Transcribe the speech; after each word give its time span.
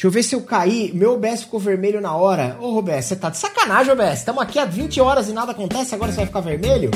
Deixa 0.00 0.06
eu 0.06 0.10
ver 0.12 0.22
se 0.22 0.34
eu 0.34 0.40
caí. 0.40 0.90
Meu 0.94 1.12
OBS 1.12 1.42
ficou 1.42 1.60
vermelho 1.60 2.00
na 2.00 2.16
hora. 2.16 2.56
Ô, 2.58 2.72
Roberto, 2.72 3.02
você 3.02 3.14
tá 3.14 3.28
de 3.28 3.36
sacanagem, 3.36 3.92
OBS. 3.92 4.20
Estamos 4.20 4.42
aqui 4.42 4.58
há 4.58 4.64
20 4.64 4.98
horas 4.98 5.28
e 5.28 5.32
nada 5.34 5.52
acontece, 5.52 5.94
agora 5.94 6.10
você 6.10 6.16
vai 6.16 6.26
ficar 6.26 6.40
vermelho? 6.40 6.90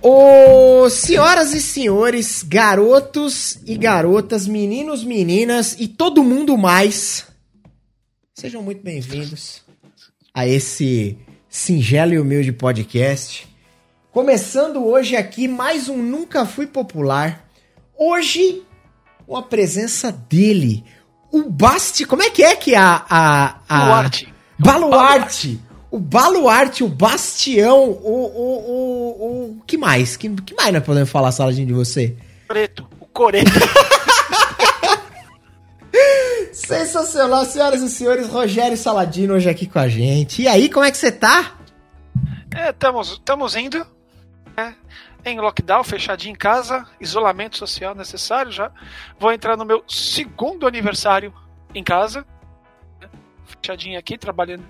Ô, 0.00 0.88
senhoras 0.88 1.52
e 1.52 1.60
senhores, 1.60 2.42
garotos 2.42 3.58
e 3.66 3.76
garotas, 3.76 4.46
meninos, 4.46 5.04
meninas 5.04 5.76
e 5.78 5.86
todo 5.86 6.24
mundo 6.24 6.56
mais, 6.56 7.26
sejam 8.34 8.62
muito 8.62 8.82
bem-vindos 8.82 9.63
a 10.34 10.48
esse 10.48 11.16
singelo 11.48 12.12
e 12.12 12.18
humilde 12.18 12.50
podcast. 12.50 13.46
Começando 14.10 14.84
hoje 14.84 15.14
aqui 15.14 15.46
mais 15.46 15.88
um 15.88 16.02
Nunca 16.02 16.44
Fui 16.44 16.66
Popular. 16.66 17.48
Hoje, 17.96 18.64
com 19.24 19.36
a 19.36 19.42
presença 19.44 20.10
dele, 20.10 20.84
o 21.30 21.48
Basti. 21.48 22.04
Como 22.04 22.20
é 22.20 22.30
que 22.30 22.42
é 22.42 22.56
que 22.56 22.74
a. 22.74 23.06
a, 23.08 23.60
a 23.68 23.78
Baluarte. 23.78 24.34
Baluarte. 24.58 25.60
O 25.88 26.00
Baluarte, 26.00 26.82
o 26.82 26.88
Bastião, 26.88 27.90
o. 27.90 28.24
o, 28.34 28.58
o, 28.66 29.58
o 29.58 29.62
que 29.64 29.78
mais? 29.78 30.16
Que, 30.16 30.28
que 30.28 30.54
mais 30.56 30.72
nós 30.72 30.82
podemos 30.82 31.10
falar, 31.10 31.30
Saladinho, 31.30 31.68
de 31.68 31.72
você? 31.72 32.16
Preto. 32.48 32.88
O 32.98 33.06
Coreto. 33.06 33.52
Sensacional, 36.66 37.44
senhoras 37.44 37.82
e 37.82 37.90
senhores. 37.90 38.28
Rogério 38.28 38.76
Saladino 38.76 39.34
hoje 39.34 39.48
aqui 39.48 39.66
com 39.66 39.78
a 39.78 39.88
gente. 39.88 40.42
E 40.42 40.48
aí, 40.48 40.68
como 40.68 40.84
é 40.84 40.90
que 40.90 40.96
você 40.96 41.12
tá? 41.12 41.56
É, 42.54 42.70
estamos 42.70 43.56
indo. 43.56 43.86
né, 44.56 44.74
em 45.24 45.40
lockdown, 45.40 45.82
fechadinho 45.82 46.32
em 46.32 46.36
casa, 46.36 46.86
isolamento 47.00 47.56
social 47.56 47.94
necessário 47.94 48.52
já. 48.52 48.70
Vou 49.18 49.32
entrar 49.32 49.56
no 49.56 49.64
meu 49.64 49.82
segundo 49.88 50.66
aniversário 50.66 51.32
em 51.74 51.82
casa. 51.82 52.26
né, 53.00 53.08
Fechadinho 53.46 53.98
aqui, 53.98 54.18
trabalhando 54.18 54.64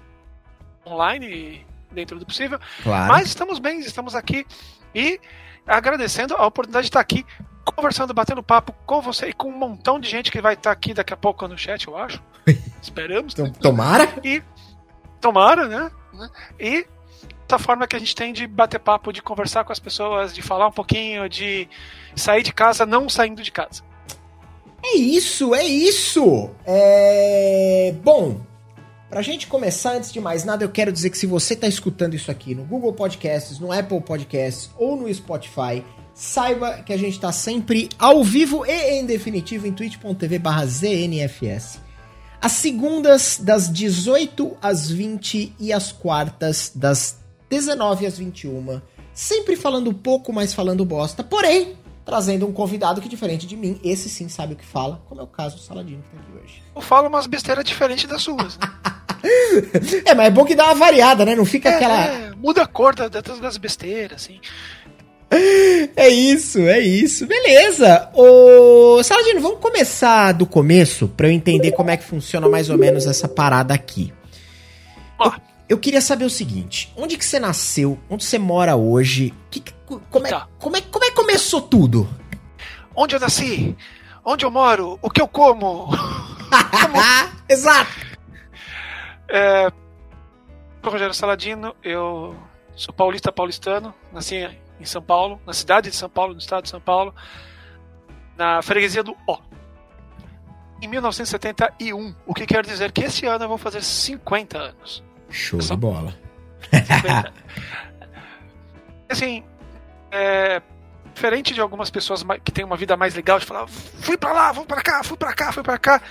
online 0.86 1.66
dentro 1.90 2.18
do 2.18 2.26
possível. 2.26 2.58
Claro. 2.82 3.12
Mas 3.12 3.28
estamos 3.28 3.58
bem, 3.58 3.80
estamos 3.80 4.14
aqui 4.14 4.46
e 4.94 5.20
agradecendo 5.66 6.34
a 6.34 6.46
oportunidade 6.46 6.84
de 6.84 6.90
estar 6.90 7.00
aqui 7.00 7.24
conversando, 7.74 8.14
batendo 8.14 8.42
papo 8.42 8.74
com 8.86 9.00
você 9.00 9.28
e 9.28 9.32
com 9.32 9.48
um 9.48 9.58
montão 9.58 9.98
de 9.98 10.08
gente 10.08 10.30
que 10.30 10.40
vai 10.40 10.54
estar 10.54 10.70
aqui 10.70 10.94
daqui 10.94 11.12
a 11.12 11.16
pouco 11.16 11.46
no 11.46 11.58
chat, 11.58 11.86
eu 11.86 11.96
acho. 11.96 12.22
Esperamos. 12.80 13.34
Então, 13.34 13.50
tomara. 13.50 14.08
E 14.22 14.42
tomara, 15.20 15.66
né? 15.66 15.90
né? 16.12 16.30
E 16.58 16.86
essa 17.48 17.58
forma 17.58 17.86
que 17.86 17.96
a 17.96 17.98
gente 17.98 18.14
tem 18.14 18.32
de 18.32 18.46
bater 18.46 18.78
papo, 18.78 19.12
de 19.12 19.22
conversar 19.22 19.64
com 19.64 19.72
as 19.72 19.78
pessoas, 19.78 20.34
de 20.34 20.42
falar 20.42 20.68
um 20.68 20.72
pouquinho, 20.72 21.28
de 21.28 21.68
sair 22.16 22.42
de 22.42 22.52
casa 22.52 22.86
não 22.86 23.08
saindo 23.08 23.42
de 23.42 23.50
casa. 23.50 23.82
É 24.82 24.96
isso, 24.96 25.54
é 25.54 25.64
isso! 25.64 26.50
É... 26.66 27.94
Bom, 28.02 28.40
pra 29.08 29.22
gente 29.22 29.46
começar, 29.46 29.92
antes 29.92 30.12
de 30.12 30.20
mais 30.20 30.44
nada, 30.44 30.64
eu 30.64 30.68
quero 30.68 30.92
dizer 30.92 31.08
que 31.08 31.16
se 31.16 31.26
você 31.26 31.56
tá 31.56 31.66
escutando 31.66 32.14
isso 32.14 32.30
aqui 32.30 32.54
no 32.54 32.64
Google 32.64 32.92
Podcasts, 32.92 33.58
no 33.58 33.72
Apple 33.72 34.00
Podcasts 34.02 34.70
ou 34.76 34.96
no 34.96 35.12
Spotify, 35.12 35.82
saiba 36.14 36.82
que 36.84 36.92
a 36.92 36.96
gente 36.96 37.18
tá 37.18 37.32
sempre 37.32 37.88
ao 37.98 38.22
vivo 38.22 38.64
e 38.64 38.70
em 39.00 39.04
definitivo 39.04 39.66
em 39.66 39.72
twitch.tv 39.72 40.38
barra 40.38 40.64
ZNFS. 40.66 41.80
As 42.40 42.52
segundas 42.52 43.38
das 43.42 43.72
18 43.72 44.56
às 44.62 44.88
20 44.90 45.54
e 45.58 45.72
as 45.72 45.90
quartas 45.92 46.70
das 46.74 47.18
19 47.50 48.06
às 48.06 48.18
21. 48.18 48.80
Sempre 49.12 49.56
falando 49.56 49.92
pouco, 49.94 50.32
mas 50.32 50.52
falando 50.52 50.84
bosta. 50.84 51.24
Porém, 51.24 51.74
trazendo 52.04 52.46
um 52.46 52.52
convidado 52.52 53.00
que, 53.00 53.08
diferente 53.08 53.46
de 53.46 53.56
mim, 53.56 53.80
esse 53.82 54.08
sim 54.10 54.28
sabe 54.28 54.52
o 54.52 54.56
que 54.56 54.64
fala, 54.66 55.02
como 55.08 55.20
é 55.20 55.24
o 55.24 55.26
caso 55.26 55.56
do 55.56 55.62
Saladino 55.62 56.02
que 56.02 56.10
tá 56.10 56.22
aqui 56.22 56.44
hoje. 56.44 56.62
Eu 56.76 56.82
falo 56.82 57.08
umas 57.08 57.26
besteiras 57.26 57.64
diferentes 57.64 58.04
das 58.04 58.22
suas. 58.22 58.58
Né? 58.58 58.68
É, 60.04 60.14
mas 60.14 60.26
é 60.26 60.30
bom 60.30 60.44
que 60.44 60.54
dá 60.54 60.66
uma 60.66 60.74
variada, 60.74 61.24
né? 61.24 61.34
Não 61.34 61.46
fica 61.46 61.70
aquela. 61.70 62.04
É, 62.04 62.30
muda 62.36 62.62
a 62.62 62.66
cor 62.66 62.94
da- 62.94 63.08
das, 63.08 63.40
das 63.40 63.56
besteiras, 63.56 64.22
assim. 64.22 64.38
É 65.96 66.08
isso, 66.08 66.58
é 66.60 66.80
isso. 66.80 67.26
Beleza. 67.26 68.10
Ô, 68.14 69.02
Saladino, 69.02 69.40
vamos 69.40 69.58
começar 69.60 70.32
do 70.32 70.46
começo 70.46 71.08
pra 71.08 71.26
eu 71.28 71.32
entender 71.32 71.72
como 71.72 71.90
é 71.90 71.96
que 71.96 72.04
funciona 72.04 72.48
mais 72.48 72.70
ou 72.70 72.78
menos 72.78 73.06
essa 73.06 73.28
parada 73.28 73.72
aqui. 73.74 74.12
Ó, 75.18 75.32
Eu 75.68 75.78
queria 75.78 76.00
saber 76.00 76.24
o 76.26 76.30
seguinte: 76.30 76.92
onde 76.96 77.16
que 77.16 77.24
você 77.24 77.38
nasceu? 77.40 77.98
Onde 78.10 78.24
você 78.24 78.38
mora 78.38 78.76
hoje? 78.76 79.32
Que 79.50 79.60
que- 79.60 79.72
como, 80.10 80.26
é, 80.26 80.30
Tá. 80.30 80.46
como, 80.58 80.76
é, 80.76 80.80
como 80.82 81.04
é 81.04 81.08
que 81.08 81.14
começou 81.16 81.60
tudo? 81.62 82.08
onde 82.94 83.16
eu 83.16 83.20
nasci? 83.20 83.74
Onde 84.24 84.44
eu 84.44 84.50
moro? 84.50 84.98
O 85.02 85.10
que 85.10 85.20
eu 85.20 85.26
como? 85.28 85.88
Exato. 87.48 87.90
É, 89.28 89.70
Rogério 90.82 91.14
Saladino, 91.14 91.74
eu 91.82 92.36
sou 92.76 92.92
paulista 92.94 93.32
paulistano, 93.32 93.94
nasci 94.12 94.48
em 94.80 94.84
São 94.84 95.02
Paulo, 95.02 95.40
na 95.46 95.52
cidade 95.52 95.90
de 95.90 95.96
São 95.96 96.08
Paulo, 96.08 96.32
no 96.32 96.38
estado 96.38 96.64
de 96.64 96.70
São 96.70 96.80
Paulo, 96.80 97.14
na 98.36 98.60
freguesia 98.62 99.02
do 99.02 99.16
Ó. 99.26 99.38
Em 100.82 100.88
1971, 100.88 102.14
o 102.26 102.34
que 102.34 102.46
quer 102.46 102.64
dizer 102.64 102.92
que 102.92 103.02
esse 103.04 103.24
ano 103.26 103.44
eu 103.44 103.48
vou 103.48 103.58
fazer 103.58 103.82
50 103.82 104.58
anos. 104.58 105.02
Show 105.30 105.60
Só- 105.62 105.74
de 105.74 105.80
bola. 105.80 106.14
50. 106.70 107.32
assim, 109.08 109.44
é, 110.10 110.60
diferente 111.14 111.54
de 111.54 111.60
algumas 111.60 111.90
pessoas 111.90 112.24
que 112.44 112.52
têm 112.52 112.64
uma 112.64 112.76
vida 112.76 112.96
mais 112.96 113.14
legal 113.14 113.38
de 113.38 113.46
falar, 113.46 113.66
fui 113.68 114.16
pra 114.16 114.32
lá, 114.32 114.52
vou 114.52 114.66
pra 114.66 114.82
cá, 114.82 115.02
fui 115.02 115.16
pra 115.16 115.32
cá, 115.32 115.52
fui 115.52 115.62
pra 115.62 115.78
cá. 115.78 116.02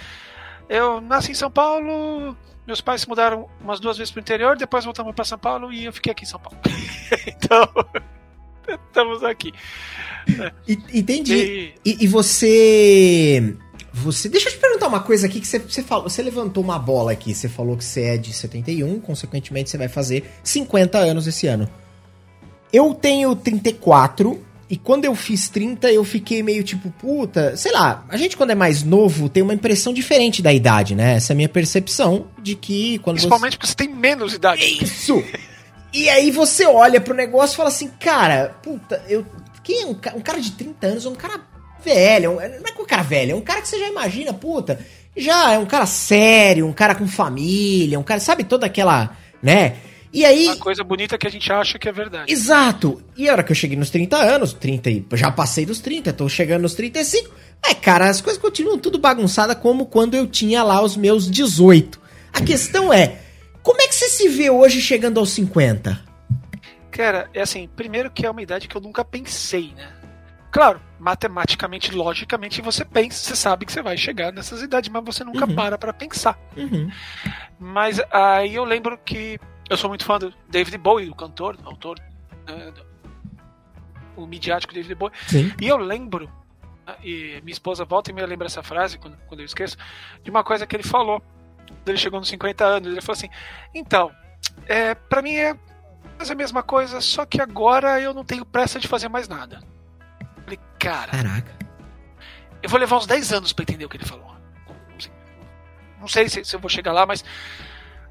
Eu 0.69 1.01
nasci 1.01 1.31
em 1.31 1.35
São 1.35 1.51
Paulo, 1.51 2.35
meus 2.65 2.81
pais 2.81 3.01
se 3.01 3.09
mudaram 3.09 3.49
umas 3.59 3.79
duas 3.79 3.97
vezes 3.97 4.11
pro 4.11 4.21
interior, 4.21 4.55
depois 4.55 4.85
voltamos 4.85 5.13
pra 5.13 5.25
São 5.25 5.37
Paulo 5.37 5.71
e 5.71 5.85
eu 5.85 5.93
fiquei 5.93 6.11
aqui 6.13 6.23
em 6.23 6.27
São 6.27 6.39
Paulo. 6.39 6.57
então, 7.27 7.67
estamos 8.87 9.23
aqui. 9.23 9.51
E- 10.67 10.77
Entendi. 10.93 11.33
E, 11.33 11.73
E, 11.85 11.97
e 12.05 12.07
você. 12.07 13.55
Você. 13.93 14.27
Deixa 14.29 14.49
eu 14.49 14.53
te 14.53 14.59
perguntar 14.59 14.87
uma 14.87 15.01
coisa 15.01 15.27
aqui 15.27 15.39
que 15.39 15.47
você, 15.47 15.59
você 15.59 15.83
falou. 15.83 16.09
Você 16.09 16.21
levantou 16.21 16.63
uma 16.63 16.79
bola 16.79 17.11
aqui. 17.11 17.33
Você 17.33 17.47
falou 17.47 17.77
que 17.77 17.83
você 17.85 18.01
é 18.01 18.17
de 18.17 18.33
71, 18.33 18.99
consequentemente 18.99 19.69
você 19.69 19.77
vai 19.77 19.87
fazer 19.87 20.29
50 20.43 20.97
anos 20.97 21.27
esse 21.27 21.45
ano. 21.47 21.69
Eu 22.71 22.93
tenho 22.93 23.35
34. 23.35 24.41
E 24.69 24.77
quando 24.77 25.05
eu 25.05 25.13
fiz 25.13 25.49
30, 25.49 25.91
eu 25.91 26.03
fiquei 26.03 26.41
meio 26.41 26.63
tipo, 26.63 26.89
puta, 26.89 27.55
sei 27.55 27.71
lá, 27.71 28.03
a 28.09 28.17
gente 28.17 28.35
quando 28.35 28.49
é 28.49 28.55
mais 28.55 28.81
novo 28.81 29.29
tem 29.29 29.43
uma 29.43 29.53
impressão 29.53 29.93
diferente 29.93 30.41
da 30.41 30.51
idade, 30.51 30.95
né? 30.95 31.15
Essa 31.17 31.31
é 31.31 31.35
a 31.35 31.37
minha 31.37 31.49
percepção 31.49 32.25
de 32.41 32.55
que 32.55 32.97
quando 32.99 33.17
você... 33.19 33.27
principalmente 33.27 33.57
porque 33.57 33.67
você 33.67 33.75
tem 33.75 33.89
menos 33.93 34.33
idade. 34.33 34.63
Isso! 34.83 35.23
E 35.93 36.09
aí 36.09 36.31
você 36.31 36.65
olha 36.65 36.99
pro 36.99 37.13
negócio 37.13 37.53
e 37.53 37.57
fala 37.57 37.69
assim, 37.69 37.87
cara, 37.99 38.55
puta, 38.63 39.03
eu. 39.07 39.25
Quem 39.63 39.83
é 39.83 39.85
um, 39.85 39.91
um 39.91 40.21
cara 40.21 40.39
de 40.41 40.51
30 40.51 40.87
anos? 40.87 41.05
É 41.05 41.09
um 41.09 41.15
cara 41.15 41.39
velho. 41.83 42.25
é 42.25 42.29
um- 42.29 42.35
não 42.35 42.41
é 42.67 42.81
um 42.81 42.85
cara 42.85 43.03
velho, 43.03 43.31
é 43.31 43.35
um 43.35 43.41
cara 43.41 43.61
que 43.61 43.67
você 43.67 43.79
já 43.79 43.87
imagina, 43.87 44.33
puta. 44.33 44.79
Já 45.15 45.51
é 45.53 45.59
um 45.59 45.65
cara 45.65 45.85
sério, 45.85 46.65
um 46.65 46.73
cara 46.73 46.95
com 46.95 47.07
família, 47.07 47.99
um 47.99 48.03
cara, 48.03 48.19
sabe, 48.19 48.43
toda 48.43 48.65
aquela. 48.65 49.15
né? 49.41 49.75
E 50.11 50.25
aí. 50.25 50.45
Uma 50.47 50.57
coisa 50.57 50.83
bonita 50.83 51.17
que 51.17 51.25
a 51.27 51.29
gente 51.29 51.51
acha 51.51 51.77
que 51.79 51.87
é 51.89 51.91
verdade. 51.91 52.31
Exato! 52.31 53.01
E 53.17 53.27
a 53.27 53.31
hora 53.33 53.43
que 53.43 53.51
eu 53.51 53.55
cheguei 53.55 53.77
nos 53.77 53.89
30 53.89 54.15
anos, 54.17 54.53
30 54.53 54.89
e 54.89 55.03
já 55.13 55.31
passei 55.31 55.65
dos 55.65 55.79
30, 55.79 56.13
tô 56.13 56.27
chegando 56.29 56.61
nos 56.63 56.73
35. 56.75 57.29
É, 57.65 57.73
cara, 57.73 58.09
as 58.09 58.21
coisas 58.21 58.41
continuam 58.41 58.77
tudo 58.77 58.97
bagunçada 58.99 59.55
como 59.55 59.85
quando 59.87 60.13
eu 60.15 60.27
tinha 60.27 60.61
lá 60.63 60.81
os 60.81 60.95
meus 60.97 61.29
18. 61.31 61.99
A 62.31 62.41
questão 62.41 62.91
é, 62.93 63.19
como 63.63 63.81
é 63.81 63.87
que 63.87 63.95
você 63.95 64.09
se 64.09 64.29
vê 64.29 64.49
hoje 64.49 64.81
chegando 64.81 65.19
aos 65.19 65.31
50? 65.31 65.99
Cara, 66.91 67.29
é 67.33 67.41
assim, 67.41 67.67
primeiro 67.67 68.11
que 68.11 68.25
é 68.25 68.29
uma 68.29 68.41
idade 68.41 68.67
que 68.67 68.75
eu 68.75 68.81
nunca 68.81 69.03
pensei, 69.03 69.73
né? 69.75 69.91
Claro, 70.51 70.79
matematicamente, 70.99 71.91
logicamente, 71.91 72.61
você 72.61 72.85
pensa, 72.85 73.17
você 73.17 73.35
sabe 73.35 73.65
que 73.65 73.71
você 73.71 73.81
vai 73.81 73.97
chegar 73.97 74.31
nessas 74.31 74.61
idades, 74.61 74.89
mas 74.91 75.03
você 75.03 75.23
nunca 75.23 75.47
Uhum. 75.47 75.55
para 75.55 75.77
pra 75.79 75.91
pensar. 75.91 76.37
Uhum. 76.55 76.91
Mas 77.59 77.99
aí 78.11 78.53
eu 78.53 78.63
lembro 78.63 78.95
que 78.99 79.39
eu 79.67 79.75
sou 79.75 79.89
muito 79.89 80.05
fã 80.05 80.19
do 80.19 80.31
David 80.47 80.77
Bowie, 80.77 81.07
do 81.07 81.15
cantor, 81.15 81.57
do 81.57 81.67
autor, 81.67 81.97
né, 82.45 82.71
o 84.15 84.27
midiático 84.27 84.71
David 84.75 84.93
Bowie. 84.93 85.13
Sim. 85.27 85.51
E 85.59 85.67
eu 85.67 85.77
lembro, 85.77 86.29
e 87.03 87.39
minha 87.43 87.53
esposa 87.53 87.83
volta 87.83 88.11
e 88.11 88.13
me 88.13 88.23
lembra 88.23 88.45
essa 88.45 88.61
frase, 88.61 88.99
quando, 88.99 89.17
quando 89.25 89.39
eu 89.39 89.45
esqueço, 89.47 89.75
de 90.23 90.29
uma 90.29 90.43
coisa 90.43 90.67
que 90.67 90.75
ele 90.75 90.83
falou. 90.83 91.19
Ele 91.85 91.97
chegou 91.97 92.19
nos 92.19 92.29
50 92.29 92.63
anos, 92.63 92.91
ele 92.91 93.01
falou 93.01 93.17
assim: 93.17 93.29
Então, 93.73 94.11
é, 94.67 94.95
para 94.95 95.21
mim 95.21 95.35
é 95.35 95.55
a 96.19 96.35
mesma 96.35 96.63
coisa, 96.63 97.01
só 97.01 97.25
que 97.25 97.41
agora 97.41 97.99
eu 97.99 98.13
não 98.13 98.23
tenho 98.23 98.45
pressa 98.45 98.79
de 98.79 98.87
fazer 98.87 99.09
mais 99.09 99.27
nada. 99.27 99.61
Eu 100.37 100.43
falei, 100.43 100.59
cara, 100.79 101.11
Caraca. 101.11 101.57
eu 102.61 102.69
vou 102.69 102.79
levar 102.79 102.97
uns 102.97 103.07
10 103.07 103.33
anos 103.33 103.53
pra 103.53 103.63
entender 103.63 103.85
o 103.85 103.89
que 103.89 103.97
ele 103.97 104.05
falou. 104.05 104.33
Não 105.99 106.07
sei 106.07 106.27
se, 106.27 106.43
se 106.43 106.53
eu 106.53 106.59
vou 106.59 106.69
chegar 106.69 106.91
lá, 106.91 107.05
mas. 107.05 107.23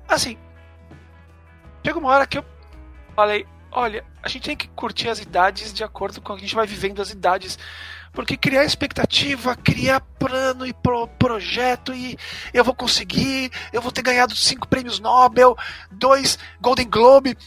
Assim, 0.08 0.38
chega 1.84 1.98
uma 1.98 2.08
hora 2.08 2.26
que 2.26 2.38
eu 2.38 2.44
falei, 3.14 3.46
olha, 3.70 4.04
a 4.22 4.28
gente 4.28 4.44
tem 4.44 4.56
que 4.56 4.68
curtir 4.68 5.08
as 5.08 5.18
idades 5.18 5.72
de 5.74 5.84
acordo 5.84 6.20
com 6.20 6.32
a 6.32 6.38
gente 6.38 6.54
vai 6.54 6.66
vivendo 6.66 7.02
as 7.02 7.10
idades. 7.10 7.58
Porque 8.12 8.36
criar 8.36 8.64
expectativa, 8.64 9.56
criar 9.56 10.00
plano 10.00 10.66
e 10.66 10.72
pro, 10.72 11.08
projeto 11.08 11.94
e 11.94 12.18
eu 12.52 12.62
vou 12.62 12.74
conseguir, 12.74 13.50
eu 13.72 13.80
vou 13.80 13.90
ter 13.90 14.02
ganhado 14.02 14.36
cinco 14.36 14.68
prêmios 14.68 15.00
Nobel, 15.00 15.56
dois 15.90 16.38
Golden 16.60 16.88
Globe, 16.90 17.38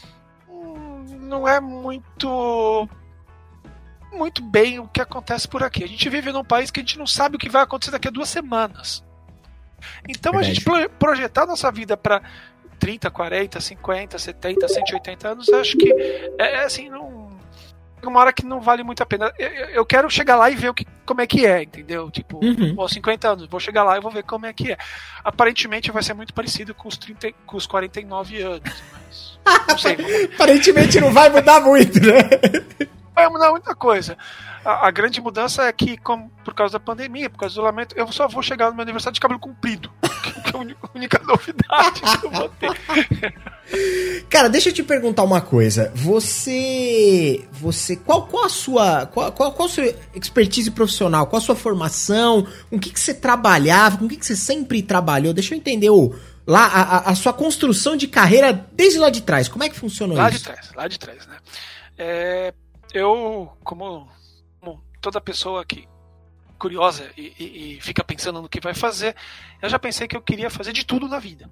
hum, 0.48 1.04
não 1.20 1.46
é 1.46 1.60
muito 1.60 2.88
muito 4.12 4.42
bem 4.42 4.80
o 4.80 4.88
que 4.88 5.00
acontece 5.00 5.46
por 5.46 5.62
aqui. 5.62 5.84
A 5.84 5.88
gente 5.88 6.08
vive 6.08 6.32
num 6.32 6.44
país 6.44 6.70
que 6.70 6.80
a 6.80 6.82
gente 6.82 6.98
não 6.98 7.06
sabe 7.06 7.36
o 7.36 7.38
que 7.38 7.48
vai 7.48 7.62
acontecer 7.62 7.92
daqui 7.92 8.08
a 8.08 8.10
duas 8.10 8.28
semanas. 8.28 9.04
Então 10.08 10.32
Verdade. 10.32 10.50
a 10.50 10.54
gente 10.54 10.90
projetar 10.98 11.46
nossa 11.46 11.70
vida 11.70 11.96
para 11.96 12.22
30, 12.78 13.10
40, 13.10 13.60
50, 13.60 14.18
70, 14.18 14.68
180 14.68 15.28
anos, 15.28 15.48
acho 15.50 15.76
que 15.76 15.92
é, 16.38 16.56
é 16.56 16.64
assim, 16.64 16.88
não 16.88 17.25
uma 18.08 18.20
hora 18.20 18.32
que 18.32 18.44
não 18.44 18.60
vale 18.60 18.82
muito 18.82 19.02
a 19.02 19.06
pena. 19.06 19.32
Eu, 19.38 19.50
eu 19.50 19.86
quero 19.86 20.08
chegar 20.10 20.36
lá 20.36 20.50
e 20.50 20.56
ver 20.56 20.70
o 20.70 20.74
que, 20.74 20.86
como 21.04 21.20
é 21.20 21.26
que 21.26 21.46
é, 21.46 21.62
entendeu? 21.62 22.10
Tipo, 22.10 22.44
uhum. 22.44 22.88
50 22.88 23.28
anos, 23.28 23.46
vou 23.48 23.60
chegar 23.60 23.84
lá 23.84 23.96
e 23.96 24.00
vou 24.00 24.10
ver 24.10 24.24
como 24.24 24.46
é 24.46 24.52
que 24.52 24.72
é. 24.72 24.78
Aparentemente 25.24 25.90
vai 25.90 26.02
ser 26.02 26.14
muito 26.14 26.34
parecido 26.34 26.74
com 26.74 26.88
os, 26.88 26.96
30, 26.96 27.32
com 27.46 27.56
os 27.56 27.66
49 27.66 28.42
anos, 28.42 28.82
mas. 28.92 29.38
Não 29.68 29.78
sei. 29.78 29.96
Aparentemente 30.34 31.00
não 31.00 31.12
vai 31.12 31.28
mudar 31.30 31.60
muito, 31.60 32.00
né? 32.00 32.22
vai 33.14 33.28
mudar 33.30 33.50
muita 33.50 33.74
coisa. 33.74 34.16
A, 34.64 34.88
a, 34.88 34.90
grande 34.90 35.20
mudança 35.20 35.64
é 35.64 35.72
que, 35.72 35.96
como, 35.96 36.30
por 36.44 36.52
causa 36.52 36.74
da 36.74 36.80
pandemia, 36.80 37.30
por 37.30 37.38
causa 37.38 37.54
do 37.54 37.58
isolamento, 37.58 37.96
eu 37.96 38.10
só 38.12 38.28
vou 38.28 38.42
chegar 38.42 38.68
no 38.68 38.74
meu 38.74 38.82
aniversário 38.82 39.14
de 39.14 39.20
cabelo 39.20 39.40
comprido. 39.40 39.90
Que 40.46 40.56
é 40.56 40.58
a 40.58 40.62
única, 40.94 41.20
novidade 41.24 42.00
que 42.00 42.26
eu 42.26 42.30
vou 42.30 42.48
ter. 42.48 43.34
Cara, 44.30 44.48
deixa 44.48 44.68
eu 44.68 44.72
te 44.72 44.82
perguntar 44.82 45.24
uma 45.24 45.40
coisa. 45.40 45.90
Você. 45.94 47.44
Você. 47.52 47.96
Qual, 47.96 48.26
qual 48.26 48.44
a 48.44 48.48
sua. 48.48 49.06
Qual, 49.06 49.32
qual, 49.32 49.52
qual 49.52 49.68
a 49.68 49.70
sua 49.70 49.94
expertise 50.14 50.70
profissional? 50.70 51.26
Qual 51.26 51.38
a 51.38 51.44
sua 51.44 51.56
formação? 51.56 52.46
Com 52.70 52.76
o 52.76 52.80
que, 52.80 52.90
que 52.90 53.00
você 53.00 53.12
trabalhava? 53.12 53.98
Com 53.98 54.06
o 54.06 54.08
que, 54.08 54.16
que 54.16 54.26
você 54.26 54.36
sempre 54.36 54.82
trabalhou? 54.82 55.34
Deixa 55.34 55.54
eu 55.54 55.58
entender 55.58 55.90
o 55.90 56.14
lá 56.46 56.66
a, 56.66 57.10
a, 57.10 57.14
sua 57.16 57.32
construção 57.32 57.96
de 57.96 58.06
carreira 58.06 58.52
desde 58.72 58.98
lá 58.98 59.10
de 59.10 59.22
trás. 59.22 59.48
Como 59.48 59.64
é 59.64 59.68
que 59.68 59.76
funcionou 59.76 60.16
lá 60.16 60.30
isso? 60.30 60.48
Lá 60.48 60.54
de 60.54 60.60
trás, 60.60 60.74
lá 60.76 60.88
de 60.88 60.98
trás, 60.98 61.26
né? 61.26 61.38
É, 61.98 62.54
eu, 62.94 63.50
como, 63.64 64.08
como, 64.60 64.82
toda 65.00 65.20
pessoa 65.20 65.64
que 65.64 65.88
curiosa 66.58 67.10
e, 67.16 67.32
e, 67.38 67.76
e, 67.76 67.80
fica 67.80 68.02
pensando 68.02 68.42
no 68.42 68.48
que 68.48 68.60
vai 68.60 68.74
fazer, 68.74 69.14
eu 69.60 69.68
já 69.68 69.78
pensei 69.78 70.08
que 70.08 70.16
eu 70.16 70.22
queria 70.22 70.50
fazer 70.50 70.72
de 70.72 70.84
tudo 70.84 71.08
na 71.08 71.18
vida. 71.18 71.50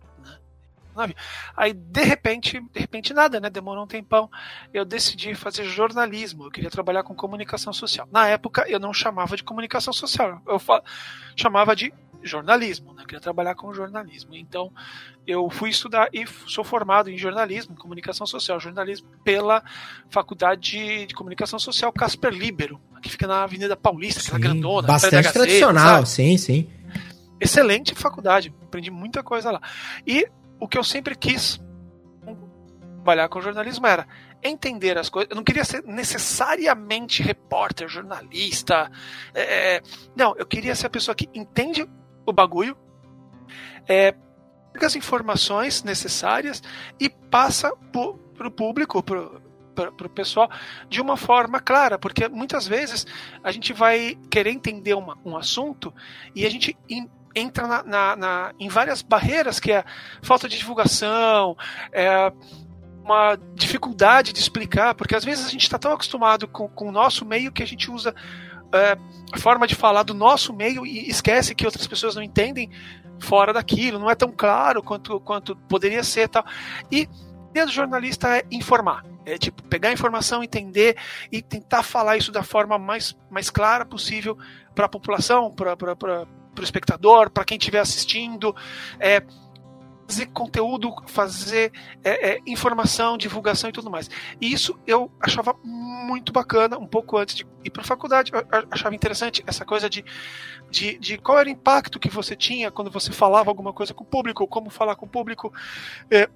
Né? 0.97 1.13
Aí, 1.57 1.73
de 1.73 2.03
repente, 2.03 2.61
de 2.61 2.81
repente 2.81 3.13
nada, 3.13 3.41
né? 3.41 3.51
Demorou 3.51 3.85
um 3.85 3.87
tempão. 3.87 4.31
Eu 4.73 4.85
decidi 4.85 5.35
fazer 5.35 5.65
jornalismo. 5.65 6.45
Eu 6.45 6.51
queria 6.51 6.71
trabalhar 6.71 7.03
com 7.03 7.15
comunicação 7.15 7.73
social. 7.73 8.09
Na 8.13 8.29
época, 8.29 8.65
eu 8.69 8.79
não 8.79 8.93
chamava 8.93 9.37
de 9.37 9.43
comunicação 9.43 9.93
social. 9.93 10.41
Eu 10.47 10.61
chamava 11.37 11.75
de 11.75 11.93
jornalismo, 12.23 12.95
né? 12.95 13.03
Eu 13.03 13.07
queria 13.07 13.21
trabalhar 13.21 13.55
com 13.55 13.75
jornalismo. 13.75 14.35
Então, 14.35 14.73
eu 15.27 15.51
fui 15.51 15.71
estudar 15.71 16.09
e 16.13 16.27
sou 16.47 16.65
formado 16.65 17.11
em 17.11 17.19
jornalismo, 17.19 17.75
em 17.75 17.77
comunicação 17.79 18.27
social, 18.27 18.59
jornalismo 18.59 19.09
pela 19.23 19.63
Faculdade 20.09 21.07
de 21.07 21.15
Comunicação 21.15 21.59
Social 21.59 21.93
Casper 21.93 22.33
Libero, 22.33 22.81
que 23.05 23.11
fica 23.11 23.27
na 23.27 23.43
Avenida 23.43 23.77
Paulista, 23.77 24.21
sim, 24.21 24.29
aquela 24.29 24.41
grandona. 24.41 24.89
Bastante 24.89 25.31
tradicional, 25.31 26.07
sim, 26.07 26.39
sim. 26.39 26.71
Excelente 27.39 27.95
faculdade, 27.95 28.53
aprendi 28.63 28.91
muita 28.91 29.23
coisa 29.23 29.51
lá. 29.51 29.61
E 30.07 30.27
o 30.59 30.67
que 30.67 30.79
eu 30.79 30.83
sempre 30.83 31.15
quis 31.15 31.61
trabalhar 32.95 33.29
com 33.29 33.43
jornalismo 33.43 33.87
era 33.87 34.07
entender 34.43 34.97
as 34.97 35.11
coisas. 35.11 35.31
Eu 35.31 35.37
não 35.37 35.45
queria 35.45 35.65
ser 35.65 35.85
necessariamente 35.85 37.23
repórter, 37.23 37.87
jornalista. 37.89 38.91
É, 39.35 39.83
não, 40.17 40.35
eu 40.39 40.47
queria 40.47 40.75
ser 40.75 40.87
a 40.87 40.91
pessoa 40.91 41.15
que 41.15 41.29
entende 41.35 41.87
o 42.25 42.33
bagulho, 42.33 42.75
é, 43.87 44.15
pega 44.73 44.87
as 44.87 44.97
informações 44.97 45.83
necessárias 45.83 46.63
e 46.99 47.11
passa 47.11 47.71
para 47.93 48.49
o 48.49 48.51
público, 48.51 49.03
para 49.75 50.07
o 50.07 50.11
pessoal, 50.11 50.51
de 50.89 51.01
uma 51.01 51.17
forma 51.17 51.61
clara, 51.61 51.99
porque 51.99 52.29
muitas 52.29 52.67
vezes 52.67 53.07
a 53.43 53.51
gente 53.51 53.73
vai 53.73 54.17
querer 54.31 54.51
entender 54.51 54.95
uma, 54.95 55.19
um 55.25 55.37
assunto 55.37 55.93
e 56.35 56.47
a 56.47 56.51
gente 56.51 56.77
in, 56.89 57.09
entra 57.35 57.67
na, 57.67 57.83
na, 57.83 58.17
na, 58.17 58.55
em 58.59 58.69
várias 58.69 59.03
barreiras, 59.03 59.59
que 59.59 59.73
é 59.73 59.85
falta 60.23 60.49
de 60.49 60.57
divulgação, 60.57 61.57
é, 61.93 62.33
uma 63.03 63.37
dificuldade 63.55 64.33
de 64.33 64.39
explicar, 64.39 64.95
porque 64.95 65.15
às 65.15 65.25
vezes 65.25 65.47
a 65.47 65.51
gente 65.51 65.63
está 65.63 65.79
tão 65.79 65.93
acostumado 65.93 66.49
com, 66.49 66.69
com 66.69 66.89
o 66.89 66.93
nosso 66.93 67.25
meio 67.25 67.53
que 67.53 67.63
a 67.63 67.67
gente 67.67 67.91
usa 67.91 68.15
é, 68.73 68.97
a 69.33 69.39
forma 69.39 69.67
de 69.67 69.75
falar 69.75 70.03
do 70.03 70.15
nosso 70.15 70.53
meio 70.53 70.87
e 70.87 71.09
esquece 71.09 71.55
que 71.55 71.67
outras 71.67 71.87
pessoas 71.87 72.15
não 72.15 72.23
entendem 72.23 72.71
fora 73.21 73.53
daquilo, 73.53 73.99
não 73.99 74.11
é 74.11 74.15
tão 74.15 74.33
claro 74.33 74.83
quanto, 74.83 75.21
quanto 75.21 75.57
poderia 75.69 76.03
ser 76.03 76.29
tal. 76.29 76.45
E 76.91 77.09
o 77.63 77.69
jornalista 77.69 78.39
é 78.39 78.45
informar. 78.51 79.05
É 79.27 79.39
tipo, 79.39 79.63
pegar 79.65 79.89
a 79.89 79.93
informação, 79.93 80.43
entender 80.43 80.97
e 81.33 81.41
tentar 81.41 81.83
falar 81.83 82.17
isso 82.17 82.31
da 82.31 82.43
forma 82.43 82.79
mais, 82.79 83.17
mais 83.31 83.49
clara 83.49 83.85
possível 83.85 84.37
para 84.75 84.87
a 84.87 84.89
população, 84.89 85.51
para 85.51 85.75
o 86.59 86.63
espectador, 86.63 87.31
para 87.31 87.45
quem 87.45 87.57
estiver 87.57 87.81
assistindo. 87.81 88.55
É, 89.01 89.23
fazer 90.07 90.27
conteúdo, 90.27 90.95
fazer 91.07 91.73
é, 92.03 92.33
é, 92.33 92.39
informação, 92.47 93.17
divulgação 93.17 93.71
e 93.71 93.73
tudo 93.73 93.91
mais. 93.91 94.11
E 94.41 94.53
isso 94.53 94.79
eu 94.87 95.11
achava 95.21 95.57
muito 95.65 96.33
bacana, 96.33 96.79
um 96.79 96.87
pouco 96.87 97.17
antes 97.17 97.35
de 97.35 97.47
ir 97.65 97.71
para 97.71 97.83
a 97.83 97.87
faculdade, 97.87 98.31
eu 98.33 98.45
achava 98.71 98.95
interessante 98.95 99.43
essa 99.47 99.65
coisa 99.65 99.89
de, 99.89 100.05
de, 100.71 100.99
de, 100.99 101.19
qual 101.19 101.39
era 101.39 101.49
o 101.49 101.53
impacto 101.53 101.99
que 101.99 102.11
você 102.11 102.37
tinha 102.37 102.71
quando 102.71 102.91
você 102.91 103.13
falava 103.13 103.51
alguma 103.51 103.73
coisa 103.73 103.95
com 103.95 104.05
o 104.05 104.07
público, 104.07 104.47
como 104.47 104.71
falar 104.71 104.97
com 104.97 105.07
o 105.07 105.09
público, 105.09 105.53
é, 106.11 106.29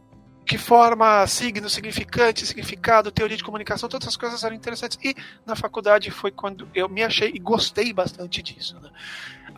que 0.48 0.56
forma, 0.56 1.26
signo, 1.26 1.68
significante, 1.68 2.46
significado, 2.46 3.12
teoria 3.12 3.36
de 3.36 3.44
comunicação, 3.44 3.86
todas 3.86 4.06
essas 4.06 4.16
coisas 4.16 4.42
eram 4.42 4.56
interessantes. 4.56 4.98
E 5.04 5.14
na 5.44 5.54
faculdade 5.54 6.10
foi 6.10 6.30
quando 6.30 6.66
eu 6.74 6.88
me 6.88 7.04
achei 7.04 7.30
e 7.34 7.38
gostei 7.38 7.92
bastante 7.92 8.42
disso. 8.42 8.80
Né? 8.80 8.88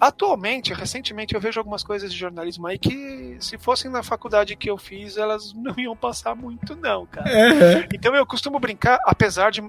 Atualmente, 0.00 0.74
recentemente, 0.74 1.32
eu 1.32 1.40
vejo 1.40 1.60
algumas 1.60 1.84
coisas 1.84 2.12
de 2.12 2.18
jornalismo 2.18 2.66
aí 2.66 2.76
que, 2.76 3.36
se 3.38 3.56
fossem 3.56 3.88
na 3.88 4.02
faculdade 4.02 4.56
que 4.56 4.68
eu 4.68 4.76
fiz, 4.76 5.16
elas 5.16 5.52
não 5.54 5.78
iam 5.78 5.94
passar 5.94 6.34
muito, 6.34 6.74
não, 6.74 7.06
cara. 7.06 7.30
Uhum. 7.30 7.86
Então 7.94 8.12
eu 8.16 8.26
costumo 8.26 8.58
brincar, 8.58 8.98
apesar 9.04 9.52
de 9.52 9.62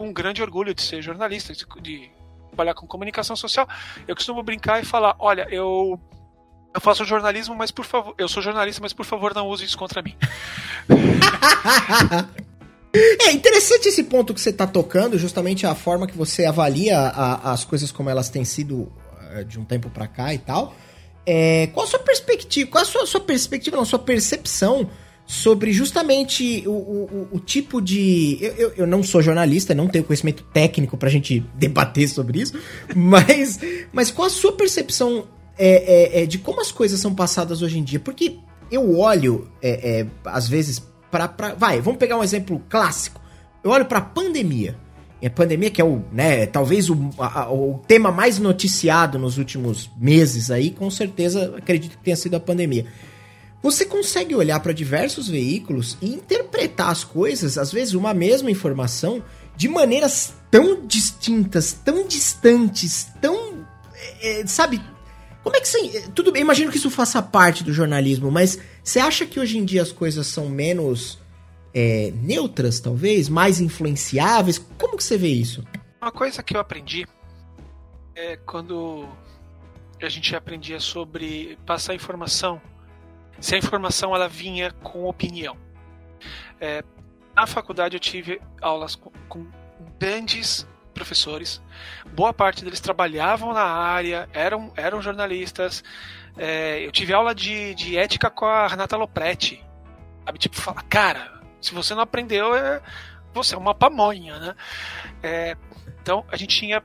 um 0.00 0.12
grande 0.12 0.42
orgulho 0.42 0.74
de 0.74 0.82
ser 0.82 1.00
jornalista, 1.00 1.52
de 1.80 2.10
trabalhar 2.48 2.74
com 2.74 2.88
comunicação 2.88 3.36
social, 3.36 3.68
eu 4.08 4.16
costumo 4.16 4.42
brincar 4.42 4.82
e 4.82 4.84
falar: 4.84 5.14
olha, 5.16 5.46
eu 5.48 6.00
eu 6.72 6.80
faço 6.80 7.04
jornalismo, 7.04 7.54
mas 7.54 7.70
por 7.70 7.84
favor. 7.84 8.14
Eu 8.16 8.28
sou 8.28 8.42
jornalista, 8.42 8.80
mas 8.82 8.92
por 8.92 9.04
favor 9.04 9.34
não 9.34 9.48
use 9.48 9.64
isso 9.64 9.78
contra 9.78 10.02
mim. 10.02 10.14
É 12.92 13.30
interessante 13.30 13.86
esse 13.86 14.02
ponto 14.02 14.34
que 14.34 14.40
você 14.40 14.50
está 14.50 14.66
tocando, 14.66 15.16
justamente 15.16 15.64
a 15.64 15.76
forma 15.76 16.08
que 16.08 16.16
você 16.18 16.44
avalia 16.44 16.98
a, 16.98 17.52
as 17.52 17.64
coisas 17.64 17.92
como 17.92 18.10
elas 18.10 18.28
têm 18.28 18.44
sido 18.44 18.90
eh, 19.30 19.44
de 19.44 19.60
um 19.60 19.64
tempo 19.64 19.88
para 19.90 20.08
cá 20.08 20.34
e 20.34 20.38
tal. 20.38 20.74
É, 21.24 21.68
qual 21.68 21.86
a 21.86 21.88
sua 21.88 22.00
perspectiva? 22.00 22.68
Qual 22.68 22.82
a 22.82 22.84
sua, 22.84 23.06
sua 23.06 23.20
perspectiva, 23.20 23.76
não, 23.76 23.84
sua 23.84 24.00
percepção 24.00 24.90
sobre 25.24 25.72
justamente 25.72 26.64
o, 26.66 26.72
o, 26.72 27.28
o 27.30 27.38
tipo 27.38 27.80
de. 27.80 28.38
Eu, 28.40 28.52
eu, 28.54 28.72
eu, 28.78 28.86
não 28.88 29.00
sou 29.04 29.22
jornalista, 29.22 29.72
não 29.72 29.86
tenho 29.86 30.02
conhecimento 30.02 30.42
técnico 30.52 30.96
pra 30.96 31.08
gente 31.08 31.38
debater 31.54 32.08
sobre 32.08 32.40
isso, 32.40 32.58
mas, 32.96 33.60
mas 33.92 34.10
qual 34.10 34.26
a 34.26 34.30
sua 34.30 34.50
percepção 34.50 35.28
é, 35.60 36.20
é, 36.20 36.22
é 36.22 36.26
de 36.26 36.38
como 36.38 36.60
as 36.60 36.72
coisas 36.72 36.98
são 36.98 37.14
passadas 37.14 37.60
hoje 37.60 37.78
em 37.78 37.84
dia? 37.84 38.00
Porque 38.00 38.38
eu 38.70 38.98
olho, 38.98 39.48
é, 39.60 40.00
é, 40.00 40.06
às 40.24 40.48
vezes, 40.48 40.82
para. 41.10 41.54
Vai, 41.56 41.80
vamos 41.80 41.98
pegar 41.98 42.16
um 42.16 42.22
exemplo 42.22 42.62
clássico. 42.68 43.20
Eu 43.62 43.70
olho 43.70 43.84
pra 43.84 44.00
pandemia. 44.00 44.76
E 45.20 45.26
a 45.26 45.30
pandemia, 45.30 45.70
que 45.70 45.82
é 45.82 45.84
o, 45.84 46.02
né, 46.10 46.46
talvez 46.46 46.88
o, 46.88 46.96
a, 47.18 47.52
o 47.52 47.82
tema 47.86 48.10
mais 48.10 48.38
noticiado 48.38 49.18
nos 49.18 49.36
últimos 49.36 49.90
meses 49.98 50.50
aí, 50.50 50.70
com 50.70 50.90
certeza 50.90 51.56
acredito 51.58 51.98
que 51.98 52.04
tenha 52.04 52.16
sido 52.16 52.36
a 52.36 52.40
pandemia. 52.40 52.86
Você 53.62 53.84
consegue 53.84 54.34
olhar 54.34 54.58
para 54.60 54.72
diversos 54.72 55.28
veículos 55.28 55.98
e 56.00 56.14
interpretar 56.14 56.88
as 56.88 57.04
coisas, 57.04 57.58
às 57.58 57.70
vezes 57.70 57.92
uma 57.92 58.14
mesma 58.14 58.50
informação, 58.50 59.22
de 59.54 59.68
maneiras 59.68 60.32
tão 60.50 60.86
distintas, 60.86 61.74
tão 61.74 62.06
distantes, 62.06 63.08
tão. 63.20 63.66
É, 64.22 64.46
sabe? 64.46 64.80
Como 65.42 65.56
é 65.56 65.60
que 65.60 65.68
você. 65.68 66.08
Tudo 66.14 66.32
bem, 66.32 66.42
imagino 66.42 66.70
que 66.70 66.76
isso 66.76 66.90
faça 66.90 67.22
parte 67.22 67.64
do 67.64 67.72
jornalismo, 67.72 68.30
mas 68.30 68.58
você 68.82 68.98
acha 68.98 69.26
que 69.26 69.40
hoje 69.40 69.58
em 69.58 69.64
dia 69.64 69.82
as 69.82 69.92
coisas 69.92 70.26
são 70.26 70.48
menos 70.48 71.18
é, 71.72 72.12
neutras, 72.14 72.80
talvez? 72.80 73.28
Mais 73.28 73.60
influenciáveis? 73.60 74.58
Como 74.58 74.96
que 74.96 75.04
você 75.04 75.16
vê 75.16 75.28
isso? 75.28 75.64
Uma 76.00 76.12
coisa 76.12 76.42
que 76.42 76.56
eu 76.56 76.60
aprendi 76.60 77.06
é 78.14 78.36
quando 78.36 79.08
a 80.02 80.08
gente 80.08 80.34
aprendia 80.34 80.80
sobre 80.80 81.58
passar 81.66 81.94
informação, 81.94 82.60
se 83.38 83.54
a 83.54 83.58
informação 83.58 84.14
ela 84.14 84.28
vinha 84.28 84.70
com 84.82 85.04
opinião. 85.04 85.56
É, 86.60 86.82
na 87.34 87.46
faculdade 87.46 87.96
eu 87.96 88.00
tive 88.00 88.40
aulas 88.60 88.94
com, 88.94 89.10
com 89.28 89.46
grandes 89.98 90.66
professores. 91.00 91.62
Boa 92.12 92.32
parte 92.32 92.62
deles 92.62 92.78
trabalhavam 92.78 93.54
na 93.54 93.64
área, 93.64 94.28
eram, 94.34 94.70
eram 94.76 95.00
jornalistas. 95.00 95.82
É, 96.36 96.84
eu 96.84 96.92
tive 96.92 97.14
aula 97.14 97.34
de, 97.34 97.74
de 97.74 97.96
ética 97.96 98.28
com 98.30 98.44
a 98.44 98.66
Renata 98.66 98.96
Lopretti. 98.96 99.64
Sabe? 100.26 100.38
Tipo, 100.38 100.56
fala, 100.56 100.82
cara, 100.82 101.40
se 101.60 101.72
você 101.72 101.94
não 101.94 102.02
aprendeu, 102.02 102.54
é, 102.54 102.82
você 103.32 103.54
é 103.54 103.58
uma 103.58 103.74
pamonha, 103.74 104.38
né? 104.38 104.54
É, 105.22 105.56
então 106.02 106.24
a 106.30 106.36
gente 106.36 106.58
tinha 106.58 106.82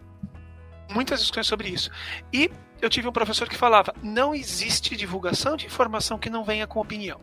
muitas 0.89 1.19
discussões 1.19 1.48
sobre 1.48 1.67
isso. 1.67 1.91
E 2.31 2.50
eu 2.81 2.89
tive 2.89 3.07
um 3.10 3.12
professor 3.12 3.50
que 3.50 3.57
falava: 3.57 3.93
não 4.01 4.34
existe 4.34 4.95
divulgação 4.95 5.57
de 5.57 5.65
informação 5.65 6.17
que 6.17 6.29
não 6.29 6.45
venha 6.45 6.65
com 6.65 6.79
opinião. 6.79 7.19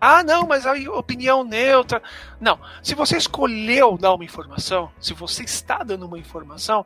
Ah, 0.00 0.22
não, 0.22 0.46
mas 0.46 0.66
a 0.66 0.74
opinião 0.92 1.44
neutra. 1.44 2.02
Não. 2.40 2.58
Se 2.82 2.94
você 2.94 3.16
escolheu 3.16 3.96
dar 3.96 4.14
uma 4.14 4.24
informação, 4.24 4.90
se 5.00 5.14
você 5.14 5.42
está 5.42 5.78
dando 5.78 6.06
uma 6.06 6.18
informação, 6.18 6.84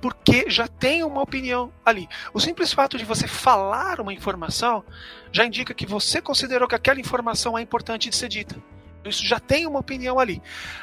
porque 0.00 0.48
já 0.50 0.68
tem 0.68 1.02
uma 1.02 1.22
opinião 1.22 1.72
ali. 1.84 2.08
O 2.32 2.40
simples 2.40 2.72
fato 2.72 2.98
de 2.98 3.04
você 3.04 3.26
falar 3.26 4.00
uma 4.00 4.12
informação 4.12 4.84
já 5.32 5.44
indica 5.44 5.74
que 5.74 5.86
você 5.86 6.20
considerou 6.20 6.68
que 6.68 6.74
aquela 6.74 7.00
informação 7.00 7.56
é 7.56 7.62
importante 7.62 8.10
de 8.10 8.16
ser 8.16 8.28
dita. 8.28 8.56
Isso 9.04 9.24
já 9.24 9.38
tem 9.38 9.66
uma 9.66 9.78
opinião 9.78 10.18
ali. 10.18 10.42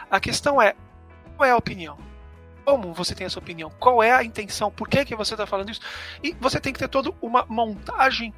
A 0.10 0.20
questão 0.20 0.62
é: 0.62 0.76
qual 1.36 1.48
é 1.48 1.52
a 1.52 1.58
opinião? 1.58 1.98
Como 2.66 2.94
você 2.94 3.14
tem 3.14 3.26
essa 3.26 3.40
opinião? 3.40 3.70
Qual 3.80 4.02
é 4.02 4.12
a 4.12 4.24
intenção? 4.24 4.72
Por 4.72 4.88
que, 4.88 5.04
que 5.04 5.16
você 5.16 5.34
está 5.34 5.46
falando 5.46 5.72
isso? 5.72 5.82
E 6.24 6.34
você 6.40 6.60
tem 6.60 6.72
que 6.72 6.80
ter 6.80 6.88
toda 6.88 7.14
uma 7.22 7.46
montagem 7.48 8.34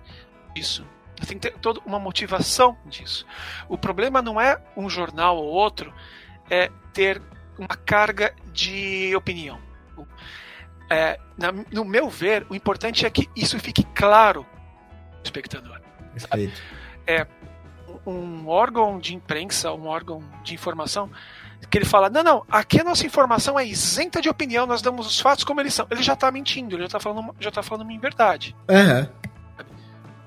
disso. 0.56 0.86
Tem 1.16 1.40
que 1.40 1.50
ter 1.50 1.58
toda 1.60 1.80
uma 1.86 2.00
motivação 2.00 2.78
disso. 2.86 3.26
O 3.70 3.78
problema 3.78 4.22
não 4.22 4.40
é 4.40 4.62
um 4.76 4.90
jornal 4.90 5.38
ou 5.38 5.46
outro, 5.46 5.94
é 6.50 6.70
ter 6.94 7.22
uma 7.58 7.76
carga 7.76 8.34
de 8.52 9.16
opinião. 9.16 9.60
É, 10.90 11.20
na, 11.38 11.52
no 11.72 11.84
meu 11.84 12.10
ver, 12.10 12.46
o 12.50 12.56
importante 12.56 13.06
é 13.06 13.10
que 13.10 13.30
isso 13.36 13.60
fique 13.60 13.84
claro 13.96 14.46
ao 15.14 15.24
espectador. 15.24 15.82
Perfeito. 16.14 16.62
É, 17.08 17.26
um 18.06 18.48
órgão 18.48 19.00
de 19.00 19.16
imprensa, 19.16 19.72
um 19.74 19.88
órgão 19.88 20.24
de 20.44 20.54
informação, 20.54 21.10
que 21.70 21.78
ele 21.78 21.86
fala: 21.86 22.10
não, 22.10 22.24
não, 22.24 22.46
aqui 22.50 22.80
a 22.80 22.84
nossa 22.84 23.06
informação 23.06 23.60
é 23.60 23.66
isenta 23.66 24.22
de 24.22 24.30
opinião, 24.30 24.66
nós 24.66 24.82
damos 24.82 25.08
os 25.08 25.20
fatos 25.20 25.44
como 25.44 25.60
eles 25.60 25.74
são. 25.74 25.88
Ele 25.90 26.04
já 26.04 26.14
está 26.14 26.32
mentindo, 26.32 26.76
ele 26.76 26.84
já 26.84 26.88
está 26.88 27.00
falando, 27.00 27.36
já 27.40 27.52
tá 27.52 27.64
falando 27.64 27.84
uma 27.84 27.94
inverdade. 27.94 28.56
Uhum. 28.70 29.08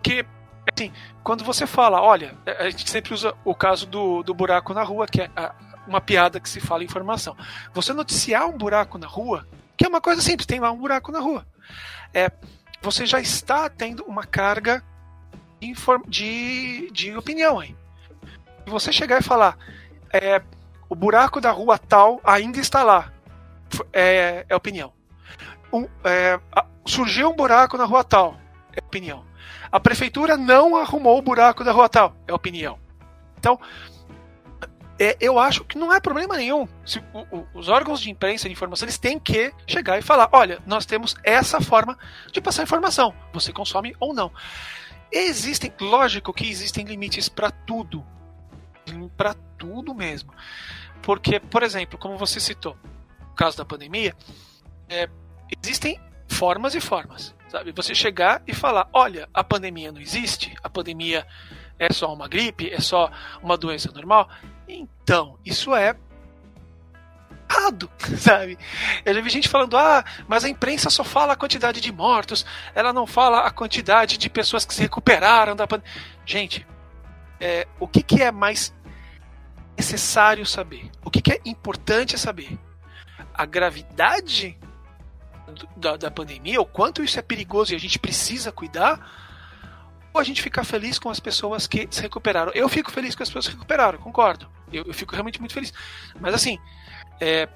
Que 0.02 0.25
assim, 0.72 0.92
quando 1.22 1.44
você 1.44 1.66
fala, 1.66 2.00
olha, 2.00 2.37
a 2.58 2.70
gente 2.70 2.88
sempre 2.90 3.14
usa 3.14 3.34
o 3.44 3.54
caso 3.54 3.87
do, 3.87 4.22
do 4.22 4.34
buraco 4.34 4.72
na 4.75 4.82
rua, 4.82 5.06
que 5.06 5.22
é 5.22 5.30
a, 5.37 5.54
uma 5.87 6.00
piada 6.00 6.38
que 6.38 6.48
se 6.48 6.60
fala 6.60 6.84
informação. 6.84 7.37
Você 7.72 7.92
noticiar 7.92 8.46
um 8.46 8.56
buraco 8.56 8.98
na 8.98 9.06
rua, 9.06 9.46
que 9.76 9.84
é 9.84 9.88
uma 9.88 10.00
coisa 10.00 10.20
simples, 10.20 10.46
tem 10.46 10.60
lá 10.60 10.70
um 10.70 10.78
buraco 10.78 11.10
na 11.10 11.20
rua. 11.20 11.46
É, 12.12 12.30
você 12.82 13.06
já 13.06 13.20
está 13.20 13.68
tendo 13.68 14.04
uma 14.04 14.25
carga 14.25 14.82
de, 16.06 16.90
de 16.92 17.16
opinião 17.16 17.58
aí. 17.58 17.75
E 18.66 18.70
você 18.70 18.92
chegar 18.92 19.20
e 19.20 19.25
falar, 19.25 19.56
é, 20.12 20.42
o 20.88 20.94
buraco 20.94 21.40
da 21.40 21.50
rua 21.50 21.78
tal 21.78 22.20
ainda 22.22 22.58
está 22.60 22.82
lá, 22.82 23.12
é, 23.92 24.44
é 24.48 24.56
opinião. 24.56 24.92
Um, 25.72 25.87
é, 26.04 26.38
surgiu 26.87 27.30
um 27.30 27.37
buraco 27.37 27.76
na 27.76 27.84
rua 27.84 28.04
tal, 28.04 28.38
é 28.75 28.80
opinião. 28.80 29.27
A 29.70 29.80
prefeitura 29.80 30.37
não 30.37 30.76
arrumou 30.76 31.18
o 31.18 31.22
buraco 31.22 31.64
da 31.64 31.72
rua 31.72 31.88
tal. 31.88 32.16
É 32.26 32.32
opinião. 32.32 32.78
Então, 33.38 33.58
é, 34.98 35.16
eu 35.20 35.38
acho 35.38 35.64
que 35.64 35.78
não 35.78 35.92
é 35.92 36.00
problema 36.00 36.37
nenhum. 36.37 36.66
Se, 36.84 36.98
o, 37.12 37.20
o, 37.37 37.46
os 37.54 37.68
órgãos 37.68 38.00
de 38.00 38.10
imprensa 38.10 38.48
de 38.48 38.52
informação 38.52 38.87
eles 38.87 38.98
têm 38.98 39.18
que 39.18 39.52
chegar 39.66 39.98
e 39.98 40.02
falar: 40.02 40.28
olha, 40.32 40.60
nós 40.66 40.84
temos 40.84 41.14
essa 41.22 41.60
forma 41.60 41.96
de 42.32 42.40
passar 42.40 42.64
informação. 42.64 43.14
Você 43.32 43.52
consome 43.52 43.94
ou 44.00 44.12
não. 44.12 44.32
Existem, 45.10 45.72
lógico 45.80 46.32
que 46.32 46.48
existem 46.48 46.84
limites 46.84 47.28
para 47.28 47.50
tudo. 47.50 48.04
Para 49.16 49.34
tudo 49.56 49.94
mesmo. 49.94 50.32
Porque, 51.00 51.38
por 51.38 51.62
exemplo, 51.62 51.98
como 51.98 52.18
você 52.18 52.40
citou, 52.40 52.76
no 53.20 53.34
caso 53.34 53.56
da 53.56 53.64
pandemia, 53.64 54.14
é, 54.88 55.08
existem 55.62 56.00
formas 56.26 56.75
e 56.75 56.80
formas. 56.80 57.34
Sabe? 57.49 57.73
Você 57.73 57.95
chegar 57.95 58.43
e 58.47 58.55
falar: 58.55 58.88
olha, 58.93 59.28
a 59.33 59.43
pandemia 59.43 59.90
não 59.90 60.00
existe, 60.00 60.55
a 60.62 60.69
pandemia 60.69 61.26
é 61.78 61.93
só 61.93 62.12
uma 62.12 62.28
gripe, 62.28 62.71
é 62.71 62.81
só 62.81 63.11
uma 63.43 63.57
doença 63.57 63.90
normal. 63.93 64.28
Então, 64.67 65.38
isso 65.45 65.75
é 65.75 65.97
errado, 67.50 67.90
sabe? 68.19 68.59
Eu 69.05 69.14
já 69.14 69.21
vi 69.21 69.31
gente 69.31 69.49
falando: 69.49 69.76
ah, 69.76 70.05
mas 70.26 70.45
a 70.45 70.49
imprensa 70.49 70.90
só 70.90 71.02
fala 71.02 71.33
a 71.33 71.37
quantidade 71.37 71.81
de 71.81 71.90
mortos, 71.90 72.45
ela 72.75 72.93
não 72.93 73.07
fala 73.07 73.40
a 73.40 73.50
quantidade 73.50 74.19
de 74.19 74.28
pessoas 74.28 74.64
que 74.64 74.75
se 74.75 74.83
recuperaram 74.83 75.57
da 75.57 75.67
pandemia. 75.67 75.93
Gente, 76.26 76.67
é, 77.40 77.67
o 77.81 77.88
que, 77.88 78.02
que 78.02 78.23
é 78.23 78.31
mais 78.31 78.75
necessário 79.76 80.45
saber? 80.45 80.90
O 81.05 81.11
que, 81.11 81.23
que 81.23 81.33
é 81.33 81.40
importante 81.45 82.19
saber? 82.19 82.59
A 83.33 83.47
gravidade 83.47 84.59
da, 85.76 85.97
da 85.97 86.11
pandemia, 86.11 86.61
o 86.61 86.67
quanto 86.67 87.02
isso 87.02 87.19
é 87.19 87.23
perigoso 87.23 87.73
e 87.73 87.76
a 87.76 87.81
gente 87.81 87.99
precisa 87.99 88.52
cuidar, 88.52 89.00
ou 90.12 90.21
a 90.21 90.25
gente 90.25 90.43
ficar 90.43 90.64
feliz 90.64 90.99
com 90.99 91.11
as 91.11 91.21
pessoas 91.21 91.67
que 91.67 91.87
se 91.90 92.00
recuperaram. 92.00 92.52
Eu 92.55 92.69
fico 92.69 92.90
feliz 92.90 93.14
com 93.14 93.23
as 93.23 93.28
pessoas 93.28 93.47
que 93.47 93.52
se 93.52 93.57
recuperaram, 93.57 93.99
concordo. 93.99 94.49
Eu, 94.73 94.85
eu 94.87 94.95
fico 94.95 95.12
realmente 95.12 95.40
muito 95.40 95.55
feliz. 95.55 95.73
Mas 96.21 96.35
assim, 96.35 96.59
é, 97.21 97.49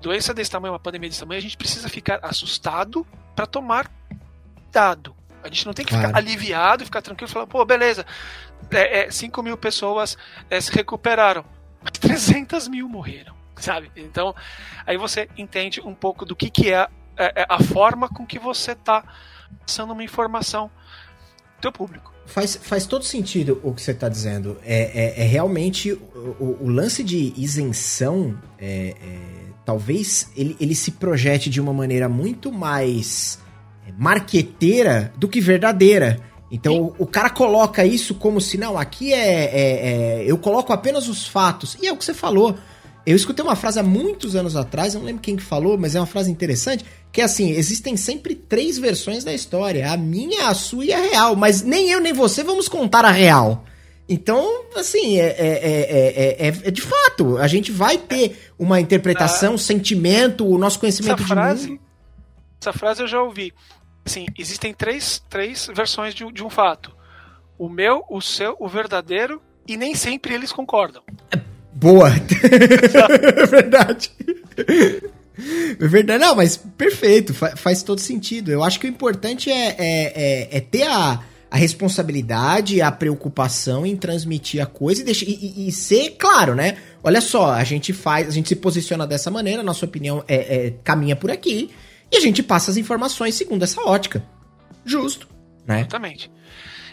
doença 0.00 0.32
desse 0.32 0.50
tamanho, 0.50 0.72
uma 0.72 0.80
pandemia 0.80 1.08
desse 1.08 1.20
tamanho, 1.20 1.38
a 1.38 1.42
gente 1.42 1.56
precisa 1.56 1.88
ficar 1.88 2.20
assustado 2.22 3.06
para 3.34 3.46
tomar 3.46 3.90
cuidado. 4.70 5.14
A 5.42 5.48
gente 5.48 5.66
não 5.66 5.72
tem 5.72 5.84
que 5.84 5.92
claro. 5.92 6.08
ficar 6.08 6.18
aliviado, 6.18 6.84
ficar 6.84 7.02
tranquilo 7.02 7.28
e 7.30 7.32
falar, 7.32 7.46
pô, 7.46 7.64
beleza, 7.64 8.04
é, 8.70 9.06
é, 9.06 9.10
5 9.10 9.42
mil 9.42 9.56
pessoas 9.56 10.16
é, 10.48 10.60
se 10.60 10.70
recuperaram, 10.72 11.44
mas 11.82 11.92
300 11.92 12.68
mil 12.68 12.88
morreram, 12.88 13.34
sabe? 13.56 13.90
Então, 13.96 14.34
aí 14.86 14.96
você 14.96 15.28
entende 15.36 15.80
um 15.80 15.94
pouco 15.94 16.24
do 16.24 16.36
que, 16.36 16.50
que 16.50 16.72
é 16.72 16.88
é, 17.20 17.42
é 17.42 17.46
a 17.48 17.62
forma 17.62 18.08
com 18.08 18.26
que 18.26 18.38
você 18.38 18.72
está 18.72 19.04
passando 19.66 19.92
uma 19.92 20.02
informação 20.02 20.70
do 21.56 21.60
teu 21.60 21.72
público. 21.72 22.12
Faz, 22.26 22.56
faz 22.56 22.86
todo 22.86 23.04
sentido 23.04 23.60
o 23.62 23.74
que 23.74 23.82
você 23.82 23.90
está 23.90 24.08
dizendo. 24.08 24.56
É, 24.64 25.18
é, 25.18 25.22
é 25.22 25.24
realmente 25.24 25.92
o, 25.92 26.58
o, 26.60 26.68
lance 26.68 27.02
de 27.02 27.34
isenção, 27.36 28.38
é, 28.58 28.94
é, 29.02 29.18
talvez 29.64 30.30
ele, 30.36 30.56
ele 30.60 30.74
se 30.74 30.92
projete 30.92 31.50
de 31.50 31.60
uma 31.60 31.72
maneira 31.72 32.08
muito 32.08 32.52
mais 32.52 33.40
marqueteira 33.98 35.12
do 35.16 35.28
que 35.28 35.40
verdadeira. 35.40 36.20
Então 36.50 36.80
o, 36.80 36.94
o, 37.00 37.06
cara 37.06 37.30
coloca 37.30 37.84
isso 37.84 38.14
como 38.14 38.40
se, 38.40 38.56
não, 38.56 38.78
aqui 38.78 39.12
é, 39.12 39.44
é, 39.44 40.22
é, 40.22 40.24
Eu 40.24 40.38
coloco 40.38 40.72
apenas 40.72 41.08
os 41.08 41.26
fatos. 41.26 41.76
E 41.80 41.86
é 41.86 41.92
o 41.92 41.96
que 41.96 42.04
você 42.04 42.14
falou. 42.14 42.56
Eu 43.06 43.16
escutei 43.16 43.44
uma 43.44 43.56
frase 43.56 43.78
há 43.78 43.82
muitos 43.82 44.36
anos 44.36 44.54
atrás, 44.56 44.94
eu 44.94 45.00
não 45.00 45.06
lembro 45.06 45.22
quem 45.22 45.34
que 45.34 45.42
falou, 45.42 45.78
mas 45.78 45.94
é 45.94 46.00
uma 46.00 46.06
frase 46.06 46.30
interessante, 46.30 46.84
que 47.12 47.20
é 47.20 47.24
assim, 47.24 47.50
existem 47.50 47.96
sempre 47.96 48.34
três 48.34 48.78
versões 48.78 49.24
da 49.24 49.32
história, 49.32 49.90
a 49.92 49.96
minha, 49.96 50.48
a 50.48 50.54
sua 50.54 50.84
e 50.84 50.92
a 50.92 50.98
real, 50.98 51.34
mas 51.34 51.62
nem 51.62 51.90
eu 51.90 52.00
nem 52.00 52.12
você 52.12 52.44
vamos 52.44 52.68
contar 52.68 53.04
a 53.04 53.10
real. 53.10 53.64
Então, 54.08 54.64
assim, 54.74 55.18
é, 55.18 55.26
é, 55.26 56.36
é, 56.38 56.48
é, 56.48 56.70
de 56.70 56.82
fato, 56.82 57.38
a 57.38 57.46
gente 57.46 57.70
vai 57.70 57.96
ter 57.96 58.52
uma 58.58 58.80
interpretação, 58.80 59.54
ah, 59.54 59.58
sentimento, 59.58 60.44
o 60.44 60.58
nosso 60.58 60.80
conhecimento 60.80 61.22
essa 61.22 61.34
frase, 61.34 61.62
de 61.62 61.70
mundo. 61.70 61.80
Essa 62.60 62.72
frase 62.72 63.02
eu 63.02 63.06
já 63.06 63.22
ouvi. 63.22 63.52
Assim, 64.04 64.26
existem 64.36 64.74
três, 64.74 65.22
três 65.30 65.68
versões 65.72 66.12
de, 66.12 66.30
de 66.32 66.42
um 66.42 66.50
fato. 66.50 66.92
O 67.56 67.68
meu, 67.68 68.02
o 68.10 68.20
seu, 68.20 68.56
o 68.58 68.66
verdadeiro, 68.66 69.40
e 69.68 69.76
nem 69.76 69.94
sempre 69.94 70.34
eles 70.34 70.50
concordam. 70.50 71.02
Boa. 71.72 72.10
é 72.10 73.46
verdade. 73.46 74.10
É 75.80 75.88
verdade, 75.88 76.22
não, 76.22 76.36
mas 76.36 76.56
perfeito, 76.56 77.32
faz, 77.32 77.82
todo 77.82 78.00
sentido. 78.00 78.50
Eu 78.50 78.62
acho 78.62 78.78
que 78.78 78.86
o 78.86 78.88
importante 78.88 79.50
é, 79.50 79.68
é, 79.68 79.76
é, 79.78 80.56
é, 80.58 80.60
ter 80.60 80.82
a, 80.82 81.20
a 81.50 81.56
responsabilidade, 81.56 82.82
a 82.82 82.92
preocupação 82.92 83.86
em 83.86 83.96
transmitir 83.96 84.62
a 84.62 84.66
coisa 84.66 85.00
e, 85.00 85.04
deixar, 85.04 85.26
e, 85.26 85.68
e, 85.68 85.72
ser 85.72 86.16
claro, 86.18 86.54
né? 86.54 86.76
Olha 87.02 87.20
só, 87.20 87.52
a 87.52 87.64
gente 87.64 87.92
faz, 87.92 88.28
a 88.28 88.30
gente 88.30 88.48
se 88.48 88.56
posiciona 88.56 89.06
dessa 89.06 89.30
maneira, 89.30 89.62
nossa 89.62 89.84
opinião 89.84 90.22
é, 90.28 90.66
é 90.66 90.70
caminha 90.84 91.16
por 91.16 91.30
aqui 91.30 91.70
e 92.12 92.16
a 92.16 92.20
gente 92.20 92.42
passa 92.42 92.70
as 92.70 92.76
informações 92.76 93.34
segundo 93.34 93.62
essa 93.62 93.80
ótica. 93.82 94.22
Justo, 94.84 95.28
né? 95.66 95.80
Exatamente. 95.80 96.30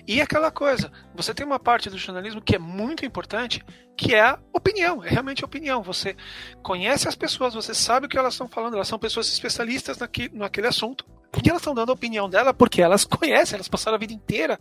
E 0.08 0.22
aquela 0.22 0.50
coisa, 0.50 0.90
você 1.14 1.34
tem 1.34 1.46
uma 1.46 1.60
parte 1.60 1.90
do 1.90 1.98
jornalismo 1.98 2.42
que 2.42 2.56
é 2.56 2.60
muito 2.60 3.06
importante, 3.06 3.62
que 3.98 4.16
é 4.16 4.22
a 4.22 4.40
opinião, 4.54 5.04
é 5.04 5.10
realmente 5.10 5.44
a 5.44 5.46
opinião. 5.46 5.84
Você 5.84 6.16
conhece 6.64 7.10
as 7.10 7.16
pessoas, 7.16 7.54
você 7.54 7.74
sabe 7.74 8.06
o 8.06 8.10
que 8.10 8.18
elas 8.18 8.34
estão 8.34 8.48
falando, 8.48 8.76
elas 8.76 8.88
são 8.88 8.98
pessoas 8.98 9.28
especialistas 9.28 9.98
naquele, 9.98 10.38
naquele 10.38 10.68
assunto, 10.68 11.06
e 11.44 11.50
elas 11.50 11.62
estão 11.62 11.76
dando 11.76 11.90
a 11.90 11.94
opinião 11.94 12.30
dela 12.30 12.54
porque 12.54 12.82
elas 12.82 13.04
conhecem, 13.04 13.56
elas 13.56 13.68
passaram 13.68 13.96
a 13.96 14.00
vida 14.00 14.14
inteira 14.14 14.58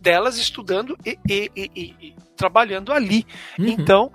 delas 0.00 0.36
estudando 0.36 0.96
e, 1.04 1.18
e, 1.28 1.50
e, 1.56 1.96
e 2.00 2.16
trabalhando 2.36 2.92
ali. 2.92 3.26
Uhum. 3.58 3.66
Então, 3.66 4.12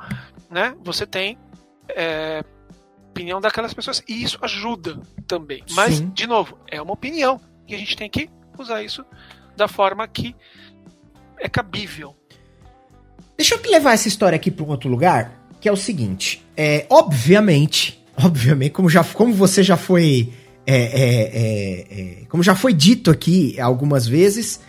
né, 0.50 0.76
você 0.84 1.08
tem 1.08 1.38
é, 1.90 2.44
opinião 3.10 3.42
daquelas 3.42 3.74
pessoas 3.74 4.04
e 4.08 4.24
isso 4.24 4.38
ajuda 4.42 5.02
também. 5.28 5.64
Mas, 5.72 5.96
Sim. 5.96 6.10
de 6.10 6.28
novo, 6.28 6.58
é 6.68 6.82
uma 6.82 6.94
opinião 6.94 7.42
e 7.68 7.76
a 7.76 7.78
gente 7.78 7.98
tem 7.98 8.10
que 8.10 8.30
usar 8.58 8.84
isso 8.84 9.04
da 9.60 9.68
forma 9.68 10.08
que 10.08 10.36
é 11.38 11.48
cabível. 11.48 12.16
Deixa 13.38 13.56
eu 13.56 13.72
levar 13.72 13.94
essa 13.94 14.08
história 14.08 14.36
aqui 14.36 14.50
para 14.50 14.66
um 14.66 14.70
outro 14.70 14.90
lugar, 14.90 15.48
que 15.62 15.70
é 15.70 15.72
o 15.72 15.78
seguinte: 15.78 16.44
é, 16.58 16.86
obviamente, 16.90 18.04
obviamente, 18.18 18.72
como, 18.72 18.90
já, 18.90 19.04
como 19.04 19.34
você 19.34 19.62
já 19.62 19.78
foi. 19.78 20.34
É, 20.66 20.76
é, 20.76 21.22
é, 21.34 22.22
é 22.22 22.26
como 22.26 22.44
já 22.44 22.54
foi 22.54 22.74
dito 22.74 23.10
aqui 23.10 23.60
algumas 23.60 24.06
vezes, 24.08 24.60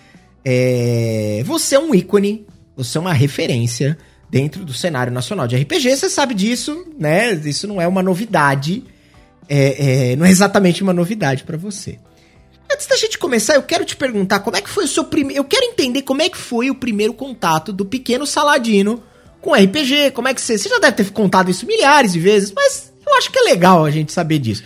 é, 0.43 1.43
você 1.45 1.75
é 1.75 1.79
um 1.79 1.95
ícone, 1.95 2.47
você 2.75 2.97
é 2.97 3.01
uma 3.01 3.13
referência 3.13 3.99
dentro 4.31 4.65
do 4.65 4.73
cenário 4.73 5.13
nacional 5.13 5.47
de 5.47 5.57
RPG. 5.57 5.97
Você 5.97 6.09
sabe 6.09 6.33
disso, 6.35 6.87
né? 6.99 7.33
Isso 7.35 7.69
não 7.69 7.81
é 7.81 7.87
uma 7.87 8.03
novidade. 8.03 8.83
não 10.17 10.25
é 10.25 10.31
exatamente 10.31 10.83
uma 10.83 10.93
novidade 10.93 11.45
para 11.45 11.59
você. 11.59 11.99
Antes 12.73 12.87
da 12.87 12.97
gente 12.97 13.19
começar, 13.19 13.55
eu 13.55 13.63
quero 13.63 13.85
te 13.85 13.97
perguntar 13.97 14.41
como 14.41 14.57
é 14.57 14.63
que 14.63 14.71
foi 14.71 14.85
o 14.85 14.89
seu 14.89 15.05
primeiro. 15.05 15.41
Eu 15.41 15.45
quero 15.45 15.65
entender 15.65 16.03
como 16.03 16.23
é 16.23 16.29
que 16.29 16.39
foi 16.39 16.71
o 16.71 16.75
primeiro 16.75 17.13
contato 17.13 17.73
do 17.73 17.85
pequeno 17.85 18.27
Saladino 18.27 19.03
com 19.41 19.55
RPG. 19.55 20.13
Como 20.13 20.29
é 20.29 20.35
que 20.35 20.41
você. 20.41 20.57
Você 20.57 20.69
já 20.69 20.79
deve 20.79 20.97
ter 20.97 21.11
contado 21.11 21.51
isso 21.51 21.67
milhares 21.67 22.13
de 22.13 22.21
vezes, 22.21 22.53
mas 22.53 22.93
eu 23.05 23.15
acho 23.17 23.31
que 23.31 23.39
é 23.39 23.43
legal 23.43 23.85
a 23.85 23.91
gente 23.91 24.13
saber 24.13 24.39
disso. 24.39 24.65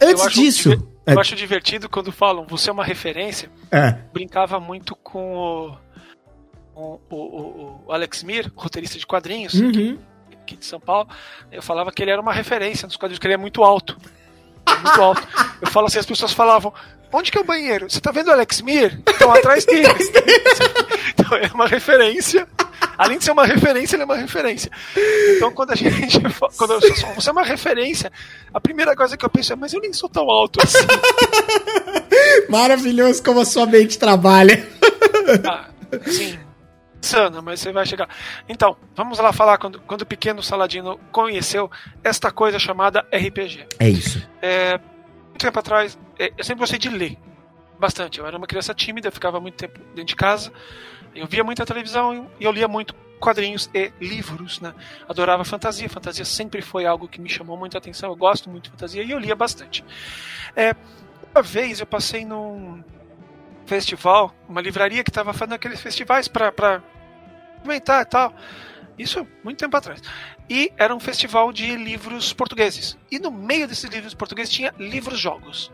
Antes 0.00 0.24
eu 0.24 0.30
disso. 0.30 0.70
Diver... 0.70 0.90
Eu 1.06 1.14
é... 1.14 1.20
acho 1.20 1.36
divertido 1.36 1.88
quando 1.88 2.10
falam 2.10 2.46
você 2.48 2.70
é 2.70 2.72
uma 2.72 2.84
referência. 2.84 3.50
É. 3.70 3.92
Brincava 4.12 4.58
muito 4.58 4.96
com 4.96 5.34
o, 5.34 5.76
o, 6.74 7.00
o, 7.10 7.82
o 7.86 7.92
Alex 7.92 8.22
Mir, 8.22 8.50
roteirista 8.56 8.98
de 8.98 9.06
quadrinhos, 9.06 9.54
uhum. 9.54 9.98
aqui 10.32 10.56
de 10.56 10.64
São 10.66 10.80
Paulo. 10.80 11.08
Eu 11.50 11.62
falava 11.62 11.92
que 11.92 12.02
ele 12.02 12.10
era 12.10 12.20
uma 12.20 12.32
referência 12.32 12.86
nos 12.86 12.96
quadrinhos, 12.96 13.18
que 13.18 13.26
ele 13.26 13.34
é 13.34 13.38
muito 13.38 13.62
alto. 13.62 13.96
É 14.66 14.74
muito 14.74 15.00
alto. 15.00 15.26
Eu 15.60 15.68
falo 15.68 15.86
assim, 15.86 15.98
as 15.98 16.06
pessoas 16.06 16.32
falavam, 16.32 16.72
Onde 17.12 17.30
que 17.30 17.38
é 17.38 17.40
o 17.40 17.44
banheiro? 17.44 17.90
Você 17.90 18.00
tá 18.00 18.10
vendo 18.10 18.28
o 18.28 18.32
Alex 18.32 18.60
Mir? 18.60 19.00
Então 19.08 19.30
atrás 19.34 19.64
dele. 19.64 19.88
então 21.08 21.36
é 21.36 21.50
uma 21.52 21.66
referência. 21.66 22.46
Além 22.96 23.18
de 23.18 23.24
ser 23.24 23.32
uma 23.32 23.46
referência, 23.46 23.96
ele 23.96 24.02
é 24.02 24.04
uma 24.04 24.16
referência. 24.16 24.70
Então 25.36 25.52
quando 25.52 25.72
a 25.72 25.74
gente. 25.74 26.20
Quando 26.56 26.74
eu 26.74 26.80
sou, 26.80 27.14
você 27.14 27.30
é 27.30 27.32
uma 27.32 27.42
referência, 27.42 28.12
a 28.52 28.60
primeira 28.60 28.94
coisa 28.94 29.16
que 29.16 29.24
eu 29.24 29.30
penso 29.30 29.52
é, 29.52 29.56
mas 29.56 29.72
eu 29.72 29.80
nem 29.80 29.92
sou 29.92 30.08
tão 30.08 30.30
alto 30.30 30.60
assim. 30.62 30.86
Maravilhoso 32.48 33.22
como 33.22 33.40
a 33.40 33.44
sua 33.44 33.66
mente 33.66 33.98
trabalha. 33.98 34.66
Ah, 35.48 35.68
sim. 36.06 36.38
Sana, 37.00 37.40
mas 37.40 37.60
você 37.60 37.72
vai 37.72 37.86
chegar. 37.86 38.08
Então, 38.48 38.76
vamos 38.94 39.18
lá 39.18 39.32
falar 39.32 39.56
quando, 39.56 39.80
quando 39.80 40.02
o 40.02 40.06
pequeno 40.06 40.42
Saladino 40.42 41.00
conheceu 41.10 41.70
esta 42.04 42.30
coisa 42.30 42.58
chamada 42.58 43.06
RPG. 43.10 43.66
É 43.78 43.88
isso. 43.88 44.22
É, 44.42 44.78
muito 45.40 45.46
tempo 45.46 45.58
atrás, 45.58 45.98
é, 46.18 46.32
eu 46.36 46.44
sempre 46.44 46.60
gostei 46.60 46.78
de 46.78 46.90
ler 46.90 47.16
bastante. 47.78 48.18
Eu 48.18 48.26
era 48.26 48.36
uma 48.36 48.46
criança 48.46 48.74
tímida, 48.74 49.10
ficava 49.10 49.40
muito 49.40 49.56
tempo 49.56 49.78
dentro 49.94 50.04
de 50.04 50.16
casa. 50.16 50.52
Eu 51.14 51.26
via 51.26 51.42
muita 51.42 51.64
televisão 51.64 52.30
e 52.38 52.44
eu 52.44 52.52
lia 52.52 52.68
muito 52.68 52.94
quadrinhos 53.18 53.70
e 53.74 53.90
livros, 54.00 54.60
né? 54.60 54.74
Adorava 55.08 55.44
fantasia. 55.44 55.88
Fantasia 55.88 56.24
sempre 56.24 56.60
foi 56.60 56.84
algo 56.84 57.08
que 57.08 57.20
me 57.20 57.28
chamou 57.28 57.56
muita 57.56 57.78
atenção. 57.78 58.10
Eu 58.10 58.16
gosto 58.16 58.50
muito 58.50 58.64
de 58.64 58.70
fantasia 58.70 59.02
e 59.02 59.10
eu 59.10 59.18
lia 59.18 59.34
bastante. 59.34 59.82
É, 60.54 60.76
uma 61.34 61.42
vez 61.42 61.80
eu 61.80 61.86
passei 61.86 62.24
num 62.24 62.84
festival, 63.64 64.34
uma 64.48 64.60
livraria 64.60 65.02
que 65.02 65.10
estava 65.10 65.32
fazendo 65.32 65.54
aqueles 65.54 65.80
festivais 65.80 66.28
para 66.28 66.82
comentar 67.62 68.02
e 68.02 68.06
tal. 68.06 68.34
Isso 69.00 69.26
muito 69.42 69.58
tempo 69.58 69.74
atrás. 69.74 70.02
E 70.48 70.70
era 70.76 70.94
um 70.94 71.00
festival 71.00 71.52
de 71.52 71.74
livros 71.74 72.34
portugueses. 72.34 72.98
E 73.10 73.18
no 73.18 73.30
meio 73.30 73.66
desses 73.66 73.88
livros 73.88 74.12
portugueses 74.12 74.52
tinha 74.52 74.74
livros-jogos. 74.78 75.72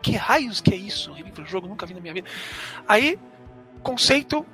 Que 0.00 0.12
raios 0.12 0.60
que 0.60 0.72
é 0.72 0.76
isso? 0.76 1.12
Livro-jogo, 1.14 1.66
nunca 1.66 1.84
vi 1.84 1.94
na 1.94 2.00
minha 2.00 2.14
vida. 2.14 2.28
Aí, 2.86 3.18
conceito, 3.82 4.46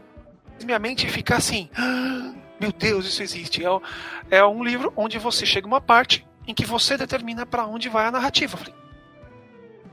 minha 0.64 0.79
mente 0.79 1.07
fica 1.09 1.37
assim: 1.37 1.68
ah, 1.77 2.33
meu 2.59 2.73
Deus, 2.73 3.05
isso 3.05 3.23
existe. 3.23 3.62
É, 3.62 4.38
é 4.38 4.44
um 4.47 4.64
livro 4.64 4.90
onde 4.97 5.18
você 5.18 5.44
chega 5.44 5.66
uma 5.66 5.81
parte 5.81 6.27
em 6.47 6.55
que 6.55 6.64
você 6.64 6.97
determina 6.97 7.44
para 7.44 7.66
onde 7.66 7.90
vai 7.90 8.07
a 8.07 8.11
narrativa. 8.11 8.55
Eu 8.55 8.59
falei, 8.59 8.75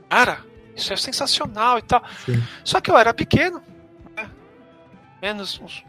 cara, 0.08 0.44
isso 0.74 0.90
é 0.94 0.96
sensacional 0.96 1.78
e 1.78 1.82
tal. 1.82 2.02
Sim. 2.24 2.42
Só 2.64 2.80
que 2.80 2.90
eu 2.90 2.96
era 2.96 3.12
pequeno, 3.12 3.62
né? 4.16 4.30
menos 5.20 5.60
uns 5.60 5.84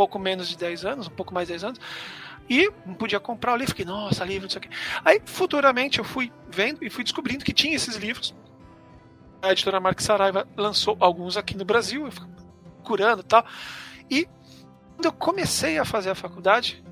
pouco 0.00 0.18
menos 0.18 0.48
de 0.48 0.56
10 0.56 0.86
anos, 0.86 1.08
um 1.08 1.10
pouco 1.10 1.34
mais 1.34 1.46
de 1.46 1.52
10 1.52 1.64
anos, 1.64 1.78
e 2.48 2.72
não 2.86 2.94
podia 2.94 3.20
comprar 3.20 3.52
o 3.52 3.56
livro. 3.56 3.72
Fiquei, 3.72 3.84
nossa, 3.84 4.24
livro, 4.24 4.44
não 4.44 4.50
sei 4.50 4.60
o 4.60 4.62
quê. 4.62 4.70
Aí, 5.04 5.20
futuramente, 5.26 5.98
eu 5.98 6.04
fui 6.04 6.32
vendo 6.48 6.82
e 6.82 6.88
fui 6.88 7.04
descobrindo 7.04 7.44
que 7.44 7.52
tinha 7.52 7.76
esses 7.76 7.96
livros. 7.96 8.34
A 9.42 9.52
editora 9.52 9.78
Marques 9.78 10.06
Saraiva 10.06 10.48
lançou 10.56 10.96
alguns 11.00 11.36
aqui 11.36 11.54
no 11.54 11.66
Brasil, 11.66 12.06
eu 12.06 12.12
fui 12.12 12.26
curando 12.82 13.20
e 13.20 13.24
tal. 13.24 13.44
E 14.10 14.26
quando 14.96 15.04
eu 15.04 15.12
comecei 15.12 15.78
a 15.78 15.84
fazer 15.84 16.08
a 16.08 16.14
faculdade, 16.14 16.82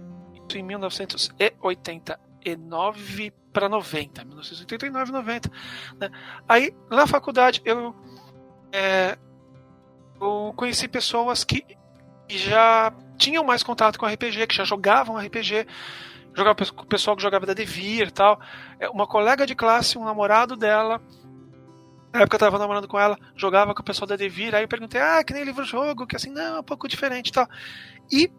em 0.55 0.63
1989 0.63 3.33
para 3.53 3.69
90, 3.71 4.25
1989 4.25 5.13
90, 5.13 5.51
né? 5.99 6.11
Aí, 6.47 6.75
na 6.91 7.07
faculdade, 7.07 7.63
eu, 7.65 7.97
é, 8.71 9.17
eu 10.21 10.53
conheci 10.57 10.87
pessoas 10.89 11.43
que 11.43 11.65
já 12.29 12.93
tinham 13.17 13.45
mais 13.45 13.63
contato 13.63 13.99
com 13.99 14.07
RPG, 14.07 14.47
que 14.47 14.55
já 14.55 14.65
jogavam 14.65 15.17
RPG, 15.17 15.67
jogava 16.35 16.55
com 16.55 16.83
o 16.83 16.87
pessoal 16.87 17.17
que 17.17 17.23
jogava 17.23 17.47
da 17.47 17.55
Devir 17.55 18.09
e 18.09 18.11
tal. 18.11 18.41
É, 18.79 18.89
uma 18.89 19.07
colega 19.07 19.47
de 19.47 19.55
classe, 19.55 19.99
um 19.99 20.05
namorado 20.05 20.57
dela, 20.57 21.01
na 22.13 22.21
época 22.21 22.37
eu 22.37 22.41
tava 22.41 22.59
namorando 22.59 22.89
com 22.89 22.99
ela, 22.99 23.19
jogava 23.37 23.75
com 23.75 23.83
o 23.83 23.85
pessoal 23.85 24.07
da 24.07 24.17
Devir, 24.17 24.55
aí 24.55 24.63
eu 24.65 24.69
perguntei, 24.69 25.01
ah, 25.01 25.23
que 25.23 25.33
nem 25.33 25.45
livro-jogo, 25.45 26.07
que 26.07 26.17
assim, 26.17 26.31
não, 26.31 26.57
é 26.57 26.61
um 26.61 26.65
pouco 26.65 26.89
diferente 26.89 27.29
e 27.29 27.33
tal. 27.33 27.49
E, 28.11 28.31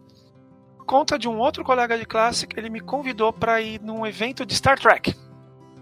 conta 0.86 1.18
de 1.18 1.28
um 1.28 1.38
outro 1.38 1.62
colega 1.62 1.96
de 1.96 2.04
classe, 2.04 2.48
ele 2.56 2.68
me 2.68 2.80
convidou 2.80 3.32
para 3.32 3.60
ir 3.60 3.80
num 3.80 4.04
evento 4.06 4.44
de 4.44 4.54
Star 4.54 4.78
Trek. 4.78 5.14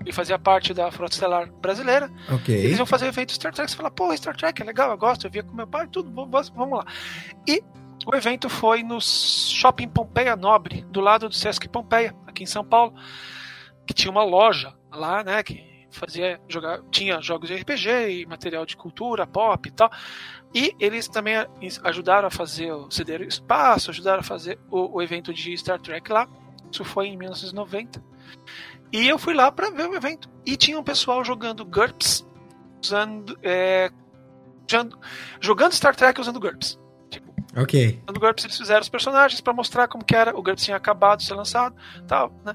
Ele 0.00 0.12
fazia 0.12 0.38
parte 0.38 0.72
da 0.72 0.90
Frota 0.92 1.14
Estelar 1.14 1.50
Brasileira. 1.60 2.10
Ok. 2.30 2.54
Eles 2.54 2.78
iam 2.78 2.86
fazer 2.86 3.06
evento 3.06 3.28
de 3.28 3.34
Star 3.34 3.52
Trek. 3.52 3.70
Você 3.70 3.76
fala, 3.76 3.90
pô, 3.90 4.14
Star 4.16 4.36
Trek 4.36 4.60
é 4.60 4.64
legal, 4.64 4.90
eu 4.90 4.98
gosto, 4.98 5.26
eu 5.26 5.30
via 5.30 5.42
com 5.42 5.54
meu 5.54 5.66
pai, 5.66 5.88
tudo, 5.88 6.10
vamos 6.54 6.78
lá. 6.78 6.86
E 7.46 7.62
o 8.10 8.16
evento 8.16 8.48
foi 8.48 8.82
no 8.82 8.98
Shopping 9.02 9.88
Pompeia 9.88 10.34
Nobre, 10.34 10.82
do 10.90 10.98
lado 10.98 11.28
do 11.28 11.34
Sesc 11.34 11.68
Pompeia, 11.68 12.16
aqui 12.26 12.42
em 12.42 12.46
São 12.46 12.64
Paulo, 12.64 12.94
que 13.86 13.92
tinha 13.92 14.10
uma 14.10 14.24
loja 14.24 14.74
lá, 14.90 15.22
né, 15.22 15.42
que 15.42 15.86
fazia 15.90 16.40
jogar, 16.48 16.80
tinha 16.90 17.20
jogos 17.20 17.48
de 17.48 17.56
RPG 17.56 18.22
e 18.22 18.26
material 18.26 18.64
de 18.64 18.78
cultura, 18.78 19.26
pop 19.26 19.68
e 19.68 19.72
tal. 19.72 19.90
E 20.54 20.74
eles 20.80 21.06
também 21.06 21.34
ajudaram 21.84 22.28
a 22.28 22.30
fazer 22.30 22.72
o 22.72 22.90
ceder 22.90 23.20
espaço, 23.20 23.90
ajudaram 23.90 24.20
a 24.20 24.24
fazer 24.24 24.58
o, 24.70 24.96
o, 24.96 25.02
evento 25.02 25.32
de 25.34 25.54
Star 25.58 25.78
Trek 25.78 26.10
lá. 26.10 26.26
Isso 26.72 26.84
foi 26.84 27.08
em 27.08 27.16
1990. 27.16 28.02
E 28.90 29.06
eu 29.06 29.18
fui 29.18 29.34
lá 29.34 29.52
para 29.52 29.70
ver 29.70 29.86
o 29.86 29.94
evento. 29.94 30.30
E 30.46 30.56
tinha 30.56 30.78
um 30.78 30.84
pessoal 30.84 31.22
jogando 31.22 31.62
GURPS, 31.62 32.26
usando, 32.82 33.38
é, 33.42 33.90
jogando 35.40 35.72
Star 35.72 35.94
Trek 35.94 36.18
usando 36.18 36.40
GURPS. 36.40 36.78
Ok. 37.58 38.02
No 38.06 38.20
GURPS 38.20 38.44
eles 38.44 38.56
fizeram 38.56 38.80
os 38.80 38.88
personagens 38.88 39.40
para 39.40 39.52
mostrar 39.52 39.88
como 39.88 40.04
que 40.04 40.14
era. 40.14 40.36
O 40.36 40.42
GURPS 40.42 40.64
tinha 40.64 40.76
acabado 40.76 41.18
de 41.18 41.26
ser 41.26 41.34
lançado, 41.34 41.74
tal, 42.06 42.32
né? 42.44 42.54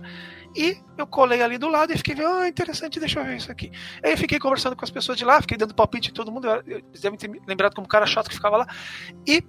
E 0.55 0.77
eu 0.97 1.07
colei 1.07 1.41
ali 1.41 1.57
do 1.57 1.67
lado 1.67 1.91
e 1.91 1.97
fiquei 1.97 2.13
vendo, 2.13 2.29
ah, 2.29 2.47
interessante, 2.47 2.99
deixa 2.99 3.19
eu 3.19 3.25
ver 3.25 3.37
isso 3.37 3.51
aqui. 3.51 3.71
Aí 4.03 4.11
eu 4.11 4.17
fiquei 4.17 4.37
conversando 4.37 4.75
com 4.75 4.85
as 4.85 4.91
pessoas 4.91 5.17
de 5.17 5.25
lá, 5.25 5.41
fiquei 5.41 5.57
dando 5.57 5.73
palpite 5.73 6.09
de 6.09 6.13
todo 6.13 6.31
mundo. 6.31 6.47
Eles 6.65 7.01
devem 7.01 7.17
ter 7.17 7.27
me 7.27 7.41
lembrado 7.47 7.73
como 7.73 7.85
um 7.85 7.89
cara 7.89 8.05
chato 8.05 8.29
que 8.29 8.35
ficava 8.35 8.57
lá. 8.57 8.67
E 9.27 9.43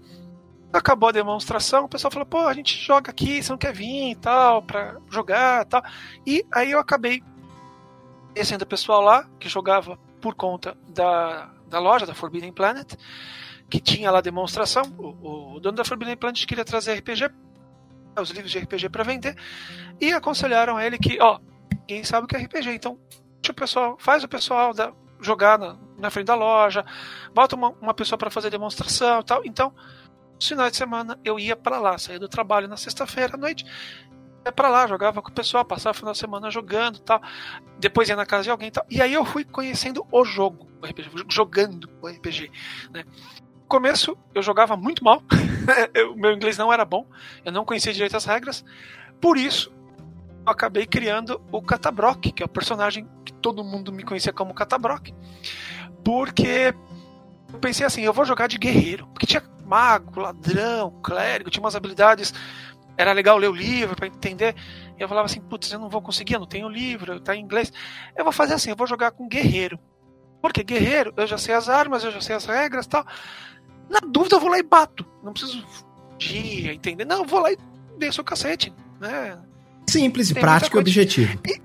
acabou 0.73 1.11
a 1.11 1.13
demonstração, 1.13 1.85
o 1.85 1.89
pessoal 1.89 2.11
falou, 2.11 2.27
pô, 2.27 2.47
a 2.47 2.55
gente 2.55 2.77
joga 2.77 3.11
aqui, 3.11 3.43
você 3.43 3.53
não 3.53 3.59
quer 3.59 3.73
vir 3.73 4.13
e 4.13 4.17
tal, 4.17 4.63
pra 4.63 4.97
jogar 5.11 5.63
e 5.63 5.69
tal. 5.69 5.83
E 6.27 6.45
aí 6.53 6.71
eu 6.71 6.79
acabei 6.79 7.23
conhecendo 8.33 8.63
o 8.63 8.67
pessoal 8.67 9.03
lá, 9.03 9.29
que 9.39 9.49
jogava 9.49 9.99
por 10.21 10.35
conta 10.35 10.77
da, 10.89 11.51
da 11.69 11.79
loja, 11.79 12.07
da 12.07 12.15
Forbidden 12.15 12.53
Planet 12.53 12.95
que 13.69 13.81
tinha 13.81 14.11
lá 14.11 14.21
demonstração. 14.21 14.83
O, 14.99 15.57
o 15.57 15.61
dono 15.61 15.77
da 15.77 15.85
Forbidden 15.85 16.17
Planet 16.17 16.45
queria 16.47 16.65
trazer 16.65 16.95
RPG, 16.95 17.31
os 18.21 18.31
livros 18.31 18.51
de 18.51 18.59
RPG 18.59 18.89
para 18.89 19.05
vender, 19.05 19.37
e 20.01 20.13
aconselharam 20.13 20.81
ele 20.81 20.99
que, 20.99 21.21
ó, 21.21 21.41
ninguém 21.71 22.05
sabe 22.05 22.25
o 22.25 22.29
que 22.29 22.37
é 22.37 22.41
RPG, 22.41 22.71
então 22.71 22.99
o 23.49 23.55
pessoal, 23.55 23.97
faz 23.99 24.25
o 24.25 24.29
pessoal 24.29 24.73
da, 24.73 24.93
jogar 25.21 25.59
na, 25.59 25.77
na, 25.99 26.11
frente 26.11 26.27
da 26.27 26.35
loja, 26.35 26.85
bota 27.35 27.57
uma, 27.57 27.71
uma 27.81 27.95
pessoa 27.95 28.19
para 28.19 28.31
fazer 28.31 28.51
demonstração 28.51 29.21
e 29.21 29.25
tal. 29.25 29.45
Então, 29.45 29.75
final 30.41 30.71
de 30.71 30.77
semana 30.77 31.19
eu 31.25 31.39
ia 31.39 31.57
para 31.57 31.79
lá, 31.79 31.99
saía 31.99 32.19
do 32.19 32.29
trabalho 32.29 32.69
na 32.69 32.77
sexta-feira 32.77 33.35
à 33.35 33.37
noite, 33.37 33.65
ia 34.45 34.53
para 34.53 34.69
lá, 34.69 34.87
jogava 34.87 35.23
com 35.23 35.31
o 35.31 35.35
pessoal, 35.35 35.65
passava 35.65 35.95
o 35.95 35.99
final 35.99 36.13
de 36.13 36.19
semana 36.19 36.51
jogando 36.51 36.99
tal. 37.01 37.21
Depois 37.79 38.09
ia 38.09 38.17
na 38.17 38.27
casa 38.27 38.45
de 38.45 38.51
alguém 38.51 38.71
tal. 38.71 38.85
E 38.91 39.01
aí 39.01 39.13
eu 39.13 39.25
fui 39.25 39.45
conhecendo 39.45 40.07
o 40.11 40.25
jogo, 40.25 40.69
o 40.83 40.87
RPG, 40.87 41.11
jogando 41.29 41.89
o 42.03 42.09
RPG, 42.09 42.51
né? 42.93 43.05
No 43.65 43.69
começo 43.69 44.17
eu 44.35 44.43
jogava 44.43 44.77
muito 44.77 45.03
mal, 45.03 45.23
o 46.13 46.15
meu 46.15 46.33
inglês 46.33 46.57
não 46.57 46.73
era 46.73 46.85
bom, 46.85 47.07
eu 47.45 47.51
não 47.51 47.65
conhecia 47.65 47.93
direito 47.93 48.17
as 48.17 48.25
regras, 48.25 48.65
por 49.21 49.37
isso 49.37 49.73
eu 50.47 50.53
acabei 50.53 50.87
criando 50.87 51.41
o 51.51 51.63
Catabrock, 51.63 52.31
que 52.31 52.43
é 52.43 52.47
o 52.47 52.49
personagem 52.49 53.09
que 53.25 53.33
todo 53.33 53.65
mundo 53.65 53.91
me 53.91 54.05
conhecia 54.05 54.33
como 54.33 54.55
Catabrock, 54.55 55.13
porque 56.05 56.75
eu 57.53 57.59
pensei 57.59 57.87
assim, 57.87 58.03
eu 58.03 58.13
vou 58.13 58.25
jogar 58.25 58.47
de 58.47 58.59
guerreiro, 58.59 59.07
porque 59.09 59.27
tinha 59.27 59.43
mago, 59.65 60.21
ladrão, 60.21 60.91
clérigo, 61.03 61.51
tinha 61.51 61.63
umas 61.63 61.75
habilidades, 61.75 62.35
era 62.97 63.13
legal 63.13 63.39
ler 63.39 63.49
o 63.49 63.55
livro 63.55 63.97
para 63.97 64.07
entender. 64.07 64.55
E 64.99 65.03
eu 65.03 65.09
falava 65.09 65.27
assim, 65.27 65.41
putz, 65.41 65.73
eu 65.73 65.79
não 65.79 65.89
vou 65.89 66.03
conseguir, 66.03 66.35
eu 66.35 66.41
não 66.41 66.47
tenho 66.47 66.69
livro, 66.69 67.19
tá 67.21 67.35
em 67.35 67.41
inglês. 67.41 67.73
Eu 68.17 68.25
vou 68.25 68.33
fazer 68.33 68.55
assim, 68.55 68.71
eu 68.71 68.77
vou 68.77 68.87
jogar 68.87 69.11
com 69.11 69.29
guerreiro. 69.29 69.79
Porque 70.41 70.63
guerreiro, 70.63 71.13
eu 71.17 71.27
já 71.27 71.39
sei 71.39 71.55
as 71.55 71.69
armas, 71.69 72.05
eu 72.05 72.13
já 72.13 72.21
sei 72.21 72.37
as 72.37 72.45
regras, 72.45 72.87
tal. 72.87 73.05
Na 73.89 74.01
dúvida 74.01 74.37
eu 74.37 74.41
vou 74.41 74.51
lá 74.51 74.59
e 74.59 74.63
bato. 74.63 75.07
Não 75.23 75.33
preciso 75.33 75.65
fugir, 76.19 76.71
entender. 76.71 77.05
Não, 77.05 77.19
eu 77.19 77.25
vou 77.25 77.41
lá 77.41 77.53
e 77.53 77.59
desço 77.99 78.21
o 78.21 78.25
cacete, 78.25 78.73
né? 79.01 79.39
Simples, 79.89 80.33
Tem 80.33 80.41
prático 80.41 80.77
e 80.77 80.81
objetivo. 80.81 81.39
E 81.47 81.61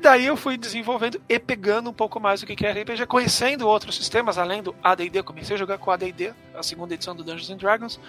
daí 0.00 0.26
eu 0.26 0.36
fui 0.36 0.56
desenvolvendo 0.56 1.20
e 1.28 1.38
pegando 1.38 1.90
um 1.90 1.92
pouco 1.92 2.18
mais 2.18 2.40
do 2.40 2.46
que 2.46 2.66
é 2.66 2.72
RPG, 2.72 3.06
conhecendo 3.06 3.68
outros 3.68 3.96
sistemas, 3.96 4.38
além 4.38 4.62
do 4.62 4.74
AD&D. 4.82 5.22
Comecei 5.22 5.56
a 5.56 5.58
jogar 5.58 5.78
com 5.78 5.90
AD&D, 5.90 6.32
a 6.54 6.62
segunda 6.62 6.94
edição 6.94 7.14
do 7.14 7.22
Dungeons 7.22 7.50
and 7.50 7.56
Dragons. 7.56 8.00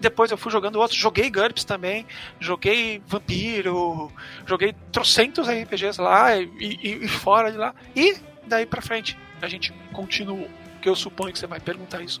Depois 0.00 0.30
eu 0.30 0.38
fui 0.38 0.52
jogando 0.52 0.76
outros, 0.76 0.98
joguei 0.98 1.28
GURPS 1.28 1.64
também, 1.64 2.06
joguei 2.38 3.02
Vampiro, 3.06 4.12
joguei 4.46 4.72
trocentos 4.92 5.48
RPGs 5.48 6.00
lá 6.00 6.36
e, 6.36 6.48
e, 6.60 7.04
e 7.04 7.08
fora 7.08 7.50
de 7.50 7.58
lá. 7.58 7.74
E 7.96 8.16
daí 8.46 8.64
pra 8.64 8.80
frente 8.80 9.18
a 9.42 9.48
gente 9.48 9.72
continuou, 9.92 10.48
que 10.80 10.88
eu 10.88 10.94
suponho 10.94 11.32
que 11.32 11.38
você 11.38 11.48
vai 11.48 11.58
perguntar 11.58 12.00
isso 12.00 12.20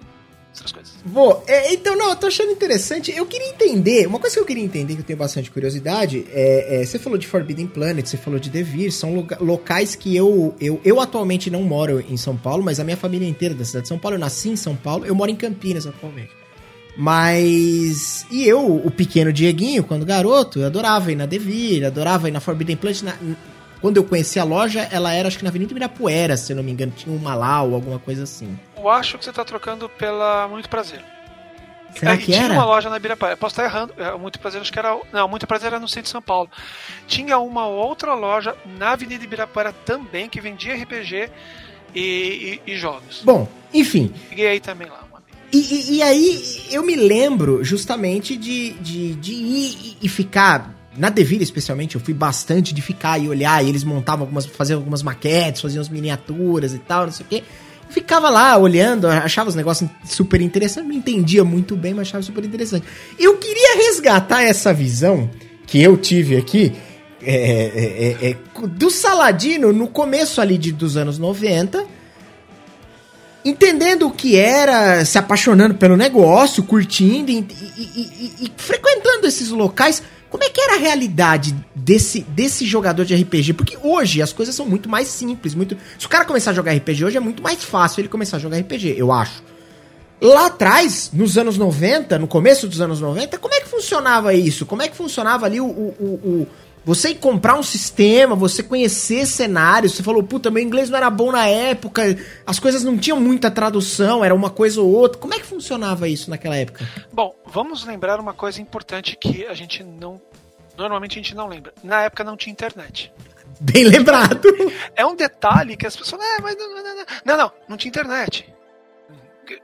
essas 0.58 0.72
coisas. 0.72 0.92
Vou. 1.04 1.42
É, 1.46 1.72
então, 1.72 1.96
não, 1.96 2.10
eu 2.10 2.16
tô 2.16 2.26
achando 2.26 2.50
interessante. 2.50 3.12
Eu 3.14 3.26
queria 3.26 3.48
entender, 3.48 4.06
uma 4.06 4.18
coisa 4.18 4.34
que 4.36 4.40
eu 4.40 4.46
queria 4.46 4.64
entender, 4.64 4.94
que 4.94 5.00
eu 5.00 5.04
tenho 5.04 5.18
bastante 5.18 5.50
curiosidade, 5.50 6.26
é, 6.30 6.82
é 6.82 6.86
você 6.86 6.98
falou 6.98 7.18
de 7.18 7.26
Forbidden 7.26 7.66
Planet, 7.66 8.06
você 8.06 8.16
falou 8.16 8.38
de 8.38 8.50
Devir, 8.50 8.92
são 8.92 9.26
locais 9.40 9.94
que 9.94 10.14
eu, 10.14 10.54
eu, 10.60 10.80
eu 10.84 11.00
atualmente 11.00 11.50
não 11.50 11.62
moro 11.62 12.00
em 12.00 12.16
São 12.16 12.36
Paulo, 12.36 12.62
mas 12.62 12.80
a 12.80 12.84
minha 12.84 12.96
família 12.96 13.28
inteira 13.28 13.54
da 13.54 13.64
cidade 13.64 13.84
de 13.84 13.88
São 13.88 13.98
Paulo, 13.98 14.16
eu 14.16 14.20
nasci 14.20 14.50
em 14.50 14.56
São 14.56 14.76
Paulo, 14.76 15.06
eu 15.06 15.14
moro 15.14 15.30
em 15.30 15.36
Campinas 15.36 15.86
atualmente. 15.86 16.30
Mas. 16.96 18.26
E 18.28 18.44
eu, 18.44 18.74
o 18.74 18.90
pequeno 18.90 19.32
Dieguinho, 19.32 19.84
quando 19.84 20.04
garoto, 20.04 20.58
eu 20.58 20.66
adorava 20.66 21.12
ir 21.12 21.14
na 21.14 21.26
Devir, 21.26 21.84
adorava 21.84 22.28
ir 22.28 22.32
na 22.32 22.40
Forbidden 22.40 22.76
Planet. 22.76 23.02
Na, 23.02 23.14
quando 23.80 23.96
eu 23.96 24.04
conheci 24.04 24.38
a 24.38 24.44
loja, 24.44 24.88
ela 24.90 25.12
era, 25.12 25.28
acho 25.28 25.38
que 25.38 25.44
na 25.44 25.50
Avenida 25.50 25.72
Ibirapuera, 25.72 26.36
se 26.36 26.52
eu 26.52 26.56
não 26.56 26.62
me 26.62 26.72
engano, 26.72 26.92
tinha 26.96 27.14
um 27.14 27.18
Malau, 27.18 27.74
alguma 27.74 27.98
coisa 27.98 28.24
assim. 28.24 28.58
Eu 28.76 28.88
acho 28.88 29.18
que 29.18 29.24
você 29.24 29.32
tá 29.32 29.44
trocando 29.44 29.88
pela 29.88 30.48
Muito 30.48 30.68
Prazer. 30.68 31.04
Será 31.94 32.16
que 32.16 32.26
tinha 32.26 32.44
era? 32.44 32.54
uma 32.54 32.64
loja 32.64 32.90
na 32.90 32.96
Ibirapuera. 32.96 33.36
Posso 33.36 33.52
estar 33.52 33.64
errando. 33.64 33.94
É, 33.96 34.16
muito 34.16 34.38
Prazer, 34.38 34.60
acho 34.60 34.72
que 34.72 34.78
era. 34.78 34.98
Não, 35.12 35.26
Muito 35.26 35.46
Prazer 35.46 35.68
era 35.68 35.80
no 35.80 35.88
centro 35.88 36.04
de 36.04 36.10
São 36.10 36.22
Paulo. 36.22 36.50
Tinha 37.06 37.38
uma 37.38 37.66
outra 37.66 38.14
loja 38.14 38.54
na 38.78 38.92
Avenida 38.92 39.24
Ibirapuera 39.24 39.72
também 39.72 40.28
que 40.28 40.40
vendia 40.40 40.74
RPG 40.74 41.30
e, 41.94 42.60
e, 42.66 42.72
e 42.72 42.76
jogos. 42.76 43.22
Bom, 43.24 43.48
enfim. 43.72 44.12
Peguei 44.28 44.48
aí 44.48 44.60
também 44.60 44.88
lá. 44.88 45.08
E, 45.50 45.58
e, 45.58 45.96
e, 45.96 46.02
aí 46.02 46.66
eu 46.70 46.82
me 46.82 46.94
lembro 46.94 47.64
justamente 47.64 48.36
de, 48.36 48.72
de, 48.74 49.14
de 49.14 49.32
ir 49.32 49.96
e 50.02 50.06
ficar 50.06 50.74
na 50.98 51.08
Devir, 51.10 51.40
especialmente, 51.40 51.94
eu 51.94 52.00
fui 52.00 52.12
bastante 52.12 52.74
de 52.74 52.82
ficar 52.82 53.18
e 53.18 53.28
olhar, 53.28 53.64
e 53.64 53.68
eles 53.68 53.84
montavam 53.84 54.24
algumas, 54.24 54.46
faziam 54.46 54.78
algumas 54.78 55.02
maquetes, 55.02 55.62
faziam 55.62 55.80
as 55.80 55.88
miniaturas 55.88 56.74
e 56.74 56.78
tal, 56.78 57.06
não 57.06 57.12
sei 57.12 57.24
o 57.24 57.28
quê. 57.28 57.42
ficava 57.88 58.28
lá 58.28 58.56
olhando, 58.58 59.06
achava 59.06 59.48
os 59.48 59.54
negócios 59.54 59.88
super 60.04 60.40
interessantes, 60.40 60.88
não 60.88 60.96
entendia 60.96 61.44
muito 61.44 61.76
bem, 61.76 61.94
mas 61.94 62.08
achava 62.08 62.22
super 62.22 62.44
interessante. 62.44 62.84
Eu 63.18 63.36
queria 63.38 63.76
resgatar 63.76 64.42
essa 64.42 64.74
visão 64.74 65.30
que 65.66 65.80
eu 65.80 65.96
tive 65.96 66.36
aqui, 66.36 66.72
é, 67.22 67.34
é, 67.34 68.26
é, 68.26 68.30
é 68.30 68.36
do 68.66 68.90
Saladino 68.90 69.72
no 69.72 69.88
começo 69.88 70.40
ali 70.40 70.58
de, 70.58 70.72
dos 70.72 70.96
anos 70.96 71.18
90, 71.18 71.84
entendendo 73.44 74.06
o 74.06 74.10
que 74.10 74.36
era, 74.36 75.04
se 75.04 75.18
apaixonando 75.18 75.74
pelo 75.74 75.96
negócio, 75.96 76.62
curtindo 76.62 77.30
e, 77.30 77.38
e, 77.76 77.82
e, 77.82 78.46
e 78.46 78.52
frequentando 78.56 79.26
esses 79.26 79.50
locais 79.50 80.02
como 80.30 80.44
é 80.44 80.50
que 80.50 80.60
era 80.60 80.74
a 80.74 80.78
realidade 80.78 81.54
desse, 81.74 82.20
desse 82.20 82.66
jogador 82.66 83.04
de 83.04 83.14
RPG? 83.14 83.54
Porque 83.54 83.78
hoje 83.82 84.20
as 84.20 84.32
coisas 84.32 84.54
são 84.54 84.66
muito 84.66 84.88
mais 84.88 85.08
simples. 85.08 85.54
muito 85.54 85.76
Se 85.98 86.06
o 86.06 86.08
cara 86.08 86.24
começar 86.24 86.50
a 86.50 86.54
jogar 86.54 86.72
RPG 86.72 87.04
hoje, 87.04 87.16
é 87.16 87.20
muito 87.20 87.42
mais 87.42 87.62
fácil 87.64 88.00
ele 88.00 88.08
começar 88.08 88.36
a 88.36 88.40
jogar 88.40 88.58
RPG, 88.58 88.94
eu 88.96 89.10
acho. 89.10 89.42
Lá 90.20 90.46
atrás, 90.46 91.10
nos 91.12 91.38
anos 91.38 91.56
90, 91.56 92.18
no 92.18 92.26
começo 92.26 92.66
dos 92.66 92.80
anos 92.80 93.00
90, 93.00 93.38
como 93.38 93.54
é 93.54 93.60
que 93.60 93.68
funcionava 93.68 94.34
isso? 94.34 94.66
Como 94.66 94.82
é 94.82 94.88
que 94.88 94.96
funcionava 94.96 95.46
ali 95.46 95.60
o, 95.60 95.66
o, 95.66 95.94
o, 95.98 96.06
o 96.06 96.46
você 96.88 97.14
comprar 97.14 97.54
um 97.54 97.62
sistema, 97.62 98.34
você 98.34 98.62
conhecer 98.62 99.26
cenários, 99.26 99.92
você 99.92 100.02
falou, 100.02 100.22
puta, 100.22 100.50
meu 100.50 100.62
inglês 100.62 100.88
não 100.88 100.96
era 100.96 101.10
bom 101.10 101.30
na 101.30 101.46
época, 101.46 102.02
as 102.46 102.58
coisas 102.58 102.82
não 102.82 102.96
tinham 102.96 103.20
muita 103.20 103.50
tradução, 103.50 104.24
era 104.24 104.34
uma 104.34 104.48
coisa 104.48 104.80
ou 104.80 104.90
outra. 104.90 105.18
Como 105.18 105.34
é 105.34 105.38
que 105.38 105.44
funcionava 105.44 106.08
isso 106.08 106.30
naquela 106.30 106.56
época? 106.56 106.88
Bom, 107.12 107.36
vamos 107.44 107.84
lembrar 107.84 108.18
uma 108.18 108.32
coisa 108.32 108.62
importante 108.62 109.18
que 109.20 109.44
a 109.44 109.52
gente 109.52 109.84
não. 109.84 110.18
Normalmente 110.78 111.12
a 111.18 111.22
gente 111.22 111.34
não 111.34 111.46
lembra. 111.46 111.74
Na 111.84 112.04
época 112.04 112.24
não 112.24 112.38
tinha 112.38 112.54
internet. 112.54 113.12
Bem 113.60 113.84
lembrado. 113.84 114.48
É 114.96 115.04
um 115.04 115.14
detalhe 115.14 115.76
que 115.76 115.86
as 115.86 115.94
pessoas. 115.94 116.22
É, 116.22 116.40
mas 116.40 116.56
não, 116.56 116.74
não, 116.74 116.82
não, 116.82 117.04
não, 117.26 117.36
não, 117.36 117.52
não 117.68 117.76
tinha 117.76 117.90
internet. 117.90 118.50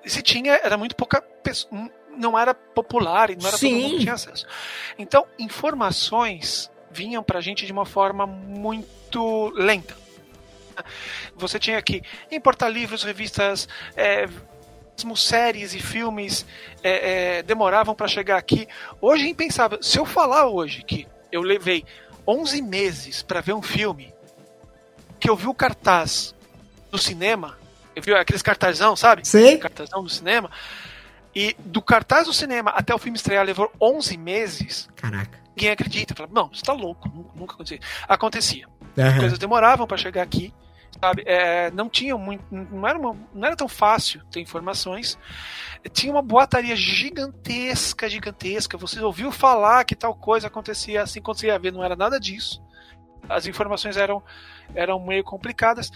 Se 0.04 0.20
tinha, 0.20 0.60
era 0.62 0.76
muito 0.76 0.94
pouca 0.94 1.22
pessoa. 1.22 1.88
Não 2.14 2.38
era 2.38 2.52
popular 2.52 3.30
e 3.30 3.36
não 3.36 3.48
era 3.48 3.56
Sim. 3.56 3.70
todo 3.70 3.80
mundo 3.80 3.92
que 3.92 4.02
tinha 4.02 4.14
acesso. 4.14 4.46
Então, 4.98 5.26
informações 5.38 6.70
vinham 6.94 7.22
para 7.22 7.38
a 7.38 7.42
gente 7.42 7.66
de 7.66 7.72
uma 7.72 7.84
forma 7.84 8.26
muito 8.26 9.50
lenta. 9.50 9.96
Você 11.36 11.58
tinha 11.58 11.80
que 11.82 12.02
importar 12.30 12.68
livros, 12.68 13.02
revistas, 13.02 13.68
é, 13.96 14.28
mesmo 14.96 15.16
séries 15.16 15.74
e 15.74 15.80
filmes 15.80 16.46
é, 16.82 17.38
é, 17.38 17.42
demoravam 17.42 17.94
para 17.94 18.06
chegar 18.06 18.36
aqui. 18.36 18.68
Hoje 19.00 19.26
é 19.26 19.28
impensável. 19.28 19.82
Se 19.82 19.98
eu 19.98 20.06
falar 20.06 20.46
hoje 20.46 20.82
que 20.82 21.06
eu 21.32 21.42
levei 21.42 21.84
11 22.26 22.62
meses 22.62 23.22
para 23.22 23.40
ver 23.40 23.52
um 23.52 23.62
filme, 23.62 24.14
que 25.18 25.28
eu 25.28 25.36
vi 25.36 25.48
o 25.48 25.54
cartaz 25.54 26.34
do 26.90 26.98
cinema, 26.98 27.58
eu 27.94 28.02
vi 28.02 28.14
aqueles 28.14 28.42
cartazão, 28.42 28.94
sabe? 28.94 29.26
Sim. 29.26 29.58
Cartazão 29.58 30.02
do 30.02 30.08
cinema. 30.08 30.50
E 31.34 31.56
do 31.58 31.82
cartaz 31.82 32.26
do 32.26 32.32
cinema 32.32 32.70
até 32.70 32.94
o 32.94 32.98
filme 32.98 33.16
estrear 33.16 33.44
levou 33.44 33.70
11 33.80 34.16
meses. 34.16 34.88
Caraca 34.94 35.43
ninguém 35.56 35.70
acredita. 35.70 36.14
Fala, 36.14 36.28
não, 36.32 36.48
você 36.48 36.62
tá 36.62 36.72
louco, 36.72 37.08
nunca 37.34 37.54
acontecia. 37.54 37.80
Acontecia. 38.08 38.68
Uhum. 38.96 39.18
Coisas 39.18 39.38
demoravam 39.38 39.86
para 39.86 39.96
chegar 39.96 40.22
aqui, 40.22 40.52
sabe? 41.00 41.22
É, 41.26 41.70
não 41.70 41.88
tinha 41.88 42.16
muito, 42.16 42.44
não 42.50 42.86
era, 42.86 42.98
uma, 42.98 43.16
não 43.34 43.46
era 43.46 43.56
tão 43.56 43.68
fácil 43.68 44.22
ter 44.30 44.40
informações. 44.40 45.18
Tinha 45.92 46.12
uma 46.12 46.22
boataria 46.22 46.76
gigantesca, 46.76 48.08
gigantesca. 48.08 48.78
Você 48.78 49.00
ouviu 49.00 49.30
falar 49.30 49.84
que 49.84 49.94
tal 49.94 50.14
coisa 50.14 50.46
acontecia 50.46 51.02
assim, 51.02 51.20
quando 51.20 51.38
você 51.38 51.48
ia 51.48 51.58
ver, 51.58 51.72
não 51.72 51.84
era 51.84 51.96
nada 51.96 52.18
disso. 52.18 52.62
As 53.28 53.46
informações 53.46 53.96
eram 53.96 54.22
eram 54.74 55.04
meio 55.04 55.22
complicadas. 55.22 55.90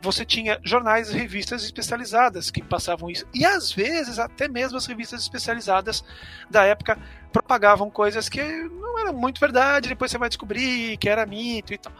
Você 0.00 0.24
tinha 0.24 0.58
jornais 0.62 1.10
e 1.10 1.18
revistas 1.18 1.64
especializadas 1.64 2.50
que 2.50 2.62
passavam 2.62 3.10
isso. 3.10 3.26
E 3.34 3.44
às 3.44 3.72
vezes, 3.72 4.18
até 4.18 4.48
mesmo 4.48 4.78
as 4.78 4.86
revistas 4.86 5.20
especializadas 5.20 6.04
da 6.50 6.64
época 6.64 6.98
propagavam 7.34 7.90
coisas 7.90 8.28
que 8.28 8.40
não 8.40 8.96
eram 9.00 9.12
muito 9.12 9.40
verdade, 9.40 9.88
depois 9.88 10.08
você 10.08 10.16
vai 10.16 10.28
descobrir 10.28 10.96
que 10.98 11.08
era 11.08 11.26
mito 11.26 11.74
e 11.74 11.78
tal. 11.78 11.92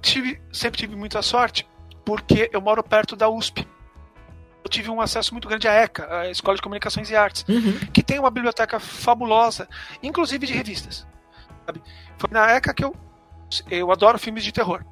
Tive, 0.00 0.40
sempre 0.50 0.78
tive 0.78 0.96
muita 0.96 1.20
sorte, 1.20 1.68
porque 2.02 2.48
eu 2.50 2.62
moro 2.62 2.82
perto 2.82 3.14
da 3.14 3.28
USP. 3.28 3.68
Eu 4.64 4.70
tive 4.70 4.88
um 4.90 5.02
acesso 5.02 5.34
muito 5.34 5.46
grande 5.46 5.68
à 5.68 5.74
ECA, 5.74 6.20
a 6.20 6.30
Escola 6.30 6.56
de 6.56 6.62
Comunicações 6.62 7.10
e 7.10 7.16
Artes, 7.16 7.44
uhum. 7.46 7.78
que 7.92 8.02
tem 8.02 8.18
uma 8.18 8.30
biblioteca 8.30 8.80
fabulosa, 8.80 9.68
inclusive 10.02 10.46
de 10.46 10.54
revistas. 10.54 11.06
Sabe? 11.66 11.82
Foi 12.16 12.30
na 12.32 12.50
ECA 12.52 12.72
que 12.72 12.84
eu. 12.84 12.96
Eu 13.70 13.92
adoro 13.92 14.18
filmes 14.18 14.42
de 14.42 14.50
terror. 14.50 14.82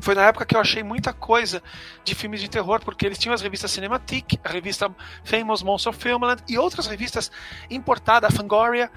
Foi 0.00 0.14
na 0.14 0.22
época 0.22 0.46
que 0.46 0.56
eu 0.56 0.60
achei 0.60 0.82
muita 0.82 1.12
coisa 1.12 1.62
de 2.04 2.14
filmes 2.14 2.40
de 2.40 2.48
terror, 2.48 2.80
porque 2.84 3.04
eles 3.04 3.18
tinham 3.18 3.34
as 3.34 3.42
revistas 3.42 3.70
Cinematic, 3.70 4.38
a 4.44 4.48
revista 4.50 4.90
Famous 5.24 5.62
Monster 5.62 5.92
Filmland 5.92 6.42
e 6.48 6.56
outras 6.56 6.86
revistas 6.86 7.30
importadas, 7.70 8.32
a 8.32 8.36
Fangoria, 8.36 8.90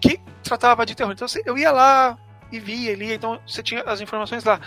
que 0.00 0.20
tratava 0.42 0.86
de 0.86 0.94
terror. 0.94 1.12
Então 1.12 1.28
eu 1.44 1.56
ia 1.56 1.70
lá 1.70 2.18
e 2.50 2.58
via, 2.58 2.96
lia, 2.96 3.14
então 3.14 3.40
você 3.46 3.62
tinha 3.62 3.82
as 3.82 4.00
informações 4.00 4.44
lá. 4.44 4.60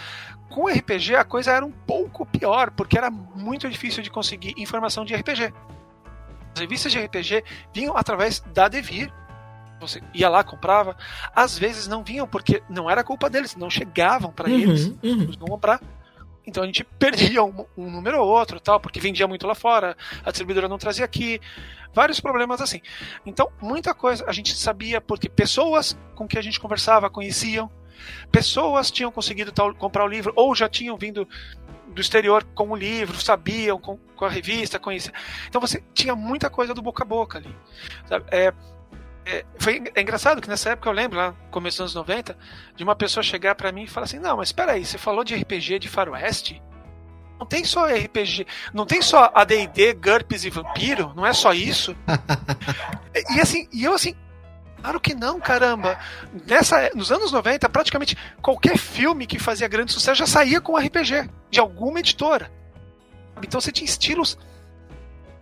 Com 0.49 0.67
RPG 0.67 1.15
a 1.15 1.23
coisa 1.23 1.51
era 1.51 1.65
um 1.65 1.71
pouco 1.71 2.25
pior, 2.25 2.71
porque 2.71 2.97
era 2.97 3.09
muito 3.09 3.69
difícil 3.69 4.03
de 4.03 4.09
conseguir 4.09 4.53
informação 4.57 5.03
de 5.03 5.15
RPG. 5.15 5.53
As 6.53 6.59
revistas 6.59 6.91
de 6.91 6.99
RPG 6.99 7.43
vinham 7.73 7.95
através 7.95 8.41
da 8.53 8.67
Devir, 8.67 9.11
você 9.81 10.01
ia 10.13 10.29
lá, 10.29 10.43
comprava. 10.43 10.95
Às 11.35 11.57
vezes 11.57 11.87
não 11.87 12.03
vinham 12.03 12.27
porque 12.27 12.63
não 12.69 12.89
era 12.89 13.03
culpa 13.03 13.29
deles, 13.29 13.55
não 13.55 13.69
chegavam 13.69 14.31
para 14.31 14.49
uhum, 14.49 14.55
eles. 14.55 14.85
Uhum. 15.03 15.31
Não 15.39 15.47
comprar. 15.47 15.81
Então 16.45 16.63
a 16.63 16.65
gente 16.65 16.83
perdia 16.83 17.43
um, 17.43 17.65
um, 17.77 17.89
número 17.89 18.19
ou 18.19 18.27
outro, 18.27 18.59
tal, 18.59 18.79
porque 18.79 18.99
vendia 18.99 19.27
muito 19.27 19.45
lá 19.45 19.53
fora, 19.53 19.95
a 20.25 20.31
distribuidora 20.31 20.67
não 20.67 20.77
trazia 20.77 21.05
aqui, 21.05 21.39
vários 21.93 22.19
problemas 22.19 22.61
assim. 22.61 22.81
Então, 23.25 23.51
muita 23.61 23.93
coisa 23.93 24.25
a 24.27 24.31
gente 24.31 24.55
sabia 24.55 24.99
porque 24.99 25.29
pessoas 25.29 25.97
com 26.15 26.27
que 26.27 26.37
a 26.37 26.41
gente 26.41 26.59
conversava 26.59 27.09
conheciam, 27.09 27.69
pessoas 28.31 28.89
tinham 28.89 29.11
conseguido 29.11 29.51
tal, 29.51 29.73
comprar 29.75 30.03
o 30.03 30.07
livro 30.07 30.33
ou 30.35 30.55
já 30.55 30.67
tinham 30.67 30.97
vindo 30.97 31.27
do 31.87 32.01
exterior 32.01 32.43
com 32.55 32.69
o 32.69 32.75
livro, 32.75 33.21
sabiam 33.21 33.77
com, 33.79 33.97
com 34.15 34.25
a 34.25 34.29
revista, 34.29 34.79
conheciam. 34.79 35.13
Então 35.47 35.61
você 35.61 35.83
tinha 35.93 36.15
muita 36.15 36.49
coisa 36.49 36.73
do 36.73 36.81
boca 36.81 37.03
a 37.03 37.05
boca 37.05 37.37
ali. 37.37 37.55
É, 38.31 38.53
é, 39.25 39.45
foi 39.59 39.83
é 39.93 40.01
engraçado 40.01 40.41
que 40.41 40.49
nessa 40.49 40.71
época 40.71 40.89
eu 40.89 40.93
lembro, 40.93 41.17
lá 41.17 41.33
começo 41.51 41.77
dos 41.77 41.95
anos 41.95 42.07
90, 42.07 42.37
de 42.75 42.83
uma 42.83 42.95
pessoa 42.95 43.23
chegar 43.23 43.55
para 43.55 43.71
mim 43.71 43.83
e 43.83 43.87
falar 43.87 44.05
assim: 44.05 44.19
Não, 44.19 44.37
mas 44.37 44.49
espera 44.49 44.73
aí, 44.73 44.85
você 44.85 44.97
falou 44.97 45.23
de 45.23 45.35
RPG 45.35 45.79
de 45.79 45.87
Faroeste? 45.87 46.61
Não 47.39 47.45
tem 47.45 47.63
só 47.63 47.85
RPG, 47.87 48.45
não 48.71 48.85
tem 48.85 49.01
só 49.01 49.31
ADD, 49.33 49.93
GURPS 49.93 50.45
e 50.45 50.49
Vampiro, 50.51 51.11
não 51.15 51.25
é 51.25 51.33
só 51.33 51.53
isso. 51.53 51.95
e, 53.15 53.37
e 53.37 53.41
assim, 53.41 53.67
e 53.71 53.83
eu 53.83 53.93
assim, 53.93 54.15
Claro 54.81 54.99
que 54.99 55.13
não, 55.13 55.39
caramba. 55.39 55.99
Nessa, 56.47 56.89
nos 56.95 57.11
anos 57.11 57.31
90, 57.31 57.69
praticamente 57.69 58.17
qualquer 58.41 58.77
filme 58.77 59.27
que 59.27 59.37
fazia 59.37 59.67
grande 59.67 59.93
sucesso 59.93 60.17
já 60.17 60.25
saía 60.25 60.59
com 60.59 60.75
RPG 60.75 61.29
de 61.51 61.59
alguma 61.59 61.99
editora. 61.99 62.51
Então 63.43 63.61
você 63.61 63.71
tinha 63.71 63.85
estilos 63.85 64.37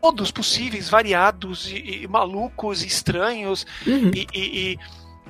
todos 0.02 0.32
possíveis, 0.32 0.90
variados 0.90 1.70
e, 1.72 2.04
e 2.04 2.08
malucos, 2.08 2.84
e 2.84 2.88
estranhos 2.88 3.66
uhum. 3.86 4.12
e, 4.14 4.28
e, 4.34 4.80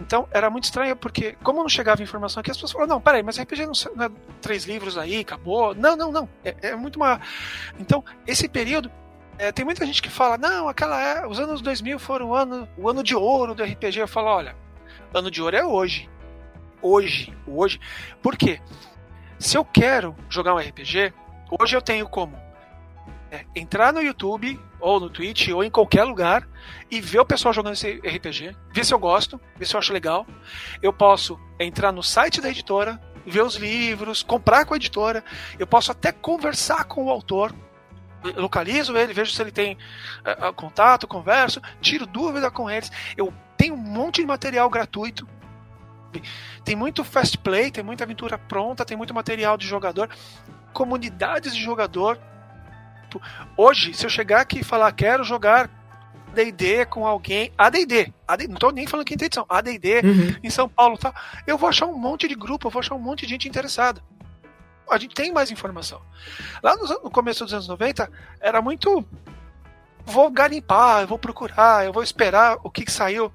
então 0.01 0.27
era 0.31 0.49
muito 0.49 0.65
estranho 0.65 0.95
porque 0.95 1.35
como 1.43 1.61
não 1.61 1.69
chegava 1.69 2.01
informação 2.01 2.39
aqui 2.39 2.51
as 2.51 2.57
pessoas 2.57 2.71
falavam 2.71 2.95
não, 2.95 3.01
peraí, 3.01 3.21
mas 3.21 3.39
RPG 3.39 3.65
não, 3.65 3.73
não 3.95 4.05
é 4.05 4.11
três 4.41 4.65
livros 4.65 4.97
aí, 4.97 5.19
acabou. 5.19 5.75
Não, 5.75 5.95
não, 5.95 6.11
não. 6.11 6.29
É, 6.43 6.55
é 6.61 6.75
muito 6.75 6.97
maior. 6.99 7.19
Então 7.79 8.03
esse 8.25 8.47
período 8.47 8.89
é, 9.37 9.51
tem 9.51 9.65
muita 9.65 9.85
gente 9.85 10.01
que 10.01 10.09
fala, 10.09 10.37
não, 10.37 10.67
aquela 10.67 11.01
é, 11.01 11.27
os 11.27 11.39
anos 11.39 11.61
2000 11.61 11.99
foram 11.99 12.29
o 12.29 12.35
ano, 12.35 12.67
o 12.77 12.89
ano 12.89 13.03
de 13.03 13.15
ouro 13.15 13.53
do 13.53 13.63
RPG. 13.63 13.99
Eu 13.99 14.07
falo, 14.07 14.27
olha, 14.27 14.55
ano 15.13 15.29
de 15.29 15.41
ouro 15.41 15.55
é 15.55 15.65
hoje. 15.65 16.09
Hoje, 16.81 17.33
hoje. 17.45 17.79
Por 18.21 18.37
quê? 18.37 18.61
Se 19.37 19.57
eu 19.57 19.65
quero 19.65 20.15
jogar 20.29 20.53
um 20.53 20.59
RPG, 20.59 21.13
hoje 21.59 21.75
eu 21.75 21.81
tenho 21.81 22.07
como 22.07 22.37
é, 23.31 23.45
entrar 23.55 23.93
no 23.93 24.01
YouTube, 24.01 24.59
ou 24.79 24.99
no 24.99 25.09
Twitch, 25.09 25.49
ou 25.49 25.63
em 25.63 25.69
qualquer 25.69 26.03
lugar, 26.03 26.47
e 26.89 26.99
ver 27.01 27.19
o 27.19 27.25
pessoal 27.25 27.53
jogando 27.53 27.73
esse 27.73 27.93
RPG, 27.97 28.55
ver 28.73 28.85
se 28.85 28.93
eu 28.93 28.99
gosto, 28.99 29.39
ver 29.57 29.65
se 29.65 29.75
eu 29.75 29.79
acho 29.79 29.93
legal. 29.93 30.25
Eu 30.81 30.93
posso 30.93 31.39
entrar 31.59 31.91
no 31.91 32.01
site 32.01 32.41
da 32.41 32.49
editora, 32.49 32.99
ver 33.25 33.43
os 33.43 33.55
livros, 33.55 34.23
comprar 34.23 34.65
com 34.65 34.73
a 34.73 34.77
editora. 34.77 35.23
Eu 35.57 35.67
posso 35.67 35.91
até 35.91 36.11
conversar 36.11 36.85
com 36.85 37.05
o 37.05 37.09
autor, 37.09 37.53
localizo 38.35 38.97
ele, 38.97 39.13
vejo 39.13 39.31
se 39.31 39.41
ele 39.41 39.51
tem 39.51 39.77
uh, 40.21 40.53
contato, 40.53 41.07
converso, 41.07 41.61
tiro 41.81 42.05
dúvida 42.05 42.49
com 42.51 42.69
eles. 42.69 42.91
Eu 43.15 43.33
tenho 43.57 43.73
um 43.73 43.77
monte 43.77 44.21
de 44.21 44.27
material 44.27 44.69
gratuito. 44.69 45.27
Tem 46.63 46.75
muito 46.75 47.03
fast 47.03 47.37
play, 47.37 47.69
tem 47.69 47.83
muita 47.83 48.03
aventura 48.03 48.37
pronta, 48.37 48.83
tem 48.83 48.97
muito 48.97 49.13
material 49.13 49.57
de 49.57 49.67
jogador, 49.67 50.09
comunidades 50.73 51.53
de 51.53 51.61
jogador. 51.61 52.19
Hoje, 53.57 53.93
se 53.93 54.05
eu 54.05 54.09
chegar 54.09 54.41
aqui 54.41 54.59
e 54.59 54.63
falar 54.63 54.91
quero 54.91 55.23
jogar 55.23 55.69
AD&D 56.31 56.85
com 56.85 57.07
alguém, 57.07 57.51
AD&D, 57.57 58.13
AD, 58.27 58.47
não 58.47 58.55
estou 58.55 58.71
nem 58.71 58.85
falando 58.85 59.05
quinta 59.05 59.25
edição, 59.25 59.45
AD&D 59.49 60.01
uhum. 60.03 60.35
em 60.43 60.49
São 60.49 60.69
Paulo, 60.69 60.97
tá? 60.97 61.13
Eu 61.47 61.57
vou 61.57 61.67
achar 61.67 61.87
um 61.87 61.97
monte 61.97 62.27
de 62.27 62.35
grupo, 62.35 62.67
eu 62.67 62.71
vou 62.71 62.81
achar 62.81 62.93
um 62.93 62.99
monte 62.99 63.25
de 63.25 63.29
gente 63.31 63.47
interessada 63.47 64.01
a 64.89 64.97
gente 64.97 65.13
tem 65.13 65.31
mais 65.31 65.51
informação. 65.51 66.01
Lá 66.63 66.75
no, 66.75 66.85
no 67.03 67.11
começo 67.11 67.43
dos 67.43 67.53
anos 67.53 67.67
90, 67.67 68.09
era 68.39 68.61
muito. 68.61 69.05
Vou 70.05 70.31
garimpar, 70.31 71.01
eu 71.01 71.07
vou 71.07 71.19
procurar, 71.19 71.85
eu 71.85 71.93
vou 71.93 72.01
esperar 72.01 72.57
o 72.63 72.69
que, 72.69 72.83
que 72.83 72.91
saiu 72.91 73.31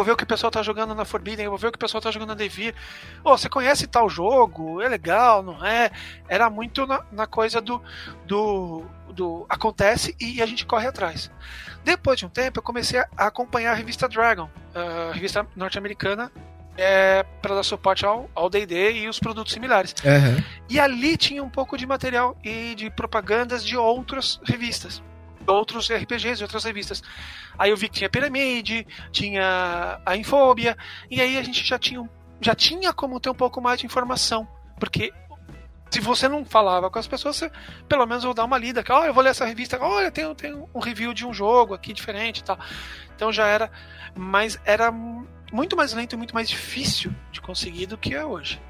vou 0.00 0.04
ver 0.04 0.12
o 0.12 0.16
que 0.16 0.24
o 0.24 0.26
pessoal 0.26 0.50
tá 0.50 0.62
jogando 0.62 0.94
na 0.94 1.04
Forbidden, 1.04 1.44
eu 1.44 1.50
vou 1.50 1.58
ver 1.58 1.66
o 1.66 1.72
que 1.72 1.76
o 1.76 1.80
pessoal 1.80 2.00
tá 2.00 2.10
jogando 2.10 2.30
na 2.30 2.34
Devir. 2.34 2.74
Oh, 3.22 3.36
você 3.36 3.50
conhece 3.50 3.86
tal 3.86 4.08
jogo? 4.08 4.80
É 4.80 4.88
legal, 4.88 5.42
não 5.42 5.64
é? 5.64 5.90
Era 6.26 6.48
muito 6.48 6.86
na, 6.86 7.04
na 7.12 7.26
coisa 7.26 7.60
do, 7.60 7.82
do, 8.26 8.82
do. 9.10 9.44
acontece 9.48 10.16
e 10.18 10.40
a 10.40 10.46
gente 10.46 10.64
corre 10.64 10.86
atrás. 10.86 11.30
Depois 11.84 12.18
de 12.18 12.24
um 12.24 12.30
tempo, 12.30 12.58
eu 12.58 12.62
comecei 12.62 12.98
a 12.98 13.26
acompanhar 13.26 13.72
a 13.72 13.74
revista 13.74 14.08
Dragon, 14.08 14.48
a 14.74 15.12
revista 15.12 15.46
norte-americana 15.54 16.32
é, 16.78 17.22
para 17.42 17.56
dar 17.56 17.62
suporte 17.62 18.06
ao 18.06 18.50
D&D 18.50 18.92
e 18.92 19.08
os 19.08 19.18
produtos 19.18 19.52
similares. 19.52 19.94
Uhum. 20.02 20.42
E 20.68 20.80
ali 20.80 21.16
tinha 21.18 21.44
um 21.44 21.50
pouco 21.50 21.76
de 21.76 21.86
material 21.86 22.38
e 22.42 22.74
de 22.74 22.88
propagandas 22.88 23.62
de 23.62 23.76
outras 23.76 24.40
revistas, 24.44 25.02
outros 25.50 25.90
RPGs 25.90 26.40
e 26.40 26.44
outras 26.44 26.64
revistas. 26.64 27.02
Aí 27.58 27.70
eu 27.70 27.76
vi 27.76 27.88
que 27.88 27.96
tinha 27.98 28.10
Pyramid, 28.10 28.86
tinha 29.12 30.00
a 30.04 30.16
Infobia, 30.16 30.76
e 31.10 31.20
aí 31.20 31.36
a 31.36 31.42
gente 31.42 31.66
já 31.66 31.78
tinha, 31.78 32.08
já 32.40 32.54
tinha 32.54 32.92
como 32.92 33.20
ter 33.20 33.30
um 33.30 33.34
pouco 33.34 33.60
mais 33.60 33.80
de 33.80 33.86
informação, 33.86 34.46
porque 34.78 35.12
se 35.90 36.00
você 36.00 36.28
não 36.28 36.44
falava 36.44 36.88
com 36.88 36.98
as 36.98 37.06
pessoas, 37.06 37.36
você 37.36 37.50
pelo 37.88 38.06
menos 38.06 38.22
vou 38.22 38.32
dar 38.32 38.44
uma 38.44 38.56
lida. 38.56 38.84
Oh, 38.88 39.04
eu 39.04 39.12
vou 39.12 39.22
ler 39.22 39.30
essa 39.30 39.44
revista. 39.44 39.78
Olha, 39.80 40.10
tem, 40.10 40.32
tem 40.36 40.54
um 40.54 40.78
review 40.78 41.12
de 41.12 41.26
um 41.26 41.34
jogo 41.34 41.74
aqui 41.74 41.92
diferente 41.92 42.38
e 42.38 42.44
tal. 42.44 42.58
Então 43.14 43.32
já 43.32 43.46
era. 43.46 43.70
Mas 44.14 44.58
era 44.64 44.92
muito 45.52 45.76
mais 45.76 45.92
lento 45.92 46.12
e 46.12 46.16
muito 46.16 46.34
mais 46.34 46.48
difícil 46.48 47.12
de 47.32 47.40
conseguir 47.40 47.86
do 47.86 47.98
que 47.98 48.14
é 48.14 48.24
hoje. 48.24 48.62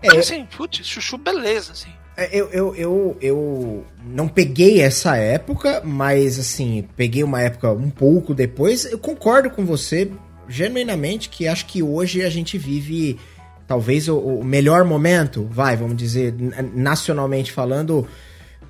É, 0.00 0.08
mas 0.08 0.18
assim, 0.18 0.46
putz, 0.46 0.86
chuchu, 0.86 1.18
beleza, 1.18 1.72
assim. 1.72 1.92
É, 2.16 2.28
eu, 2.36 2.50
eu, 2.52 2.74
eu, 2.74 3.16
eu 3.20 3.84
não 4.04 4.28
peguei 4.28 4.80
essa 4.80 5.16
época, 5.16 5.80
mas 5.84 6.38
assim, 6.38 6.86
peguei 6.96 7.22
uma 7.22 7.40
época 7.40 7.72
um 7.72 7.90
pouco 7.90 8.34
depois. 8.34 8.84
Eu 8.84 8.98
concordo 8.98 9.50
com 9.50 9.64
você, 9.64 10.10
genuinamente, 10.48 11.28
que 11.28 11.46
acho 11.46 11.66
que 11.66 11.82
hoje 11.82 12.22
a 12.22 12.30
gente 12.30 12.58
vive 12.58 13.18
talvez 13.66 14.08
o, 14.08 14.18
o 14.18 14.44
melhor 14.44 14.84
momento, 14.84 15.48
vai, 15.50 15.76
vamos 15.76 15.96
dizer, 15.96 16.34
nacionalmente 16.74 17.52
falando, 17.52 18.06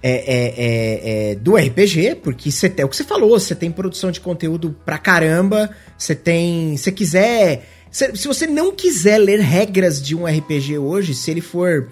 é, 0.03 0.11
é, 0.11 0.55
é, 0.57 1.31
é, 1.31 1.35
do 1.35 1.57
RPG, 1.57 2.16
porque 2.22 2.50
você 2.50 2.72
é 2.76 2.85
o 2.85 2.88
que 2.88 2.96
você 2.96 3.05
falou, 3.05 3.38
você 3.38 3.55
tem 3.55 3.70
produção 3.70 4.11
de 4.11 4.20
conteúdo 4.20 4.76
pra 4.85 4.98
caramba, 4.98 5.70
você 5.96 6.14
tem. 6.14 6.76
Se 6.76 6.90
quiser. 6.92 7.66
Se, 7.90 8.14
se 8.14 8.29
você 8.29 8.46
não 8.46 8.72
quiser 8.72 9.18
ler 9.18 9.40
regras 9.40 10.00
de 10.00 10.14
um 10.14 10.24
RPG 10.24 10.79
hoje, 10.79 11.12
se 11.12 11.31
ele 11.31 11.40
for, 11.40 11.90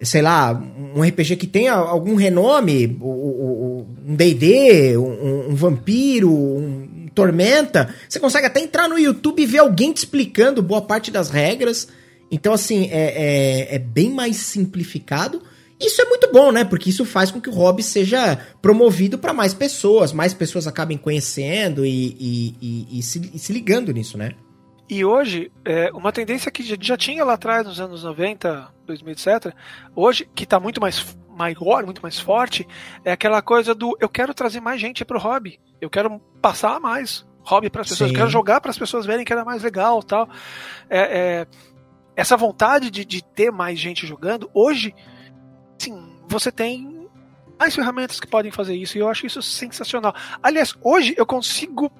sei 0.00 0.22
lá, 0.22 0.52
um 0.94 1.02
RPG 1.02 1.36
que 1.36 1.46
tenha 1.46 1.74
algum 1.74 2.14
renome, 2.14 2.98
um 3.00 4.14
DD, 4.14 4.96
um, 4.96 5.54
vampiro, 5.54 6.30
um 6.30 7.08
Tormenta, 7.14 7.92
você 8.08 8.20
consegue 8.20 8.46
até 8.46 8.60
entrar 8.60 8.88
no 8.88 8.96
YouTube 8.96 9.42
e 9.42 9.46
ver 9.46 9.58
alguém 9.58 9.92
te 9.92 9.98
explicando 9.98 10.62
boa 10.62 10.80
parte 10.80 11.10
das 11.10 11.30
regras. 11.30 11.88
Então, 12.30 12.52
assim, 12.52 12.88
é, 12.92 13.70
é, 13.72 13.74
é 13.74 13.78
bem 13.78 14.10
mais 14.10 14.36
simplificado. 14.36 15.42
Isso 15.80 16.00
é 16.00 16.04
muito 16.04 16.30
bom, 16.32 16.52
né? 16.52 16.64
Porque 16.64 16.90
isso 16.90 17.04
faz 17.04 17.30
com 17.30 17.40
que 17.40 17.48
o 17.48 17.52
hobby 17.52 17.82
seja 17.82 18.36
promovido 18.62 19.18
para 19.18 19.32
mais 19.32 19.54
pessoas, 19.54 20.12
mais 20.12 20.32
pessoas 20.34 20.66
acabem 20.66 20.96
conhecendo 20.96 21.84
e, 21.84 22.16
e, 22.18 22.54
e, 22.60 22.98
e, 22.98 23.02
se, 23.02 23.38
se, 23.38 23.52
ligando 23.52 23.92
nisso, 23.92 24.18
né? 24.18 24.32
E 24.88 25.04
hoje, 25.04 25.50
é, 25.64 25.90
uma 25.92 26.12
tendência 26.12 26.50
que 26.50 26.62
já 26.62 26.96
tinha 26.96 27.24
lá 27.24 27.34
atrás, 27.34 27.66
nos 27.66 27.80
anos 27.80 28.04
90, 28.04 28.68
2000, 28.88 29.12
etc., 29.12 29.54
hoje, 29.94 30.28
que 30.34 30.44
está 30.44 30.58
muito 30.58 30.80
mais 30.80 31.16
maior, 31.28 31.84
muito 31.84 32.02
mais 32.02 32.18
forte, 32.18 32.66
é 33.04 33.12
aquela 33.12 33.40
coisa 33.40 33.74
do 33.74 33.96
eu 34.00 34.08
quero 34.08 34.34
trazer 34.34 34.60
mais 34.60 34.80
gente 34.80 35.04
para 35.04 35.16
o 35.16 35.20
hobby, 35.20 35.60
eu 35.80 35.88
quero 35.88 36.18
passar 36.42 36.80
mais 36.80 37.26
hobby 37.42 37.70
para 37.70 37.82
as 37.82 37.88
pessoas, 37.88 38.10
eu 38.10 38.16
quero 38.16 38.28
jogar 38.28 38.60
para 38.60 38.70
as 38.70 38.78
pessoas 38.78 39.06
verem 39.06 39.24
que 39.24 39.32
era 39.32 39.44
mais 39.44 39.62
legal 39.62 40.02
tal. 40.02 40.28
É, 40.90 40.98
é, 40.98 41.46
essa 42.16 42.36
vontade 42.36 42.90
de, 42.90 43.04
de 43.04 43.22
ter 43.22 43.52
mais 43.52 43.78
gente 43.78 44.06
jogando, 44.06 44.50
hoje 44.52 44.94
sim, 45.78 46.20
você 46.26 46.50
tem 46.50 47.08
mais 47.58 47.74
ferramentas 47.74 48.18
que 48.18 48.26
podem 48.26 48.50
fazer 48.50 48.74
isso 48.74 48.98
e 48.98 49.00
eu 49.00 49.08
acho 49.08 49.26
isso 49.26 49.40
sensacional. 49.40 50.14
Aliás, 50.42 50.74
hoje 50.82 51.14
eu 51.16 51.24
consigo 51.24 51.90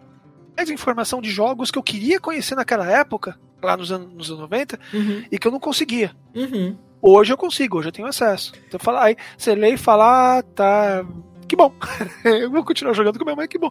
mais 0.56 0.68
informação 0.70 1.20
de 1.20 1.30
jogos 1.30 1.70
que 1.70 1.78
eu 1.78 1.82
queria 1.82 2.18
conhecer 2.20 2.56
naquela 2.56 2.86
época, 2.90 3.38
lá 3.62 3.76
nos 3.76 3.90
anos, 3.90 4.12
nos 4.12 4.28
anos 4.30 4.40
90, 4.42 4.78
uhum. 4.92 5.24
e 5.30 5.38
que 5.38 5.46
eu 5.46 5.52
não 5.52 5.60
conseguia. 5.60 6.12
Uhum. 6.34 6.76
Hoje 7.00 7.32
eu 7.32 7.36
consigo, 7.36 7.78
hoje 7.78 7.88
eu 7.88 7.92
tenho 7.92 8.08
acesso. 8.08 8.52
Então 8.66 8.80
fala, 8.80 9.04
aí 9.04 9.16
você 9.36 9.54
lê 9.54 9.74
e 9.74 9.78
fala, 9.78 10.38
ah, 10.38 10.42
tá. 10.42 11.04
Que 11.46 11.56
bom. 11.56 11.72
eu 12.24 12.50
vou 12.50 12.64
continuar 12.64 12.92
jogando 12.92 13.18
com 13.18 13.24
minha 13.24 13.36
mãe, 13.36 13.48
que 13.48 13.58
bom. 13.58 13.70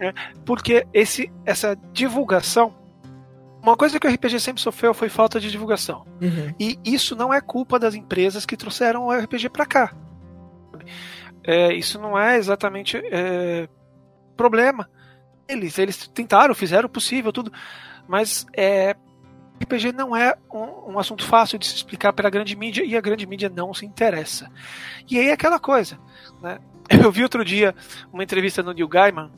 É, 0.00 0.12
porque 0.44 0.86
esse, 0.92 1.32
essa 1.44 1.76
divulgação 1.92 2.74
uma 3.66 3.76
coisa 3.76 3.98
que 3.98 4.06
o 4.06 4.10
RPG 4.10 4.38
sempre 4.38 4.62
sofreu 4.62 4.94
foi 4.94 5.08
falta 5.08 5.40
de 5.40 5.50
divulgação. 5.50 6.06
Uhum. 6.22 6.54
E 6.58 6.78
isso 6.84 7.16
não 7.16 7.34
é 7.34 7.40
culpa 7.40 7.80
das 7.80 7.96
empresas 7.96 8.46
que 8.46 8.56
trouxeram 8.56 9.06
o 9.06 9.12
RPG 9.12 9.48
para 9.48 9.66
cá. 9.66 9.92
É, 11.42 11.74
isso 11.74 11.98
não 11.98 12.16
é 12.16 12.36
exatamente 12.36 12.96
é, 12.96 13.68
problema. 14.36 14.88
Eles, 15.48 15.76
eles 15.78 16.06
tentaram, 16.06 16.54
fizeram 16.54 16.86
o 16.86 16.90
possível, 16.90 17.32
tudo. 17.32 17.52
Mas 18.06 18.46
é, 18.52 18.94
RPG 19.62 19.92
não 19.92 20.16
é 20.16 20.36
um, 20.52 20.92
um, 20.92 20.98
assunto 20.98 21.24
fácil 21.24 21.58
de 21.58 21.66
se 21.66 21.76
explicar 21.76 22.12
para 22.12 22.28
a 22.28 22.30
grande 22.30 22.54
mídia 22.54 22.84
e 22.84 22.96
a 22.96 23.00
grande 23.00 23.26
mídia 23.26 23.48
não 23.48 23.72
se 23.72 23.86
interessa. 23.86 24.50
E 25.10 25.18
aí 25.18 25.28
é 25.28 25.32
aquela 25.32 25.58
coisa. 25.58 25.98
Né? 26.42 26.58
Eu 27.02 27.10
vi 27.10 27.22
outro 27.22 27.44
dia 27.44 27.74
uma 28.12 28.22
entrevista 28.22 28.62
no 28.62 28.72
Neil 28.72 28.88
Gaiman 28.88 29.30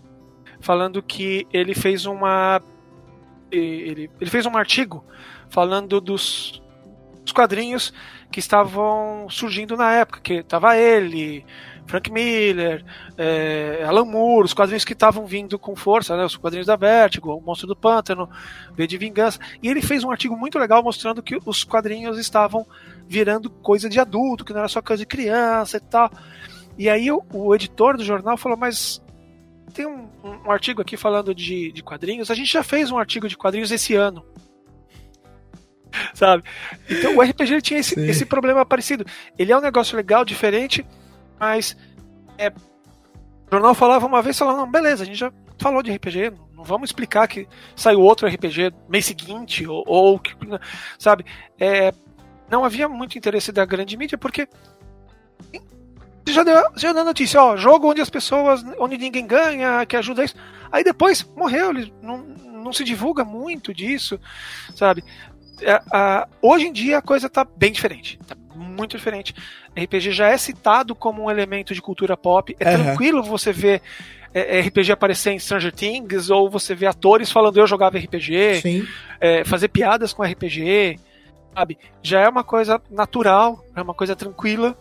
falando 0.61 1.03
que 1.03 1.47
ele 1.53 1.75
fez 1.75 2.07
uma. 2.07 2.61
Ele, 3.51 4.11
ele 4.21 4.31
fez 4.31 4.45
um 4.45 4.57
artigo 4.57 5.05
falando 5.49 6.01
dos, 6.01 6.63
dos 7.23 7.33
quadrinhos 7.33 7.95
que 8.31 8.41
estavam 8.41 9.27
surgindo 9.31 9.77
na 9.77 9.91
época, 9.93 10.21
que 10.21 10.35
estava 10.35 10.77
ele, 10.77 11.47
Frank 11.89 12.13
Miller, 12.13 12.85
é, 13.17 13.83
Alan 13.85 14.05
Moore, 14.05 14.45
os 14.45 14.53
quadrinhos 14.53 14.85
que 14.85 14.93
estavam 14.93 15.27
vindo 15.27 15.59
com 15.59 15.75
força, 15.75 16.17
né, 16.17 16.25
os 16.25 16.37
quadrinhos 16.37 16.67
da 16.67 16.77
Vertigo, 16.77 17.35
o 17.35 17.41
Monstro 17.41 17.67
do 17.67 17.75
Pântano, 17.75 18.29
V 18.75 18.87
de 18.87 18.99
Vingança. 18.99 19.41
E 19.63 19.69
ele 19.69 19.81
fez 19.81 20.05
um 20.05 20.11
artigo 20.11 20.37
muito 20.37 20.59
legal 20.59 20.83
mostrando 20.83 21.23
que 21.23 21.39
os 21.47 21.65
quadrinhos 21.65 22.19
estavam 22.19 22.67
virando 23.09 23.49
coisa 23.49 23.89
de 23.89 23.99
adulto, 23.99 24.45
que 24.45 24.53
não 24.53 24.61
era 24.61 24.69
só 24.69 24.83
coisa 24.83 25.03
de 25.03 25.07
criança 25.07 25.79
e 25.79 25.81
tal. 25.81 26.11
E 26.77 26.91
aí 26.91 27.11
o, 27.11 27.25
o 27.33 27.55
editor 27.55 27.97
do 27.97 28.05
jornal 28.05 28.37
falou, 28.37 28.59
mas 28.59 29.03
tem 29.73 29.87
um, 29.87 30.09
um, 30.23 30.51
artigo 30.51 30.83
aqui 30.83 30.97
falando 30.97 31.35
de, 31.35 31.73
de 31.73 31.83
quadrinhos, 31.83 32.31
a 32.31 32.35
gente 32.35 32.53
já 32.53 32.63
fez 32.63 32.91
um 32.91 32.99
artigo 32.99 33.27
de 33.29 33.37
quadrinhos 33.37 33.71
esse 33.71 33.95
ano 33.95 34.25
sabe? 36.15 36.45
Então 36.89 37.17
o 37.17 37.23
RPG 37.23 37.63
tinha 37.63 37.81
esse, 37.81 37.99
esse, 38.01 38.27
problema 38.27 38.65
parecido. 38.65 39.07
Ele 39.39 39.53
é 39.53 39.57
um 39.57 39.61
negócio 39.61 39.97
legal, 39.97 40.25
diferente, 40.25 40.85
mas 41.39 41.77
é, 42.37 42.49
o 42.49 43.51
jornal 43.51 43.75
falava 43.75 44.07
uma 44.07 44.23
vez, 44.23 44.39
falava, 44.39 44.59
não, 44.59 44.71
beleza, 44.71 45.03
a 45.03 45.07
gente 45.07 45.19
já 45.19 45.33
falou 45.59 45.83
de 45.83 45.91
RPG, 45.93 46.33
não 46.55 46.65
vamos 46.65 46.91
explicar 46.91 47.27
que 47.27 47.49
saiu 47.75 48.01
outro 48.01 48.29
RPG 48.29 48.73
mês 48.89 49.07
seguinte, 49.07 49.67
ou, 49.67 49.83
ou 49.87 50.21
sabe? 50.99 51.25
É, 51.59 51.93
não 52.51 52.65
havia 52.65 52.89
muito 52.89 53.19
interesse 53.19 53.53
da 53.53 53.65
grande 53.65 53.97
mídia, 53.97 54.19
porque 54.19 54.49
já 56.27 56.43
deu, 56.43 56.63
já 56.77 56.93
deu 56.93 57.05
notícia, 57.05 57.43
ó, 57.43 57.57
jogo 57.57 57.91
onde 57.91 58.01
as 58.01 58.11
pessoas, 58.11 58.63
onde 58.79 58.99
ninguém 58.99 59.27
ganha, 59.27 59.85
que 59.87 59.97
ajuda 59.97 60.25
isso. 60.25 60.35
Aí 60.71 60.85
depois 60.85 61.25
morreu, 61.37 61.73
não, 62.03 62.19
não 62.19 62.73
se 62.73 62.85
divulga 62.85 63.25
muito 63.25 63.73
disso, 63.73 64.21
sabe? 64.75 65.03
É, 65.63 65.81
a, 65.91 66.29
hoje 66.41 66.67
em 66.67 66.73
dia 66.73 66.99
a 66.99 67.03
coisa 67.03 67.29
tá 67.29 67.45
bem 67.45 67.73
diferente. 67.73 68.19
Tá 68.27 68.37
muito 68.59 68.97
diferente. 68.97 69.35
RPG 69.77 70.13
já 70.13 70.29
é 70.29 70.37
citado 70.37 70.95
como 70.95 71.25
um 71.25 71.31
elemento 71.31 71.75
de 71.75 71.81
cultura 71.81 72.17
pop. 72.17 72.57
É 72.59 72.77
uhum. 72.77 72.85
tranquilo 72.85 73.23
você 73.23 73.53
ver 73.53 73.83
é, 74.33 74.59
é 74.59 74.61
RPG 74.61 74.93
aparecer 74.93 75.33
em 75.33 75.39
Stranger 75.39 75.73
Things, 75.73 76.31
ou 76.31 76.51
você 76.51 76.75
ver 76.75 76.87
atores 76.87 77.31
falando 77.31 77.59
eu 77.59 77.67
jogava 77.67 77.99
RPG, 77.99 78.63
é, 79.21 79.45
fazer 79.45 79.69
piadas 79.69 80.13
com 80.13 80.23
RPG, 80.23 80.99
sabe? 81.55 81.79
Já 82.03 82.21
é 82.21 82.29
uma 82.29 82.45
coisa 82.45 82.81
natural, 82.91 83.65
é 83.75 83.83
uma 83.83 83.95
coisa 83.95 84.15
tranquila. 84.15 84.77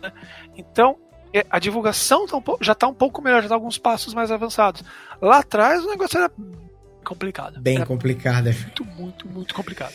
Né? 0.00 0.12
Então, 0.56 0.96
é, 1.32 1.44
a 1.50 1.58
divulgação 1.58 2.26
tá 2.26 2.36
um 2.36 2.42
pouco, 2.42 2.64
já 2.64 2.72
está 2.72 2.86
um 2.86 2.94
pouco 2.94 3.20
melhor, 3.20 3.40
já 3.40 3.46
está 3.46 3.54
alguns 3.54 3.78
passos 3.78 4.14
mais 4.14 4.30
avançados. 4.30 4.84
Lá 5.20 5.38
atrás 5.38 5.84
o 5.84 5.88
negócio 5.88 6.16
era 6.16 6.30
complicado. 7.04 7.60
Bem 7.60 7.76
era 7.76 7.86
complicado. 7.86 8.48
É. 8.48 8.52
Muito, 8.52 8.84
muito, 8.84 9.28
muito 9.28 9.54
complicado. 9.54 9.92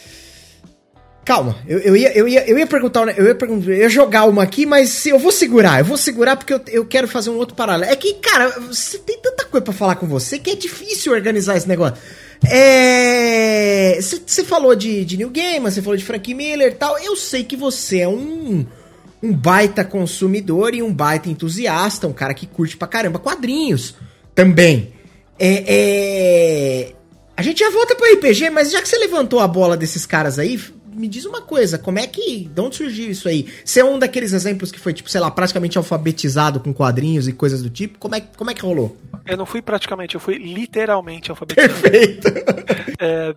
Calma, 1.30 1.56
eu, 1.68 1.78
eu, 1.78 1.96
ia, 1.96 2.12
eu, 2.18 2.28
ia, 2.28 2.50
eu 2.50 2.58
ia 2.58 2.66
perguntar, 2.66 3.08
eu 3.16 3.28
ia 3.28 3.36
perguntar, 3.36 3.70
eu 3.70 3.78
ia 3.78 3.88
jogar 3.88 4.26
uma 4.26 4.42
aqui, 4.42 4.66
mas 4.66 5.06
eu 5.06 5.20
vou 5.20 5.32
segurar, 5.32 5.78
eu 5.78 5.86
vou 5.86 5.96
segurar 5.96 6.36
porque 6.36 6.52
eu, 6.52 6.62
eu 6.70 6.86
quero 6.88 7.08
fazer 7.08 7.30
um 7.30 7.36
outro 7.36 7.54
paralelo. 7.54 7.92
É 7.92 7.96
que, 7.96 8.16
cara, 8.16 8.50
você 8.62 8.98
tem 8.98 9.20
tanta 9.22 9.46
coisa 9.46 9.64
para 9.64 9.72
falar 9.72 9.98
com 9.98 10.08
você 10.08 10.40
que 10.40 10.50
é 10.50 10.56
difícil 10.56 11.14
organizar 11.14 11.56
esse 11.56 11.68
negócio. 11.68 11.98
É. 12.44 14.00
Você 14.02 14.44
falou 14.44 14.76
de, 14.76 15.06
de 15.06 15.18
New 15.18 15.30
Game, 15.30 15.60
você 15.60 15.84
falou 15.84 15.96
de 15.96 16.04
Frank 16.04 16.34
Miller 16.34 16.72
e 16.72 16.76
tal. 16.76 16.98
Eu 16.98 17.16
sei 17.16 17.44
que 17.44 17.56
você 17.56 18.00
é 18.00 18.08
um, 18.08 18.66
um 19.22 19.32
baita 19.32 19.86
consumidor 19.86 20.74
e 20.74 20.82
um 20.82 20.92
baita 20.92 21.30
entusiasta, 21.30 22.08
um 22.08 22.14
cara 22.14 22.34
que 22.34 22.48
curte 22.48 22.76
pra 22.76 22.88
caramba 22.88 23.20
quadrinhos 23.20 23.94
também. 24.34 24.94
É. 25.38 25.64
é... 25.68 26.94
A 27.38 27.44
gente 27.44 27.60
já 27.60 27.70
volta 27.70 27.96
pro 27.96 28.12
RPG, 28.16 28.50
mas 28.50 28.72
já 28.72 28.82
que 28.82 28.90
você 28.90 28.98
levantou 28.98 29.40
a 29.40 29.48
bola 29.48 29.78
desses 29.78 30.08
caras 30.08 30.40
aí, 30.40 30.60
me 30.94 31.08
diz 31.08 31.26
uma 31.26 31.42
coisa, 31.42 31.78
como 31.78 32.00
é 32.00 32.08
que. 32.08 32.46
De 32.46 32.62
onde 32.62 32.76
surgiu 32.76 33.10
isso 33.10 33.28
aí? 33.28 33.52
Você 33.64 33.80
é 33.80 33.86
um 33.86 34.00
daqueles 34.00 34.34
exemplos 34.34 34.72
que 34.72 34.80
foi, 34.80 34.94
tipo, 34.94 35.10
sei 35.10 35.22
lá, 35.22 35.30
praticamente 35.30 35.78
alfabetizado 35.78 36.60
com 36.60 36.74
quadrinhos 36.74 37.28
e 37.28 37.34
coisas 37.34 37.62
do 37.62 37.70
tipo? 37.70 38.00
Como 38.00 38.16
é, 38.16 38.22
como 38.22 38.50
é 38.50 38.54
que 38.54 38.62
rolou? 38.62 38.98
Eu 39.26 39.38
não 39.38 39.46
fui 39.46 39.62
praticamente, 39.62 40.16
eu 40.16 40.22
fui 40.22 40.38
literalmente 40.38 41.30
alfabetizado. 41.30 41.82
Perfeito! 41.82 42.28
é, 43.00 43.36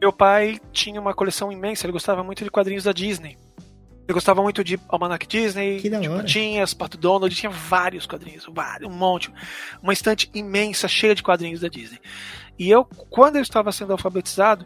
meu 0.00 0.12
pai 0.12 0.60
tinha 0.72 1.00
uma 1.00 1.14
coleção 1.14 1.50
imensa, 1.50 1.86
ele 1.86 1.92
gostava 1.92 2.22
muito 2.22 2.44
de 2.44 2.50
quadrinhos 2.50 2.84
da 2.84 2.92
Disney. 2.92 3.36
Ele 4.08 4.14
gostava 4.14 4.42
muito 4.42 4.64
de 4.64 4.80
Almanac 4.88 5.26
Disney, 5.26 5.80
que 5.80 5.90
de 5.90 6.08
Patinhas, 6.08 6.72
Pato 6.72 6.96
Donald, 6.96 7.34
tinha 7.34 7.50
vários 7.50 8.06
quadrinhos, 8.06 8.46
vários, 8.50 8.90
um 8.90 8.94
monte. 8.94 9.30
Uma 9.82 9.92
estante 9.92 10.30
imensa, 10.32 10.88
cheia 10.88 11.14
de 11.14 11.22
quadrinhos 11.22 11.60
da 11.60 11.68
Disney. 11.68 11.98
E 12.58 12.70
eu, 12.70 12.86
quando 13.10 13.36
eu 13.36 13.42
estava 13.42 13.70
sendo 13.70 13.92
alfabetizado, 13.92 14.64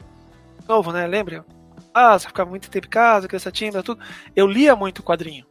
novo, 0.68 0.92
né? 0.92 1.08
Lembra? 1.08 1.44
Casa, 1.92 2.28
ficava 2.28 2.48
muito 2.48 2.70
tempo 2.70 2.86
em 2.86 2.90
casa, 2.90 3.28
criança 3.28 3.50
tímida, 3.50 3.82
tudo. 3.82 4.00
Eu 4.34 4.46
lia 4.46 4.74
muito 4.74 5.02
quadrinho. 5.02 5.46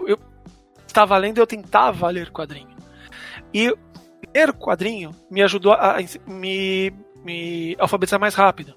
Eu 0.00 0.18
estava 0.86 1.16
lendo, 1.16 1.38
eu 1.38 1.46
tentava 1.46 2.08
ler 2.08 2.30
quadrinho. 2.30 2.76
E 3.52 3.74
ler 4.34 4.52
quadrinho 4.52 5.10
me 5.30 5.42
ajudou 5.42 5.72
a 5.72 5.96
me, 6.26 6.92
me 7.24 7.76
alfabetizar 7.78 8.20
mais 8.20 8.34
rápido. 8.34 8.74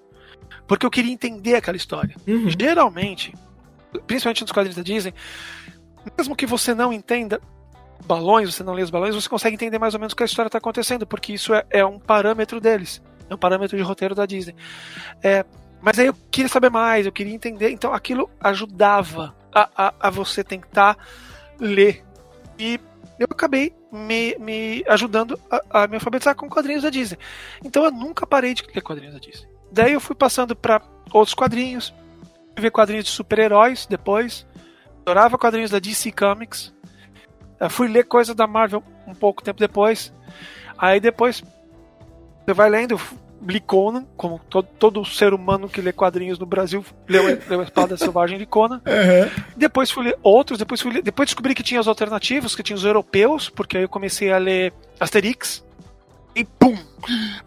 Porque 0.67 0.85
eu 0.85 0.91
queria 0.91 1.11
entender 1.11 1.55
aquela 1.55 1.77
história. 1.77 2.15
Uhum. 2.27 2.49
Geralmente, 2.49 3.33
principalmente 4.05 4.41
nos 4.41 4.51
quadrinhos 4.51 4.75
da 4.75 4.83
Disney, 4.83 5.13
mesmo 6.17 6.35
que 6.35 6.45
você 6.45 6.73
não 6.73 6.93
entenda 6.93 7.41
balões, 8.05 8.53
você 8.53 8.63
não 8.63 8.73
lê 8.73 8.83
os 8.83 8.89
balões, 8.89 9.15
você 9.15 9.27
consegue 9.27 9.55
entender 9.55 9.79
mais 9.79 9.93
ou 9.93 9.99
menos 9.99 10.13
o 10.13 10.15
que 10.15 10.23
a 10.23 10.25
história 10.25 10.47
está 10.47 10.57
acontecendo, 10.57 11.05
porque 11.05 11.33
isso 11.33 11.53
é, 11.53 11.65
é, 11.69 11.85
um 11.85 11.99
parâmetro 11.99 12.59
deles. 12.59 13.01
É 13.29 13.35
um 13.35 13.37
parâmetro 13.37 13.77
de 13.77 13.83
roteiro 13.83 14.15
da 14.15 14.25
Disney. 14.25 14.55
É, 15.23 15.45
mas 15.81 15.97
aí 15.97 16.07
eu 16.07 16.15
queria 16.29 16.49
saber 16.49 16.69
mais, 16.69 17.05
eu 17.05 17.11
queria 17.11 17.33
entender, 17.33 17.69
então 17.71 17.93
aquilo 17.93 18.29
ajudava 18.39 19.35
a, 19.53 19.69
a, 19.75 19.93
a 19.99 20.09
você 20.09 20.43
tentar 20.43 20.97
ler. 21.59 22.03
E 22.57 22.79
eu 23.17 23.27
acabei 23.29 23.73
me, 23.91 24.35
me 24.39 24.83
ajudando 24.87 25.39
a, 25.49 25.83
a, 25.83 25.87
me 25.87 25.95
alfabetizar 25.95 26.35
com 26.35 26.49
quadrinhos 26.49 26.83
da 26.83 26.89
Disney. 26.89 27.17
Então 27.63 27.83
eu 27.83 27.91
nunca 27.91 28.27
parei 28.27 28.53
de 28.53 28.63
ler 28.73 28.81
quadrinhos 28.81 29.13
da 29.13 29.19
Disney. 29.19 29.47
Daí 29.71 29.93
eu 29.93 29.99
fui 29.99 30.15
passando 30.15 30.55
para 30.55 30.81
outros 31.13 31.33
quadrinhos, 31.33 31.93
ver 32.57 32.71
quadrinhos 32.71 33.05
de 33.05 33.11
super-heróis 33.11 33.85
depois, 33.85 34.45
adorava 35.01 35.37
quadrinhos 35.37 35.71
da 35.71 35.79
DC 35.79 36.11
Comics. 36.11 36.73
Eu 37.59 37.69
fui 37.69 37.87
ler 37.87 38.05
coisas 38.05 38.35
da 38.35 38.47
Marvel 38.47 38.83
um 39.05 39.13
pouco 39.13 39.43
tempo 39.43 39.59
depois. 39.59 40.13
Aí 40.77 40.99
depois 40.99 41.43
você 42.45 42.53
vai 42.53 42.69
lendo, 42.69 42.99
li 43.47 43.59
Conan, 43.59 44.05
como 44.17 44.39
todo, 44.49 44.67
todo 44.77 45.05
ser 45.05 45.33
humano 45.33 45.69
que 45.69 45.81
lê 45.81 45.91
quadrinhos 45.91 46.37
no 46.37 46.45
Brasil 46.45 46.83
leu, 47.07 47.23
leu 47.47 47.59
a 47.59 47.63
Espada 47.63 47.95
Selvagem 47.97 48.37
de 48.37 48.45
Conan. 48.45 48.81
Uhum. 48.85 49.43
Depois 49.55 49.89
fui 49.91 50.05
ler 50.05 50.17
outros, 50.21 50.59
depois, 50.59 50.81
fui 50.81 50.93
ler, 50.93 51.01
depois 51.01 51.27
descobri 51.27 51.55
que 51.55 51.63
tinha 51.63 51.79
as 51.79 51.87
alternativas, 51.87 52.55
que 52.55 52.63
tinha 52.63 52.75
os 52.75 52.83
europeus, 52.83 53.49
porque 53.49 53.77
aí 53.77 53.83
eu 53.83 53.89
comecei 53.89 54.31
a 54.31 54.37
ler 54.37 54.73
Asterix. 54.99 55.63
E 56.35 56.43
pum! 56.43 56.77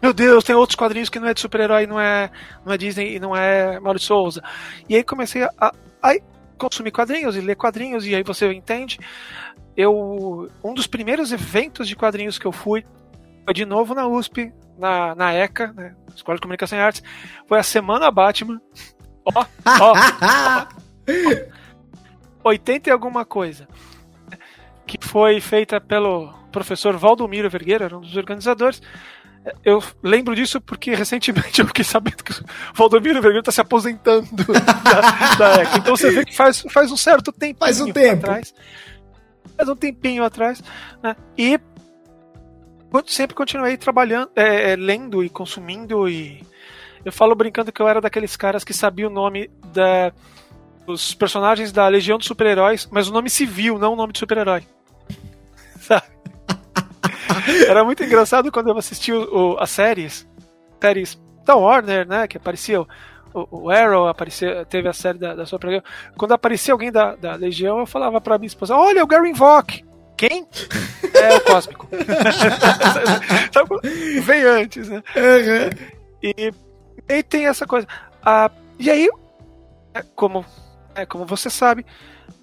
Meu 0.01 0.13
Deus, 0.13 0.43
tem 0.43 0.55
outros 0.55 0.75
quadrinhos 0.75 1.09
que 1.09 1.19
não 1.19 1.27
é 1.27 1.33
de 1.33 1.39
super-herói, 1.39 1.87
não 1.87 1.99
é, 1.99 2.29
não 2.65 2.73
é 2.73 2.77
Disney 2.77 3.15
e 3.15 3.19
não 3.19 3.35
é 3.35 3.79
Mauro 3.79 3.99
Souza. 3.99 4.43
E 4.89 4.95
aí 4.95 5.03
comecei 5.03 5.43
a, 5.43 5.73
a 6.01 6.15
consumir 6.57 6.91
quadrinhos 6.91 7.35
e 7.35 7.41
ler 7.41 7.55
quadrinhos, 7.55 8.05
e 8.05 8.15
aí 8.15 8.23
você 8.23 8.51
entende. 8.51 8.99
Eu, 9.75 10.49
um 10.63 10.73
dos 10.73 10.87
primeiros 10.87 11.31
eventos 11.31 11.87
de 11.87 11.95
quadrinhos 11.95 12.37
que 12.37 12.45
eu 12.45 12.51
fui 12.51 12.85
foi 13.45 13.53
de 13.53 13.65
novo 13.65 13.93
na 13.93 14.07
USP, 14.07 14.53
na, 14.77 15.15
na 15.15 15.33
ECA, 15.33 15.73
né, 15.73 15.95
Escola 16.15 16.37
de 16.37 16.41
Comunicação 16.41 16.77
e 16.77 16.81
Artes, 16.81 17.03
foi 17.47 17.59
a 17.59 17.63
Semana 17.63 18.11
Batman. 18.11 18.61
Ó, 19.25 19.45
ó, 19.65 19.93
ó, 22.43 22.49
80 22.49 22.89
e 22.89 22.91
alguma 22.91 23.25
coisa. 23.25 23.67
Que 24.85 24.97
foi 25.01 25.39
feita 25.39 25.79
pelo 25.79 26.33
professor 26.51 26.95
Valdomiro 26.97 27.49
Vergueira, 27.49 27.85
era 27.85 27.97
um 27.97 28.01
dos 28.01 28.15
organizadores. 28.15 28.81
Eu 29.63 29.83
lembro 30.01 30.35
disso 30.35 30.61
porque 30.61 30.93
recentemente 30.93 31.59
eu 31.61 31.67
fiquei 31.67 31.83
sabendo 31.83 32.23
que 32.23 32.31
o 32.31 32.45
Valdomiro 32.73 33.21
Vergueira 33.21 33.41
está 33.41 33.51
se 33.51 33.61
aposentando 33.61 34.27
da, 34.83 35.35
da, 35.35 35.61
ECA. 35.61 35.77
Então 35.77 35.95
você 35.95 36.11
vê 36.11 36.25
que 36.25 36.35
faz, 36.35 36.61
faz 36.69 36.91
um 36.91 36.97
certo 36.97 37.31
tempo 37.31 37.59
faz 37.59 37.81
um 37.81 37.91
tempo. 37.91 38.25
atrás. 38.25 38.53
Faz 39.57 39.69
um 39.69 39.75
tempinho 39.75 40.23
atrás. 40.23 40.63
Né? 41.01 41.15
E 41.37 41.59
sempre 43.07 43.35
continuei 43.35 43.77
trabalhando, 43.77 44.29
é, 44.35 44.71
é, 44.71 44.75
lendo 44.75 45.23
e 45.23 45.29
consumindo 45.29 46.07
e 46.07 46.43
eu 47.03 47.11
falo 47.11 47.35
brincando 47.35 47.71
que 47.71 47.81
eu 47.81 47.87
era 47.87 47.99
daqueles 47.99 48.35
caras 48.35 48.63
que 48.63 48.73
sabia 48.73 49.07
o 49.07 49.11
nome 49.11 49.49
da, 49.73 50.13
dos 50.85 51.13
personagens 51.13 51.71
da 51.71 51.87
Legião 51.87 52.17
dos 52.17 52.27
Super-Heróis, 52.27 52.87
mas 52.91 53.07
o 53.07 53.13
nome 53.13 53.29
civil, 53.29 53.77
não 53.77 53.93
o 53.93 53.95
nome 53.95 54.13
de 54.13 54.19
super-herói. 54.19 54.63
Sabe? 55.79 56.07
era 57.67 57.83
muito 57.83 58.03
engraçado 58.03 58.51
quando 58.51 58.69
eu 58.69 58.77
assisti 58.77 59.11
o, 59.11 59.57
as 59.59 59.69
séries, 59.69 60.27
séries 60.81 61.21
da 61.45 61.55
Warner, 61.55 62.07
né, 62.07 62.27
que 62.27 62.37
apareciam 62.37 62.87
o, 63.33 63.63
o 63.63 63.69
Arrow 63.69 64.07
apareceu, 64.07 64.65
teve 64.65 64.87
a 64.87 64.93
série 64.93 65.17
da, 65.17 65.33
da 65.33 65.45
sua. 65.45 65.59
Quando 66.15 66.33
aparecia 66.33 66.73
alguém 66.73 66.91
da, 66.91 67.15
da 67.15 67.35
Legião, 67.35 67.79
eu 67.79 67.85
falava 67.85 68.21
pra 68.21 68.37
minha 68.37 68.47
esposa: 68.47 68.75
Olha, 68.75 69.03
o 69.03 69.07
Gary 69.07 69.29
Invoke. 69.29 69.83
Quem? 70.17 70.47
é 71.13 71.35
o 71.35 71.41
Cósmico. 71.41 71.87
Vem 74.23 74.43
antes, 74.43 74.89
né? 74.89 75.03
Uhum. 75.15 75.69
E, 76.21 76.51
e 77.09 77.23
tem 77.23 77.47
essa 77.47 77.65
coisa. 77.65 77.87
Ah, 78.21 78.51
e 78.79 78.89
aí, 78.89 79.09
é, 79.93 80.03
como, 80.15 80.45
é, 80.95 81.05
como 81.05 81.25
você 81.25 81.49
sabe, 81.49 81.85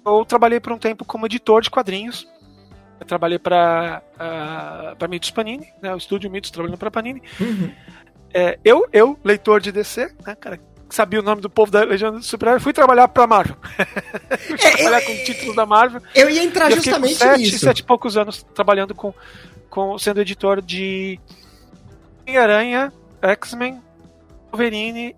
eu 0.05 0.25
trabalhei 0.25 0.59
por 0.59 0.73
um 0.73 0.77
tempo 0.77 1.05
como 1.05 1.25
editor 1.25 1.61
de 1.61 1.69
quadrinhos. 1.69 2.27
Eu 2.99 3.05
trabalhei 3.05 3.39
para 3.39 4.01
uh, 4.13 4.95
para 4.95 5.07
Mitos 5.07 5.31
Panini, 5.31 5.67
né, 5.81 5.93
o 5.93 5.97
estúdio 5.97 6.29
Mitos 6.29 6.51
trabalhando 6.51 6.77
para 6.77 6.91
Panini. 6.91 7.21
Uhum. 7.39 7.73
É, 8.33 8.59
eu, 8.63 8.87
eu, 8.93 9.19
leitor 9.23 9.59
de 9.59 9.71
DC, 9.71 10.13
né, 10.25 10.35
cara, 10.35 10.59
sabia 10.95 11.19
o 11.19 11.23
nome 11.23 11.41
do 11.41 11.49
povo 11.49 11.71
da 11.71 11.83
Legião 11.83 12.11
do 12.11 12.23
Super 12.23 12.59
fui 12.59 12.73
trabalhar 12.73 13.07
pra 13.07 13.27
Marvel. 13.27 13.55
fui 14.39 14.55
é, 14.55 14.77
trabalhar 14.77 15.01
eu, 15.01 15.05
com 15.05 15.23
títulos 15.23 15.55
da 15.55 15.65
Marvel. 15.65 16.01
Eu 16.15 16.29
ia 16.29 16.43
entrar 16.43 16.69
eu 16.69 16.77
justamente 16.77 17.15
sete, 17.15 17.39
nisso. 17.39 17.59
Sete 17.59 17.79
e 17.79 17.83
poucos 17.83 18.17
anos 18.17 18.43
trabalhando 18.53 18.93
com, 18.93 19.13
com 19.69 19.97
sendo 19.97 20.21
editor 20.21 20.61
de 20.61 21.19
Homem-Aranha, 22.21 22.93
X-Men, 23.21 23.81
Wolverine, 24.51 25.15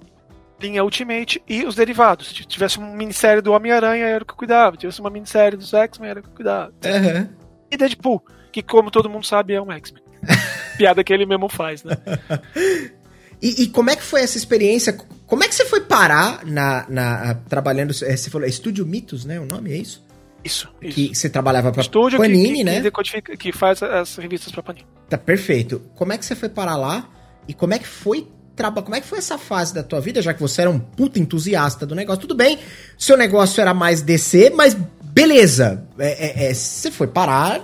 linha 0.59 0.83
Ultimate 0.83 1.41
e 1.47 1.65
os 1.65 1.75
derivados. 1.75 2.29
Se 2.29 2.45
tivesse 2.45 2.77
uma 2.77 2.87
minissérie 2.87 3.41
do 3.41 3.51
Homem-Aranha, 3.51 4.05
era 4.05 4.23
o 4.23 4.25
que 4.25 4.33
eu 4.33 4.37
cuidava. 4.37 4.75
Se 4.75 4.81
tivesse 4.81 4.99
uma 4.99 5.09
minissérie 5.09 5.57
dos 5.57 5.73
X-Men, 5.73 6.09
era 6.09 6.19
o 6.19 6.23
que 6.23 6.29
eu 6.29 6.35
cuidava. 6.35 6.73
Uhum. 6.85 7.29
E 7.69 7.77
Deadpool, 7.77 8.23
que 8.51 8.61
como 8.61 8.91
todo 8.91 9.09
mundo 9.09 9.25
sabe 9.25 9.53
é 9.53 9.61
um 9.61 9.71
X-Men. 9.71 10.03
Piada 10.77 11.03
que 11.03 11.13
ele 11.13 11.25
mesmo 11.25 11.49
faz, 11.49 11.83
né? 11.83 11.97
E, 13.41 13.63
e, 13.63 13.67
como 13.67 13.89
é 13.89 13.95
que 13.95 14.03
foi 14.03 14.21
essa 14.21 14.37
experiência? 14.37 14.93
Como 15.25 15.43
é 15.43 15.47
que 15.47 15.55
você 15.55 15.65
foi 15.65 15.81
parar 15.81 16.45
na, 16.45 16.85
na 16.89 17.35
trabalhando? 17.49 17.91
É, 18.03 18.15
você 18.15 18.29
falou, 18.29 18.47
é 18.47 18.49
Estúdio 18.49 18.85
Mitos, 18.85 19.25
né? 19.25 19.39
O 19.39 19.45
nome 19.45 19.71
é 19.71 19.77
isso? 19.77 20.03
Isso, 20.43 20.69
isso. 20.81 20.95
Que 20.95 21.15
você 21.15 21.29
trabalhava 21.29 21.71
para 21.71 21.83
Panini, 22.17 22.57
que, 22.57 22.63
né? 22.63 22.91
Que, 23.21 23.37
que 23.37 23.51
faz 23.51 23.81
as 23.81 24.15
revistas 24.17 24.51
para 24.51 24.61
Panini. 24.61 24.85
Tá 25.09 25.17
perfeito. 25.17 25.81
Como 25.95 26.11
é 26.11 26.17
que 26.17 26.25
você 26.25 26.35
foi 26.35 26.49
parar 26.49 26.75
lá? 26.75 27.09
E 27.47 27.53
como 27.53 27.73
é 27.73 27.79
que 27.79 27.87
foi 27.87 28.27
como 28.55 28.95
é 28.95 29.01
que 29.01 29.07
foi 29.07 29.17
essa 29.17 29.37
fase 29.37 29.73
da 29.73 29.81
tua 29.81 29.99
vida, 29.99 30.21
já 30.21 30.31
que 30.31 30.39
você 30.39 30.61
era 30.61 30.69
um 30.69 30.77
puta 30.77 31.17
entusiasta 31.17 31.87
do 31.87 31.95
negócio? 31.95 32.21
Tudo 32.21 32.35
bem, 32.35 32.59
seu 32.97 33.17
negócio 33.17 33.59
era 33.59 33.73
mais 33.73 34.03
DC, 34.03 34.51
mas 34.51 34.77
beleza. 35.01 35.87
É, 35.97 36.45
é, 36.45 36.49
é, 36.49 36.53
você 36.53 36.91
foi 36.91 37.07
parar 37.07 37.61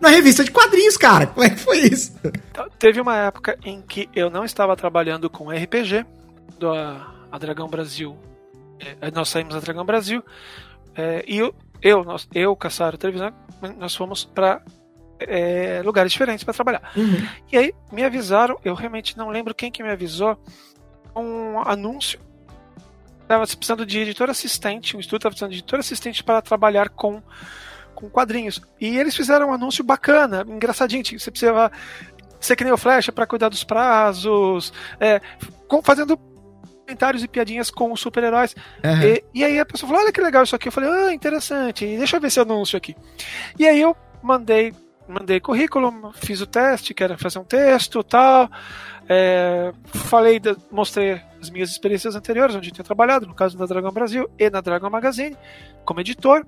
na 0.00 0.08
revista 0.08 0.44
de 0.44 0.50
quadrinhos, 0.50 0.96
cara. 0.96 1.26
Como 1.26 1.44
é 1.44 1.50
que 1.50 1.58
foi 1.58 1.78
isso? 1.78 2.12
Então, 2.50 2.68
teve 2.78 3.00
uma 3.00 3.16
época 3.16 3.58
em 3.64 3.80
que 3.82 4.08
eu 4.14 4.30
não 4.30 4.44
estava 4.44 4.76
trabalhando 4.76 5.28
com 5.28 5.50
RPG, 5.50 6.04
do 6.58 6.72
a, 6.72 7.38
Dragão 7.38 7.68
Brasil. 7.68 8.16
É, 9.00 9.10
nós 9.10 9.28
saímos 9.28 9.54
da 9.54 9.60
Dragão 9.60 9.84
Brasil 9.84 10.22
é, 10.94 11.24
e 11.26 11.38
eu, 11.38 11.54
eu, 11.82 12.04
nós, 12.04 12.28
eu, 12.34 12.54
Caçaro 12.54 12.98
Televisão, 12.98 13.32
nós 13.78 13.94
fomos 13.94 14.24
para 14.24 14.62
é, 15.18 15.82
lugares 15.84 16.12
diferentes 16.12 16.44
para 16.44 16.54
trabalhar. 16.54 16.92
Uhum. 16.96 17.26
E 17.50 17.56
aí 17.56 17.74
me 17.92 18.04
avisaram, 18.04 18.58
eu 18.64 18.74
realmente 18.74 19.16
não 19.16 19.30
lembro 19.30 19.54
quem 19.54 19.70
que 19.70 19.82
me 19.82 19.90
avisou, 19.90 20.38
um 21.14 21.60
anúncio. 21.60 22.20
Estava 23.22 23.46
precisando 23.46 23.86
de 23.86 24.00
editor 24.00 24.28
assistente, 24.28 24.96
o 24.96 25.00
estúdio 25.00 25.16
estava 25.16 25.32
precisando 25.32 25.52
de 25.52 25.58
editor 25.58 25.78
assistente 25.78 26.22
para 26.22 26.42
trabalhar 26.42 26.90
com 26.90 27.22
com 27.94 28.10
quadrinhos. 28.10 28.60
E 28.80 28.98
eles 28.98 29.16
fizeram 29.16 29.50
um 29.50 29.52
anúncio 29.54 29.84
bacana, 29.84 30.44
engraçadinho. 30.46 31.04
Você 31.04 31.30
precisava 31.30 31.70
ser 32.40 32.56
que 32.56 32.64
nem 32.64 32.72
o 32.72 32.76
Flash 32.76 33.10
para 33.10 33.26
cuidar 33.26 33.48
dos 33.48 33.64
prazos, 33.64 34.72
é, 35.00 35.20
fazendo 35.82 36.18
comentários 36.84 37.22
e 37.22 37.28
piadinhas 37.28 37.70
com 37.70 37.92
os 37.92 38.00
super-heróis. 38.00 38.54
Uhum. 38.84 39.02
E, 39.02 39.24
e, 39.34 39.44
aí 39.44 39.58
a 39.58 39.66
pessoa 39.66 39.88
falou: 39.88 40.04
Olha 40.04 40.12
que 40.12 40.20
legal 40.20 40.42
isso 40.44 40.54
aqui. 40.54 40.68
Eu 40.68 40.72
falei: 40.72 40.90
Ah, 40.90 41.12
interessante, 41.12 41.84
deixa 41.84 42.16
eu 42.16 42.20
ver 42.20 42.28
esse 42.28 42.40
anúncio 42.40 42.76
aqui. 42.76 42.94
E 43.58 43.66
aí 43.66 43.80
eu 43.80 43.96
mandei. 44.22 44.72
Mandei 45.06 45.38
currículo, 45.38 46.14
fiz 46.14 46.40
o 46.40 46.46
teste, 46.46 46.94
que 46.94 47.04
era 47.04 47.18
fazer 47.18 47.38
um 47.38 47.44
texto 47.44 48.02
tal. 48.02 48.48
É, 49.06 49.70
falei, 49.84 50.40
mostrei 50.70 51.20
as 51.38 51.50
minhas 51.50 51.68
experiências 51.68 52.16
anteriores, 52.16 52.56
onde 52.56 52.70
eu 52.70 52.72
tinha 52.72 52.84
trabalhado, 52.84 53.26
no 53.26 53.34
caso 53.34 53.54
da 53.58 53.66
Dragão 53.66 53.92
Brasil 53.92 54.30
e 54.38 54.48
na 54.48 54.62
Dragão 54.62 54.88
Magazine, 54.88 55.36
como 55.84 56.00
editor. 56.00 56.46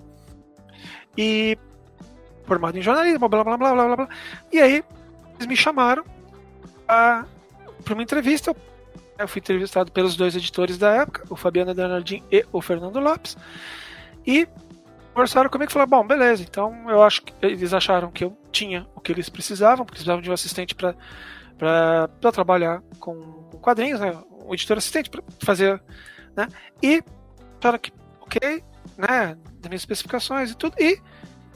E 1.17 1.59
formado 2.45 2.79
em 2.79 2.83
jornalismo, 2.83 3.29
blá 3.29 3.43
blá 3.43 3.57
blá 3.57 3.75
blá 3.75 3.87
blá 3.87 3.97
blá. 3.97 4.09
E 4.53 4.61
aí 4.61 4.85
eles 5.35 5.47
me 5.47 5.57
chamaram 5.57 6.05
para 6.87 7.27
uma 7.91 8.03
entrevista. 8.03 8.55
Eu 9.19 9.27
fui 9.27 9.41
entrevistado 9.41 9.91
pelos 9.91 10.15
dois 10.15 10.37
editores 10.37 10.77
da 10.77 10.91
época, 10.91 11.25
o 11.31 11.37
Fabiano 11.37 11.75
Bernardin 11.75 12.23
e 12.31 12.45
o 12.53 12.61
Fernando 12.61 13.01
Lopes. 13.01 13.37
E 14.27 14.47
conversaram 15.15 15.49
comigo 15.49 15.71
e 15.71 15.73
falaram: 15.73 15.91
Bom, 15.91 16.07
beleza, 16.07 16.43
então 16.43 16.91
eu 16.91 17.03
acho 17.03 17.23
que 17.23 17.33
eles 17.41 17.73
acharam 17.73 18.11
que 18.11 18.25
eu 18.25 18.37
tinha 18.53 18.87
o 18.95 19.01
que 19.01 19.13
eles 19.13 19.29
precisavam, 19.29 19.87
precisavam 19.87 20.21
de 20.21 20.31
um 20.31 20.35
assistente 20.35 20.75
para 20.75 20.95
trabalhar 22.33 22.83
com, 23.01 23.15
com 23.51 23.59
quadrinhos, 23.59 24.01
né? 24.01 24.13
um 24.47 24.53
editor 24.55 24.77
assistente 24.77 25.11
para 25.11 25.23
fazer. 25.41 25.83
Né? 26.37 26.47
E 26.83 27.03
acharam 27.59 27.79
que, 27.79 27.93
ok, 28.21 28.63
né, 28.99 29.37
das 29.67 29.69
minhas 29.69 29.83
especificações 29.83 30.51
e 30.51 30.57
tudo. 30.57 30.75
E 30.79 31.01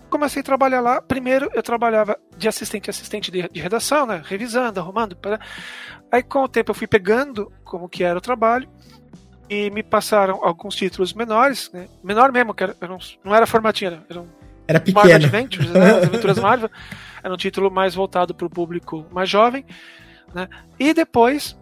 comecei 0.09 0.41
a 0.41 0.45
trabalhar 0.45 0.81
lá. 0.81 1.01
Primeiro 1.01 1.49
eu 1.55 1.63
trabalhava 1.63 2.19
de 2.37 2.49
assistente 2.49 2.91
assistente 2.91 3.31
de, 3.31 3.49
de 3.49 3.61
redação, 3.61 4.07
né, 4.07 4.21
revisando, 4.25 4.81
arrumando. 4.81 5.17
Para... 5.17 5.41
Aí 6.11 6.23
com 6.23 6.43
o 6.43 6.49
tempo 6.49 6.71
eu 6.71 6.75
fui 6.75 6.87
pegando 6.87 7.51
como 7.65 7.89
que 7.89 8.03
era 8.03 8.19
o 8.19 8.21
trabalho 8.21 8.69
e 9.49 9.71
me 9.71 9.83
passaram 9.83 10.45
alguns 10.45 10.75
títulos 10.75 11.13
menores, 11.13 11.71
né, 11.73 11.89
menor 12.03 12.31
mesmo, 12.33 12.55
que 12.55 12.63
era, 12.63 12.77
era 12.81 12.93
um, 12.93 12.99
não 13.25 13.35
era 13.35 13.47
formatinho, 13.47 13.93
era, 13.93 14.05
era 14.09 14.21
um 14.21 14.29
era 14.67 14.81
pequeno. 14.81 15.09
Marvel 15.09 15.17
Adventures, 15.17 15.71
né, 15.71 15.91
as 15.99 16.05
aventuras 16.07 16.39
Marvel. 16.39 16.71
Era 17.23 17.35
um 17.35 17.37
título 17.37 17.71
mais 17.71 17.95
voltado 17.95 18.35
para 18.35 18.47
o 18.47 18.51
público 18.51 19.07
mais 19.11 19.29
jovem. 19.29 19.65
Né? 20.35 20.49
E 20.79 20.95
depois, 20.95 21.59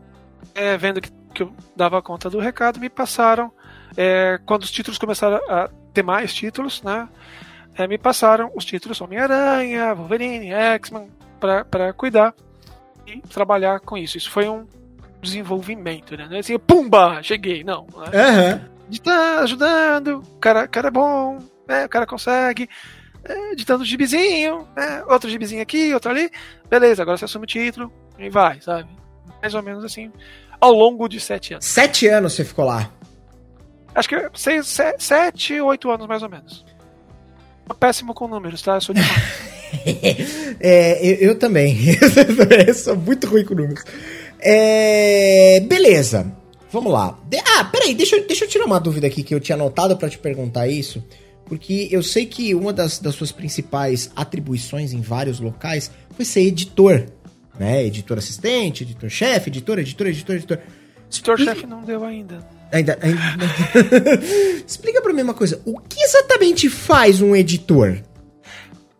é, 0.54 0.76
vendo 0.76 1.00
que, 1.00 1.10
que 1.34 1.42
eu 1.42 1.52
dava 1.74 2.02
conta 2.02 2.28
do 2.28 2.38
recado, 2.38 2.78
me 2.78 2.90
passaram 2.90 3.50
é, 3.96 4.38
quando 4.44 4.62
os 4.62 4.70
títulos 4.70 4.98
começaram 4.98 5.38
a 5.48 5.70
mais 6.02 6.34
títulos, 6.34 6.82
né? 6.82 7.08
É, 7.74 7.86
me 7.86 7.96
passaram 7.96 8.50
os 8.54 8.64
títulos 8.64 9.00
Homem-Aranha, 9.00 9.94
Wolverine, 9.94 10.52
X-Men, 10.52 11.08
para 11.38 11.92
cuidar 11.92 12.34
e 13.06 13.20
trabalhar 13.20 13.80
com 13.80 13.96
isso. 13.96 14.18
Isso 14.18 14.30
foi 14.30 14.48
um 14.48 14.66
desenvolvimento, 15.22 16.16
né? 16.16 16.26
Não 16.28 16.36
é 16.36 16.40
assim, 16.40 16.58
pumba, 16.58 17.22
cheguei, 17.22 17.64
não. 17.64 17.86
Né? 18.12 18.60
Uhum. 18.90 18.98
tá 18.98 19.40
ajudando, 19.40 20.18
o 20.18 20.38
cara, 20.38 20.66
cara 20.66 20.88
é 20.88 20.90
bom, 20.90 21.38
né? 21.66 21.84
o 21.84 21.88
cara 21.88 22.06
consegue, 22.06 22.68
é, 23.24 23.52
editando 23.52 23.84
gibizinho, 23.84 24.66
né? 24.76 25.04
outro 25.08 25.30
gibizinho 25.30 25.62
aqui, 25.62 25.92
outro 25.94 26.10
ali, 26.10 26.30
beleza, 26.68 27.02
agora 27.02 27.16
você 27.16 27.24
assume 27.24 27.44
o 27.44 27.48
título 27.48 27.92
e 28.18 28.28
vai, 28.28 28.60
sabe? 28.60 28.88
Mais 29.40 29.54
ou 29.54 29.62
menos 29.62 29.84
assim, 29.84 30.10
ao 30.60 30.72
longo 30.72 31.08
de 31.08 31.20
sete 31.20 31.54
anos. 31.54 31.64
Sete 31.64 32.06
anos 32.06 32.32
você 32.32 32.44
ficou 32.44 32.64
lá? 32.64 32.90
Acho 33.94 34.08
que 34.08 34.30
seis, 34.34 34.66
sete, 34.66 35.02
sete, 35.02 35.60
oito 35.60 35.90
anos 35.90 36.06
mais 36.06 36.22
ou 36.22 36.28
menos. 36.28 36.64
péssimo 37.78 38.14
com 38.14 38.28
números, 38.28 38.62
tá? 38.62 38.74
Eu 38.74 38.80
sou 38.80 38.94
demais. 38.94 39.48
é, 40.60 41.06
eu, 41.06 41.30
eu, 41.30 41.38
também. 41.38 41.76
eu 42.66 42.74
sou 42.74 42.96
muito 42.96 43.26
ruim 43.26 43.44
com 43.44 43.54
números. 43.54 43.84
É, 44.38 45.60
beleza. 45.60 46.32
Vamos 46.70 46.92
lá. 46.92 47.18
De, 47.28 47.38
ah, 47.38 47.64
peraí, 47.64 47.94
deixa, 47.94 48.20
deixa 48.20 48.44
eu 48.44 48.48
tirar 48.48 48.66
uma 48.66 48.78
dúvida 48.78 49.06
aqui 49.06 49.22
que 49.22 49.34
eu 49.34 49.40
tinha 49.40 49.56
anotado 49.56 49.96
para 49.96 50.08
te 50.08 50.18
perguntar 50.18 50.68
isso. 50.68 51.02
Porque 51.46 51.88
eu 51.90 52.02
sei 52.02 52.26
que 52.26 52.54
uma 52.54 52.72
das, 52.72 52.98
das 52.98 53.14
suas 53.14 53.32
principais 53.32 54.10
atribuições 54.14 54.92
em 54.92 55.00
vários 55.00 55.40
locais 55.40 55.90
foi 56.14 56.24
ser 56.24 56.42
editor. 56.42 57.06
Né? 57.58 57.86
Editor 57.86 58.18
assistente, 58.18 58.84
editor-chefe, 58.84 59.48
editor, 59.48 59.78
editor, 59.78 60.06
editor, 60.06 60.36
editor. 60.36 60.58
Editor-chefe 61.10 61.66
não 61.66 61.82
deu 61.82 62.04
ainda. 62.04 62.46
Ainda. 62.72 62.98
ainda... 63.00 63.20
Explica 64.66 65.00
pra 65.00 65.12
mim 65.12 65.22
uma 65.22 65.34
coisa. 65.34 65.60
O 65.64 65.78
que 65.80 66.00
exatamente 66.00 66.68
faz 66.68 67.20
um 67.20 67.34
editor? 67.34 67.98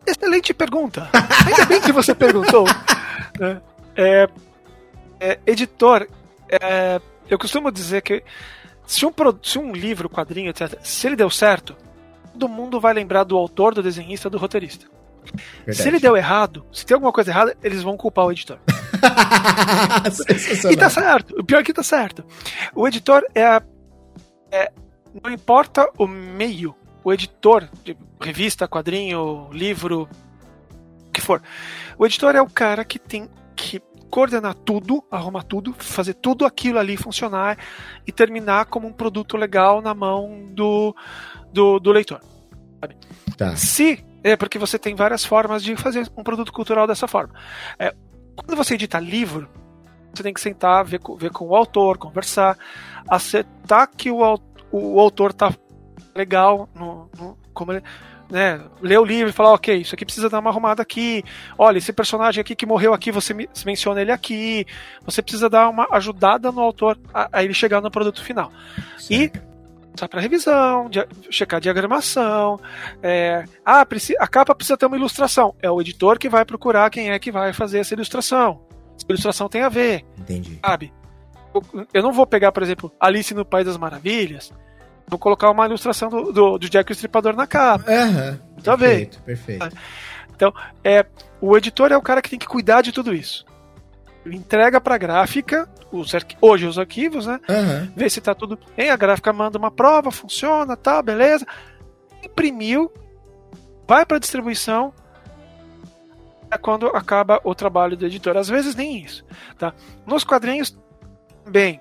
Excelente 0.07 0.55
pergunta. 0.55 1.11
Ainda 1.47 1.67
bem 1.67 1.81
que 1.81 1.93
você 1.93 2.15
perguntou. 2.15 2.65
Né? 3.39 3.61
É, 3.95 4.29
é, 5.21 5.39
editor, 5.47 6.09
é, 6.49 7.01
eu 7.29 7.39
costumo 7.39 7.71
dizer 7.71 8.03
que 8.03 8.23
se 8.87 9.05
um, 9.05 9.13
se 9.43 9.59
um 9.59 9.73
livro, 9.73 10.09
quadrinho, 10.09 10.51
etc., 10.51 10.79
se 10.83 11.07
ele 11.07 11.17
deu 11.17 11.29
certo, 11.29 11.77
todo 12.33 12.49
mundo 12.49 12.81
vai 12.81 12.95
lembrar 12.95 13.25
do 13.25 13.37
autor, 13.37 13.75
do 13.75 13.83
desenhista, 13.83 14.31
do 14.31 14.39
roteirista. 14.39 14.87
Verdade. 15.59 15.77
Se 15.77 15.89
ele 15.89 16.01
deu 16.01 16.17
errado, 16.17 16.65
se 16.73 16.87
tem 16.87 16.95
alguma 16.95 17.13
coisa 17.13 17.31
errada, 17.31 17.57
eles 17.63 17.83
vão 17.83 17.97
culpar 17.97 18.25
o 18.25 18.33
editor. 18.33 18.59
e 20.71 20.77
tá 20.77 20.91
certo. 20.91 21.39
O 21.39 21.45
pior 21.45 21.61
é 21.61 21.65
que 21.65 21.73
tá 21.73 21.83
certo. 21.83 22.25
O 22.75 22.87
editor 22.87 23.23
é, 23.35 23.45
a, 23.45 23.63
é 24.51 24.73
não 25.23 25.31
importa 25.31 25.89
o 25.99 26.07
meio, 26.07 26.75
o 27.03 27.13
editor 27.13 27.69
de 27.85 27.97
revista, 28.21 28.69
quadrinho, 28.69 29.49
livro, 29.53 30.09
o 31.07 31.11
que 31.13 31.21
for. 31.21 31.43
O 31.99 32.07
editor 32.07 32.35
é 32.37 32.43
o 32.43 32.51
cara 32.51 32.85
que 32.85 32.99
tem 32.99 33.29
que 33.57 33.81
coordenar 34.11 34.55
tudo, 34.55 35.05
arrumar 35.11 35.43
tudo, 35.43 35.75
fazer 35.79 36.15
tudo 36.15 36.45
aquilo 36.47 36.79
ali 36.79 36.97
funcionar 36.97 37.59
e 38.07 38.13
terminar 38.13 38.67
como 38.67 38.89
um 38.89 38.93
produto 38.93 39.37
legal 39.37 39.83
na 39.83 39.95
mão 39.95 40.47
do, 40.51 40.95
do, 41.53 41.79
do 41.79 41.93
leitor. 41.93 42.21
Tá. 43.37 43.55
Se 43.57 44.05
é 44.23 44.37
porque 44.37 44.59
você 44.59 44.79
tem 44.79 44.95
várias 44.95 45.25
formas 45.25 45.63
de 45.63 45.77
fazer 45.77 46.11
um 46.17 46.23
produto 46.23 46.53
cultural 46.53 46.87
dessa 46.87 47.07
forma. 47.07 47.35
É, 47.79 47.95
quando 48.45 48.57
você 48.57 48.75
edita 48.75 48.99
livro, 48.99 49.49
você 50.15 50.23
tem 50.23 50.33
que 50.33 50.41
sentar, 50.41 50.85
ver, 50.85 51.01
ver 51.19 51.31
com 51.31 51.47
o 51.47 51.55
autor, 51.57 51.99
conversar, 51.99 52.57
acertar 53.09 53.89
que 53.97 54.11
o, 54.11 54.41
o 54.71 55.01
autor 55.01 55.33
tá 55.33 55.53
legal 56.15 56.69
no, 56.75 57.09
no- 57.19 57.39
como 57.53 57.73
ele, 57.73 57.83
né, 58.31 58.61
ler 58.81 58.99
o 58.99 59.05
livro 59.05 59.31
e 59.31 59.33
falar, 59.33 59.53
ok, 59.53 59.77
isso 59.77 59.95
aqui 59.95 60.05
precisa 60.05 60.29
dar 60.29 60.39
uma 60.41 60.51
arrumada 60.51 60.83
aqui, 60.83 61.25
olha, 61.57 61.79
esse 61.79 61.93
personagem 61.93 62.41
aqui 62.41 62.55
que 62.55 62.67
morreu 62.67 62.93
aqui, 62.95 63.11
você 63.11 63.35
me- 63.35 63.49
menciona 63.65 64.01
ele 64.01 64.13
aqui, 64.13 64.67
você 65.05 65.21
precisa 65.23 65.49
dar 65.49 65.69
uma 65.69 65.87
ajudada 65.93 66.53
no 66.53 66.61
autor 66.61 66.99
a, 67.13 67.29
a 67.33 67.45
ele 67.45 67.55
chegar 67.55 67.81
no 67.81 67.91
produto 67.91 68.23
final. 68.23 68.53
E 69.11 69.31
passar 69.99 70.09
para 70.09 70.21
revisão, 70.21 70.89
dia- 70.89 71.09
checar 71.31 71.61
diagramação. 71.61 72.61
é, 73.03 73.45
ah, 73.65 73.85
a 74.21 74.29
capa 74.29 74.55
precisa 74.55 74.77
ter 74.77 74.87
uma 74.87 74.97
ilustração. 74.97 75.55
É 75.61 75.69
o 75.71 75.81
editor 75.81 76.19
que 76.19 76.29
vai 76.29 76.45
procurar 76.45 76.89
quem 76.91 77.11
é 77.11 77.19
que 77.19 77.33
vai 77.33 77.53
fazer 77.53 77.81
essa 77.81 77.95
ilustração. 77.95 78.63
Se 78.97 79.05
a 79.09 79.13
ilustração 79.13 79.49
tem 79.49 79.63
a 79.63 79.69
ver, 79.69 80.05
Entendi. 80.17 80.59
sabe? 80.65 80.93
Eu- 81.55 81.87
Eu 81.93 82.03
não 82.03 82.13
vou 82.13 82.27
pegar, 82.27 82.53
por 82.53 82.63
exemplo, 82.63 82.93
Alice 83.01 83.35
no 83.35 83.45
País 83.45 83.67
das 83.67 83.77
Maravilhas, 83.77 84.53
vou 85.09 85.19
colocar 85.19 85.51
uma 85.51 85.67
ilustração 85.67 86.09
do, 86.09 86.33
do, 86.33 86.59
do 86.59 86.69
Jack 86.69 86.91
o 86.91 86.93
Estripador 86.93 87.35
na 87.35 87.47
capa. 87.47 87.91
Aham. 87.91 88.39
Tá 88.63 88.77
bem. 88.77 89.07
Perfeito, 89.07 89.23
perfeito. 89.23 89.77
É, 90.85 91.05
o 91.41 91.57
editor 91.57 91.91
é 91.91 91.97
o 91.97 92.03
cara 92.03 92.23
que 92.23 92.31
tem 92.31 92.39
que 92.39 92.47
cuidar 92.47 92.83
de 92.83 92.93
tudo 92.93 93.13
isso. 93.15 93.45
Ele 94.25 94.37
entrega 94.37 94.81
para 94.81 94.95
a 94.95 94.99
gráfica, 94.99 95.69
os 95.93 96.13
hoje 96.41 96.67
os 96.67 96.79
arquivos, 96.79 97.27
né? 97.27 97.41
Aham. 97.49 97.93
ver 97.97 98.11
se 98.11 98.21
tá 98.21 98.35
tudo 98.35 98.59
bem. 98.77 98.91
A 98.91 98.97
gráfica 98.97 99.33
manda 99.33 99.57
uma 99.59 99.71
prova, 99.71 100.11
funciona, 100.11 100.77
tá, 100.77 101.01
beleza. 101.03 101.47
Imprimiu, 102.23 102.93
vai 103.87 104.05
para 104.05 104.19
distribuição. 104.19 104.93
É 106.51 106.57
quando 106.57 106.87
acaba 106.89 107.41
o 107.45 107.55
trabalho 107.55 107.97
do 107.97 108.07
editor. 108.07 108.37
Às 108.37 108.49
vezes 108.49 108.75
nem 108.75 108.99
isso, 109.03 109.25
tá? 109.59 109.75
Nos 110.07 110.25
quadrinhos, 110.25 110.77
bem, 111.47 111.81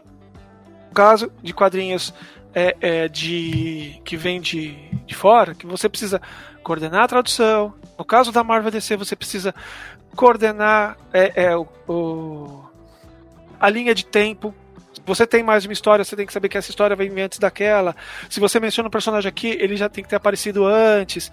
no 0.89 0.93
caso 0.93 1.31
de 1.41 1.53
quadrinhos 1.53 2.13
é, 2.53 2.75
é, 2.81 3.07
de 3.07 4.01
que 4.03 4.17
vem 4.17 4.41
de, 4.41 4.71
de 5.05 5.15
fora, 5.15 5.55
que 5.55 5.65
você 5.65 5.87
precisa 5.87 6.21
coordenar 6.63 7.03
a 7.03 7.07
tradução. 7.07 7.73
No 7.97 8.03
caso 8.03 8.31
da 8.31 8.43
Marvel 8.43 8.69
DC, 8.71 8.97
você 8.97 9.15
precisa 9.15 9.55
coordenar 10.15 10.97
é, 11.13 11.43
é, 11.45 11.55
o- 11.57 11.67
o, 11.87 12.66
a 13.59 13.69
linha 13.69 13.93
de 13.93 14.05
tempo. 14.05 14.53
Você 15.05 15.25
tem 15.25 15.43
mais 15.43 15.65
uma 15.65 15.73
história, 15.73 16.03
você 16.03 16.15
tem 16.15 16.25
que 16.25 16.33
saber 16.33 16.49
que 16.49 16.57
essa 16.57 16.69
história 16.69 16.95
vem 16.95 17.09
antes 17.21 17.39
daquela. 17.39 17.95
Se 18.29 18.39
você 18.39 18.59
menciona 18.59 18.87
um 18.87 18.91
personagem 18.91 19.29
aqui, 19.29 19.49
ele 19.59 19.77
já 19.77 19.87
tem 19.87 20.03
que 20.03 20.09
ter 20.09 20.15
aparecido 20.15 20.65
antes. 20.65 21.31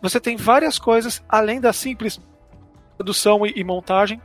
Você 0.00 0.20
tem 0.20 0.36
várias 0.36 0.78
coisas 0.78 1.22
além 1.28 1.60
da 1.60 1.72
simples 1.72 2.20
produção 2.96 3.46
e, 3.46 3.52
e 3.56 3.64
montagem. 3.64 4.20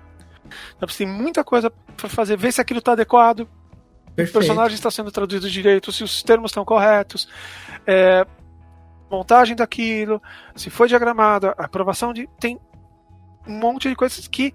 Então, 0.76 0.88
você 0.88 1.00
tem 1.00 1.08
muita 1.08 1.44
coisa 1.44 1.72
para 1.98 2.10
fazer, 2.10 2.38
ver 2.38 2.52
se 2.52 2.62
aquilo 2.62 2.80
está 2.80 2.94
adequado, 2.94 3.42
o 3.42 4.14
Perfeito. 4.14 4.40
personagem 4.40 4.76
está 4.76 4.92
sendo 4.92 5.12
traduzido 5.12 5.50
direito, 5.50 5.92
se 5.92 6.04
os 6.04 6.22
termos 6.22 6.52
estão 6.52 6.66
corretos, 6.66 7.30
é, 7.88 8.26
montagem 9.10 9.56
daquilo, 9.56 10.22
se 10.56 10.70
foi 10.70 10.88
diagramado, 10.88 11.54
aprovação 11.58 12.12
de. 12.12 12.28
Tem 12.40 12.60
um 13.48 13.54
monte 13.54 13.90
de 13.90 13.96
coisas 13.96 14.28
que, 14.28 14.54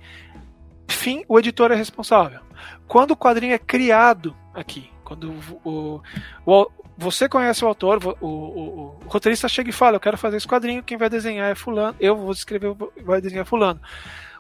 enfim, 0.89 1.24
o 1.28 1.39
editor 1.39 1.70
é 1.72 1.74
responsável. 1.74 2.41
Quando 2.87 3.12
o 3.12 3.16
quadrinho 3.16 3.55
é 3.55 3.59
criado 3.59 4.37
aqui, 4.55 4.91
quando 5.05 5.32
o, 5.64 6.03
o- 6.45 6.70
você 6.99 7.28
conhece 7.28 7.64
o 7.64 7.68
autor, 7.68 8.01
o, 8.20 8.26
o- 8.26 8.26
o- 8.26 8.99
roteirista 9.07 9.49
chega 9.49 9.68
e 9.70 9.72
fala: 9.72 9.97
Eu 9.97 10.01
quero 10.01 10.16
fazer 10.16 10.37
esse 10.39 10.47
quadrinho, 10.49 10.82
quem 10.82 10.97
vai 10.97 11.11
desenhar 11.11 11.51
é 11.51 11.55
Fulano, 11.55 11.97
eu 12.01 12.16
vou 12.16 12.32
escrever, 12.32 12.74
vai 13.05 13.20
desenhar 13.20 13.45
Fulano. 13.45 13.80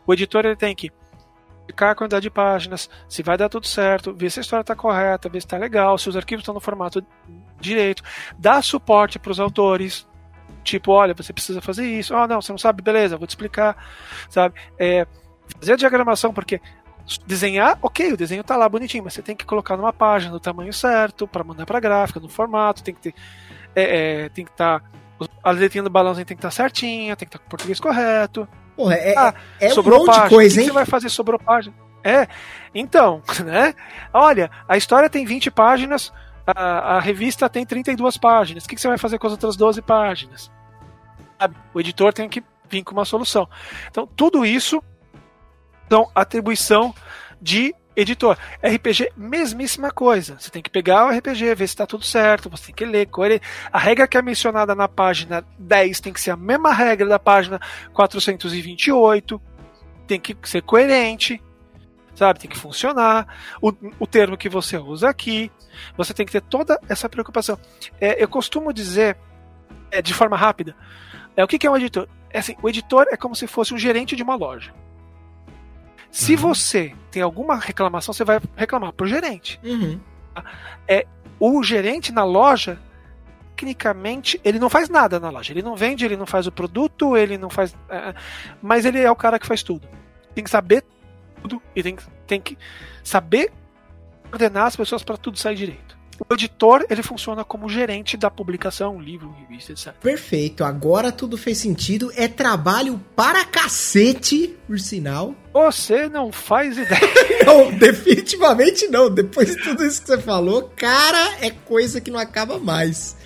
O 0.06 0.12
editor 0.12 0.44
ele 0.46 0.56
tem 0.56 0.74
que 0.74 0.90
verificar 1.60 1.90
a 1.90 1.94
quantidade 1.94 2.22
de 2.22 2.30
páginas, 2.30 2.88
se 3.08 3.22
vai 3.22 3.36
dar 3.36 3.48
tudo 3.48 3.66
certo, 3.66 4.14
ver 4.14 4.30
se 4.30 4.38
a 4.38 4.42
história 4.42 4.62
está 4.62 4.74
correta, 4.76 5.28
ver 5.28 5.40
se 5.40 5.46
está 5.46 5.58
legal, 5.58 5.98
se 5.98 6.08
os 6.08 6.16
arquivos 6.16 6.42
estão 6.42 6.54
no 6.54 6.60
formato 6.60 7.04
direito, 7.60 8.02
dar 8.38 8.62
suporte 8.62 9.18
para 9.18 9.32
os 9.32 9.40
autores, 9.40 10.06
tipo, 10.62 10.92
olha, 10.92 11.12
você 11.12 11.32
precisa 11.32 11.60
fazer 11.60 11.86
isso, 11.86 12.14
ah, 12.14 12.26
não, 12.28 12.40
você 12.40 12.52
não 12.52 12.58
sabe, 12.58 12.82
beleza, 12.82 13.16
vou 13.16 13.26
te 13.26 13.30
explicar, 13.30 13.76
sabe? 14.30 14.54
É, 14.78 15.06
fazer 15.58 15.74
a 15.74 15.76
diagramação, 15.76 16.32
porque 16.32 16.60
desenhar, 17.26 17.78
ok, 17.80 18.12
o 18.12 18.16
desenho 18.16 18.42
tá 18.42 18.56
lá 18.56 18.68
bonitinho, 18.68 19.04
mas 19.04 19.14
você 19.14 19.22
tem 19.22 19.36
que 19.36 19.44
colocar 19.44 19.76
numa 19.76 19.92
página 19.92 20.32
no 20.32 20.40
tamanho 20.40 20.72
certo 20.72 21.26
para 21.26 21.44
mandar 21.44 21.64
para 21.64 21.78
gráfica, 21.78 22.18
no 22.18 22.28
formato, 22.28 22.82
tem 22.82 22.94
que 22.94 23.00
ter, 23.00 23.14
é, 23.74 24.24
é, 24.24 24.28
tem 24.28 24.44
que 24.44 24.50
estar 24.50 24.82
a 25.42 25.50
letrinha 25.50 25.82
do 25.82 25.90
balãozinho 25.90 26.26
tem 26.26 26.36
que 26.36 26.40
estar 26.40 26.50
certinha, 26.50 27.16
tem 27.16 27.26
que 27.26 27.30
estar 27.30 27.38
com 27.38 27.46
o 27.46 27.48
português 27.48 27.80
correto. 27.80 28.46
Porra, 28.76 28.94
é, 28.94 29.14
Ah, 29.16 29.34
é 29.60 29.68
um 29.68 29.70
sobrou 29.70 30.00
monte 30.00 30.08
de 30.08 30.12
página. 30.12 30.28
coisa, 30.28 30.54
o 30.54 30.54
que 30.54 30.60
hein? 30.60 30.66
você 30.66 30.72
vai 30.74 30.84
fazer 30.84 31.08
sobrou 31.08 31.38
página? 31.38 31.74
É, 32.04 32.28
então, 32.74 33.22
né? 33.44 33.74
Olha, 34.12 34.50
a 34.68 34.76
história 34.76 35.08
tem 35.08 35.24
20 35.24 35.50
páginas, 35.50 36.12
a, 36.46 36.96
a 36.96 37.00
revista 37.00 37.48
tem 37.48 37.64
32 37.64 38.16
páginas. 38.18 38.64
O 38.64 38.68
que 38.68 38.74
que 38.74 38.80
você 38.80 38.88
vai 38.88 38.98
fazer 38.98 39.18
com 39.18 39.26
as 39.26 39.32
outras 39.32 39.56
12 39.56 39.80
páginas? 39.82 40.50
O 41.72 41.80
editor 41.80 42.12
tem 42.12 42.28
que 42.28 42.42
vir 42.68 42.82
com 42.82 42.92
uma 42.92 43.04
solução. 43.04 43.48
Então, 43.88 44.06
tudo 44.06 44.44
isso 44.44 44.82
são 45.88 46.10
atribuição 46.14 46.94
de 47.40 47.74
editor. 47.94 48.36
RPG, 48.62 49.12
mesmíssima 49.16 49.90
coisa. 49.90 50.36
Você 50.38 50.50
tem 50.50 50.62
que 50.62 50.68
pegar 50.70 51.06
o 51.06 51.10
RPG, 51.16 51.54
ver 51.54 51.66
se 51.66 51.74
está 51.74 51.86
tudo 51.86 52.04
certo, 52.04 52.50
você 52.50 52.66
tem 52.66 52.74
que 52.74 52.84
ler. 52.84 53.06
coere- 53.06 53.40
A 53.72 53.78
regra 53.78 54.06
que 54.06 54.16
é 54.18 54.22
mencionada 54.22 54.74
na 54.74 54.86
página 54.88 55.44
10 55.58 56.00
tem 56.00 56.12
que 56.12 56.20
ser 56.20 56.30
a 56.32 56.36
mesma 56.36 56.72
regra 56.72 57.08
da 57.08 57.18
página 57.18 57.58
428. 57.94 59.40
Tem 60.06 60.20
que 60.20 60.36
ser 60.44 60.62
coerente, 60.62 61.42
sabe? 62.14 62.38
Tem 62.40 62.50
que 62.50 62.56
funcionar. 62.58 63.26
O, 63.60 63.72
o 63.98 64.06
termo 64.06 64.36
que 64.36 64.48
você 64.48 64.76
usa 64.78 65.08
aqui, 65.08 65.50
você 65.96 66.14
tem 66.14 66.24
que 66.26 66.32
ter 66.32 66.42
toda 66.42 66.78
essa 66.88 67.08
preocupação. 67.08 67.58
É, 68.00 68.22
eu 68.22 68.28
costumo 68.28 68.72
dizer, 68.72 69.16
é, 69.90 70.00
de 70.00 70.14
forma 70.14 70.36
rápida, 70.36 70.76
é, 71.36 71.42
o 71.42 71.48
que, 71.48 71.58
que 71.58 71.66
é 71.66 71.70
um 71.70 71.76
editor? 71.76 72.08
É 72.30 72.38
assim, 72.38 72.54
o 72.62 72.68
editor 72.68 73.06
é 73.10 73.16
como 73.16 73.34
se 73.34 73.46
fosse 73.46 73.72
um 73.74 73.78
gerente 73.78 74.14
de 74.14 74.22
uma 74.22 74.34
loja. 74.36 74.72
Se 76.16 76.32
Uhum. 76.32 76.38
você 76.38 76.94
tem 77.10 77.20
alguma 77.22 77.56
reclamação, 77.56 78.14
você 78.14 78.24
vai 78.24 78.40
reclamar 78.56 78.90
pro 78.92 79.06
gerente. 79.06 79.60
Uhum. 79.62 80.00
O 81.38 81.62
gerente 81.62 82.10
na 82.10 82.24
loja, 82.24 82.78
tecnicamente, 83.54 84.40
ele 84.42 84.58
não 84.58 84.70
faz 84.70 84.88
nada 84.88 85.20
na 85.20 85.28
loja. 85.28 85.52
Ele 85.52 85.60
não 85.60 85.76
vende, 85.76 86.06
ele 86.06 86.16
não 86.16 86.24
faz 86.24 86.46
o 86.46 86.52
produto, 86.52 87.14
ele 87.18 87.36
não 87.36 87.50
faz. 87.50 87.76
é, 87.90 88.14
mas 88.62 88.86
ele 88.86 88.98
é 88.98 89.10
o 89.10 89.16
cara 89.16 89.38
que 89.38 89.46
faz 89.46 89.62
tudo. 89.62 89.86
Tem 90.34 90.42
que 90.42 90.48
saber 90.48 90.82
tudo 91.42 91.60
e 91.74 91.82
tem, 91.82 91.96
tem 92.26 92.40
que 92.40 92.56
saber 93.04 93.52
ordenar 94.32 94.64
as 94.64 94.76
pessoas 94.76 95.04
para 95.04 95.18
tudo 95.18 95.38
sair 95.38 95.54
direito. 95.54 95.95
O 96.28 96.32
editor, 96.34 96.86
ele 96.88 97.02
funciona 97.02 97.44
como 97.44 97.68
gerente 97.68 98.16
da 98.16 98.30
publicação, 98.30 98.98
livro, 99.00 99.34
revista, 99.38 99.72
etc. 99.72 99.92
Perfeito, 100.00 100.64
agora 100.64 101.12
tudo 101.12 101.36
fez 101.36 101.58
sentido. 101.58 102.10
É 102.16 102.26
trabalho 102.26 102.98
para 103.14 103.44
cacete, 103.44 104.56
por 104.66 104.78
sinal. 104.80 105.34
Você 105.52 106.08
não 106.08 106.32
faz 106.32 106.78
ideia. 106.78 107.00
Não, 107.46 107.70
definitivamente 107.72 108.88
não. 108.88 109.08
Depois 109.08 109.54
de 109.54 109.62
tudo 109.62 109.84
isso 109.84 110.00
que 110.02 110.08
você 110.08 110.18
falou, 110.18 110.72
cara, 110.74 111.36
é 111.40 111.50
coisa 111.50 112.00
que 112.00 112.10
não 112.10 112.18
acaba 112.18 112.58
mais. 112.58 113.16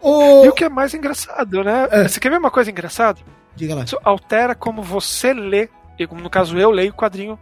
Ô, 0.00 0.44
E 0.44 0.48
o 0.48 0.52
que 0.52 0.64
é 0.64 0.68
mais 0.68 0.92
engraçado, 0.94 1.64
né? 1.64 1.88
É. 1.90 2.08
Você 2.08 2.20
quer 2.20 2.28
ver 2.30 2.38
uma 2.38 2.50
coisa 2.50 2.70
engraçada? 2.70 3.18
Diga 3.56 3.74
lá. 3.74 3.84
Isso 3.84 3.98
altera 4.04 4.54
como 4.54 4.82
você 4.82 5.32
lê. 5.32 5.68
E 5.98 6.06
como 6.06 6.20
no 6.20 6.28
caso 6.30 6.58
eu 6.58 6.70
leio 6.70 6.90
o 6.90 6.94
quadrinho. 6.94 7.38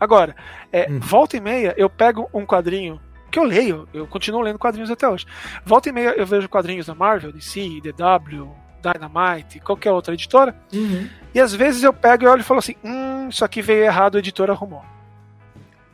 Agora, 0.00 0.34
é, 0.72 0.90
Hum. 0.90 0.98
volta 1.00 1.36
e 1.36 1.40
meia 1.40 1.74
eu 1.76 1.88
pego 1.90 2.28
um 2.32 2.44
quadrinho 2.46 3.00
que 3.34 3.38
eu 3.40 3.44
leio, 3.44 3.88
eu 3.92 4.06
continuo 4.06 4.40
lendo 4.40 4.58
quadrinhos 4.60 4.90
até 4.90 5.08
hoje. 5.08 5.26
Volta 5.64 5.88
e 5.88 5.92
meia 5.92 6.10
eu 6.16 6.24
vejo 6.24 6.48
quadrinhos 6.48 6.86
da 6.86 6.94
Marvel, 6.94 7.32
DC, 7.32 7.80
DW, 7.82 8.48
Dynamite, 8.80 9.58
qualquer 9.60 9.90
outra 9.90 10.14
editora, 10.14 10.54
Uhum. 10.72 11.08
e 11.34 11.40
às 11.40 11.52
vezes 11.52 11.82
eu 11.82 11.92
pego 11.92 12.24
e 12.24 12.26
olho 12.28 12.40
e 12.40 12.44
falo 12.44 12.58
assim: 12.60 12.76
hum, 12.84 13.28
isso 13.28 13.44
aqui 13.44 13.60
veio 13.60 13.84
errado, 13.84 14.14
o 14.14 14.18
editor 14.18 14.50
arrumou. 14.50 14.84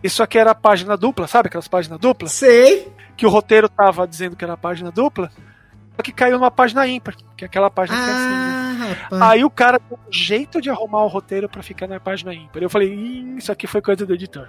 Isso 0.03 0.23
aqui 0.23 0.39
era 0.39 0.51
a 0.51 0.55
página 0.55 0.97
dupla, 0.97 1.27
sabe 1.27 1.49
aquelas 1.49 1.69
páginas 1.69 1.99
duplas? 1.99 2.33
Sei. 2.33 2.93
Que 3.17 3.27
o 3.27 3.31
roteiro 3.31 3.69
tava 3.69 4.07
dizendo 4.09 4.35
que 4.37 4.45
era 4.45 4.55
a 4.55 4.57
página 4.57 4.91
dupla, 4.91 5.31
só 5.97 6.03
que 6.03 6.11
caiu 6.13 6.39
numa 6.39 6.51
página 6.51 6.87
ímpar, 6.87 7.15
que 7.37 7.45
é 7.45 7.47
aquela 7.47 7.71
página 7.71 7.97
que 7.99 8.11
é 8.11 8.13
assim. 8.13 8.29
né? 8.31 8.97
Ah. 9.13 9.31
Aí 9.31 9.45
o 9.45 9.51
cara 9.51 9.79
deu 9.89 9.99
um 10.09 10.13
jeito 10.13 10.61
de 10.61 10.69
arrumar 10.71 11.05
o 11.05 11.09
roteiro 11.09 11.49
pra 11.49 11.63
ficar 11.63 11.87
na 11.87 12.01
página 12.01 12.33
ímpar. 12.35 12.63
Eu 12.63 12.71
falei, 12.71 12.93
"Ih, 12.95 13.37
isso 13.39 13.53
aqui 13.53 13.67
foi 13.67 13.81
coisa 13.83 14.05
do 14.07 14.15
editor. 14.15 14.49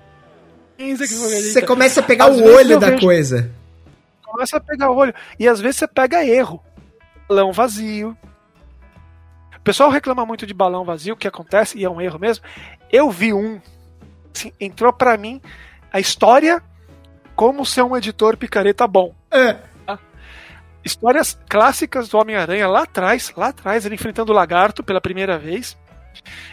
Você 0.96 1.62
começa 1.62 2.00
a 2.00 2.04
pegar 2.04 2.26
Às 2.26 2.38
o 2.40 2.44
olho 2.44 2.80
da 2.80 2.90
vejo- 2.92 3.02
coisa. 3.02 3.52
Começa 4.24 4.58
a 4.58 4.60
pegar 4.60 4.90
o 4.92 4.96
olho. 4.96 5.14
E 5.40 5.48
às 5.48 5.60
vezes 5.60 5.78
você 5.78 5.88
pega 5.88 6.26
erro. 6.26 6.62
Balão 7.28 7.52
vazio. 7.52 8.18
O 9.56 9.60
pessoal 9.64 9.90
reclama 9.90 10.26
muito 10.26 10.46
de 10.48 10.54
balão 10.54 10.84
vazio, 10.84 11.14
o 11.14 11.18
que 11.18 11.28
acontece, 11.28 11.78
e 11.78 11.86
é 11.86 11.90
um 11.90 12.02
erro 12.02 12.18
mesmo. 12.18 12.44
Eu 12.92 13.12
vi 13.12 13.32
um 13.34 13.62
assim, 14.34 14.52
entrou 14.60 14.92
para 14.92 15.16
mim 15.18 15.40
a 15.94 16.00
história 16.00 16.64
como 17.36 17.66
ser 17.66 17.84
um 17.84 17.96
editor 17.96 18.36
picareta 18.38 18.88
bom. 18.88 19.14
É. 19.30 19.58
Histórias 20.84 21.38
clássicas 21.48 22.10
do 22.10 22.18
Homem-Aranha 22.18 22.68
lá 22.68 22.84
atrás, 22.84 23.32
lá 23.38 23.50
atrás, 23.50 23.86
ele 23.86 23.94
enfrentando 23.94 24.32
o 24.32 24.36
lagarto 24.36 24.84
pela 24.84 25.00
primeira 25.00 25.38
vez. 25.38 25.78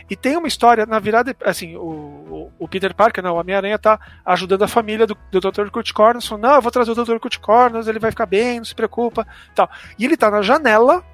E 0.09 0.17
tem 0.17 0.37
uma 0.37 0.49
história, 0.49 0.87
na 0.87 0.99
virada, 0.99 1.37
assim, 1.45 1.77
o, 1.77 2.51
o, 2.59 2.69
Peter 2.69 2.95
Parker, 2.95 3.23
não, 3.23 3.35
o 3.35 3.39
Homem-Aranha 3.39 3.79
tá 3.79 3.99
ajudando 4.25 4.63
a 4.63 4.69
família 4.69 5.07
do, 5.07 5.17
do 5.31 5.41
Dr. 5.41 5.69
Kurt 5.71 5.93
Connors, 5.93 6.27
falando, 6.27 6.45
não, 6.45 6.55
eu 6.57 6.63
vou 6.63 6.71
trazer 6.71 6.91
o 6.91 6.95
Dr. 6.95 7.19
Kurt 7.19 7.39
Connors, 7.39 7.87
ele 7.87 7.99
vai 7.99 8.11
ficar 8.11 8.27
bem, 8.27 8.59
não 8.59 8.65
se 8.65 8.75
preocupa, 8.75 9.27
tal. 9.55 9.71
E 9.99 10.05
ele 10.05 10.17
tá 10.17 10.31
na 10.31 10.43
janela, 10.43 11.05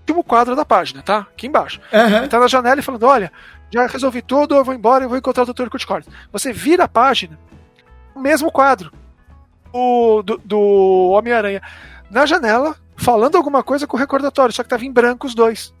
último 0.00 0.22
quadro 0.22 0.54
da 0.54 0.64
página, 0.64 1.02
tá? 1.02 1.26
Aqui 1.32 1.46
embaixo. 1.46 1.80
Uhum. 1.92 2.18
Ele 2.18 2.28
tá 2.28 2.38
na 2.38 2.46
janela 2.46 2.80
e 2.80 2.82
falando, 2.82 3.04
olha, 3.04 3.32
já 3.70 3.86
resolvi 3.86 4.22
tudo, 4.22 4.54
eu 4.54 4.64
vou 4.64 4.74
embora 4.74 5.04
e 5.04 5.08
vou 5.08 5.18
encontrar 5.18 5.42
o 5.42 5.52
Dr. 5.52 5.68
Kurt 5.68 5.84
Connors. 5.84 6.08
Você 6.32 6.52
vira 6.52 6.84
a 6.84 6.88
página, 6.88 7.38
o 8.14 8.20
mesmo 8.20 8.50
quadro 8.50 8.92
o, 9.72 10.22
do, 10.22 10.40
do 10.44 11.10
Homem-Aranha 11.10 11.60
na 12.10 12.24
janela, 12.24 12.76
falando 12.96 13.36
alguma 13.36 13.62
coisa 13.62 13.86
com 13.86 13.96
o 13.96 14.00
recordatório, 14.00 14.54
só 14.54 14.62
que 14.62 14.68
tava 14.68 14.84
em 14.84 14.92
branco 14.92 15.26
os 15.26 15.34
dois. 15.34 15.74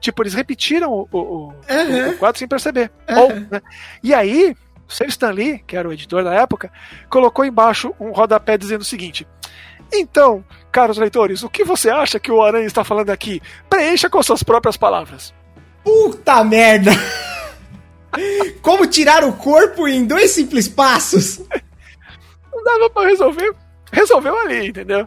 Tipo, 0.00 0.22
eles 0.22 0.34
repetiram 0.34 0.92
o, 0.92 1.08
o, 1.10 1.18
o, 1.18 1.46
Uhum. 1.48 2.10
o 2.10 2.18
quadro 2.18 2.38
sem 2.38 2.48
perceber. 2.48 2.90
Uhum. 3.08 3.18
Ou, 3.20 3.28
né? 3.50 3.62
E 4.02 4.14
aí, 4.14 4.54
o 4.88 4.92
Sir 4.92 5.06
Stan 5.08 5.30
Lee, 5.30 5.62
que 5.66 5.76
era 5.76 5.88
o 5.88 5.92
editor 5.92 6.22
da 6.24 6.34
época, 6.34 6.70
colocou 7.10 7.44
embaixo 7.44 7.94
um 7.98 8.10
rodapé 8.12 8.56
dizendo 8.56 8.82
o 8.82 8.84
seguinte: 8.84 9.26
Então, 9.92 10.44
caros 10.70 10.98
leitores, 10.98 11.42
o 11.42 11.48
que 11.50 11.64
você 11.64 11.90
acha 11.90 12.18
que 12.20 12.30
o 12.30 12.42
Aranha 12.42 12.66
está 12.66 12.84
falando 12.84 13.10
aqui? 13.10 13.40
Preencha 13.68 14.08
com 14.08 14.22
suas 14.22 14.42
próprias 14.42 14.76
palavras. 14.76 15.34
Puta 15.84 16.44
merda! 16.44 16.90
Como 18.62 18.86
tirar 18.86 19.22
o 19.24 19.32
corpo 19.34 19.86
em 19.86 20.04
dois 20.06 20.30
simples 20.30 20.66
passos? 20.68 21.40
Não 22.52 22.64
dava 22.64 22.90
pra 22.90 23.06
resolver. 23.06 23.54
Resolveu 23.92 24.36
ali, 24.40 24.68
entendeu? 24.68 25.06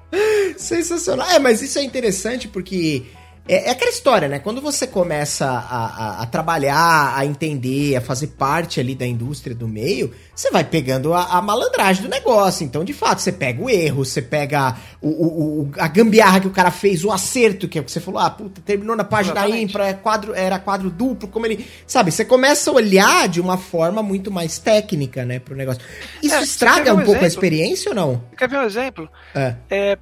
Sensacional. 0.57 1.29
É, 1.29 1.39
mas 1.39 1.61
isso 1.61 1.77
é 1.77 1.83
interessante 1.83 2.47
porque 2.47 3.05
é, 3.47 3.67
é 3.67 3.71
aquela 3.71 3.89
história, 3.91 4.27
né? 4.27 4.39
Quando 4.39 4.61
você 4.61 4.85
começa 4.85 5.45
a, 5.47 5.85
a- 6.19 6.21
a 6.21 6.25
trabalhar, 6.25 7.13
a 7.17 7.25
entender, 7.25 7.95
a 7.95 8.01
fazer 8.01 8.27
parte 8.27 8.79
ali 8.79 8.93
da 8.95 9.05
indústria 9.05 9.55
do 9.55 9.67
meio, 9.67 10.13
você 10.35 10.49
vai 10.51 10.63
pegando 10.63 11.13
a, 11.13 11.23
a 11.37 11.41
malandragem 11.41 12.03
do 12.03 12.09
negócio. 12.09 12.63
Então, 12.63 12.83
de 12.83 12.93
fato, 12.93 13.19
você 13.19 13.31
pega 13.31 13.61
o 13.61 13.69
erro, 13.69 14.05
você 14.05 14.21
pega 14.21 14.75
o, 15.01 15.09
o- 15.09 15.61
o- 15.63 15.71
a 15.77 15.87
gambiarra 15.87 16.39
que 16.39 16.47
o 16.47 16.51
cara 16.51 16.71
fez, 16.71 17.03
o 17.03 17.11
acerto, 17.11 17.67
que 17.67 17.77
é 17.77 17.81
o 17.81 17.83
que 17.83 17.91
você 17.91 17.99
falou, 17.99 18.19
ah, 18.21 18.29
puta, 18.29 18.61
terminou 18.61 18.95
na 18.95 19.03
página 19.03 19.39
Exatamente. 19.39 19.71
ímpar, 19.71 19.87
é 19.89 19.93
quadro, 19.93 20.33
era 20.35 20.59
quadro 20.59 20.89
duplo, 20.89 21.27
como 21.27 21.45
ele. 21.45 21.65
Sabe, 21.87 22.11
você 22.11 22.23
começa 22.23 22.69
a 22.69 22.73
olhar 22.73 23.27
de 23.27 23.41
uma 23.41 23.57
forma 23.57 24.01
muito 24.03 24.29
mais 24.31 24.59
técnica, 24.59 25.25
né, 25.25 25.39
pro 25.39 25.55
negócio. 25.55 25.81
Isso 26.21 26.35
É, 26.35 26.41
estraga 26.43 26.93
um 26.93 26.99
um 26.99 27.03
pouco 27.03 27.23
a 27.23 27.27
experiência 27.27 27.89
ou 27.89 27.95
não? 27.95 28.23
Quer 28.37 28.47
ver 28.47 28.57
um 28.59 28.63
exemplo? 28.63 29.09
É. 29.33 29.55
É, 29.69 29.97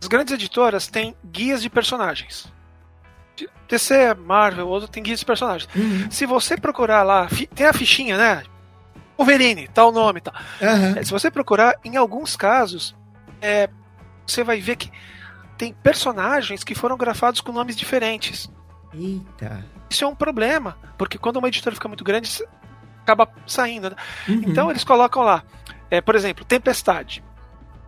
as 0.00 0.06
grandes 0.08 0.34
editoras 0.34 0.86
têm 0.86 1.14
guias 1.24 1.62
de 1.62 1.70
personagens. 1.70 2.54
DC, 3.68 4.14
Marvel, 4.14 4.68
outro 4.68 4.88
tem 4.88 5.02
guias 5.02 5.20
de 5.20 5.26
personagens. 5.26 5.68
Uhum. 5.74 6.10
Se 6.10 6.24
você 6.26 6.56
procurar 6.56 7.02
lá, 7.02 7.28
tem 7.54 7.66
a 7.66 7.72
fichinha, 7.72 8.16
né? 8.16 8.42
Wolverine, 9.16 9.68
tal 9.68 9.90
nome, 9.92 10.20
tal. 10.20 10.34
Aham. 10.62 10.94
É, 10.96 11.02
Se 11.04 11.10
você 11.10 11.30
procurar, 11.30 11.74
em 11.84 11.96
alguns 11.96 12.36
casos, 12.36 12.94
é, 13.40 13.68
você 14.26 14.44
vai 14.44 14.60
ver 14.60 14.76
que 14.76 14.90
tem 15.56 15.72
personagens 15.72 16.62
que 16.62 16.74
foram 16.74 16.96
grafados 16.96 17.40
com 17.40 17.50
nomes 17.52 17.76
diferentes. 17.76 18.50
Eita. 18.92 19.64
Isso 19.88 20.04
é 20.04 20.06
um 20.06 20.14
problema, 20.14 20.76
porque 20.98 21.16
quando 21.18 21.36
uma 21.36 21.48
editora 21.48 21.74
fica 21.74 21.88
muito 21.88 22.04
grande, 22.04 22.30
acaba 23.02 23.28
saindo. 23.46 23.90
né? 23.90 23.96
Uhum. 24.28 24.42
Então 24.46 24.70
eles 24.70 24.84
colocam 24.84 25.22
lá, 25.22 25.42
é, 25.90 26.00
por 26.00 26.14
exemplo, 26.14 26.44
Tempestade. 26.44 27.24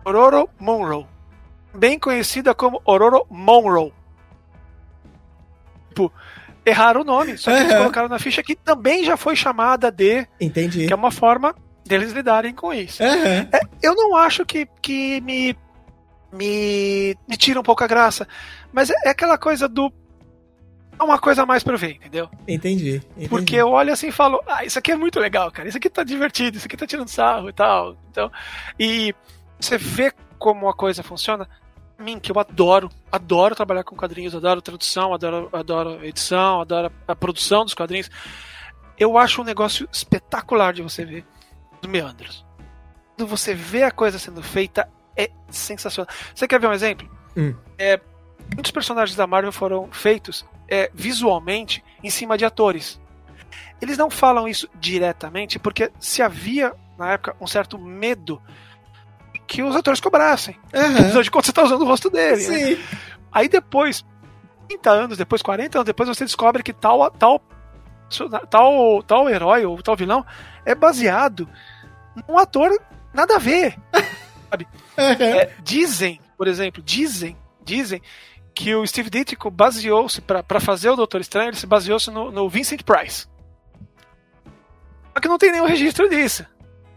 Ororo 0.03 0.49
Monroe. 0.59 1.05
Bem 1.75 1.99
conhecida 1.99 2.55
como 2.55 2.81
Ororo 2.85 3.27
Monroe. 3.29 3.93
Tipo, 5.99 6.13
erraram 6.65 7.01
o 7.01 7.03
nome, 7.03 7.37
só 7.37 7.51
que 7.51 7.57
eles 7.57 7.71
Aham. 7.71 7.81
colocaram 7.81 8.07
na 8.07 8.19
ficha 8.19 8.41
que 8.41 8.55
também 8.55 9.03
já 9.03 9.17
foi 9.17 9.35
chamada 9.35 9.91
de, 9.91 10.25
Entendi. 10.39 10.87
que 10.87 10.93
é 10.93 10.95
uma 10.95 11.11
forma 11.11 11.53
deles 11.85 12.13
lidarem 12.13 12.53
com 12.53 12.73
isso. 12.73 13.03
Aham. 13.03 13.47
É, 13.51 13.59
eu 13.83 13.95
não 13.95 14.15
acho 14.15 14.45
que, 14.45 14.65
que 14.81 15.19
me, 15.21 15.57
me, 16.31 17.17
me 17.27 17.35
tira 17.35 17.59
um 17.59 17.63
pouco 17.63 17.83
a 17.83 17.87
graça, 17.87 18.25
mas 18.71 18.89
é, 18.89 18.93
é 19.05 19.09
aquela 19.09 19.37
coisa 19.37 19.67
do. 19.67 19.91
É 20.97 21.03
uma 21.03 21.17
coisa 21.17 21.43
a 21.43 21.45
mais 21.45 21.63
pra 21.63 21.73
eu 21.73 21.77
ver, 21.77 21.95
entendeu? 21.95 22.29
Entendi. 22.47 23.01
entendi. 23.11 23.29
Porque 23.29 23.55
eu 23.55 23.69
olho 23.69 23.91
assim 23.91 24.07
e 24.07 24.11
falo, 24.11 24.41
ah, 24.47 24.63
isso 24.65 24.77
aqui 24.77 24.91
é 24.91 24.97
muito 24.97 25.17
legal, 25.19 25.49
cara, 25.51 25.67
isso 25.67 25.77
aqui 25.77 25.89
tá 25.89 26.03
divertido, 26.03 26.57
isso 26.57 26.65
aqui 26.65 26.75
tá 26.77 26.85
tirando 26.85 27.07
sarro 27.07 27.49
e 27.49 27.53
tal. 27.53 27.97
Então, 28.11 28.31
e 28.77 29.13
você 29.59 29.77
vê 29.77 30.13
como 30.37 30.69
a 30.69 30.73
coisa 30.73 31.03
funciona. 31.03 31.47
Mim, 31.99 32.17
que 32.17 32.31
eu 32.31 32.39
adoro, 32.39 32.89
adoro 33.11 33.55
trabalhar 33.55 33.83
com 33.83 33.95
quadrinhos, 33.95 34.33
adoro 34.33 34.61
tradução, 34.61 35.13
adoro, 35.13 35.49
adoro 35.51 36.05
edição, 36.05 36.61
adoro 36.61 36.91
a 37.05 37.15
produção 37.15 37.65
dos 37.65 37.73
quadrinhos. 37.73 38.09
Eu 38.97 39.17
acho 39.17 39.41
um 39.41 39.45
negócio 39.45 39.87
espetacular 39.91 40.73
de 40.73 40.81
você 40.81 41.03
ver 41.03 41.25
os 41.81 41.89
meandros. 41.89 42.45
Quando 43.15 43.27
você 43.27 43.53
vê 43.53 43.83
a 43.83 43.91
coisa 43.91 44.17
sendo 44.17 44.41
feita, 44.41 44.89
é 45.15 45.29
sensacional. 45.49 46.09
Você 46.33 46.47
quer 46.47 46.59
ver 46.59 46.67
um 46.67 46.73
exemplo? 46.73 47.09
Hum. 47.35 47.53
É, 47.77 47.99
muitos 48.53 48.71
personagens 48.71 49.17
da 49.17 49.27
Marvel 49.27 49.51
foram 49.51 49.91
feitos 49.91 50.45
é, 50.69 50.89
visualmente 50.93 51.83
em 52.01 52.09
cima 52.09 52.37
de 52.37 52.45
atores. 52.45 52.99
Eles 53.81 53.97
não 53.97 54.09
falam 54.09 54.47
isso 54.47 54.69
diretamente 54.75 55.59
porque 55.59 55.91
se 55.99 56.21
havia, 56.21 56.73
na 56.97 57.11
época, 57.11 57.35
um 57.41 57.47
certo 57.47 57.77
medo 57.77 58.41
que 59.49 59.63
os 59.63 59.75
atores 59.75 59.99
cobrassem. 59.99 60.55
Aham. 60.73 60.99
Afinal 61.07 61.23
de 61.23 61.31
contas, 61.31 61.47
você 61.47 61.51
está 61.51 61.63
usando 61.63 61.81
o 61.81 61.85
rosto 61.85 62.09
dele. 62.09 62.47
né? 62.47 62.57
Sim. 62.75 62.79
Aí 63.31 63.49
depois, 63.49 64.05
30 64.67 64.89
anos 64.91 65.17
depois, 65.17 65.41
40 65.41 65.79
anos 65.79 65.85
depois, 65.87 66.07
você 66.07 66.23
descobre 66.23 66.61
que 66.61 66.71
tal, 66.71 67.09
tal, 67.11 67.41
tal, 68.49 69.03
tal 69.03 69.27
herói 69.29 69.65
ou 69.65 69.81
tal 69.81 69.95
vilão 69.95 70.23
é 70.63 70.75
baseado 70.75 71.49
num 72.27 72.37
ator 72.37 72.69
nada 73.11 73.35
a 73.35 73.39
ver. 73.39 73.75
Aham. 74.97 75.23
É, 75.23 75.53
dizem, 75.63 76.19
por 76.37 76.47
exemplo, 76.47 76.81
dizem, 76.83 77.35
dizem 77.63 78.01
que 78.53 78.73
o 78.75 78.85
Steve 78.85 79.09
Ditko 79.09 79.49
baseou-se 79.49 80.21
para 80.21 80.59
fazer 80.59 80.89
o 80.89 80.95
Doutor 80.95 81.21
Estranho, 81.21 81.49
ele 81.49 81.55
se 81.57 81.65
baseou-se 81.67 82.11
no, 82.11 82.31
no 82.31 82.49
Vincent 82.49 82.83
Price. 82.83 83.27
Só 85.13 85.21
que 85.21 85.27
não 85.27 85.37
tem 85.37 85.51
nenhum 85.51 85.65
registro 85.65 86.09
disso. 86.09 86.45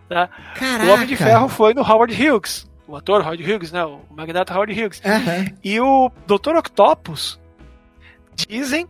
Tá? 0.09 0.29
O 0.87 0.91
Homem 0.91 1.07
de 1.07 1.17
Ferro 1.17 1.49
foi 1.49 1.75
no 1.75 1.83
Howard 1.83 2.13
Hughes, 2.15 2.69
o 2.87 2.97
ator 2.97 3.23
Howard 3.23 3.43
Hughes, 3.43 3.73
né, 3.73 3.85
o 3.85 4.01
magnata 4.11 4.53
Howard 4.55 4.73
Hughes. 4.73 5.01
Aham. 5.05 5.47
E 5.65 5.81
o 5.81 6.11
Dr. 6.27 6.57
Octopus 6.57 7.41
dizem 8.35 8.87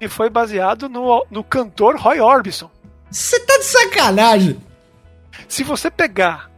que 0.00 0.08
foi 0.08 0.28
baseado 0.28 0.88
no, 0.88 1.24
no 1.30 1.44
cantor 1.44 1.96
Roy 1.96 2.20
Orbison. 2.20 2.70
Você 3.10 3.38
tá 3.40 3.58
de 3.58 3.64
sacanagem. 3.64 4.60
Se 5.48 5.62
você 5.62 5.90
pegar 5.90 6.50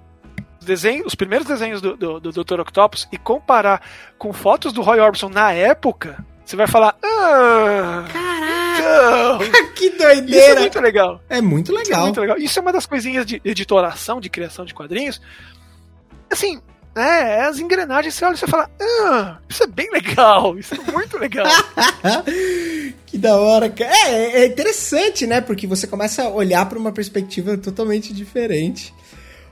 os, 0.61 0.67
desenhos, 0.67 1.07
os 1.09 1.15
primeiros 1.15 1.47
desenhos 1.47 1.81
do, 1.81 1.97
do, 1.97 2.21
do 2.21 2.33
Dr. 2.33 2.61
Octopus 2.61 3.07
e 3.13 3.19
comparar 3.19 3.83
com 4.17 4.33
fotos 4.33 4.73
do 4.73 4.83
Roy 4.83 4.99
Orbison 5.01 5.29
na 5.29 5.53
época, 5.53 6.25
você 6.45 6.57
vai 6.57 6.67
falar: 6.67 6.97
Ah, 7.03 8.05
Caraca, 8.13 8.68
não. 8.79 9.39
que 9.75 9.87
Isso 9.87 10.03
é 10.03 10.15
doideira. 10.15 10.61
muito 10.61 10.81
legal. 10.81 11.21
É 11.29 11.41
muito 11.41 11.73
Isso 11.73 11.81
é 11.81 11.85
legal. 11.85 12.03
muito 12.03 12.21
legal. 12.21 12.39
Isso 12.39 12.59
é 12.59 12.63
uma 12.63 12.73
das 12.73 12.87
coisinhas 12.87 13.27
de 13.27 13.41
editoração, 13.45 14.21
de 14.21 14.29
criação 14.29 14.65
de 14.65 14.75
quadrinhos. 14.75 15.21
Assim, 16.31 16.61
né, 16.95 17.43
as 17.43 17.59
engrenagens, 17.59 18.15
você 18.15 18.25
olha 18.25 18.35
e 18.35 18.39
você 18.39 18.47
fala: 18.47 18.71
Ah, 18.81 19.39
isso 19.49 19.63
é 19.63 19.67
bem 19.67 19.91
legal. 19.91 20.59
Isso 20.59 20.75
é 20.75 20.93
muito 20.93 21.17
legal. 21.19 21.47
que 23.07 23.17
da 23.17 23.37
hora, 23.37 23.69
cara. 23.71 23.91
É, 24.09 24.43
é 24.43 24.47
interessante, 24.47 25.27
né? 25.27 25.41
Porque 25.41 25.67
você 25.67 25.87
começa 25.87 26.25
a 26.25 26.29
olhar 26.29 26.69
pra 26.69 26.79
uma 26.79 26.93
perspectiva 26.93 27.57
totalmente 27.57 28.13
diferente. 28.13 28.93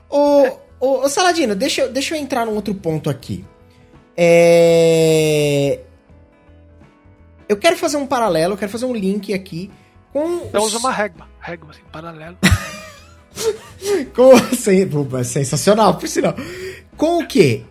Ô, 0.09 0.47
ô, 0.79 1.05
ô, 1.05 1.09
Saladino, 1.09 1.55
deixa, 1.55 1.87
deixa 1.87 2.15
eu 2.15 2.19
entrar 2.19 2.45
num 2.45 2.55
outro 2.55 2.73
ponto 2.75 3.09
aqui. 3.09 3.45
É... 4.15 5.79
Eu 7.47 7.57
quero 7.57 7.77
fazer 7.77 7.97
um 7.97 8.05
paralelo, 8.07 8.53
eu 8.53 8.57
quero 8.57 8.71
fazer 8.71 8.85
um 8.85 8.93
link 8.93 9.33
aqui 9.33 9.71
com. 10.11 10.45
Então 10.47 10.61
os- 10.61 10.67
usa 10.73 10.79
uma 10.79 10.91
régua. 10.91 11.27
Régua, 11.39 11.69
assim, 11.71 11.81
paralelo. 11.91 12.37
Com, 14.15 14.31
Pô, 15.05 15.23
sensacional, 15.23 15.95
por 15.97 16.07
sinal. 16.09 16.33
Com 16.97 17.19
o 17.21 17.27
quê? 17.27 17.63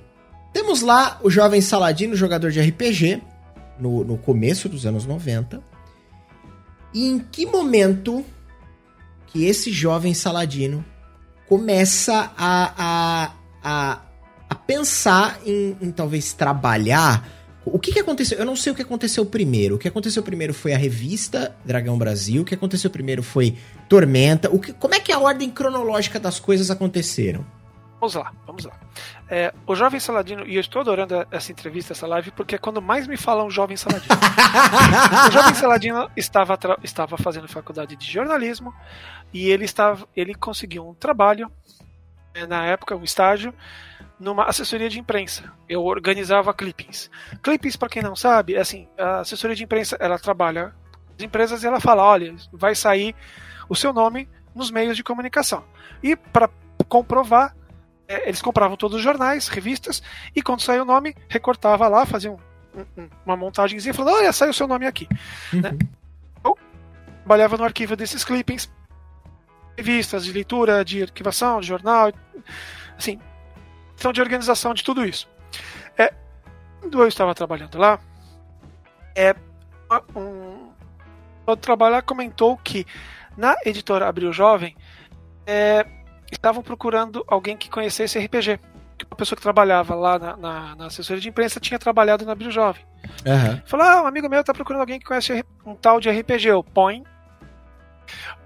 Temos 0.52 0.80
lá 0.80 1.18
o 1.22 1.28
jovem 1.28 1.60
Saladino, 1.60 2.14
jogador 2.14 2.50
de 2.52 2.60
RPG, 2.60 3.20
no, 3.78 4.04
no 4.04 4.16
começo 4.16 4.68
dos 4.68 4.86
anos 4.86 5.04
90. 5.04 5.60
E 6.94 7.08
em 7.08 7.18
que 7.18 7.44
momento 7.44 8.24
que 9.26 9.44
esse 9.44 9.72
jovem 9.72 10.14
Saladino 10.14 10.84
começa 11.48 12.32
a, 12.38 12.72
a, 12.78 13.32
a, 13.62 14.00
a 14.48 14.54
pensar 14.54 15.38
em, 15.44 15.76
em 15.80 15.90
talvez 15.90 16.32
trabalhar 16.32 17.28
O 17.66 17.80
que, 17.80 17.92
que 17.92 17.98
aconteceu? 17.98 18.38
Eu 18.38 18.44
não 18.44 18.54
sei 18.54 18.72
o 18.72 18.76
que 18.76 18.82
aconteceu 18.82 19.26
primeiro. 19.26 19.74
O 19.74 19.78
que 19.78 19.88
aconteceu 19.88 20.22
primeiro 20.22 20.54
foi 20.54 20.72
a 20.72 20.78
revista 20.78 21.54
Dragão 21.64 21.98
Brasil. 21.98 22.42
O 22.42 22.44
que 22.44 22.54
aconteceu 22.54 22.88
primeiro 22.88 23.24
foi 23.24 23.56
Tormenta. 23.88 24.48
O 24.50 24.60
que, 24.60 24.72
como 24.72 24.94
é 24.94 25.00
que 25.00 25.10
a 25.10 25.18
ordem 25.18 25.50
cronológica 25.50 26.20
das 26.20 26.38
coisas 26.38 26.70
aconteceram? 26.70 27.44
Vamos 27.98 28.14
lá, 28.14 28.32
vamos 28.46 28.64
lá. 28.64 28.72
É, 29.28 29.52
o 29.66 29.74
Jovem 29.74 29.98
Saladino, 29.98 30.46
e 30.46 30.54
eu 30.54 30.60
estou 30.60 30.80
adorando 30.80 31.26
essa 31.30 31.50
entrevista, 31.50 31.92
essa 31.92 32.06
live, 32.06 32.30
porque 32.30 32.54
é 32.54 32.58
quando 32.58 32.80
mais 32.80 33.06
me 33.06 33.16
falam 33.16 33.50
Jovem 33.50 33.76
Saladino. 33.76 34.14
o 35.28 35.32
Jovem 35.32 35.54
Saladino 35.54 36.08
estava, 36.16 36.58
estava 36.84 37.16
fazendo 37.16 37.48
faculdade 37.48 37.96
de 37.96 38.10
jornalismo 38.10 38.72
e 39.32 39.48
ele, 39.48 39.64
estava, 39.64 40.06
ele 40.14 40.34
conseguiu 40.34 40.86
um 40.86 40.94
trabalho, 40.94 41.50
é, 42.34 42.46
na 42.46 42.64
época, 42.66 42.94
um 42.94 43.02
estágio, 43.02 43.52
numa 44.18 44.44
assessoria 44.44 44.88
de 44.88 44.98
imprensa. 44.98 45.52
Eu 45.68 45.84
organizava 45.84 46.54
clippings. 46.54 47.10
Clippings, 47.42 47.76
para 47.76 47.88
quem 47.88 48.02
não 48.02 48.16
sabe, 48.16 48.54
é 48.54 48.60
assim, 48.60 48.88
a 48.98 49.20
assessoria 49.20 49.56
de 49.56 49.64
imprensa, 49.64 49.96
ela 50.00 50.18
trabalha 50.18 50.74
as 51.16 51.22
empresas 51.24 51.62
e 51.62 51.66
ela 51.66 51.80
fala, 51.80 52.04
olha, 52.04 52.34
vai 52.52 52.74
sair 52.74 53.14
o 53.68 53.74
seu 53.74 53.92
nome 53.92 54.28
nos 54.54 54.70
meios 54.70 54.96
de 54.96 55.04
comunicação. 55.04 55.64
E 56.02 56.16
para 56.16 56.48
comprovar 56.88 57.54
é, 58.08 58.28
eles 58.28 58.40
compravam 58.40 58.76
todos 58.76 58.98
os 58.98 59.02
jornais, 59.02 59.48
revistas, 59.48 60.02
e 60.34 60.40
quando 60.40 60.60
saiu 60.60 60.82
o 60.82 60.86
nome, 60.86 61.14
recortava 61.28 61.88
lá, 61.88 62.06
fazia 62.06 62.30
um, 62.30 62.38
um, 62.96 63.08
uma 63.24 63.36
montagemzinha 63.36 63.92
falando, 63.92 64.16
olha, 64.16 64.32
saiu 64.32 64.50
o 64.50 64.54
seu 64.54 64.68
nome 64.68 64.86
aqui. 64.86 65.08
Uhum. 65.52 65.60
Né? 65.60 65.70
Eu 66.44 66.56
trabalhava 67.24 67.56
no 67.56 67.64
arquivo 67.64 67.96
desses 67.96 68.24
clippings, 68.24 68.70
revistas 69.76 70.24
de 70.24 70.32
leitura, 70.32 70.84
de 70.84 71.02
arquivação, 71.02 71.60
de 71.60 71.66
jornal, 71.66 72.12
assim, 72.96 73.18
então 73.98 74.12
de 74.12 74.20
organização 74.20 74.74
de 74.74 74.84
tudo 74.84 75.04
isso. 75.04 75.28
É, 75.96 76.12
quando 76.80 77.00
eu 77.00 77.08
estava 77.08 77.34
trabalhando 77.34 77.78
lá, 77.78 77.98
é, 79.14 79.34
um 80.14 80.70
outro 81.46 81.62
trabalho 81.62 82.02
comentou 82.04 82.56
que 82.56 82.86
na 83.36 83.56
editora 83.64 84.08
Abril 84.08 84.32
Jovem 84.32 84.76
é, 85.46 85.86
estavam 86.30 86.62
procurando 86.62 87.24
alguém 87.26 87.56
que 87.56 87.70
conhecesse 87.70 88.18
RPG. 88.18 88.58
Uma 89.10 89.16
pessoa 89.16 89.36
que 89.36 89.42
trabalhava 89.42 89.94
lá 89.94 90.18
na, 90.18 90.36
na, 90.36 90.76
na 90.76 90.86
assessoria 90.86 91.20
de 91.20 91.28
imprensa 91.28 91.60
tinha 91.60 91.78
trabalhado 91.78 92.24
na 92.24 92.32
Abril 92.32 92.50
Jovem. 92.50 92.82
Uhum. 93.24 93.60
Falou: 93.66 93.86
ah, 93.86 94.02
um 94.02 94.06
amigo 94.06 94.28
meu 94.28 94.40
está 94.40 94.54
procurando 94.54 94.80
alguém 94.80 94.98
que 94.98 95.04
conhece 95.04 95.44
um 95.64 95.74
tal 95.74 96.00
de 96.00 96.10
RPG. 96.10 96.48
Eu 96.48 96.64
põe. 96.64 97.04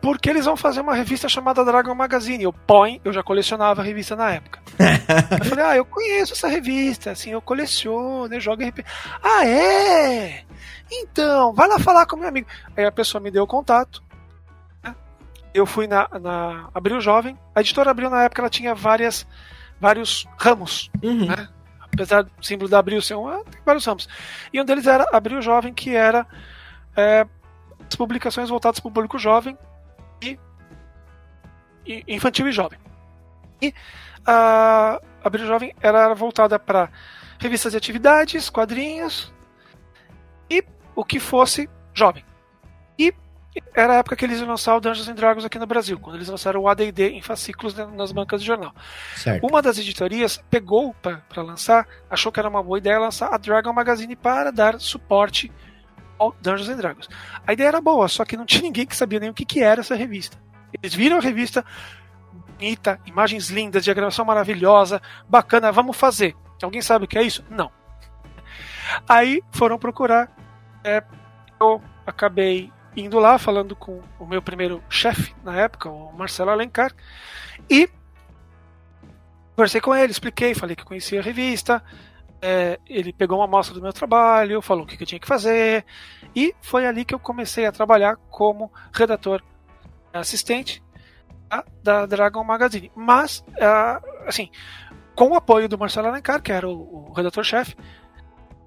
Porque 0.00 0.28
eles 0.30 0.44
vão 0.44 0.56
fazer 0.56 0.80
uma 0.80 0.94
revista 0.94 1.28
chamada 1.28 1.64
Dragon 1.64 1.94
Magazine. 1.94 2.44
Eu 2.44 2.52
põe, 2.52 3.00
eu 3.04 3.12
já 3.12 3.22
colecionava 3.22 3.82
a 3.82 3.84
revista 3.84 4.16
na 4.16 4.30
época. 4.32 4.61
eu 5.40 5.44
falei, 5.44 5.64
ah, 5.64 5.76
eu 5.76 5.84
conheço 5.84 6.32
essa 6.32 6.48
revista, 6.48 7.11
assim, 7.11 7.30
eu 7.30 7.42
coleciono, 7.42 8.32
eu 8.32 8.40
jogo 8.40 8.62
RPG. 8.62 8.84
Ah, 9.22 9.46
é? 9.46 10.44
Então, 10.90 11.52
vai 11.52 11.68
lá 11.68 11.78
falar 11.78 12.06
com 12.06 12.16
meu 12.16 12.28
amigo. 12.28 12.48
Aí 12.76 12.84
a 12.84 12.92
pessoa 12.92 13.20
me 13.20 13.30
deu 13.30 13.44
o 13.44 13.46
contato 13.46 14.02
eu 15.52 15.66
fui 15.66 15.86
na, 15.86 16.08
na 16.20 16.68
Abril 16.74 17.00
Jovem. 17.00 17.36
A 17.54 17.61
editora 17.61 17.90
Abril, 17.90 18.11
na 18.11 18.24
época, 18.24 18.42
ela 18.42 18.50
tinha 18.50 18.74
várias, 18.74 19.26
vários 19.80 20.26
ramos, 20.38 20.90
uhum. 21.02 21.26
né? 21.26 21.48
Apesar 21.80 22.22
do 22.22 22.30
símbolo 22.40 22.70
da 22.70 22.78
Abril 22.78 23.02
ser 23.02 23.16
um, 23.16 23.28
ah, 23.28 23.42
tem 23.50 23.61
vários 23.64 23.84
ramos. 23.84 24.08
E 24.52 24.61
um 24.61 24.64
deles 24.64 24.86
era 24.86 25.08
Abril 25.12 25.42
Jovem, 25.42 25.74
que 25.74 25.94
era 25.94 26.26
é, 26.96 27.26
as 27.91 27.97
publicações 27.97 28.49
voltadas 28.49 28.78
para 28.78 28.88
o 28.88 28.93
público 28.93 29.18
jovem 29.18 29.59
e, 30.22 30.38
e, 31.84 32.05
infantil 32.09 32.49
e 32.49 32.53
jovem. 32.53 32.78
E 33.61 33.74
a 34.24 35.01
Abril 35.22 35.47
Jovem 35.47 35.74
era 35.80 36.14
voltada 36.14 36.59
para 36.59 36.91
revistas 37.38 37.72
de 37.72 37.78
atividades, 37.78 38.49
quadrinhos 38.49 39.32
e 40.49 40.64
o 40.95 41.05
que 41.05 41.18
fosse 41.18 41.68
jovem. 41.93 42.24
E 42.99 43.12
era 43.74 43.95
a 43.95 43.97
época 43.97 44.14
que 44.14 44.24
eles 44.24 44.38
iam 44.38 44.49
lançar 44.49 44.76
o 44.76 44.80
Dungeons 44.80 45.09
and 45.09 45.14
Dragons 45.14 45.45
aqui 45.45 45.59
no 45.59 45.66
Brasil, 45.66 45.99
quando 45.99 46.16
eles 46.16 46.28
lançaram 46.28 46.61
o 46.61 46.68
AD&D 46.68 47.11
em 47.11 47.22
fascículos 47.22 47.74
nas 47.74 48.12
bancas 48.12 48.41
de 48.41 48.47
jornal. 48.47 48.72
Certo. 49.16 49.45
Uma 49.47 49.61
das 49.61 49.78
editorias 49.78 50.43
pegou 50.49 50.95
para 50.95 51.43
lançar, 51.43 51.86
achou 52.09 52.30
que 52.30 52.38
era 52.38 52.49
uma 52.49 52.62
boa 52.62 52.78
ideia 52.78 52.99
lançar 52.99 53.34
a 53.34 53.36
Dragon 53.36 53.72
Magazine 53.72 54.14
para 54.14 54.53
dar 54.53 54.78
suporte 54.78 55.51
Dungeons 56.40 56.68
and 56.68 56.76
Dragons. 56.76 57.08
A 57.46 57.52
ideia 57.52 57.68
era 57.68 57.80
boa, 57.80 58.06
só 58.08 58.24
que 58.24 58.36
não 58.36 58.46
tinha 58.46 58.62
ninguém 58.62 58.86
que 58.86 58.96
sabia 58.96 59.20
nem 59.20 59.30
o 59.30 59.34
que, 59.34 59.44
que 59.44 59.62
era 59.62 59.80
essa 59.80 59.94
revista. 59.94 60.36
Eles 60.72 60.94
viram 60.94 61.16
a 61.16 61.20
revista 61.20 61.64
bonita, 62.32 63.00
imagens 63.06 63.48
lindas, 63.48 63.84
diagramação 63.84 64.24
maravilhosa, 64.24 65.00
bacana, 65.28 65.72
vamos 65.72 65.96
fazer. 65.96 66.36
Alguém 66.62 66.82
sabe 66.82 67.06
o 67.06 67.08
que 67.08 67.18
é 67.18 67.22
isso? 67.22 67.44
Não. 67.48 67.72
Aí 69.08 69.42
foram 69.50 69.78
procurar. 69.78 70.30
É, 70.84 71.02
eu 71.60 71.82
acabei 72.06 72.70
indo 72.96 73.18
lá, 73.18 73.38
falando 73.38 73.74
com 73.74 74.02
o 74.18 74.26
meu 74.26 74.42
primeiro 74.42 74.82
chefe 74.88 75.34
na 75.44 75.56
época, 75.56 75.88
o 75.88 76.12
Marcelo 76.12 76.50
Alencar, 76.50 76.92
e 77.68 77.88
conversei 79.54 79.80
com 79.80 79.94
ele, 79.94 80.10
expliquei, 80.10 80.54
falei 80.54 80.74
que 80.74 80.84
conhecia 80.84 81.20
a 81.20 81.22
revista, 81.22 81.82
é, 82.43 82.78
ele 82.88 83.12
pegou 83.12 83.38
uma 83.38 83.45
amostra 83.45 83.74
do 83.74 83.82
meu 83.82 83.93
trabalho, 83.93 84.62
falou 84.62 84.84
o 84.84 84.86
que 84.86 85.01
eu 85.03 85.07
tinha 85.07 85.20
que 85.20 85.26
fazer, 85.26 85.84
e 86.34 86.55
foi 86.61 86.86
ali 86.86 87.05
que 87.05 87.14
eu 87.14 87.18
comecei 87.18 87.66
a 87.66 87.72
trabalhar 87.72 88.16
como 88.30 88.72
redator 88.93 89.43
assistente 90.12 90.82
da 91.82 92.07
Dragon 92.07 92.43
Magazine. 92.45 92.91
Mas, 92.95 93.45
assim, 94.26 94.51
com 95.14 95.28
o 95.28 95.34
apoio 95.34 95.68
do 95.68 95.78
Marcelo 95.78 96.09
Alencar, 96.09 96.43
que 96.43 96.53
era 96.53 96.68
o, 96.68 97.09
o 97.09 97.12
redator-chefe, 97.12 97.76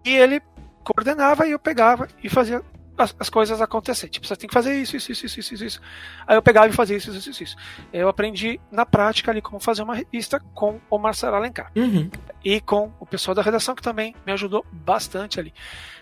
e 0.05 0.15
ele 0.15 0.41
coordenava 0.83 1.47
e 1.47 1.51
eu 1.51 1.59
pegava 1.59 2.07
e 2.21 2.29
fazia 2.29 2.61
as, 2.97 3.15
as, 3.19 3.29
coisas 3.29 3.61
acontecer. 3.61 4.07
Tipo, 4.09 4.27
você 4.27 4.35
tem 4.35 4.47
que 4.47 4.53
fazer 4.53 4.75
isso, 4.75 4.95
isso, 4.95 5.11
isso, 5.11 5.25
isso, 5.25 5.39
isso, 5.39 5.65
isso. 5.65 5.81
Aí 6.27 6.35
eu 6.35 6.41
pegava 6.41 6.67
e 6.67 6.71
fazia 6.71 6.97
isso, 6.97 7.11
isso, 7.11 7.29
isso, 7.29 7.43
isso. 7.43 7.55
Eu 7.91 8.07
aprendi 8.07 8.59
na 8.71 8.85
prática 8.85 9.31
ali 9.31 9.41
como 9.41 9.59
fazer 9.59 9.81
uma 9.81 9.95
revista 9.95 10.39
com 10.53 10.79
o 10.89 10.97
Marcelo 10.97 11.35
Alencar. 11.35 11.71
Uhum. 11.75 12.09
E 12.43 12.61
com 12.61 12.91
o 12.99 13.05
pessoal 13.05 13.33
da 13.35 13.41
redação 13.41 13.75
que 13.75 13.81
também 13.81 14.15
me 14.25 14.31
ajudou 14.33 14.65
bastante 14.71 15.39
ali. 15.39 15.53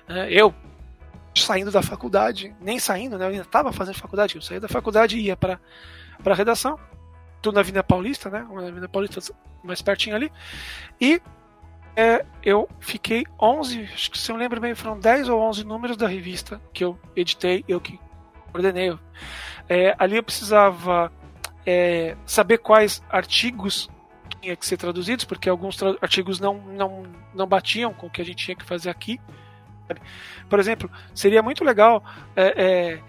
É, 0.08 0.32
eu, 0.32 0.54
saindo 1.36 1.72
da 1.72 1.82
faculdade, 1.82 2.56
nem 2.60 2.80
saindo, 2.80 3.18
né? 3.18 3.26
Eu 3.26 3.30
ainda 3.30 3.44
estava 3.44 3.72
fazendo 3.72 3.96
faculdade, 3.96 4.36
eu 4.36 4.42
saía 4.42 4.60
da 4.60 4.68
faculdade 4.68 5.18
e 5.18 5.28
ia 5.28 5.38
para 5.38 5.60
a 6.26 6.34
redação. 6.34 6.80
Tudo 7.42 7.56
na 7.56 7.62
Avenida 7.62 7.84
Paulista, 7.84 8.30
né? 8.30 8.46
Na 8.52 8.62
Avenida 8.62 8.90
Paulista 8.90 9.20
mais 9.64 9.82
pertinho 9.82 10.16
ali. 10.16 10.32
E 11.00 11.22
é, 11.96 12.26
eu 12.44 12.70
fiquei 12.80 13.26
11, 13.40 13.84
acho 13.94 14.12
que 14.12 14.18
se 14.18 14.32
eu 14.32 14.36
lembro 14.36 14.62
bem, 14.62 14.74
foram 14.74 15.00
10 15.00 15.30
ou 15.30 15.42
11 15.42 15.64
números 15.66 15.98
da 15.98 16.08
revista 16.08 16.62
que 16.74 16.84
eu 16.84 16.98
editei, 17.16 17.64
eu 17.68 17.80
que 17.82 18.00
ordenei. 18.54 18.98
É, 19.68 19.96
ali 19.98 20.16
eu 20.16 20.24
precisava 20.24 21.12
é, 21.66 22.16
saber 22.26 22.60
quais 22.60 23.04
artigos 23.10 23.90
tinha 24.42 24.56
que 24.56 24.66
ser 24.66 24.78
traduzidos, 24.78 25.26
porque 25.26 25.50
alguns 25.50 25.76
tra 25.76 25.96
artigos 26.02 26.40
não, 26.40 26.56
não, 26.56 27.04
não 27.34 27.48
batiam 27.48 27.94
com 27.94 28.08
o 28.08 28.10
que 28.10 28.22
a 28.22 28.26
gente 28.26 28.44
tinha 28.44 28.56
que 28.56 28.66
fazer 28.66 28.90
aqui. 28.90 29.20
Por 30.50 30.60
exemplo, 30.60 30.90
seria 31.14 31.44
muito 31.44 31.64
legal 31.64 32.04
é, 32.36 33.00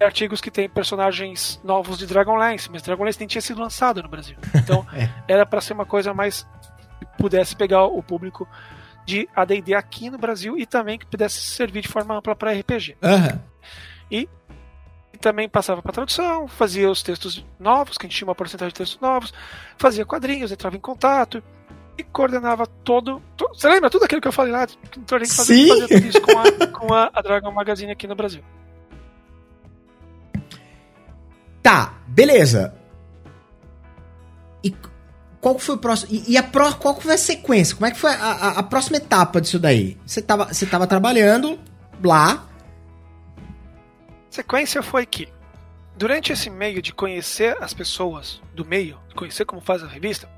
é, 0.00 0.04
artigos 0.04 0.40
que 0.40 0.50
tem 0.50 0.68
personagens 0.68 1.60
novos 1.62 1.98
de 1.98 2.06
Dragonlance, 2.06 2.70
mas 2.70 2.82
Dragonlance 2.82 3.18
nem 3.18 3.28
tinha 3.28 3.42
sido 3.42 3.60
lançado 3.60 4.02
no 4.02 4.08
Brasil. 4.08 4.36
Então 4.54 4.86
é. 4.92 5.10
era 5.28 5.44
para 5.44 5.60
ser 5.60 5.72
uma 5.72 5.84
coisa 5.84 6.14
mais 6.14 6.46
pudesse 7.18 7.54
pegar 7.56 7.84
o 7.84 8.02
público 8.02 8.48
de 9.04 9.28
AD&D 9.34 9.74
aqui 9.74 10.10
no 10.10 10.18
Brasil 10.18 10.56
e 10.58 10.64
também 10.64 10.98
que 10.98 11.06
pudesse 11.06 11.40
servir 11.40 11.82
de 11.82 11.88
forma 11.88 12.16
ampla 12.16 12.36
para 12.36 12.52
RPG. 12.52 12.96
Uhum. 13.02 13.40
E, 14.10 14.28
também 15.22 15.48
passava 15.48 15.80
para 15.80 15.92
tradução, 15.92 16.48
fazia 16.48 16.90
os 16.90 17.02
textos 17.02 17.44
novos, 17.58 17.96
que 17.96 18.06
a 18.06 18.08
gente 18.08 18.18
tinha 18.18 18.28
uma 18.28 18.34
porcentagem 18.34 18.72
de 18.72 18.78
textos 18.78 19.00
novos, 19.00 19.32
fazia 19.78 20.04
quadrinhos, 20.04 20.50
entrava 20.50 20.76
em 20.76 20.80
contato 20.80 21.42
e 21.96 22.02
coordenava 22.02 22.66
todo. 22.66 23.22
todo 23.36 23.54
você 23.54 23.68
lembra 23.68 23.88
tudo 23.88 24.04
aquilo 24.04 24.20
que 24.20 24.28
eu 24.28 24.32
falei 24.32 24.52
lá? 24.52 24.66
Então 24.98 25.18
fazia, 25.26 25.68
fazia 25.68 25.88
tudo 25.88 26.06
isso 26.06 26.20
com, 26.20 26.38
a, 26.38 26.66
com 26.66 26.92
a, 26.94 27.10
a 27.14 27.22
Dragon 27.22 27.52
Magazine 27.52 27.92
aqui 27.92 28.06
no 28.06 28.16
Brasil. 28.16 28.42
Tá, 31.62 31.94
beleza. 32.08 32.74
E 34.64 34.74
qual 35.42 35.58
foi 35.58 35.74
o 35.74 35.78
próximo. 35.78 36.12
E, 36.12 36.32
e 36.32 36.36
a 36.36 36.42
pro, 36.42 36.72
qual 36.76 36.98
foi 36.98 37.14
a 37.14 37.18
sequência? 37.18 37.74
Como 37.74 37.84
é 37.84 37.90
que 37.90 37.98
foi 37.98 38.12
a, 38.12 38.14
a, 38.14 38.48
a 38.60 38.62
próxima 38.62 38.98
etapa 38.98 39.40
disso 39.40 39.58
daí? 39.58 39.98
Você 40.06 40.22
tava, 40.22 40.46
você 40.46 40.64
tava 40.64 40.86
trabalhando 40.86 41.58
lá. 42.02 42.46
A 43.36 44.30
sequência 44.30 44.80
foi 44.84 45.04
que, 45.04 45.28
durante 45.96 46.32
esse 46.32 46.48
meio 46.48 46.80
de 46.80 46.94
conhecer 46.94 47.56
as 47.60 47.74
pessoas 47.74 48.40
do 48.54 48.64
meio, 48.64 49.00
conhecer 49.16 49.44
como 49.44 49.60
faz 49.60 49.82
a 49.82 49.88
revista, 49.88 50.30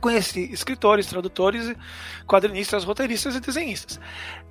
conheci 0.00 0.52
escritores, 0.52 1.06
tradutores, 1.06 1.72
quadrinistas, 2.26 2.82
roteiristas 2.82 3.36
e 3.36 3.40
desenhistas. 3.40 4.00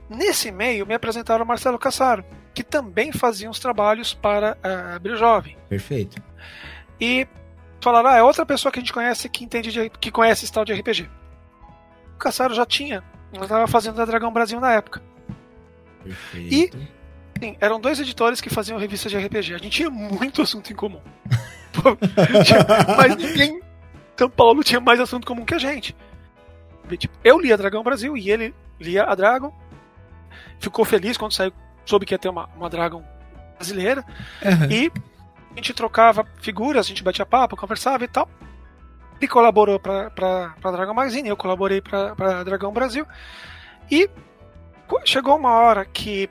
Nesse 0.10 0.52
meio, 0.52 0.88
me 0.88 0.94
apresentaram 0.94 1.44
Marcelo 1.44 1.78
Cassaro, 1.78 2.24
que 2.54 2.64
também 2.64 3.12
fazia 3.12 3.50
uns 3.50 3.60
trabalhos 3.60 4.14
para 4.14 4.58
a 4.64 4.96
Abril 4.96 5.18
Jovem. 5.18 5.58
Perfeito. 5.68 6.22
E 7.00 7.28
falaram, 7.82 8.10
ah, 8.10 8.18
é 8.18 8.24
outra 8.24 8.46
pessoa 8.46 8.72
que 8.72 8.80
a 8.80 8.82
gente 8.82 8.94
conhece 8.94 9.28
que 9.30 9.44
entende 9.44 9.72
de, 9.72 9.90
que 9.90 10.12
conhece 10.12 10.46
esse 10.46 10.54
tal 10.54 10.64
de 10.64 10.74
RPG. 10.74 11.10
O 12.16 12.18
Caçaro 12.18 12.54
já 12.54 12.66
tinha, 12.66 13.04
ela 13.34 13.44
estava 13.44 13.68
fazendo 13.68 14.02
a 14.02 14.06
Dragão 14.06 14.32
Brasil 14.32 14.60
na 14.60 14.74
época. 14.74 15.02
Perfeito. 16.04 16.54
E 16.54 16.72
sim, 17.40 17.58
eram 17.60 17.80
dois 17.80 18.00
editores 18.00 18.42
que 18.42 18.50
faziam 18.50 18.78
revistas 18.78 19.12
de 19.12 19.18
RPG. 19.18 19.56
A 19.56 19.58
gente 19.58 19.70
tinha 19.70 19.90
muito 19.90 20.42
assunto 20.42 20.72
em 20.72 20.76
comum. 20.76 21.02
Mas 22.98 23.16
ninguém 23.16 23.62
São 24.18 24.30
Paulo 24.30 24.64
tinha 24.64 24.80
mais 24.80 25.00
assunto 25.00 25.26
comum 25.26 25.46
que 25.46 25.54
a 25.54 25.60
gente. 25.60 25.96
Tipo, 26.98 27.18
eu 27.24 27.40
lia 27.40 27.58
Dragão 27.58 27.84
Brasil 27.84 28.18
e 28.18 28.30
ele 28.30 28.54
lia 28.80 29.04
a 29.04 29.16
Dragon. 29.16 29.54
Ficou 30.60 30.84
feliz 30.86 31.18
quando 31.18 31.34
saiu, 31.34 31.54
soube 31.86 32.06
que 32.06 32.14
ia 32.14 32.20
ter 32.20 32.30
uma, 32.30 32.48
uma 32.56 32.70
Dragon 32.70 33.04
brasileira. 33.56 34.06
Uhum. 34.44 34.72
E 34.72 34.92
a 35.54 35.56
gente 35.56 35.74
trocava 35.74 36.26
figuras, 36.40 36.86
a 36.86 36.90
gente 36.90 37.04
batia 37.04 37.26
papo, 37.26 37.58
conversava 37.58 38.04
e 38.04 38.08
tal. 38.08 38.30
Ele 39.20 39.28
colaborou 39.28 39.80
para 39.80 40.54
Dragon 40.72 40.94
Magazine, 40.94 41.30
eu 41.30 41.38
colaborei 41.38 41.82
para 41.82 42.44
Dragão 42.44 42.72
Brasil. 42.72 43.06
E 43.90 44.10
chegou 45.06 45.36
uma 45.38 45.52
hora 45.52 45.86
que, 45.86 46.30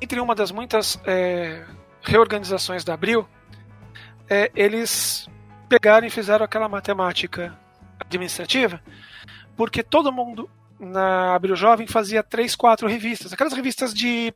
entre 0.00 0.20
uma 0.20 0.34
das 0.34 0.50
muitas 0.50 1.00
é, 1.06 1.64
reorganizações 2.02 2.84
da 2.84 2.94
Abril, 2.94 3.26
é, 4.28 4.50
eles 4.54 5.28
pegaram 5.68 6.06
e 6.06 6.10
fizeram 6.10 6.44
aquela 6.44 6.68
matemática 6.68 7.58
administrativa, 7.98 8.82
porque 9.56 9.82
todo 9.82 10.12
mundo 10.12 10.50
na 10.78 11.34
Abril 11.34 11.56
Jovem 11.56 11.86
fazia 11.86 12.22
três, 12.22 12.54
quatro 12.54 12.86
revistas, 12.86 13.32
aquelas 13.32 13.54
revistas 13.54 13.94
de 13.94 14.32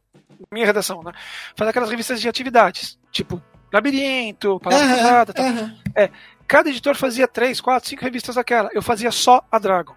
minha 0.51 0.65
redação, 0.65 1.03
né? 1.03 1.13
Fazia 1.55 1.71
aquelas 1.71 1.91
revistas 1.91 2.21
de 2.21 2.29
atividades, 2.29 2.99
tipo 3.11 3.43
Labirinto, 3.73 4.59
Palavra 4.61 4.87
uhum, 4.87 4.93
Cruzada, 4.95 5.35
uhum. 5.39 5.79
É, 5.95 6.11
cada 6.47 6.69
editor 6.69 6.97
fazia 6.97 7.29
três, 7.29 7.61
quatro, 7.61 7.89
cinco 7.89 8.03
revistas 8.03 8.35
daquela. 8.35 8.71
Eu 8.73 8.83
fazia 8.83 9.11
só 9.11 9.45
a 9.51 9.59
Dragon, 9.59 9.95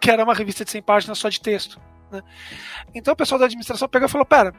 que 0.00 0.10
era 0.10 0.22
uma 0.22 0.34
revista 0.34 0.64
de 0.64 0.70
100 0.70 0.82
páginas 0.82 1.18
só 1.18 1.28
de 1.28 1.40
texto. 1.40 1.80
Né? 2.10 2.22
Então 2.94 3.14
o 3.14 3.16
pessoal 3.16 3.38
da 3.38 3.46
administração 3.46 3.88
pegou 3.88 4.06
e 4.06 4.10
falou: 4.10 4.26
pera, 4.26 4.54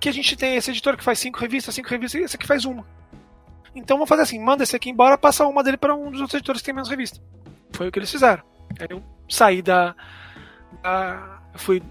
que 0.00 0.08
a 0.08 0.12
gente 0.12 0.36
tem 0.36 0.56
esse 0.56 0.70
editor 0.70 0.96
que 0.96 1.04
faz 1.04 1.18
cinco 1.18 1.38
revistas, 1.38 1.74
cinco 1.74 1.88
revistas, 1.88 2.20
e 2.20 2.24
esse 2.24 2.36
aqui 2.36 2.46
faz 2.46 2.64
uma. 2.64 2.84
Então 3.74 3.96
vamos 3.96 4.08
fazer 4.08 4.22
assim: 4.22 4.38
manda 4.40 4.62
esse 4.62 4.74
aqui 4.74 4.90
embora, 4.90 5.16
passa 5.16 5.46
uma 5.46 5.62
dele 5.62 5.76
para 5.76 5.94
um 5.94 6.10
dos 6.10 6.20
outros 6.20 6.34
editores 6.34 6.60
que 6.60 6.66
tem 6.66 6.74
menos 6.74 6.90
revista. 6.90 7.20
Foi 7.72 7.88
o 7.88 7.92
que 7.92 7.98
eles 7.98 8.10
fizeram. 8.10 8.42
Aí 8.80 8.88
eu 8.90 9.02
saí 9.28 9.62
da. 9.62 9.94
da 10.82 11.40
fui, 11.54 11.82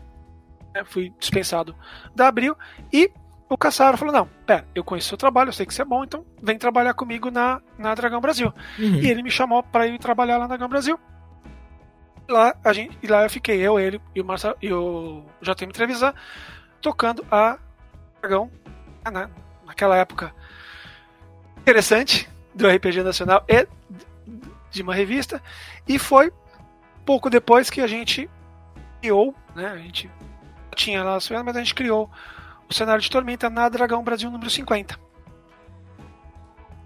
né, 0.73 0.83
fui 0.85 1.13
dispensado 1.19 1.75
da 2.15 2.27
Abril 2.27 2.55
e 2.91 3.11
o 3.49 3.57
Caçaro 3.57 3.97
falou: 3.97 4.13
Não, 4.13 4.29
pera, 4.45 4.67
eu 4.75 4.83
conheço 4.83 5.07
o 5.07 5.09
seu 5.09 5.17
trabalho, 5.17 5.49
eu 5.49 5.53
sei 5.53 5.65
que 5.65 5.73
você 5.73 5.81
é 5.81 5.85
bom, 5.85 6.03
então 6.03 6.25
vem 6.41 6.57
trabalhar 6.57 6.93
comigo 6.93 7.31
na, 7.31 7.61
na 7.77 7.95
Dragão 7.95 8.21
Brasil. 8.21 8.53
Uhum. 8.77 8.95
E 8.95 9.09
ele 9.09 9.23
me 9.23 9.31
chamou 9.31 9.63
para 9.63 9.87
ir 9.87 9.97
trabalhar 9.99 10.37
lá 10.37 10.41
na 10.41 10.47
Dragão 10.47 10.69
Brasil. 10.69 10.99
Lá, 12.27 12.55
a 12.63 12.73
gente, 12.73 12.97
e 13.01 13.07
lá 13.07 13.23
eu 13.23 13.29
fiquei, 13.29 13.59
eu, 13.61 13.79
ele 13.79 14.01
e 14.13 14.19
o, 14.19 14.25
Marcelo, 14.25 14.57
e 14.61 14.73
o 14.73 15.23
JM 15.41 15.71
Trevisan, 15.71 16.13
tocando 16.81 17.25
a 17.31 17.57
Dragão 18.21 18.51
né, 19.09 19.29
naquela 19.65 19.95
época 19.95 20.33
interessante 21.59 22.29
do 22.53 22.67
RPG 22.67 23.01
Nacional 23.01 23.45
e 23.47 23.65
de 24.71 24.81
uma 24.81 24.93
revista. 24.93 25.41
E 25.87 25.97
foi 25.97 26.33
pouco 27.05 27.29
depois 27.29 27.69
que 27.69 27.79
a 27.79 27.87
gente 27.87 28.29
criou, 28.99 29.33
né? 29.55 29.67
A 29.67 29.77
gente 29.77 30.11
tinha 30.75 31.03
lá, 31.03 31.17
mas 31.45 31.55
a 31.55 31.59
gente 31.59 31.73
criou 31.73 32.09
o 32.70 32.74
cenário 32.74 33.01
de 33.01 33.09
Tormenta 33.09 33.49
na 33.49 33.70
Dragão 33.70 34.03
Brasil 34.03 34.30
número 34.30 34.49
50. 34.49 34.99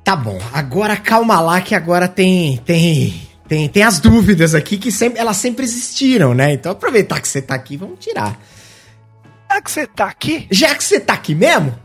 Tá 0.03 0.15
bom, 0.15 0.39
agora 0.51 0.97
calma 0.97 1.39
lá 1.39 1.61
que 1.61 1.75
agora 1.75 2.07
tem 2.07 2.57
tem 2.57 3.29
tem, 3.47 3.67
tem 3.67 3.83
as 3.83 3.99
dúvidas 3.99 4.55
aqui 4.55 4.77
que 4.77 4.91
sempre, 4.91 5.19
elas 5.19 5.37
sempre 5.37 5.65
existiram, 5.65 6.33
né? 6.33 6.53
Então 6.53 6.71
aproveitar 6.71 7.19
que 7.19 7.27
você 7.27 7.41
tá 7.41 7.53
aqui, 7.53 7.75
vamos 7.77 7.99
tirar. 7.99 8.39
Já 9.51 9.61
que 9.61 9.71
você 9.71 9.87
tá 9.87 10.05
aqui? 10.05 10.47
Já 10.49 10.73
que 10.73 10.83
você 10.83 10.99
tá 10.99 11.13
aqui 11.13 11.35
mesmo? 11.35 11.77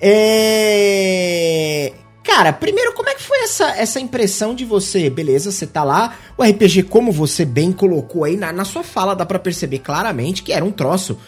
É... 0.00 1.92
Cara, 2.22 2.52
primeiro, 2.52 2.92
como 2.92 3.08
é 3.08 3.14
que 3.14 3.22
foi 3.22 3.38
essa, 3.40 3.70
essa 3.70 3.98
impressão 3.98 4.54
de 4.54 4.64
você? 4.64 5.10
Beleza, 5.10 5.50
você 5.50 5.66
tá 5.66 5.82
lá, 5.82 6.14
o 6.36 6.44
RPG, 6.44 6.84
como 6.84 7.10
você 7.10 7.44
bem 7.44 7.72
colocou 7.72 8.22
aí 8.22 8.36
na, 8.36 8.52
na 8.52 8.64
sua 8.64 8.84
fala, 8.84 9.16
dá 9.16 9.26
para 9.26 9.38
perceber 9.38 9.78
claramente 9.80 10.42
que 10.42 10.52
era 10.52 10.64
um 10.64 10.70
troço 10.70 11.18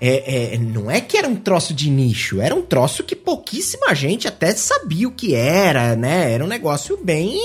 é, 0.00 0.54
é, 0.54 0.58
não 0.58 0.90
é 0.90 1.00
que 1.00 1.16
era 1.16 1.26
um 1.26 1.34
troço 1.34 1.74
de 1.74 1.90
nicho, 1.90 2.40
era 2.40 2.54
um 2.54 2.62
troço 2.62 3.02
que 3.02 3.16
pouquíssima 3.16 3.94
gente 3.94 4.28
até 4.28 4.52
sabia 4.52 5.08
o 5.08 5.12
que 5.12 5.34
era, 5.34 5.96
né? 5.96 6.32
Era 6.32 6.44
um 6.44 6.48
negócio 6.48 6.96
bem 6.96 7.40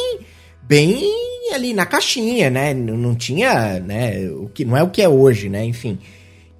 bem 0.61 1.03
ali 1.53 1.73
na 1.73 1.85
caixinha, 1.85 2.49
né? 2.49 2.73
Não, 2.73 2.95
não 2.95 3.15
tinha, 3.15 3.79
né? 3.79 4.29
O 4.29 4.49
que 4.49 4.63
não 4.63 4.77
é 4.77 4.83
o 4.83 4.89
que 4.89 5.01
é 5.01 5.09
hoje, 5.09 5.49
né? 5.49 5.65
Enfim. 5.65 5.97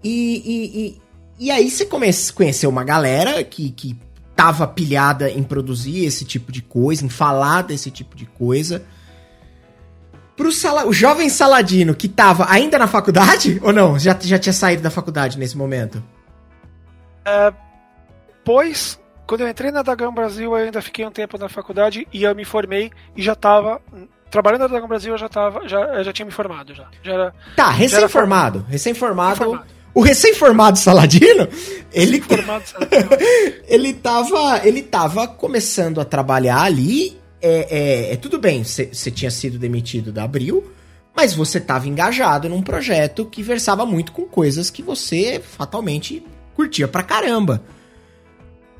E, 0.03 0.41
e, 0.45 0.85
e, 0.85 1.01
e 1.45 1.51
aí 1.51 1.69
você 1.69 1.85
conhece, 1.85 2.33
conheceu 2.33 2.69
uma 2.69 2.83
galera 2.83 3.43
que, 3.43 3.69
que 3.71 3.95
tava 4.35 4.67
pilhada 4.67 5.29
em 5.29 5.43
produzir 5.43 6.05
esse 6.05 6.25
tipo 6.25 6.51
de 6.51 6.61
coisa, 6.61 7.05
em 7.05 7.09
falar 7.09 7.61
desse 7.61 7.89
tipo 7.91 8.15
de 8.15 8.25
coisa. 8.25 8.83
Pro 10.35 10.51
sala... 10.51 10.85
o 10.87 10.93
jovem 10.93 11.29
Saladino 11.29 11.93
que 11.93 12.07
tava 12.07 12.45
ainda 12.49 12.77
na 12.77 12.87
faculdade 12.87 13.59
ou 13.63 13.71
não? 13.71 13.99
Já, 13.99 14.17
já 14.19 14.39
tinha 14.39 14.53
saído 14.53 14.81
da 14.81 14.89
faculdade 14.89 15.37
nesse 15.37 15.57
momento? 15.57 16.03
É, 17.25 17.53
pois, 18.43 18.99
quando 19.25 19.41
eu 19.41 19.49
entrei 19.49 19.71
na 19.71 19.81
Dagão 19.81 20.13
Brasil, 20.13 20.51
eu 20.51 20.65
ainda 20.65 20.81
fiquei 20.81 21.05
um 21.05 21.11
tempo 21.11 21.37
na 21.37 21.47
faculdade 21.47 22.07
e 22.11 22.23
eu 22.23 22.35
me 22.35 22.45
formei 22.45 22.91
e 23.15 23.21
já 23.21 23.35
tava. 23.35 23.81
Trabalhando 24.29 24.61
na 24.61 24.67
Dagão 24.67 24.87
Brasil, 24.87 25.13
eu 25.13 25.17
já 25.17 25.29
tava. 25.29 25.67
Já, 25.67 25.79
eu 25.79 26.03
já 26.03 26.11
tinha 26.11 26.25
me 26.25 26.31
formado 26.31 26.73
já. 26.73 26.87
já 27.01 27.13
era, 27.13 27.35
tá, 27.55 27.69
recém-formado. 27.69 28.65
Recém-formado. 28.67 29.61
O 29.93 30.01
recém-formado 30.01 30.79
Saladino, 30.79 31.47
ele, 31.93 32.19
formado 32.19 32.65
Saladino. 32.65 33.09
ele 33.67 33.93
tava, 33.93 34.61
ele 34.63 34.81
tava 34.81 35.27
começando 35.27 36.01
a 36.01 36.05
trabalhar 36.05 36.63
ali 36.63 37.21
é, 37.43 37.67
é, 37.69 38.13
é 38.13 38.15
tudo 38.15 38.39
bem, 38.39 38.63
você 38.63 39.11
tinha 39.11 39.29
sido 39.29 39.59
demitido 39.59 40.13
da 40.13 40.23
Abril, 40.23 40.71
mas 41.13 41.33
você 41.33 41.57
estava 41.57 41.87
engajado 41.87 42.47
num 42.47 42.61
projeto 42.61 43.25
que 43.25 43.43
versava 43.43 43.85
muito 43.85 44.13
com 44.13 44.23
coisas 44.23 44.69
que 44.69 44.81
você 44.81 45.39
fatalmente 45.39 46.25
curtia 46.55 46.87
pra 46.87 47.03
caramba. 47.03 47.61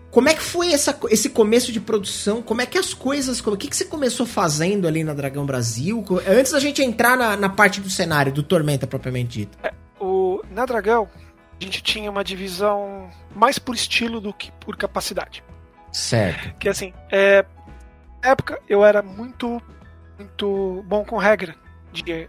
Como 0.10 0.30
é 0.30 0.34
que 0.34 0.44
foi 0.44 0.72
essa, 0.72 0.98
esse 1.10 1.30
começo 1.30 1.72
de 1.72 1.80
produção? 1.80 2.42
Como 2.42 2.62
é 2.62 2.68
que 2.68 2.78
as 2.78 2.94
coisas. 2.94 3.40
O 3.40 3.58
que, 3.58 3.68
que 3.68 3.76
você 3.76 3.86
começou 3.86 4.28
fazendo 4.28 4.88
ali 4.88 5.04
na 5.04 5.12
Dragão 5.12 5.44
Brasil? 5.44 6.06
Antes 6.28 6.52
da 6.52 6.60
gente 6.60 6.84
entrar 6.84 7.18
na, 7.18 7.36
na 7.36 7.50
parte 7.50 7.82
do 7.82 7.90
cenário, 7.90 8.32
do 8.32 8.44
Tormenta 8.44 8.86
propriamente 8.86 9.40
dito. 9.40 9.58
É, 9.64 9.74
o, 10.00 10.40
na 10.52 10.68
Dragão, 10.68 11.10
a 11.60 11.64
gente 11.64 11.82
tinha 11.82 12.12
uma 12.12 12.24
divisão 12.24 13.10
mais 13.36 13.58
por 13.58 13.74
estilo 13.74 14.22
do 14.22 14.32
que 14.32 14.52
por 14.60 14.78
capacidade. 14.78 15.44
Certo. 15.92 16.60
Que 16.60 16.70
assim, 16.70 16.94
é, 17.12 17.44
época 18.24 18.60
eu 18.68 18.84
era 18.84 19.02
muito, 19.02 19.62
muito 20.18 20.84
bom 20.88 21.04
com 21.04 21.18
regra. 21.18 21.56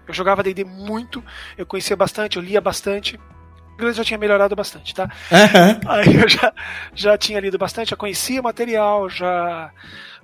Eu 0.06 0.12
jogava 0.12 0.42
D&D 0.42 0.64
muito, 0.64 1.24
eu 1.56 1.64
conhecia 1.64 1.96
bastante, 1.96 2.36
eu 2.36 2.42
lia 2.42 2.60
bastante. 2.60 3.16
O 3.16 3.74
inglês 3.74 3.96
já 3.96 4.04
tinha 4.04 4.18
melhorado 4.18 4.54
bastante, 4.54 4.94
tá? 4.94 5.04
Uhum. 5.04 5.90
Aí 5.90 6.14
eu 6.14 6.28
já, 6.28 6.52
já 6.94 7.18
tinha 7.18 7.40
lido 7.40 7.56
bastante, 7.56 7.90
já 7.90 7.96
conhecia 7.96 8.42
material, 8.42 9.08
já, 9.08 9.70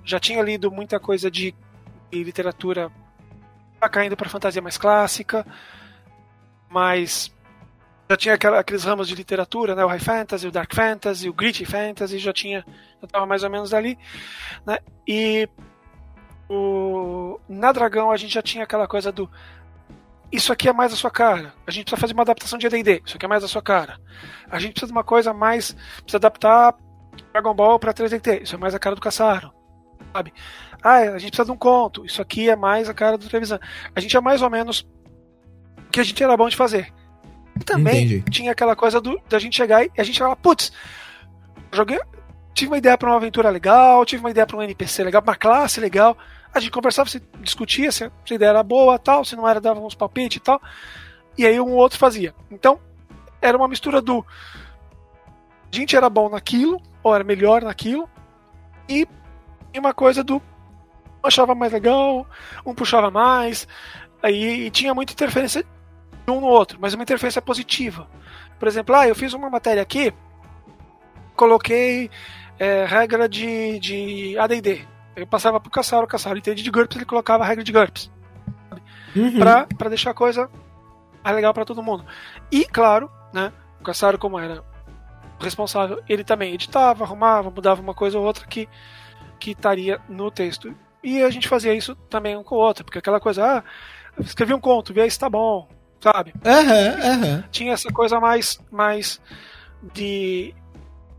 já 0.03 0.19
tinha 0.19 0.41
lido 0.41 0.71
muita 0.71 0.99
coisa 0.99 1.29
de, 1.31 1.55
de 2.11 2.23
literatura 2.23 2.91
caindo 3.89 4.15
para 4.15 4.29
fantasia 4.29 4.61
mais 4.61 4.77
clássica, 4.77 5.45
mas 6.69 7.31
já 8.11 8.17
tinha 8.17 8.35
aquela, 8.35 8.59
aqueles 8.59 8.83
ramos 8.83 9.07
de 9.07 9.15
literatura, 9.15 9.73
né? 9.73 9.85
O 9.85 9.87
High 9.87 9.99
Fantasy, 9.99 10.47
o 10.47 10.51
Dark 10.51 10.73
Fantasy, 10.73 11.29
o 11.29 11.33
Gritty 11.33 11.65
Fantasy, 11.65 12.19
já 12.19 12.33
tinha, 12.33 12.65
já 12.99 13.05
estava 13.05 13.25
mais 13.25 13.41
ou 13.41 13.49
menos 13.49 13.73
ali, 13.73 13.97
né? 14.65 14.79
E 15.07 15.47
o, 16.49 17.39
na 17.47 17.71
Dragão 17.71 18.11
a 18.11 18.17
gente 18.17 18.33
já 18.33 18.41
tinha 18.41 18.65
aquela 18.65 18.85
coisa 18.85 19.11
do 19.11 19.29
isso 20.29 20.51
aqui 20.51 20.69
é 20.69 20.73
mais 20.73 20.93
a 20.93 20.95
sua 20.95 21.11
cara. 21.11 21.53
A 21.67 21.71
gente 21.71 21.83
precisa 21.83 21.99
fazer 21.99 22.13
uma 22.13 22.23
adaptação 22.23 22.57
de 22.57 22.65
AD&D. 22.65 23.03
Isso 23.05 23.17
aqui 23.17 23.25
é 23.25 23.29
mais 23.29 23.43
a 23.43 23.49
sua 23.49 23.61
cara. 23.61 23.99
A 24.49 24.59
gente 24.59 24.71
precisa 24.71 24.87
de 24.87 24.93
uma 24.93 25.03
coisa 25.03 25.33
mais 25.33 25.73
precisa 25.73 26.17
adaptar 26.17 26.73
Dragon 27.33 27.53
Ball 27.53 27.79
para 27.79 27.93
3DT. 27.93 28.43
Isso 28.43 28.55
é 28.55 28.57
mais 28.57 28.73
a 28.73 28.79
cara 28.79 28.95
do 28.95 29.01
Caçaro. 29.01 29.53
Sabe? 30.13 30.33
Ah, 30.81 30.99
a 30.99 31.17
gente 31.17 31.31
precisa 31.31 31.45
de 31.45 31.51
um 31.51 31.57
conto. 31.57 32.05
Isso 32.05 32.21
aqui 32.21 32.49
é 32.49 32.55
mais 32.55 32.87
a 32.87 32.93
cara 32.93 33.17
do 33.17 33.27
televisão. 33.27 33.59
A 33.93 33.99
gente 33.99 34.15
é 34.15 34.21
mais 34.21 34.41
ou 34.41 34.49
menos 34.49 34.87
o 35.77 35.91
que 35.91 35.99
a 35.99 36.03
gente 36.03 36.21
era 36.23 36.35
bom 36.37 36.47
de 36.47 36.55
fazer. 36.55 36.93
Também 37.65 38.05
Entendi. 38.05 38.23
tinha 38.31 38.51
aquela 38.51 38.75
coisa 38.75 38.99
do, 38.99 39.19
da 39.29 39.39
gente 39.39 39.55
chegar 39.55 39.83
e 39.85 39.91
a 39.97 40.03
gente 40.03 40.17
falar, 40.19 40.35
putz, 40.35 40.71
joguei, 41.71 41.99
tive 42.53 42.71
uma 42.71 42.77
ideia 42.77 42.97
para 42.97 43.09
uma 43.09 43.17
aventura 43.17 43.49
legal, 43.49 44.05
tive 44.05 44.23
uma 44.23 44.31
ideia 44.31 44.45
para 44.47 44.57
um 44.57 44.61
NPC 44.61 45.03
legal, 45.03 45.21
uma 45.21 45.35
classe 45.35 45.79
legal. 45.79 46.17
A 46.53 46.59
gente 46.59 46.71
conversava, 46.71 47.09
se 47.09 47.21
discutia 47.39 47.91
se 47.91 48.05
a 48.05 48.11
ideia 48.29 48.49
era 48.49 48.63
boa, 48.63 48.97
tal, 48.99 49.23
se 49.23 49.35
não 49.35 49.47
era, 49.47 49.61
dava 49.61 49.79
uns 49.79 49.95
palpites 49.95 50.37
e 50.37 50.39
tal. 50.39 50.61
E 51.37 51.45
aí 51.45 51.59
um 51.59 51.73
outro 51.73 51.97
fazia. 51.97 52.33
Então, 52.49 52.79
era 53.41 53.57
uma 53.57 53.67
mistura 53.67 54.01
do 54.01 54.25
a 55.71 55.75
gente 55.75 55.95
era 55.95 56.09
bom 56.09 56.29
naquilo, 56.29 56.81
ou 57.01 57.15
era 57.15 57.23
melhor 57.23 57.61
naquilo, 57.61 58.09
e 58.89 59.07
uma 59.77 59.93
coisa 59.93 60.21
do 60.21 60.41
achava 61.23 61.55
mais 61.55 61.71
legal, 61.71 62.27
um 62.65 62.73
puxava 62.73 63.09
mais, 63.09 63.67
aí 64.21 64.69
tinha 64.71 64.93
muita 64.93 65.13
interferência 65.13 65.65
um 66.27 66.39
no 66.39 66.47
outro, 66.47 66.77
mas 66.81 66.93
uma 66.93 67.03
interferência 67.03 67.41
positiva. 67.41 68.07
Por 68.59 68.67
exemplo, 68.67 68.95
ah, 68.95 69.07
eu 69.07 69.15
fiz 69.15 69.33
uma 69.33 69.49
matéria 69.49 69.81
aqui 69.81 70.13
coloquei 71.41 72.11
é, 72.59 72.85
regra 72.85 73.27
de, 73.27 73.79
de 73.79 74.37
ADD. 74.37 74.87
Eu 75.15 75.25
passava 75.25 75.59
pro 75.59 75.71
Caçaro, 75.71 76.05
o 76.05 76.07
Caçaro 76.07 76.37
entende 76.37 76.61
de 76.61 76.69
GURPS, 76.69 76.95
ele 76.95 77.05
colocava 77.05 77.43
a 77.43 77.47
regra 77.47 77.63
de 77.63 77.71
GURPS. 77.71 78.11
Uhum. 79.15 79.39
Pra, 79.39 79.65
pra 79.77 79.89
deixar 79.89 80.11
a 80.11 80.13
coisa 80.13 80.49
mais 81.23 81.35
legal 81.35 81.51
para 81.51 81.65
todo 81.65 81.81
mundo. 81.81 82.05
E, 82.51 82.63
claro, 82.65 83.11
né, 83.33 83.51
o 83.79 83.83
Caçaro, 83.83 84.19
como 84.19 84.39
era 84.39 84.63
responsável, 85.39 86.01
ele 86.07 86.23
também 86.23 86.53
editava, 86.53 87.03
arrumava, 87.03 87.49
mudava 87.49 87.81
uma 87.81 87.95
coisa 87.95 88.19
ou 88.19 88.25
outra 88.25 88.45
que, 88.45 88.69
que 89.39 89.51
estaria 89.51 89.99
no 90.07 90.29
texto. 90.29 90.75
E 91.03 91.23
a 91.23 91.29
gente 91.31 91.47
fazia 91.47 91.73
isso 91.73 91.95
também 91.95 92.37
um 92.37 92.43
com 92.43 92.55
o 92.55 92.59
outro, 92.59 92.85
porque 92.85 92.99
aquela 92.99 93.19
coisa, 93.19 93.57
ah, 93.57 93.63
escrevi 94.19 94.53
um 94.53 94.59
conto, 94.59 94.93
vê 94.93 95.01
aí 95.01 95.09
se 95.09 95.17
tá 95.17 95.27
bom, 95.27 95.67
sabe? 96.01 96.33
Uhum, 96.43 97.23
uhum. 97.23 97.43
Tinha 97.51 97.73
essa 97.73 97.89
coisa 97.91 98.19
mais, 98.19 98.59
mais 98.71 99.21
de 99.93 100.53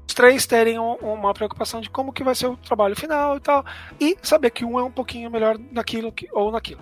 os 0.07 0.15
três 0.15 0.45
terem 0.45 0.79
um, 0.79 0.95
uma 0.97 1.33
preocupação 1.33 1.81
de 1.81 1.89
como 1.89 2.13
que 2.13 2.23
vai 2.23 2.35
ser 2.35 2.47
o 2.47 2.57
trabalho 2.57 2.95
final 2.95 3.37
e 3.37 3.41
tal, 3.41 3.65
e 3.99 4.17
saber 4.23 4.51
que 4.51 4.65
um 4.65 4.79
é 4.79 4.83
um 4.83 4.91
pouquinho 4.91 5.31
melhor 5.31 5.59
naquilo 5.71 6.13
que, 6.13 6.29
ou 6.33 6.51
naquilo. 6.51 6.81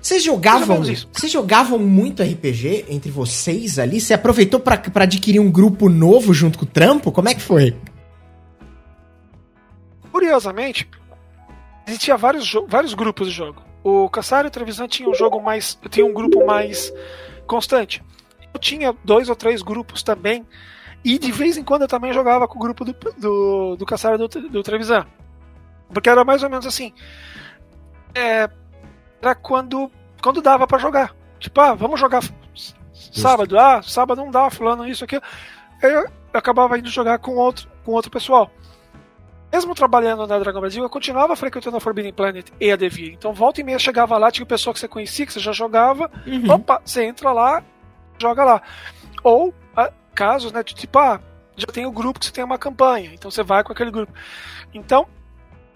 Vocês 0.00 0.22
jogavam, 0.22 0.82
vocês 0.82 1.30
jogavam 1.30 1.78
muito 1.78 2.24
RPG 2.24 2.86
entre 2.88 3.10
vocês 3.10 3.78
ali? 3.78 4.00
Você 4.00 4.12
aproveitou 4.12 4.58
para 4.58 5.04
adquirir 5.04 5.38
um 5.38 5.50
grupo 5.50 5.88
novo 5.88 6.34
junto 6.34 6.58
com 6.58 6.64
o 6.64 6.68
trampo? 6.68 7.12
Como 7.12 7.28
é 7.28 7.34
que 7.34 7.40
foi? 7.40 7.76
Curiosamente, 10.10 10.88
existia 11.86 12.16
vários, 12.16 12.52
vários 12.68 12.94
grupos 12.94 13.28
de 13.28 13.32
jogo. 13.32 13.62
O 13.82 14.08
Caçaro 14.08 14.46
e 14.46 14.48
o 14.48 14.50
Trevisan 14.50 14.86
tinha 14.86 15.08
um 15.08 15.14
jogo 15.14 15.40
mais. 15.40 15.78
tinha 15.90 16.06
um 16.06 16.12
grupo 16.12 16.44
mais 16.46 16.92
constante. 17.46 18.02
Eu 18.52 18.60
tinha 18.60 18.94
dois 19.04 19.28
ou 19.28 19.36
três 19.36 19.62
grupos 19.62 20.02
também. 20.02 20.46
E 21.04 21.18
de 21.18 21.32
vez 21.32 21.56
em 21.56 21.64
quando 21.64 21.82
eu 21.82 21.88
também 21.88 22.12
jogava 22.12 22.46
com 22.46 22.58
o 22.58 22.62
grupo 22.62 22.84
do, 22.84 22.94
do, 23.18 23.76
do 23.76 23.86
Caçaro 23.86 24.14
e 24.14 24.28
do, 24.28 24.48
do 24.48 24.62
Trevisan. 24.62 25.04
Porque 25.92 26.08
era 26.08 26.24
mais 26.24 26.42
ou 26.42 26.50
menos 26.50 26.66
assim. 26.66 26.92
É, 28.14 28.48
era 29.20 29.34
quando, 29.34 29.90
quando 30.22 30.40
dava 30.40 30.66
para 30.66 30.78
jogar. 30.78 31.14
Tipo, 31.40 31.60
ah, 31.60 31.74
vamos 31.74 31.98
jogar 31.98 32.22
sábado. 32.94 33.58
Ah, 33.58 33.82
sábado 33.82 34.22
não 34.22 34.30
dá, 34.30 34.48
fulano, 34.48 34.86
isso 34.86 35.04
aqui. 35.04 35.16
Eu, 35.82 35.90
eu 35.90 36.06
acabava 36.32 36.78
indo 36.78 36.88
jogar 36.88 37.18
com 37.18 37.32
outro, 37.34 37.68
com 37.84 37.92
outro 37.92 38.10
pessoal 38.10 38.50
mesmo 39.52 39.74
trabalhando 39.74 40.26
na 40.26 40.38
Dragon 40.38 40.60
Brasil, 40.60 40.82
eu 40.82 40.88
continuava 40.88 41.36
frequentando 41.36 41.76
a 41.76 41.80
Forbidden 41.80 42.12
Planet 42.12 42.48
e 42.58 42.72
a 42.72 42.76
Devir. 42.76 43.12
Então, 43.12 43.34
volta 43.34 43.60
e 43.60 43.64
meia 43.64 43.78
chegava 43.78 44.16
lá, 44.16 44.30
tinha 44.30 44.46
pessoa 44.46 44.72
que 44.72 44.80
você 44.80 44.88
conhecia, 44.88 45.26
que 45.26 45.32
você 45.32 45.40
já 45.40 45.52
jogava. 45.52 46.10
Uhum. 46.26 46.54
Opa, 46.54 46.80
você 46.82 47.04
entra 47.04 47.32
lá, 47.32 47.62
joga 48.18 48.44
lá. 48.44 48.62
Ou 49.22 49.54
ah, 49.76 49.92
casos, 50.14 50.52
né, 50.52 50.62
tipo, 50.64 50.98
ah, 50.98 51.20
já 51.54 51.66
tem 51.66 51.84
o 51.84 51.90
um 51.90 51.92
grupo 51.92 52.18
que 52.18 52.26
você 52.26 52.32
tem 52.32 52.42
uma 52.42 52.56
campanha, 52.56 53.10
então 53.12 53.30
você 53.30 53.42
vai 53.42 53.62
com 53.62 53.72
aquele 53.72 53.90
grupo. 53.90 54.12
Então, 54.72 55.06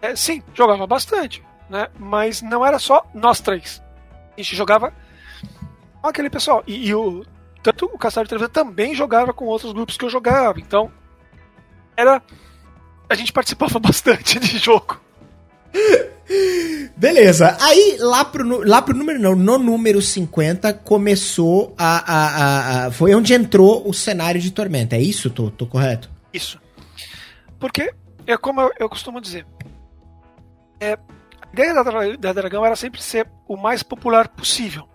é, 0.00 0.16
sim, 0.16 0.42
jogava 0.54 0.86
bastante, 0.86 1.44
né? 1.68 1.88
Mas 1.98 2.40
não 2.40 2.64
era 2.64 2.78
só 2.78 3.04
nós 3.12 3.40
três. 3.40 3.82
A 4.36 4.40
gente 4.40 4.56
jogava 4.56 4.92
com 6.00 6.08
aquele 6.08 6.30
pessoal. 6.30 6.62
E, 6.66 6.88
e 6.88 6.94
o 6.94 7.24
tanto 7.62 7.86
o 7.86 7.98
Castelo 7.98 8.24
de 8.24 8.30
Televisão 8.30 8.52
também 8.52 8.94
jogava 8.94 9.34
com 9.34 9.44
outros 9.44 9.72
grupos 9.72 9.96
que 9.96 10.04
eu 10.04 10.10
jogava. 10.10 10.60
Então, 10.60 10.90
era 11.96 12.22
a 13.08 13.14
gente 13.14 13.32
participava 13.32 13.78
bastante 13.80 14.38
de 14.38 14.58
jogo. 14.58 15.00
Beleza. 16.96 17.56
Aí, 17.60 17.96
lá 18.00 18.24
pro, 18.24 18.66
lá 18.66 18.82
pro 18.82 18.96
número, 18.96 19.18
não, 19.20 19.36
no 19.36 19.58
número 19.58 20.00
50, 20.00 20.72
começou 20.74 21.74
a, 21.78 21.98
a, 21.98 22.26
a, 22.26 22.86
a, 22.86 22.90
Foi 22.90 23.14
onde 23.14 23.34
entrou 23.34 23.88
o 23.88 23.92
cenário 23.92 24.40
de 24.40 24.50
Tormenta. 24.50 24.96
É 24.96 25.00
isso? 25.00 25.30
Tô, 25.30 25.50
tô 25.50 25.66
correto? 25.66 26.10
Isso. 26.32 26.60
Porque, 27.58 27.92
é 28.26 28.36
como 28.36 28.60
eu, 28.60 28.72
eu 28.80 28.88
costumo 28.88 29.20
dizer, 29.20 29.46
é, 30.80 30.94
a 30.94 31.52
ideia 31.52 31.74
da, 31.74 31.82
da 32.18 32.32
Dragão 32.32 32.64
era 32.64 32.76
sempre 32.76 33.02
ser 33.02 33.28
o 33.46 33.56
mais 33.56 33.82
popular 33.82 34.28
possível. 34.28 34.88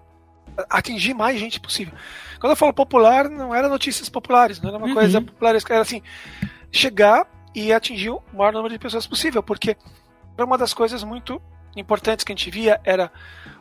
Atingir 0.69 1.13
mais 1.13 1.39
gente 1.39 1.59
possível. 1.59 1.93
Quando 2.39 2.51
eu 2.51 2.57
falo 2.57 2.73
popular, 2.73 3.29
não 3.29 3.53
era 3.55 3.69
notícias 3.69 4.09
populares, 4.09 4.59
não 4.59 4.69
era 4.69 4.77
uma 4.77 4.87
uhum. 4.87 4.93
coisa 4.93 5.21
popular, 5.21 5.55
era 5.69 5.81
assim, 5.81 6.01
chegar 6.71 7.25
e 7.53 7.73
atingiu 7.73 8.21
o 8.33 8.37
maior 8.37 8.53
número 8.53 8.73
de 8.73 8.79
pessoas 8.79 9.05
possível, 9.05 9.43
porque 9.43 9.75
uma 10.37 10.57
das 10.57 10.73
coisas 10.73 11.03
muito 11.03 11.41
importantes 11.75 12.23
que 12.23 12.31
a 12.31 12.35
gente 12.35 12.49
via 12.49 12.79
era 12.83 13.11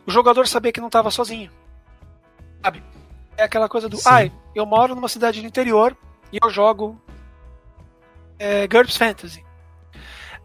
o 0.06 0.10
jogador 0.10 0.46
saber 0.46 0.72
que 0.72 0.80
não 0.80 0.88
estava 0.88 1.10
sozinho. 1.10 1.50
Sabe? 2.62 2.82
É 3.36 3.44
aquela 3.44 3.68
coisa 3.68 3.88
do, 3.88 3.98
ai, 4.06 4.32
ah, 4.34 4.40
eu 4.54 4.66
moro 4.66 4.94
numa 4.94 5.08
cidade 5.08 5.40
do 5.40 5.46
interior 5.46 5.96
e 6.32 6.38
eu 6.42 6.50
jogo 6.50 7.00
é, 8.38 8.66
GURPS 8.66 8.96
Fantasy. 8.96 9.44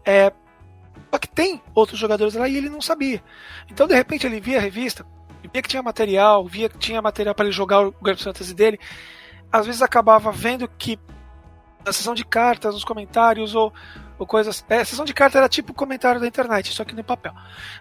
É, 0.04 0.32
só 1.10 1.18
que 1.18 1.28
tem 1.28 1.62
outros 1.74 1.98
jogadores 1.98 2.34
lá 2.34 2.48
e 2.48 2.56
ele 2.56 2.68
não 2.68 2.80
sabia. 2.80 3.22
Então, 3.70 3.86
de 3.86 3.94
repente, 3.94 4.26
ele 4.26 4.40
via 4.40 4.58
a 4.58 4.60
revista, 4.60 5.04
via 5.52 5.62
que 5.62 5.68
tinha 5.68 5.82
material, 5.82 6.46
via 6.46 6.68
que 6.68 6.78
tinha 6.78 7.02
material 7.02 7.34
para 7.34 7.46
ele 7.46 7.54
jogar 7.54 7.86
o 7.86 7.92
GURPS 7.92 8.22
Fantasy 8.22 8.54
dele. 8.54 8.78
Às 9.50 9.66
vezes 9.66 9.82
acabava 9.82 10.30
vendo 10.32 10.68
que 10.68 10.98
na 11.86 11.92
sessão 11.92 12.14
de 12.14 12.24
cartas, 12.24 12.74
nos 12.74 12.84
comentários 12.84 13.54
ou, 13.54 13.72
ou 14.18 14.26
coisas. 14.26 14.64
É, 14.68 14.80
a 14.80 14.84
sessão 14.84 15.04
de 15.04 15.14
cartas 15.14 15.36
era 15.36 15.48
tipo 15.48 15.72
comentário 15.72 16.20
da 16.20 16.26
internet, 16.26 16.72
só 16.72 16.84
que 16.84 16.94
no 16.94 17.04
papel. 17.04 17.32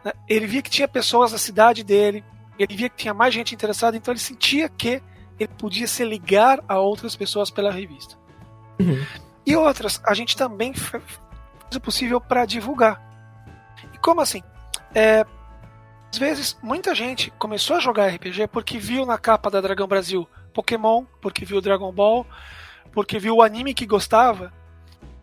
Né? 0.03 0.13
Ele 0.29 0.45
via 0.45 0.61
que 0.61 0.69
tinha 0.69 0.87
pessoas 0.87 1.31
na 1.31 1.39
cidade 1.39 1.83
dele, 1.83 2.23
ele 2.59 2.75
via 2.75 2.87
que 2.87 2.97
tinha 2.97 3.13
mais 3.13 3.33
gente 3.33 3.55
interessada, 3.55 3.97
então 3.97 4.11
ele 4.11 4.19
sentia 4.19 4.69
que 4.69 5.01
ele 5.39 5.51
podia 5.57 5.87
se 5.87 6.05
ligar 6.05 6.63
a 6.67 6.77
outras 6.79 7.15
pessoas 7.15 7.49
pela 7.49 7.71
revista. 7.71 8.15
Uhum. 8.79 9.03
E 9.45 9.55
outras, 9.55 9.99
a 10.05 10.13
gente 10.13 10.37
também 10.37 10.73
fez 10.73 11.03
o 11.75 11.81
possível 11.81 12.21
para 12.21 12.45
divulgar. 12.45 13.01
E 13.93 13.97
como 13.97 14.21
assim? 14.21 14.43
É, 14.93 15.25
às 16.11 16.17
vezes, 16.17 16.57
muita 16.61 16.93
gente 16.95 17.31
começou 17.31 17.75
a 17.75 17.79
jogar 17.79 18.07
RPG 18.07 18.47
porque 18.47 18.77
viu 18.77 19.05
na 19.05 19.17
capa 19.17 19.49
da 19.49 19.59
Dragão 19.59 19.87
Brasil 19.87 20.27
Pokémon, 20.53 21.03
porque 21.19 21.43
viu 21.43 21.59
Dragon 21.59 21.91
Ball, 21.91 22.25
porque 22.95 23.19
viu 23.19 23.35
o 23.35 23.41
anime 23.43 23.73
que 23.73 23.85
gostava, 23.85 24.51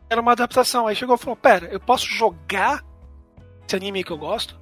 era 0.09 0.21
uma 0.21 0.33
adaptação. 0.33 0.87
Aí 0.87 0.95
chegou 0.95 1.17
e 1.17 1.19
falou: 1.19 1.35
Pera, 1.35 1.67
eu 1.73 1.81
posso 1.81 2.07
jogar 2.07 2.85
esse 3.67 3.75
anime 3.75 4.05
que 4.05 4.13
eu 4.13 4.19
gosto? 4.19 4.61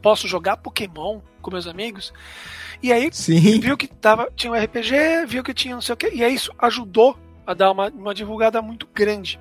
Posso 0.00 0.28
jogar 0.28 0.58
Pokémon 0.58 1.20
com 1.40 1.50
meus 1.50 1.66
amigos? 1.66 2.12
E 2.82 2.92
aí 2.92 3.08
Sim. 3.10 3.58
viu 3.58 3.76
que 3.76 3.88
tava, 3.88 4.30
tinha 4.36 4.52
um 4.52 4.56
RPG, 4.56 5.26
viu 5.26 5.42
que 5.42 5.54
tinha 5.54 5.74
não 5.74 5.80
sei 5.80 5.94
o 5.94 5.96
que, 5.96 6.10
e 6.10 6.22
aí 6.22 6.34
isso 6.34 6.52
ajudou 6.58 7.18
a 7.46 7.54
dar 7.54 7.72
uma, 7.72 7.88
uma 7.88 8.14
divulgada 8.14 8.60
muito 8.60 8.86
grande. 8.92 9.40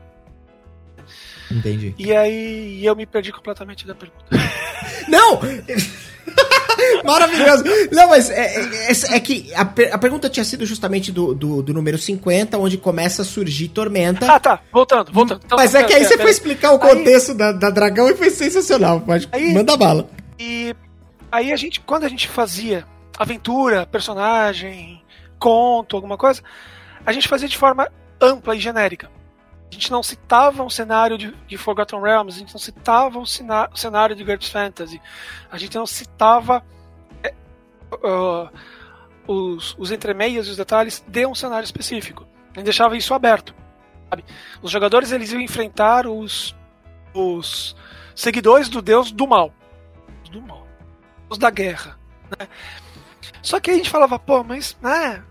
Entendi. 1.51 1.93
E 1.97 2.15
aí 2.15 2.85
eu 2.85 2.95
me 2.95 3.05
perdi 3.05 3.33
completamente 3.33 3.85
da 3.85 3.93
pergunta. 3.93 4.25
Não! 5.07 5.39
Maravilhoso. 7.03 7.63
Não, 7.91 8.09
mas 8.09 8.29
é, 8.29 8.55
é, 8.55 8.91
é, 8.91 9.15
é 9.15 9.19
que 9.19 9.53
a, 9.53 9.61
a, 9.61 9.97
pergunta 9.97 10.29
tinha 10.29 10.43
sido 10.43 10.65
justamente 10.65 11.11
do, 11.11 11.33
do, 11.33 11.61
do, 11.61 11.73
número 11.73 11.97
50, 11.97 12.57
onde 12.57 12.77
começa 12.77 13.21
a 13.21 13.25
surgir 13.25 13.69
Tormenta. 13.69 14.31
Ah, 14.31 14.39
tá. 14.39 14.59
Voltando, 14.71 15.11
voltando. 15.11 15.41
Então, 15.45 15.57
mas 15.57 15.75
é 15.75 15.83
que 15.83 15.93
aí 15.93 16.03
você 16.05 16.17
foi 16.17 16.31
explicar 16.31 16.71
o 16.71 16.79
contexto 16.79 17.31
aí, 17.31 17.37
da, 17.37 17.51
da 17.51 17.69
Dragão 17.69 18.09
e 18.09 18.15
foi 18.15 18.29
sensacional. 18.29 19.01
Pode, 19.01 19.27
aí, 19.31 19.53
manda 19.53 19.75
bala. 19.77 20.09
E 20.39 20.75
aí 21.31 21.51
a 21.51 21.55
gente, 21.55 21.79
quando 21.81 22.05
a 22.05 22.09
gente 22.09 22.27
fazia 22.27 22.85
aventura, 23.17 23.85
personagem, 23.85 25.01
conto, 25.39 25.95
alguma 25.95 26.17
coisa, 26.17 26.41
a 27.05 27.11
gente 27.11 27.27
fazia 27.27 27.47
de 27.47 27.57
forma 27.57 27.89
ampla 28.21 28.55
e 28.55 28.59
genérica. 28.59 29.09
A 29.69 29.73
gente 29.73 29.91
não 29.91 30.03
citava 30.03 30.63
um 30.63 30.69
cenário 30.69 31.17
de, 31.17 31.33
de 31.47 31.57
Forgotten 31.57 31.99
Realms, 31.99 32.35
a 32.35 32.39
gente 32.39 32.53
não 32.53 32.59
citava 32.59 33.17
um 33.17 33.25
cenário 33.25 34.15
de 34.15 34.23
GURPS 34.23 34.49
Fantasy, 34.49 35.01
a 35.51 35.57
gente 35.57 35.75
não 35.75 35.85
citava 35.87 36.63
uh, 37.95 38.49
os, 39.27 39.75
os 39.77 39.91
entremeios 39.91 40.47
e 40.47 40.51
os 40.51 40.57
detalhes 40.57 41.03
de 41.07 41.25
um 41.25 41.35
cenário 41.35 41.65
específico. 41.65 42.25
A 42.51 42.59
gente 42.59 42.65
deixava 42.65 42.97
isso 42.97 43.13
aberto. 43.13 43.53
Sabe? 44.09 44.23
Os 44.61 44.71
jogadores 44.71 45.11
eles 45.11 45.31
iam 45.31 45.41
enfrentar 45.41 46.07
os, 46.07 46.55
os 47.13 47.75
seguidores 48.15 48.69
do 48.69 48.81
deus 48.81 49.11
do 49.11 49.27
mal. 49.27 49.53
Do 50.31 50.41
mal. 50.41 50.67
Os 51.29 51.37
da 51.37 51.49
guerra. 51.49 51.97
Né? 52.37 52.47
Só 53.41 53.59
que 53.59 53.71
a 53.71 53.73
gente 53.73 53.89
falava, 53.89 54.19
pô, 54.19 54.43
mas, 54.43 54.77
né? 54.81 55.23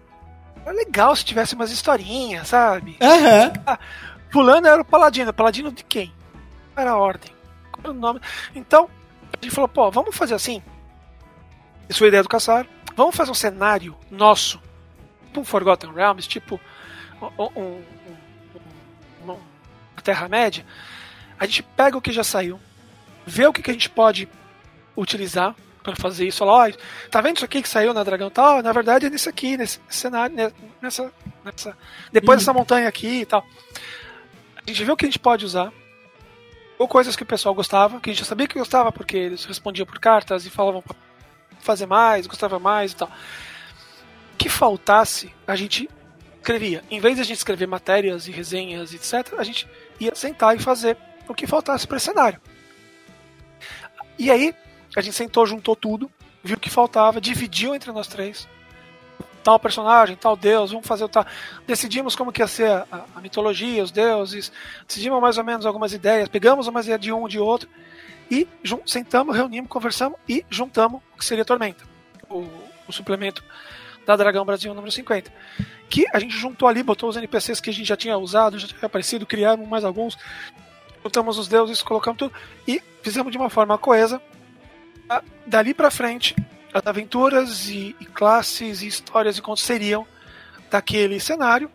É 0.65 0.73
legal 0.73 1.15
se 1.17 1.25
tivesse 1.25 1.55
umas 1.55 1.71
historinhas, 1.71 2.49
sabe? 2.49 2.97
Uhum. 3.01 3.63
Ah, 3.67 3.79
Fulano 4.31 4.67
era 4.67 4.81
o 4.81 4.85
paladino. 4.85 5.33
Paladino 5.33 5.73
de 5.73 5.85
quem? 5.85 6.13
Era 6.77 6.93
a 6.93 6.97
ordem. 6.97 7.31
Qual 7.73 7.85
era 7.85 7.91
o 7.93 7.95
nome? 7.95 8.21
Então, 8.55 8.89
a 9.33 9.45
gente 9.45 9.55
falou, 9.55 9.69
pô, 9.69 9.91
vamos 9.91 10.17
fazer 10.17 10.35
assim. 10.35 10.63
Isso 11.93 11.99
foi 11.99 12.07
a 12.07 12.09
ideia 12.09 12.23
do 12.23 12.29
Caçar. 12.31 12.67
Vamos 12.97 13.15
fazer 13.15 13.31
um 13.31 13.35
cenário 13.35 13.95
nosso, 14.11 14.59
um 15.37 15.45
Forgotten 15.45 15.93
Realms, 15.93 16.27
tipo 16.27 16.59
um, 17.21 17.61
um, 17.61 17.83
um, 18.09 19.23
uma 19.23 19.39
Terra-média. 20.03 20.65
A 21.39 21.45
gente 21.45 21.63
pega 21.63 21.99
o 21.99 22.01
que 22.01 22.11
já 22.11 22.25
saiu, 22.25 22.59
vê 23.27 23.47
o 23.47 23.53
que, 23.53 23.63
que 23.63 23.71
a 23.71 23.75
gente 23.75 23.91
pode 23.91 24.27
utilizar 24.97 25.55
para 25.83 25.95
fazer 25.95 26.27
isso. 26.27 26.39
Fala, 26.39 26.67
ó, 26.67 26.73
tá 27.11 27.21
vendo 27.21 27.37
isso 27.37 27.45
aqui 27.45 27.61
que 27.61 27.69
saiu 27.69 27.93
na 27.93 28.03
Dragão 28.03 28.31
tal? 28.31 28.63
Na 28.63 28.73
verdade 28.73 29.05
é 29.05 29.11
nisso 29.11 29.29
aqui, 29.29 29.59
nesse 29.59 29.79
cenário, 29.87 30.35
nessa, 30.81 31.13
nessa 31.45 31.77
depois 32.11 32.37
uhum. 32.37 32.41
dessa 32.41 32.53
montanha 32.55 32.89
aqui 32.89 33.21
e 33.21 33.27
tal. 33.27 33.45
A 34.57 34.71
gente 34.71 34.83
vê 34.83 34.91
o 34.91 34.97
que 34.97 35.05
a 35.05 35.09
gente 35.09 35.19
pode 35.19 35.45
usar, 35.45 35.71
ou 36.79 36.89
coisas 36.89 37.15
que 37.15 37.23
o 37.23 37.27
pessoal 37.27 37.55
gostava, 37.55 38.01
que 38.01 38.09
a 38.09 38.13
gente 38.15 38.21
já 38.21 38.29
sabia 38.29 38.49
que 38.49 38.59
gostava 38.59 38.91
porque 38.91 39.15
eles 39.15 39.45
respondiam 39.45 39.85
por 39.85 39.99
cartas 39.99 40.47
e 40.47 40.51
falavam 40.51 40.83
fazer 41.61 41.87
mais, 41.87 42.27
gostava 42.27 42.59
mais 42.59 42.93
e 42.93 42.97
tal. 42.97 43.11
Que 44.39 44.49
faltasse, 44.49 45.33
a 45.47 45.55
gente 45.57 45.89
escrevia. 46.37 46.83
Em 46.91 47.01
vez 47.01 47.17
de 47.17 47.23
a 47.23 47.25
gente 47.25 47.37
escrever 47.37 47.67
matérias 47.67 48.27
e 48.27 48.33
resenhas, 48.33 48.93
etc., 48.93 49.35
a 49.39 49.45
gente 49.45 49.69
ia 50.01 50.15
sentar 50.15 50.57
e 50.57 50.59
fazer 50.59 50.97
o 51.29 51.35
que 51.35 51.47
faltasse 51.47 51.87
para 51.87 51.97
esse 51.97 52.07
cenário. 52.07 52.41
E 54.19 54.31
aí, 54.31 54.55
a 54.97 55.01
gente 55.01 55.15
sentou, 55.15 55.47
juntou 55.47 55.75
tudo, 55.75 56.11
viu 56.43 56.57
o 56.57 56.61
que 56.61 56.69
faltava, 56.69 57.21
dividiu 57.21 57.75
entre 57.75 57.93
nós 57.93 58.07
três. 58.07 58.49
Tal 59.43 59.59
personagem, 59.59 60.15
tal 60.15 60.37
deus, 60.37 60.71
vamos 60.71 60.87
fazer 60.87 61.05
o 61.05 61.09
tal. 61.09 61.27
Decidimos 61.67 62.15
como 62.15 62.31
que 62.31 62.43
ia 62.43 62.47
ser 62.47 62.71
a, 62.71 62.87
a 63.15 63.21
mitologia, 63.21 63.83
os 63.83 63.91
deuses, 63.91 64.53
decidimos 64.87 65.21
mais 65.21 65.39
ou 65.39 65.45
menos 65.45 65.67
algumas 65.67 65.93
ideias, 65.93 66.29
pegamos 66.29 66.67
umas 66.67 66.85
ideias 66.85 67.01
de 67.01 67.13
um 67.13 67.27
de 67.27 67.39
outro 67.39 67.69
e 68.33 68.49
sentamos, 68.87 69.37
reunimos, 69.37 69.69
conversamos 69.69 70.19
e 70.27 70.43
juntamos 70.49 71.03
o 71.15 71.19
que 71.19 71.25
seria 71.25 71.45
Tormenta, 71.45 71.85
o, 72.31 72.49
o 72.89 72.93
suplemento 72.93 73.45
da 74.07 74.17
Dragão 74.17 74.43
Brasil 74.43 74.73
número 74.73 74.91
50. 74.91 75.31
Que 75.91 76.07
a 76.11 76.19
gente 76.19 76.35
juntou 76.35 76.67
ali, 76.67 76.83
botou 76.83 77.11
os 77.11 77.17
NPCs 77.19 77.61
que 77.61 77.69
a 77.69 77.73
gente 77.75 77.87
já 77.87 77.95
tinha 77.95 78.17
usado, 78.17 78.59
já 78.59 78.67
tinha 78.67 78.87
aparecido, 78.87 79.27
criamos 79.27 79.69
mais 79.69 79.85
alguns, 79.85 80.17
juntamos 81.05 81.37
os 81.37 81.47
deuses, 81.47 81.83
colocamos 81.83 82.17
tudo 82.17 82.33
e 82.67 82.81
fizemos 83.03 83.31
de 83.31 83.37
uma 83.37 83.51
forma 83.51 83.77
coesa. 83.77 84.19
Dali 85.45 85.75
para 85.75 85.91
frente, 85.91 86.35
as 86.73 86.87
aventuras 86.87 87.69
e, 87.69 87.95
e, 88.01 88.07
classes 88.07 88.81
e 88.81 88.87
histórias 88.87 89.37
e 89.37 89.43
contos 89.43 89.63
seriam 89.63 90.07
daquele 90.71 91.21
cenário 91.21 91.71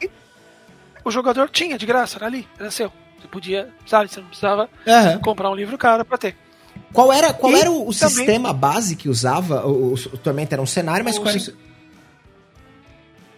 e 0.00 0.10
o 1.04 1.10
jogador 1.10 1.50
tinha 1.50 1.76
de 1.76 1.84
graça, 1.84 2.16
era 2.16 2.24
ali, 2.24 2.48
era 2.58 2.70
seu. 2.70 2.90
Você 3.22 3.28
podia, 3.28 3.68
sabe, 3.86 4.10
você 4.10 4.20
não 4.20 4.26
precisava 4.26 4.68
uhum. 4.86 5.20
comprar 5.20 5.48
um 5.48 5.54
livro 5.54 5.78
caro 5.78 6.04
para 6.04 6.18
ter. 6.18 6.36
Qual 6.92 7.12
era, 7.12 7.32
qual 7.32 7.54
era 7.56 7.70
o, 7.70 7.88
o 7.88 7.94
também, 7.94 8.16
sistema 8.16 8.52
base 8.52 8.96
que 8.96 9.08
usava? 9.08 9.64
O, 9.64 9.92
o, 9.92 9.94
o 9.94 10.18
Tormenta 10.18 10.56
era 10.56 10.62
um 10.62 10.66
cenário, 10.66 11.04
mas 11.04 11.18
qual 11.18 11.28
era 11.28 11.38
o... 11.38 11.72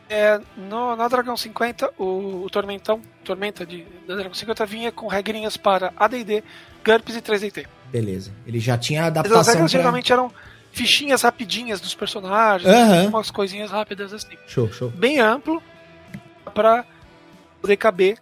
É, 0.09 0.41
no, 0.57 0.97
na 0.97 1.09
Dragão 1.09 1.37
50, 1.37 1.93
o, 1.99 2.45
o 2.45 2.51
Tormentão, 2.51 3.01
Tormenta 3.23 3.67
de, 3.67 3.85
da 4.07 4.15
Dragão 4.15 4.35
50 4.35 4.67
vinha 4.67 4.93
com 4.93 5.07
regrinhas 5.07 5.57
para 5.57 5.93
AD&D, 5.97 6.43
GURPS 6.85 7.17
e 7.17 7.23
3DT. 7.23 7.67
Beleza. 7.91 8.31
Ele 8.47 8.61
já 8.61 8.79
tinha 8.79 9.07
adaptação 9.07 9.41
As 9.41 9.47
regras 9.49 9.71
pra... 9.71 9.81
geralmente 9.81 10.13
eram 10.13 10.31
fichinhas 10.73 11.23
rapidinhas 11.23 11.81
dos 11.81 11.95
personagens, 11.95 12.73
uhum. 12.73 13.09
umas 13.09 13.31
coisinhas 13.31 13.71
rápidas 13.71 14.13
assim. 14.13 14.37
Show, 14.47 14.73
show. 14.73 14.91
Bem 14.91 15.21
amplo 15.21 15.63
para 16.53 16.85
poder 17.61 17.77
caber 17.77 18.19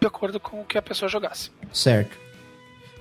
de 0.00 0.06
acordo 0.06 0.40
com 0.40 0.60
o 0.60 0.64
que 0.64 0.78
a 0.78 0.82
pessoa 0.82 1.08
jogasse. 1.08 1.50
Certo. 1.72 2.16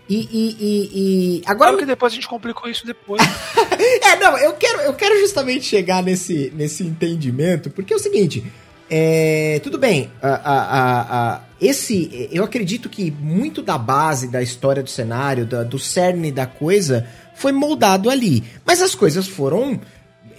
E, 0.09 0.27
e, 0.31 0.57
e, 0.59 0.89
e... 0.93 1.41
agora 1.45 1.69
claro 1.71 1.77
que 1.77 1.85
depois 1.85 2.11
a 2.11 2.15
gente 2.15 2.27
complicou 2.27 2.69
isso 2.69 2.85
depois. 2.85 3.21
é, 4.03 4.15
não, 4.17 4.37
eu 4.37 4.53
quero, 4.53 4.81
eu 4.81 4.93
quero 4.93 5.19
justamente 5.19 5.65
chegar 5.65 6.01
nesse, 6.01 6.51
nesse 6.55 6.83
entendimento, 6.83 7.69
porque 7.69 7.93
é 7.93 7.95
o 7.95 7.99
seguinte, 7.99 8.43
é, 8.89 9.59
tudo 9.63 9.77
bem, 9.77 10.11
a, 10.19 10.29
a, 10.29 11.33
a, 11.35 11.41
esse, 11.61 12.27
eu 12.31 12.43
acredito 12.43 12.89
que 12.89 13.11
muito 13.11 13.61
da 13.61 13.77
base 13.77 14.27
da 14.27 14.41
história 14.41 14.81
do 14.81 14.89
cenário, 14.89 15.45
da, 15.45 15.63
do 15.63 15.77
cerne 15.77 16.31
da 16.31 16.47
coisa, 16.47 17.07
foi 17.35 17.51
moldado 17.51 18.09
ali. 18.09 18.43
Mas 18.65 18.81
as 18.81 18.95
coisas 18.95 19.27
foram 19.27 19.79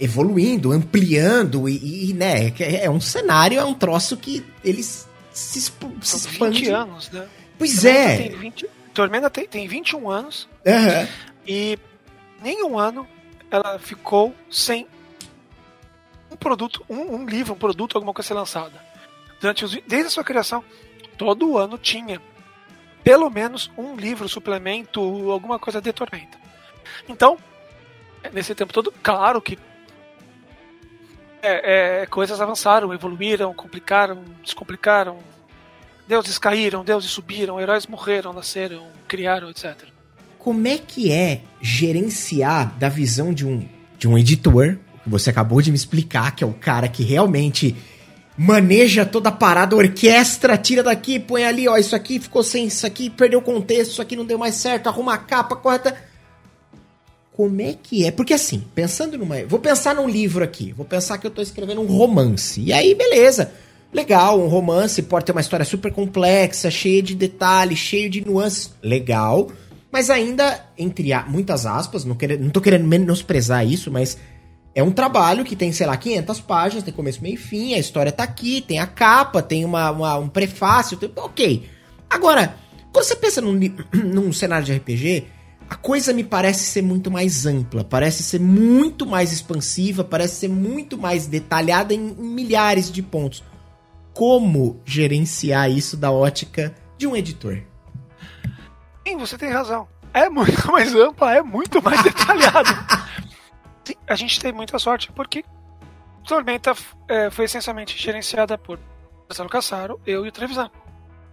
evoluindo, 0.01 0.73
ampliando 0.73 1.69
e, 1.69 2.09
e 2.09 2.13
né, 2.13 2.51
é, 2.59 2.85
é 2.85 2.89
um 2.89 2.99
cenário, 2.99 3.57
é 3.57 3.63
um 3.63 3.73
troço 3.73 4.17
que 4.17 4.45
eles 4.65 5.07
se, 5.31 5.61
se 5.61 6.17
expande. 6.17 6.59
20 6.61 6.69
anos, 6.69 7.11
né? 7.11 7.27
Pois 7.57 7.81
Tormenta 7.81 7.99
é. 7.99 8.17
Tem 8.17 8.37
20, 8.37 8.69
Tormenta 8.93 9.29
tem, 9.29 9.47
tem 9.47 9.67
21 9.67 10.09
anos 10.09 10.49
uhum. 10.65 11.07
e 11.47 11.79
nenhum 12.41 12.77
ano 12.77 13.07
ela 13.49 13.77
ficou 13.79 14.33
sem 14.49 14.87
um 16.31 16.35
produto, 16.35 16.83
um, 16.89 17.15
um 17.15 17.25
livro, 17.25 17.53
um 17.53 17.57
produto, 17.57 17.97
alguma 17.97 18.13
coisa 18.13 18.29
ser 18.29 18.33
lançada. 18.33 18.81
Durante 19.39 19.65
os, 19.65 19.71
desde 19.87 20.07
a 20.07 20.09
sua 20.09 20.23
criação, 20.23 20.63
todo 21.17 21.57
ano 21.57 21.77
tinha 21.77 22.21
pelo 23.03 23.29
menos 23.29 23.69
um 23.77 23.95
livro, 23.95 24.29
suplemento, 24.29 25.01
alguma 25.31 25.59
coisa 25.59 25.81
de 25.81 25.91
Tormenta. 25.91 26.37
Então, 27.09 27.37
nesse 28.31 28.53
tempo 28.55 28.71
todo, 28.71 28.93
claro 29.03 29.41
que 29.41 29.57
é, 31.41 32.01
é, 32.01 32.05
coisas 32.05 32.39
avançaram, 32.39 32.93
evoluíram, 32.93 33.53
complicaram, 33.53 34.19
descomplicaram. 34.43 35.17
Deuses 36.07 36.37
caíram, 36.37 36.83
deuses 36.83 37.09
subiram, 37.09 37.59
heróis 37.59 37.87
morreram, 37.87 38.33
nasceram, 38.33 38.87
criaram, 39.07 39.49
etc. 39.49 39.75
Como 40.37 40.67
é 40.67 40.77
que 40.77 41.11
é 41.11 41.41
gerenciar 41.61 42.77
da 42.77 42.89
visão 42.89 43.33
de 43.33 43.45
um, 43.45 43.67
de 43.97 44.07
um 44.07 44.17
editor, 44.17 44.77
que 45.03 45.09
você 45.09 45.29
acabou 45.29 45.61
de 45.61 45.71
me 45.71 45.77
explicar, 45.77 46.35
que 46.35 46.43
é 46.43 46.47
o 46.47 46.53
cara 46.53 46.87
que 46.87 47.03
realmente 47.03 47.75
maneja 48.37 49.05
toda 49.05 49.29
a 49.29 49.31
parada, 49.31 49.75
orquestra, 49.75 50.57
tira 50.57 50.81
daqui, 50.81 51.19
põe 51.19 51.45
ali, 51.45 51.67
ó, 51.67 51.77
isso 51.77 51.95
aqui 51.95 52.19
ficou 52.19 52.43
sem 52.43 52.65
isso 52.65 52.85
aqui, 52.87 53.09
perdeu 53.09 53.39
o 53.39 53.43
contexto, 53.43 53.91
isso 53.91 54.01
aqui 54.01 54.15
não 54.15 54.25
deu 54.25 54.37
mais 54.37 54.55
certo, 54.55 54.87
arruma 54.87 55.13
a 55.13 55.17
capa 55.17 55.55
corta 55.55 55.95
como 57.41 57.59
é 57.59 57.73
que 57.73 58.05
é? 58.05 58.11
Porque 58.11 58.35
assim, 58.35 58.63
pensando 58.75 59.17
numa. 59.17 59.43
Vou 59.47 59.57
pensar 59.57 59.95
num 59.95 60.07
livro 60.07 60.43
aqui. 60.43 60.71
Vou 60.73 60.85
pensar 60.85 61.17
que 61.17 61.25
eu 61.25 61.31
tô 61.31 61.41
escrevendo 61.41 61.81
um 61.81 61.87
romance. 61.87 62.61
E 62.61 62.71
aí, 62.71 62.93
beleza. 62.93 63.51
Legal, 63.91 64.39
um 64.39 64.45
romance 64.45 65.01
pode 65.01 65.25
ter 65.25 65.31
uma 65.31 65.41
história 65.41 65.65
super 65.65 65.91
complexa, 65.91 66.69
cheia 66.69 67.01
de 67.01 67.15
detalhes, 67.15 67.79
cheio 67.79 68.11
de 68.11 68.23
nuances. 68.23 68.75
Legal. 68.83 69.49
Mas 69.91 70.11
ainda, 70.11 70.63
entre 70.77 71.11
muitas 71.29 71.65
aspas, 71.65 72.05
não, 72.05 72.13
querendo, 72.13 72.41
não 72.43 72.51
tô 72.51 72.61
querendo 72.61 72.87
menosprezar 72.87 73.65
isso, 73.65 73.89
mas 73.89 74.19
é 74.75 74.83
um 74.83 74.91
trabalho 74.91 75.43
que 75.43 75.55
tem, 75.55 75.71
sei 75.71 75.87
lá, 75.87 75.97
500 75.97 76.41
páginas, 76.41 76.83
tem 76.83 76.93
começo, 76.93 77.23
meio 77.23 77.33
e 77.33 77.37
fim, 77.37 77.73
a 77.73 77.79
história 77.79 78.11
tá 78.11 78.23
aqui, 78.23 78.61
tem 78.61 78.77
a 78.77 78.85
capa, 78.85 79.41
tem 79.41 79.65
uma, 79.65 79.89
uma 79.89 80.15
um 80.19 80.29
prefácio, 80.29 80.95
tem, 80.95 81.11
ok. 81.15 81.67
Agora, 82.07 82.55
quando 82.93 83.05
você 83.05 83.15
pensa 83.15 83.41
num, 83.41 83.59
num 83.91 84.31
cenário 84.31 84.63
de 84.63 84.73
RPG, 84.73 85.25
a 85.71 85.75
coisa 85.75 86.11
me 86.11 86.21
parece 86.21 86.65
ser 86.65 86.81
muito 86.81 87.09
mais 87.09 87.45
ampla, 87.45 87.81
parece 87.81 88.23
ser 88.23 88.41
muito 88.41 89.05
mais 89.05 89.31
expansiva, 89.31 90.03
parece 90.03 90.35
ser 90.35 90.49
muito 90.49 90.97
mais 90.97 91.27
detalhada 91.27 91.93
em, 91.93 92.09
em 92.09 92.27
milhares 92.27 92.91
de 92.91 93.01
pontos. 93.01 93.41
Como 94.13 94.81
gerenciar 94.83 95.71
isso 95.71 95.95
da 95.95 96.11
ótica 96.11 96.75
de 96.97 97.07
um 97.07 97.15
editor? 97.15 97.61
Sim, 99.07 99.15
você 99.15 99.37
tem 99.37 99.49
razão. 99.49 99.87
É 100.13 100.29
muito 100.29 100.51
mais 100.69 100.93
ampla, 100.93 101.37
é 101.37 101.41
muito 101.41 101.81
mais 101.81 102.03
detalhada. 102.03 102.69
A 104.05 104.15
gente 104.15 104.41
tem 104.41 104.51
muita 104.51 104.77
sorte 104.77 105.09
porque 105.13 105.45
Tormenta 106.27 106.75
é, 107.07 107.29
foi 107.29 107.45
essencialmente 107.45 107.97
gerenciada 107.97 108.57
por 108.57 108.77
Marcelo 109.29 109.47
Cassaro, 109.47 110.01
eu 110.05 110.25
e 110.25 110.27
o 110.27 110.31
Trevisan. 110.33 110.69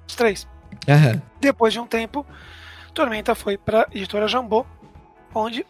Os 0.06 0.14
três. 0.14 0.46
Uhum. 0.86 1.20
Depois 1.40 1.72
de 1.72 1.80
um 1.80 1.88
tempo, 1.88 2.24
Tormenta 2.98 3.32
foi 3.32 3.56
para 3.56 3.86
editora 3.92 4.26
Jambô, 4.26 4.66
onde 5.32 5.64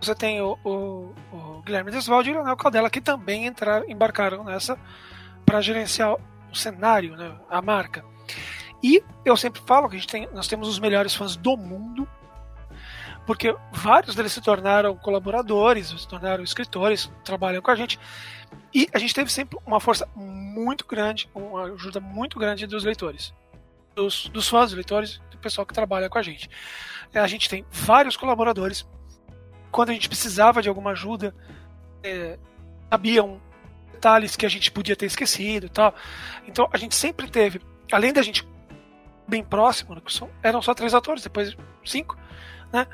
você 0.00 0.16
tem 0.16 0.42
o, 0.42 0.58
o, 0.64 1.14
o 1.32 1.62
Guilherme 1.64 1.92
Desvalde 1.92 2.30
e 2.30 2.32
o 2.32 2.36
Leonel 2.38 2.56
Caldela, 2.56 2.90
que 2.90 3.00
também 3.00 3.46
entraram, 3.46 3.88
embarcaram 3.88 4.42
nessa 4.42 4.76
para 5.44 5.60
gerenciar 5.60 6.14
o 6.14 6.56
cenário, 6.56 7.16
né, 7.16 7.32
a 7.48 7.62
marca. 7.62 8.04
E 8.82 9.00
eu 9.24 9.36
sempre 9.36 9.62
falo 9.64 9.88
que 9.88 9.94
a 9.94 9.98
gente 10.00 10.10
tem, 10.10 10.28
nós 10.32 10.48
temos 10.48 10.66
os 10.66 10.80
melhores 10.80 11.14
fãs 11.14 11.36
do 11.36 11.56
mundo, 11.56 12.08
porque 13.24 13.54
vários 13.70 14.16
deles 14.16 14.32
se 14.32 14.40
tornaram 14.40 14.96
colaboradores, 14.96 15.90
se 15.90 16.08
tornaram 16.08 16.42
escritores, 16.42 17.08
trabalham 17.22 17.62
com 17.62 17.70
a 17.70 17.76
gente. 17.76 17.96
E 18.74 18.88
a 18.92 18.98
gente 18.98 19.14
teve 19.14 19.30
sempre 19.30 19.56
uma 19.64 19.78
força 19.78 20.08
muito 20.16 20.84
grande, 20.84 21.30
uma 21.32 21.62
ajuda 21.74 22.00
muito 22.00 22.40
grande 22.40 22.66
dos 22.66 22.82
leitores. 22.82 23.32
Dos, 23.96 24.28
dos 24.28 24.48
fãs, 24.48 24.66
dos 24.66 24.74
leitores 24.74 25.20
pessoal 25.46 25.64
que 25.64 25.72
trabalha 25.72 26.08
com 26.08 26.18
a 26.18 26.22
gente. 26.22 26.50
É, 27.14 27.20
a 27.20 27.26
gente 27.26 27.48
tem 27.48 27.64
vários 27.70 28.16
colaboradores. 28.16 28.86
Quando 29.70 29.90
a 29.90 29.92
gente 29.92 30.08
precisava 30.08 30.60
de 30.60 30.68
alguma 30.68 30.90
ajuda, 30.90 31.34
é, 32.02 32.38
sabiam 32.90 33.40
detalhes 33.92 34.36
que 34.36 34.44
a 34.44 34.48
gente 34.48 34.70
podia 34.70 34.96
ter 34.96 35.06
esquecido 35.06 35.68
tal. 35.68 35.94
Então 36.46 36.68
a 36.72 36.76
gente 36.76 36.94
sempre 36.94 37.30
teve, 37.30 37.60
além 37.92 38.12
da 38.12 38.22
gente 38.22 38.46
bem 39.28 39.42
próximo, 39.42 39.94
né, 39.94 40.02
eram 40.42 40.60
só 40.60 40.74
três 40.74 40.94
atores, 40.94 41.22
depois 41.22 41.56
cinco, 41.84 42.16
né? 42.72 42.86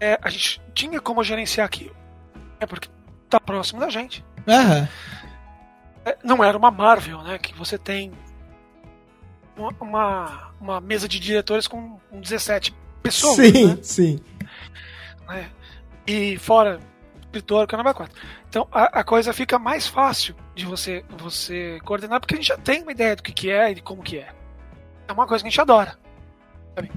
É, 0.00 0.18
a 0.22 0.30
gente 0.30 0.60
tinha 0.74 1.00
como 1.00 1.24
gerenciar 1.24 1.66
aquilo. 1.66 1.96
É 2.60 2.66
porque 2.66 2.88
tá 3.28 3.40
próximo 3.40 3.80
da 3.80 3.88
gente. 3.88 4.24
Uhum. 4.46 4.88
É, 6.04 6.18
não 6.22 6.42
era 6.44 6.56
uma 6.56 6.70
Marvel, 6.70 7.22
né? 7.22 7.38
Que 7.38 7.54
você 7.54 7.76
tem 7.76 8.12
uma, 9.80 10.52
uma 10.60 10.80
mesa 10.80 11.08
de 11.08 11.18
diretores 11.18 11.66
com 11.66 11.98
17 12.12 12.74
pessoas. 13.02 13.36
Sim, 13.36 13.66
né? 13.66 13.78
sim. 13.82 14.20
É. 15.30 15.46
E 16.06 16.38
fora 16.38 16.80
escritor, 17.28 17.66
caramba, 17.66 17.94
quatro. 17.94 18.18
Então 18.48 18.66
a, 18.72 19.00
a, 19.00 19.04
coisa 19.04 19.32
fica 19.32 19.58
mais 19.58 19.86
fácil 19.86 20.34
de 20.54 20.64
você 20.64 21.04
você 21.18 21.78
coordenar, 21.84 22.20
porque 22.20 22.34
a 22.34 22.36
gente 22.38 22.48
já 22.48 22.56
tem 22.56 22.82
uma 22.82 22.92
ideia 22.92 23.14
do 23.14 23.22
que, 23.22 23.32
que 23.32 23.50
é 23.50 23.70
e 23.70 23.74
de 23.74 23.82
como 23.82 24.02
que 24.02 24.18
é. 24.18 24.28
é 25.06 25.12
uma 25.12 25.26
coisa 25.26 25.42
que 25.42 25.48
a 25.48 25.50
gente 25.50 25.60
adora. 25.60 25.98
Sabe? 26.74 26.90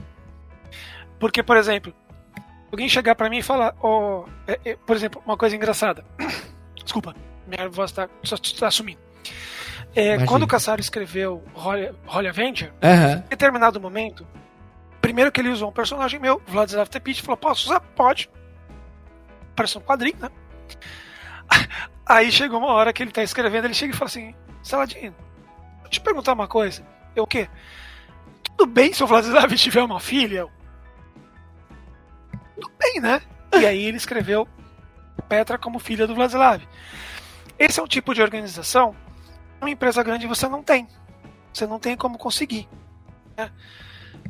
Porque, 1.19 1.43
por 1.43 1.57
exemplo, 1.57 1.93
alguém 2.71 2.89
chegar 2.89 3.15
para 3.15 3.29
mim 3.29 3.39
e 3.39 3.43
falar, 3.43 3.75
oh, 3.81 4.25
é, 4.47 4.59
é, 4.65 4.75
por 4.75 4.95
exemplo, 4.95 5.21
uma 5.25 5.38
coisa 5.38 5.55
engraçada. 5.55 6.03
Desculpa, 6.83 7.15
minha 7.45 7.69
voz 7.69 7.91
está 7.91 8.09
tá 8.59 8.71
sumindo. 8.71 8.99
É, 9.95 10.26
quando 10.26 10.43
o 10.43 10.47
Cassaro 10.47 10.80
escreveu 10.80 11.43
Holy 11.53 12.27
Avenger, 12.27 12.72
uhum. 12.81 13.18
em 13.26 13.30
determinado 13.30 13.80
momento, 13.80 14.26
primeiro 15.01 15.31
que 15.31 15.41
ele 15.41 15.49
usou 15.49 15.69
um 15.69 15.73
personagem 15.73 16.19
meu, 16.19 16.41
Vladislav 16.47 16.88
Tepit, 16.88 17.22
falou: 17.22 17.38
Posso 17.38 17.65
usar? 17.65 17.81
Pode. 17.81 18.30
Parece 19.55 19.77
um 19.77 19.81
quadrinho, 19.81 20.18
né? 20.19 20.30
Aí 22.05 22.31
chegou 22.31 22.59
uma 22.59 22.72
hora 22.72 22.93
que 22.93 23.03
ele 23.03 23.11
tá 23.11 23.22
escrevendo, 23.22 23.65
ele 23.65 23.73
chega 23.73 23.93
e 23.93 23.97
fala 23.97 24.07
assim: 24.07 24.34
Saladino, 24.63 25.15
eu 25.84 25.89
te 25.89 25.99
perguntar 25.99 26.34
uma 26.34 26.47
coisa. 26.47 26.85
Eu 27.13 27.23
o 27.23 27.27
quê? 27.27 27.49
Tudo 28.43 28.65
bem 28.65 28.93
se 28.93 29.03
o 29.03 29.07
Vladislav 29.07 29.51
tiver 29.57 29.84
uma 29.84 29.99
filha? 29.99 30.47
Tudo 32.55 32.72
bem, 32.80 33.01
né? 33.01 33.22
E 33.53 33.65
aí 33.65 33.84
ele 33.84 33.97
escreveu 33.97 34.47
Petra 35.27 35.57
como 35.57 35.80
filha 35.80 36.07
do 36.07 36.15
Vladislav. 36.15 36.61
Esse 37.59 37.80
é 37.80 37.84
um 37.84 37.88
tipo 37.88 38.13
de 38.13 38.22
organização 38.22 38.95
uma 39.61 39.69
empresa 39.69 40.01
grande 40.03 40.27
você 40.27 40.47
não 40.47 40.63
tem. 40.63 40.88
Você 41.53 41.67
não 41.67 41.79
tem 41.79 41.95
como 41.95 42.17
conseguir. 42.17 42.67
Né? 43.38 43.51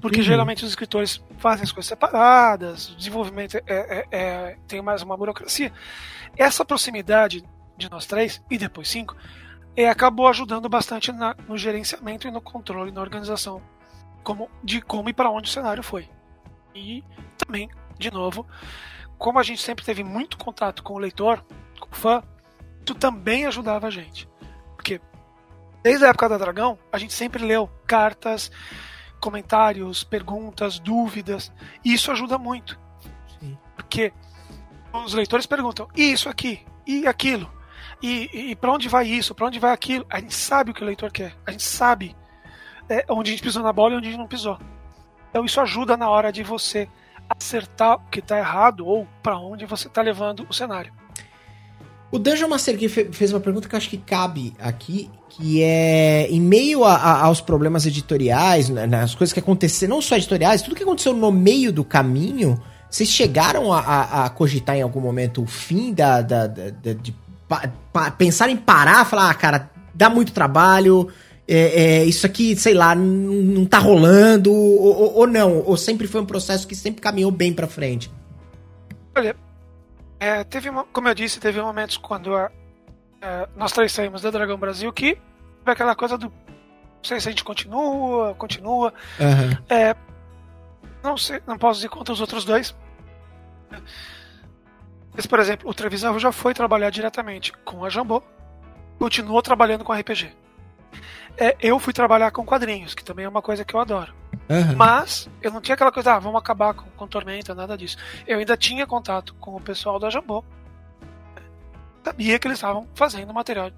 Porque 0.01 0.17
uhum. 0.17 0.23
geralmente 0.23 0.63
os 0.63 0.69
escritores 0.69 1.23
fazem 1.37 1.63
as 1.63 1.71
coisas 1.71 1.87
separadas, 1.87 2.89
o 2.89 2.95
desenvolvimento 2.95 3.55
é, 3.55 3.63
é, 3.67 4.07
é, 4.11 4.57
tem 4.67 4.81
mais 4.81 5.01
uma 5.01 5.15
burocracia. 5.15 5.71
Essa 6.37 6.65
proximidade 6.65 7.43
de 7.77 7.89
nós 7.89 8.05
três, 8.05 8.41
e 8.49 8.57
depois 8.57 8.89
cinco, 8.89 9.15
é, 9.75 9.87
acabou 9.87 10.27
ajudando 10.27 10.67
bastante 10.67 11.11
na, 11.11 11.35
no 11.47 11.57
gerenciamento 11.57 12.27
e 12.27 12.31
no 12.31 12.41
controle 12.41 12.91
na 12.91 13.01
organização 13.01 13.61
como, 14.23 14.49
de 14.63 14.81
como 14.81 15.09
e 15.09 15.13
para 15.13 15.29
onde 15.29 15.49
o 15.49 15.51
cenário 15.51 15.83
foi. 15.83 16.09
E 16.75 17.03
também, 17.37 17.69
de 17.97 18.11
novo, 18.11 18.45
como 19.17 19.39
a 19.39 19.43
gente 19.43 19.61
sempre 19.61 19.85
teve 19.85 20.03
muito 20.03 20.37
contato 20.37 20.83
com 20.83 20.93
o 20.93 20.99
leitor, 20.99 21.43
com 21.79 21.89
o 21.91 21.95
fã, 21.95 22.23
isso 22.85 22.95
também 22.95 23.45
ajudava 23.45 23.87
a 23.87 23.91
gente. 23.91 24.27
Desde 25.83 26.05
a 26.05 26.09
época 26.09 26.29
da 26.29 26.37
Dragão, 26.37 26.77
a 26.91 26.97
gente 26.97 27.13
sempre 27.13 27.43
leu 27.43 27.69
cartas, 27.87 28.51
comentários, 29.19 30.03
perguntas, 30.03 30.79
dúvidas, 30.79 31.51
e 31.83 31.93
isso 31.93 32.11
ajuda 32.11 32.37
muito. 32.37 32.79
Sim. 33.39 33.57
Porque 33.75 34.13
os 34.93 35.13
leitores 35.13 35.45
perguntam: 35.45 35.87
e 35.95 36.11
isso 36.11 36.29
aqui? 36.29 36.65
E 36.85 37.07
aquilo? 37.07 37.51
E, 38.01 38.29
e, 38.33 38.51
e 38.51 38.55
para 38.55 38.71
onde 38.71 38.87
vai 38.87 39.07
isso? 39.07 39.35
Para 39.35 39.47
onde 39.47 39.59
vai 39.59 39.71
aquilo? 39.71 40.05
A 40.09 40.19
gente 40.19 40.33
sabe 40.33 40.71
o 40.71 40.73
que 40.73 40.83
o 40.83 40.85
leitor 40.85 41.11
quer. 41.11 41.35
A 41.45 41.51
gente 41.51 41.63
sabe 41.63 42.15
é, 42.89 43.05
onde 43.09 43.29
a 43.29 43.33
gente 43.33 43.43
pisou 43.43 43.63
na 43.63 43.71
bola 43.71 43.93
e 43.93 43.97
onde 43.97 44.07
a 44.07 44.11
gente 44.11 44.19
não 44.19 44.27
pisou. 44.27 44.59
Então 45.29 45.45
isso 45.45 45.61
ajuda 45.61 45.95
na 45.95 46.09
hora 46.09 46.31
de 46.31 46.43
você 46.43 46.89
acertar 47.29 47.95
o 47.95 48.09
que 48.09 48.19
está 48.19 48.37
errado 48.37 48.85
ou 48.85 49.07
para 49.23 49.37
onde 49.37 49.65
você 49.65 49.87
está 49.87 50.01
levando 50.01 50.45
o 50.49 50.53
cenário. 50.53 50.93
O 52.11 52.19
Dungeon 52.19 52.49
Master 52.49 52.77
Key 52.77 52.89
fez 52.89 53.31
uma 53.31 53.39
pergunta 53.39 53.69
que 53.69 53.73
eu 53.73 53.77
acho 53.77 53.89
que 53.89 53.97
cabe 53.97 54.53
aqui, 54.59 55.09
que 55.29 55.63
é 55.63 56.27
em 56.29 56.41
meio 56.41 56.83
a, 56.83 56.93
a, 56.93 57.23
aos 57.23 57.39
problemas 57.39 57.85
editoriais, 57.85 58.67
né, 58.67 58.85
nas 58.85 59.15
coisas 59.15 59.31
que 59.31 59.39
aconteceram, 59.39 59.95
não 59.95 60.01
só 60.01 60.17
editoriais, 60.17 60.61
tudo 60.61 60.75
que 60.75 60.83
aconteceu 60.83 61.13
no 61.13 61.31
meio 61.31 61.71
do 61.71 61.85
caminho, 61.85 62.61
vocês 62.89 63.09
chegaram 63.09 63.71
a, 63.71 64.25
a, 64.25 64.29
cogitar 64.29 64.75
em 64.75 64.81
algum 64.81 64.99
momento 64.99 65.41
o 65.41 65.47
fim 65.47 65.93
da, 65.93 66.21
da, 66.21 66.47
da, 66.47 66.69
da 66.69 66.93
de 66.93 67.15
pa, 67.47 67.71
pa, 67.93 68.11
pensar 68.11 68.49
em 68.49 68.57
parar, 68.57 69.05
falar, 69.05 69.29
ah, 69.29 69.33
cara, 69.33 69.71
dá 69.95 70.09
muito 70.09 70.33
trabalho, 70.33 71.07
é, 71.47 71.99
é, 72.01 72.05
isso 72.05 72.25
aqui, 72.25 72.57
sei 72.57 72.73
lá, 72.73 72.93
não 72.93 73.63
tá 73.65 73.79
rolando, 73.79 74.51
ou, 74.51 74.79
ou, 74.81 75.13
ou, 75.19 75.27
não, 75.27 75.63
ou 75.65 75.77
sempre 75.77 76.07
foi 76.07 76.19
um 76.19 76.25
processo 76.25 76.67
que 76.67 76.75
sempre 76.75 77.01
caminhou 77.01 77.31
bem 77.31 77.53
pra 77.53 77.67
frente? 77.67 78.11
Olha, 79.15 79.33
é, 80.21 80.43
teve, 80.43 80.69
como 80.93 81.07
eu 81.07 81.15
disse, 81.15 81.39
teve 81.39 81.59
momentos 81.59 81.97
quando 81.97 82.35
a, 82.35 82.51
é, 83.19 83.49
nós 83.55 83.71
três 83.71 83.91
saímos 83.91 84.21
da 84.21 84.29
Dragão 84.29 84.55
Brasil 84.55 84.93
que 84.93 85.17
foi 85.63 85.73
aquela 85.73 85.95
coisa 85.95 86.15
do. 86.15 86.27
Não 86.27 87.03
sei 87.03 87.19
se 87.19 87.27
a 87.27 87.31
gente 87.31 87.43
continua, 87.43 88.35
continua. 88.35 88.93
Uhum. 89.19 89.65
É, 89.67 89.95
não 91.03 91.17
sei, 91.17 91.41
não 91.47 91.57
posso 91.57 91.79
dizer 91.79 91.89
contra 91.89 92.13
os 92.13 92.21
outros 92.21 92.45
dois. 92.45 92.75
Mas, 95.11 95.25
por 95.25 95.39
exemplo, 95.39 95.67
o 95.67 95.73
Trevisan 95.73 96.17
já 96.19 96.31
foi 96.31 96.53
trabalhar 96.53 96.91
diretamente 96.91 97.51
com 97.65 97.83
a 97.83 97.89
Jambô, 97.89 98.21
continuou 98.99 99.41
trabalhando 99.41 99.83
com 99.83 99.91
RPG. 99.91 100.31
É, 101.35 101.57
eu 101.59 101.79
fui 101.79 101.93
trabalhar 101.93 102.29
com 102.29 102.45
quadrinhos, 102.45 102.93
que 102.93 103.03
também 103.03 103.25
é 103.25 103.29
uma 103.29 103.41
coisa 103.41 103.65
que 103.65 103.73
eu 103.73 103.79
adoro. 103.79 104.13
Uhum. 104.51 104.75
Mas 104.75 105.29
eu 105.41 105.49
não 105.49 105.61
tinha 105.61 105.75
aquela 105.75 105.93
coisa, 105.93 106.15
ah, 106.15 106.19
vamos 106.19 106.37
acabar 106.37 106.73
com, 106.73 106.83
com 106.91 107.07
Tormenta, 107.07 107.55
nada 107.55 107.77
disso. 107.77 107.95
Eu 108.27 108.37
ainda 108.37 108.57
tinha 108.57 108.85
contato 108.85 109.33
com 109.35 109.55
o 109.55 109.61
pessoal 109.61 109.97
da 109.97 110.09
Jambô. 110.09 110.43
Sabia 112.03 112.37
que 112.37 112.47
eles 112.47 112.57
estavam 112.57 112.85
fazendo 112.93 113.33
material 113.33 113.71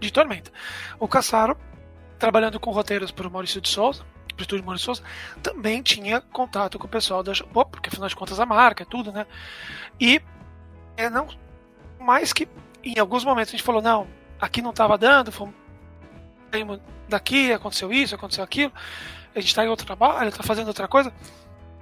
de 0.00 0.10
Tormenta. 0.10 0.50
O 0.98 1.06
Caçaro, 1.06 1.54
trabalhando 2.18 2.58
com 2.58 2.70
roteiros 2.70 3.10
para 3.10 3.28
o 3.28 3.30
Maurício 3.30 3.60
de 3.60 3.68
Souza, 3.68 4.04
o 4.38 4.40
estúdio 4.40 4.64
Maurício 4.64 4.86
Souza, 4.86 5.02
também 5.42 5.82
tinha 5.82 6.20
contato 6.20 6.78
com 6.78 6.86
o 6.86 6.90
pessoal 6.90 7.22
da 7.22 7.34
Jambô, 7.34 7.66
porque 7.66 7.90
afinal 7.90 8.08
de 8.08 8.16
contas 8.16 8.40
a 8.40 8.46
marca 8.46 8.84
é 8.84 8.86
tudo, 8.86 9.12
né? 9.12 9.26
E 10.00 10.22
é, 10.96 11.10
não 11.10 11.28
mais 12.00 12.32
que 12.32 12.48
em 12.82 12.98
alguns 12.98 13.22
momentos 13.22 13.52
a 13.52 13.56
gente 13.56 13.66
falou, 13.66 13.82
não, 13.82 14.06
aqui 14.40 14.62
não 14.62 14.70
estava 14.70 14.96
dando, 14.96 15.30
fomos 15.30 15.54
daqui, 17.06 17.52
aconteceu 17.52 17.92
isso, 17.92 18.14
aconteceu 18.14 18.42
aquilo 18.42 18.72
a 19.36 19.40
gente 19.40 19.50
está 19.50 19.64
em 19.64 19.68
outro 19.68 19.86
trabalho, 19.86 20.30
está 20.30 20.42
fazendo 20.42 20.68
outra 20.68 20.88
coisa. 20.88 21.12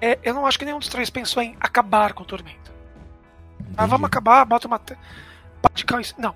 É, 0.00 0.18
eu 0.24 0.34
não 0.34 0.44
acho 0.44 0.58
que 0.58 0.64
nenhum 0.64 0.80
dos 0.80 0.88
três 0.88 1.08
pensou 1.08 1.40
em 1.40 1.56
acabar 1.60 2.12
com 2.12 2.24
o 2.24 2.26
Tormenta. 2.26 2.72
Ah, 3.76 3.86
vamos 3.86 4.06
acabar, 4.06 4.44
bota 4.44 4.66
uma. 4.66 4.80
Não. 6.18 6.34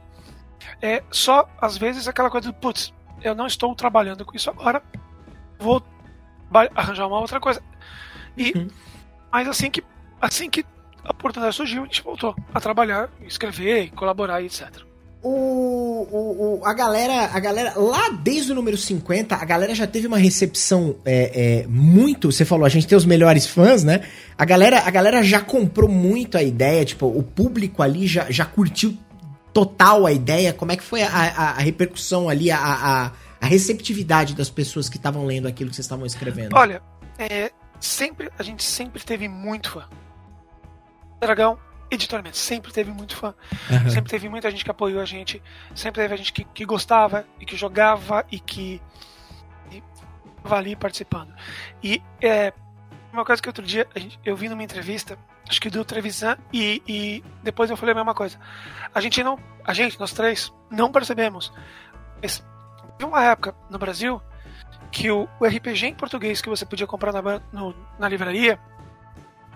É 0.80 1.02
só, 1.10 1.48
às 1.60 1.76
vezes, 1.76 2.06
aquela 2.06 2.30
coisa 2.30 2.52
do, 2.52 2.54
putz, 2.54 2.94
eu 3.20 3.34
não 3.34 3.48
estou 3.48 3.74
trabalhando 3.74 4.24
com 4.24 4.36
isso 4.36 4.48
agora, 4.48 4.80
vou 5.58 5.82
arranjar 6.74 7.08
uma 7.08 7.18
outra 7.18 7.40
coisa. 7.40 7.60
E, 8.36 8.52
uhum. 8.56 8.68
Mas 9.30 9.48
assim 9.48 9.70
que, 9.70 9.84
assim 10.20 10.48
que 10.48 10.64
a 11.04 11.10
oportunidade 11.10 11.56
surgiu, 11.56 11.82
a 11.82 11.86
gente 11.86 12.02
voltou 12.02 12.34
a 12.54 12.60
trabalhar, 12.60 13.10
escrever, 13.22 13.90
colaborar 13.90 14.40
e 14.40 14.46
etc 14.46 14.87
o, 15.22 15.28
o, 15.30 16.60
o, 16.60 16.64
a 16.64 16.72
galera, 16.72 17.30
a 17.32 17.40
galera, 17.40 17.72
lá 17.76 18.10
desde 18.10 18.52
o 18.52 18.54
número 18.54 18.76
50, 18.76 19.34
a 19.34 19.44
galera 19.44 19.74
já 19.74 19.86
teve 19.86 20.06
uma 20.06 20.18
recepção 20.18 20.96
é, 21.04 21.62
é, 21.62 21.66
muito. 21.66 22.30
Você 22.30 22.44
falou, 22.44 22.64
a 22.64 22.68
gente 22.68 22.86
tem 22.86 22.96
os 22.96 23.04
melhores 23.04 23.46
fãs, 23.46 23.82
né? 23.82 24.02
A 24.36 24.44
galera, 24.44 24.80
a 24.86 24.90
galera 24.90 25.22
já 25.22 25.40
comprou 25.40 25.88
muito 25.88 26.38
a 26.38 26.42
ideia, 26.42 26.84
tipo, 26.84 27.06
o 27.06 27.22
público 27.22 27.82
ali 27.82 28.06
já, 28.06 28.30
já 28.30 28.44
curtiu 28.44 28.96
total 29.52 30.06
a 30.06 30.12
ideia. 30.12 30.52
Como 30.52 30.70
é 30.70 30.76
que 30.76 30.84
foi 30.84 31.02
a, 31.02 31.08
a, 31.08 31.50
a 31.50 31.58
repercussão 31.58 32.28
ali, 32.28 32.50
a, 32.50 32.58
a, 32.58 33.12
a, 33.40 33.46
receptividade 33.46 34.36
das 34.36 34.48
pessoas 34.48 34.88
que 34.88 34.98
estavam 34.98 35.26
lendo 35.26 35.48
aquilo 35.48 35.70
que 35.70 35.76
vocês 35.76 35.84
estavam 35.84 36.06
escrevendo? 36.06 36.54
Olha, 36.54 36.80
é, 37.18 37.50
sempre, 37.80 38.30
a 38.38 38.42
gente 38.44 38.62
sempre 38.62 39.02
teve 39.04 39.26
muito 39.26 39.72
fã. 39.72 39.84
Dragão 41.20 41.58
editorialmente, 41.90 42.36
sempre 42.36 42.72
teve 42.72 42.90
muito 42.90 43.16
fã. 43.16 43.34
Uhum. 43.70 43.90
Sempre 43.90 44.10
teve 44.10 44.28
muita 44.28 44.50
gente 44.50 44.64
que 44.64 44.70
apoiou 44.70 45.00
a 45.00 45.04
gente. 45.04 45.42
Sempre 45.74 46.02
teve 46.02 46.14
a 46.14 46.16
gente 46.16 46.32
que, 46.32 46.44
que 46.44 46.64
gostava 46.64 47.26
e 47.40 47.46
que 47.46 47.56
jogava 47.56 48.24
e 48.30 48.38
que 48.38 48.80
estava 50.48 50.56
ali 50.56 50.74
participando. 50.76 51.34
E 51.82 52.02
é, 52.20 52.52
uma 53.12 53.24
coisa 53.24 53.40
que 53.40 53.48
outro 53.48 53.64
dia 53.64 53.86
eu 54.24 54.36
vi 54.36 54.48
numa 54.48 54.62
entrevista, 54.62 55.18
acho 55.48 55.60
que 55.60 55.70
do 55.70 55.84
Trevisan, 55.84 56.36
e, 56.52 56.82
e 56.86 57.24
depois 57.42 57.70
eu 57.70 57.76
falei 57.76 57.92
a 57.92 57.96
mesma 57.96 58.14
coisa. 58.14 58.38
A 58.94 59.00
gente 59.00 59.22
não, 59.22 59.38
a 59.64 59.74
gente, 59.74 59.98
nós 59.98 60.12
três, 60.12 60.52
não 60.70 60.90
percebemos. 60.90 61.52
Mas 62.22 62.44
teve 62.96 63.10
uma 63.10 63.22
época 63.24 63.54
no 63.70 63.78
Brasil 63.78 64.20
que 64.90 65.10
o, 65.10 65.28
o 65.38 65.44
RPG 65.44 65.86
em 65.86 65.94
português 65.94 66.40
que 66.40 66.48
você 66.48 66.64
podia 66.64 66.86
comprar 66.86 67.12
na, 67.12 67.40
no, 67.52 67.74
na 67.98 68.08
livraria 68.08 68.58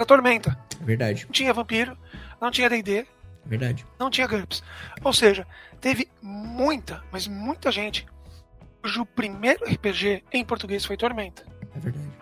era 0.02 0.06
Tormenta. 0.06 0.58
Verdade. 0.80 1.24
Não 1.24 1.32
tinha 1.32 1.52
vampiro, 1.52 1.96
não 2.40 2.50
tinha 2.50 2.68
D&D. 2.68 3.06
Verdade. 3.46 3.86
Não 3.98 4.10
tinha 4.10 4.26
GURPS. 4.26 4.62
Ou 5.02 5.12
seja, 5.12 5.46
teve 5.80 6.08
muita, 6.20 7.02
mas 7.10 7.26
muita 7.26 7.70
gente 7.70 8.06
cujo 8.82 9.06
primeiro 9.06 9.64
RPG 9.64 10.24
em 10.32 10.44
português 10.44 10.84
foi 10.84 10.96
Tormenta. 10.96 11.44
É 11.74 11.78
verdade. 11.78 12.12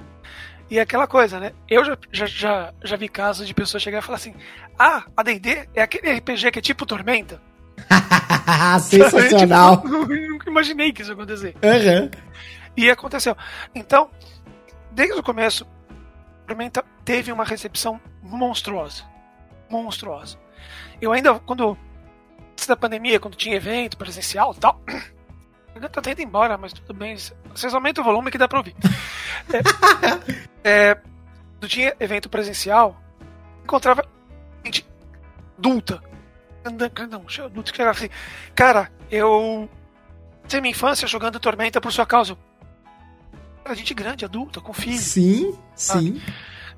E 0.70 0.78
é 0.78 0.82
aquela 0.82 1.06
coisa, 1.06 1.40
né? 1.40 1.52
Eu 1.68 1.84
já, 1.84 1.98
já, 2.12 2.26
já, 2.26 2.74
já 2.84 2.96
vi 2.96 3.08
casos 3.08 3.46
de 3.46 3.54
pessoas 3.54 3.82
chegar 3.82 3.98
e 3.98 4.02
falar 4.02 4.18
assim: 4.18 4.34
Ah, 4.78 5.04
a 5.16 5.22
DD 5.22 5.68
é 5.74 5.82
aquele 5.82 6.12
RPG 6.12 6.52
que 6.52 6.58
é 6.60 6.62
tipo 6.62 6.86
Tormenta. 6.86 7.40
Sensacional. 8.80 9.80
tipo, 9.82 10.06
nunca 10.06 10.50
imaginei 10.50 10.92
que 10.92 11.02
isso 11.02 11.10
ia 11.10 11.14
acontecer. 11.14 11.56
Uhum. 11.56 12.10
E 12.76 12.90
aconteceu. 12.90 13.36
Então, 13.74 14.10
desde 14.92 15.18
o 15.18 15.22
começo, 15.22 15.66
Tormenta 16.50 16.84
teve 17.04 17.30
uma 17.30 17.44
recepção 17.44 18.00
monstruosa 18.22 19.04
monstruosa. 19.70 20.36
Eu 21.00 21.12
ainda, 21.12 21.38
quando. 21.38 21.78
Antes 22.52 22.66
da 22.66 22.76
pandemia, 22.76 23.20
quando 23.20 23.36
tinha 23.36 23.56
evento 23.56 23.96
presencial 23.96 24.52
e 24.54 24.60
tal. 24.60 24.82
Ainda 25.72 25.88
tá 25.88 26.10
indo 26.10 26.20
embora, 26.20 26.58
mas 26.58 26.72
tudo 26.72 26.92
bem. 26.92 27.16
Vocês 27.54 27.72
aumentam 27.72 28.02
o 28.02 28.04
volume 28.04 28.30
que 28.30 28.36
dá 28.36 28.48
pra 28.48 28.58
ouvir. 28.58 28.74
é, 30.64 30.90
é, 30.90 30.94
quando 30.94 31.68
tinha 31.68 31.94
evento 32.00 32.28
presencial, 32.28 33.00
encontrava 33.62 34.04
gente 34.64 34.84
adulta. 35.56 36.02
Não, 36.64 37.24
adulta 37.46 37.70
que 37.70 37.76
chegava 37.76 37.96
assim, 37.96 38.10
cara, 38.52 38.90
eu 39.10 39.70
tenho 40.48 40.60
minha 40.60 40.72
infância 40.72 41.06
jogando 41.06 41.38
Tormenta 41.38 41.80
por 41.80 41.92
sua 41.92 42.04
causa. 42.04 42.36
Era 43.70 43.78
gente 43.78 43.94
grande, 43.94 44.24
adulta, 44.24 44.60
com 44.60 44.72
filho. 44.72 44.98
Sim, 44.98 45.56
sim. 45.76 46.20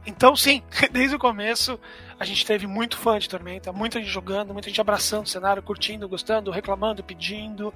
Então, 0.05 0.37
sim, 0.37 0.63
desde 0.93 1.17
o 1.17 1.19
começo 1.19 1.81
a 2.21 2.25
gente 2.25 2.45
teve 2.45 2.67
muito 2.67 2.99
fã 2.99 3.19
de 3.19 3.29
Tormenta, 3.29 3.73
muita 3.73 3.99
gente 3.99 4.11
jogando, 4.11 4.53
muita 4.53 4.69
gente 4.69 4.81
abraçando 4.81 5.25
o 5.25 5.29
cenário, 5.29 5.63
curtindo, 5.63 6.07
gostando, 6.07 6.51
reclamando, 6.51 7.03
pedindo. 7.03 7.73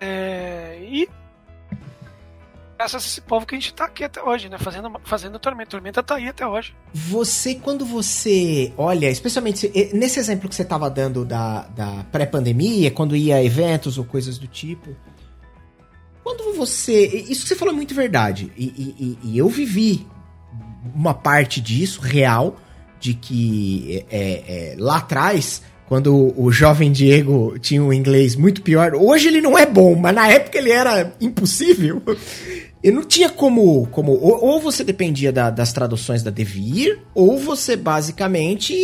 É, 0.00 0.78
e 0.80 1.06
graças 2.78 3.04
a 3.04 3.06
esse 3.06 3.20
povo 3.20 3.44
que 3.44 3.54
a 3.54 3.58
gente 3.58 3.74
tá 3.74 3.84
aqui 3.84 4.04
até 4.04 4.22
hoje, 4.22 4.48
né? 4.48 4.56
Fazendo, 4.58 4.90
fazendo 5.04 5.38
Tormenta. 5.38 5.70
Tormenta 5.70 6.02
tá 6.02 6.14
aí 6.14 6.28
até 6.28 6.46
hoje. 6.46 6.74
Você, 6.94 7.56
quando 7.56 7.84
você 7.84 8.72
olha, 8.78 9.10
especialmente 9.10 9.70
nesse 9.92 10.18
exemplo 10.18 10.48
que 10.48 10.54
você 10.54 10.64
tava 10.64 10.88
dando 10.88 11.26
da, 11.26 11.66
da 11.76 12.04
pré-pandemia, 12.10 12.90
quando 12.90 13.14
ia 13.14 13.36
a 13.36 13.44
eventos 13.44 13.98
ou 13.98 14.04
coisas 14.04 14.38
do 14.38 14.46
tipo. 14.46 14.96
Quando 16.36 16.54
você. 16.54 17.06
Isso 17.28 17.42
que 17.42 17.48
você 17.48 17.56
falou 17.56 17.72
é 17.72 17.76
muito 17.76 17.94
verdade. 17.94 18.52
E, 18.56 18.64
e, 18.64 19.18
e 19.24 19.38
eu 19.38 19.48
vivi 19.48 20.06
uma 20.94 21.14
parte 21.14 21.60
disso, 21.60 22.00
real, 22.00 22.60
de 23.00 23.14
que 23.14 24.04
é, 24.10 24.72
é, 24.72 24.74
lá 24.78 24.98
atrás 24.98 25.62
quando 25.86 26.34
o 26.36 26.50
jovem 26.50 26.90
Diego 26.90 27.56
tinha 27.60 27.82
um 27.82 27.92
inglês 27.92 28.34
muito 28.34 28.60
pior. 28.60 28.94
Hoje 28.94 29.28
ele 29.28 29.40
não 29.40 29.56
é 29.56 29.64
bom, 29.64 29.94
mas 29.94 30.14
na 30.14 30.28
época 30.28 30.58
ele 30.58 30.70
era 30.70 31.14
impossível. 31.20 32.02
E 32.84 32.90
não 32.92 33.02
tinha 33.02 33.28
como. 33.28 33.88
como 33.88 34.12
ou, 34.12 34.44
ou 34.44 34.60
você 34.60 34.84
dependia 34.84 35.32
da, 35.32 35.50
das 35.50 35.72
traduções 35.72 36.22
da 36.22 36.30
Devir, 36.30 37.00
ou 37.12 37.36
você 37.36 37.74
basicamente 37.74 38.76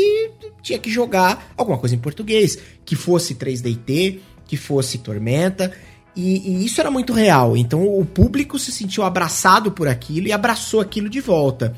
tinha 0.60 0.78
que 0.78 0.90
jogar 0.90 1.52
alguma 1.56 1.78
coisa 1.78 1.94
em 1.94 1.98
português, 1.98 2.58
que 2.84 2.96
fosse 2.96 3.36
3DT, 3.36 4.18
que 4.44 4.56
fosse 4.56 4.98
Tormenta. 4.98 5.72
E, 6.14 6.50
e, 6.50 6.64
isso 6.64 6.80
era 6.80 6.90
muito 6.90 7.12
real. 7.12 7.56
Então 7.56 7.82
o 7.82 8.04
público 8.04 8.58
se 8.58 8.70
sentiu 8.70 9.04
abraçado 9.04 9.72
por 9.72 9.88
aquilo 9.88 10.26
e 10.26 10.32
abraçou 10.32 10.80
aquilo 10.80 11.08
de 11.08 11.20
volta. 11.20 11.74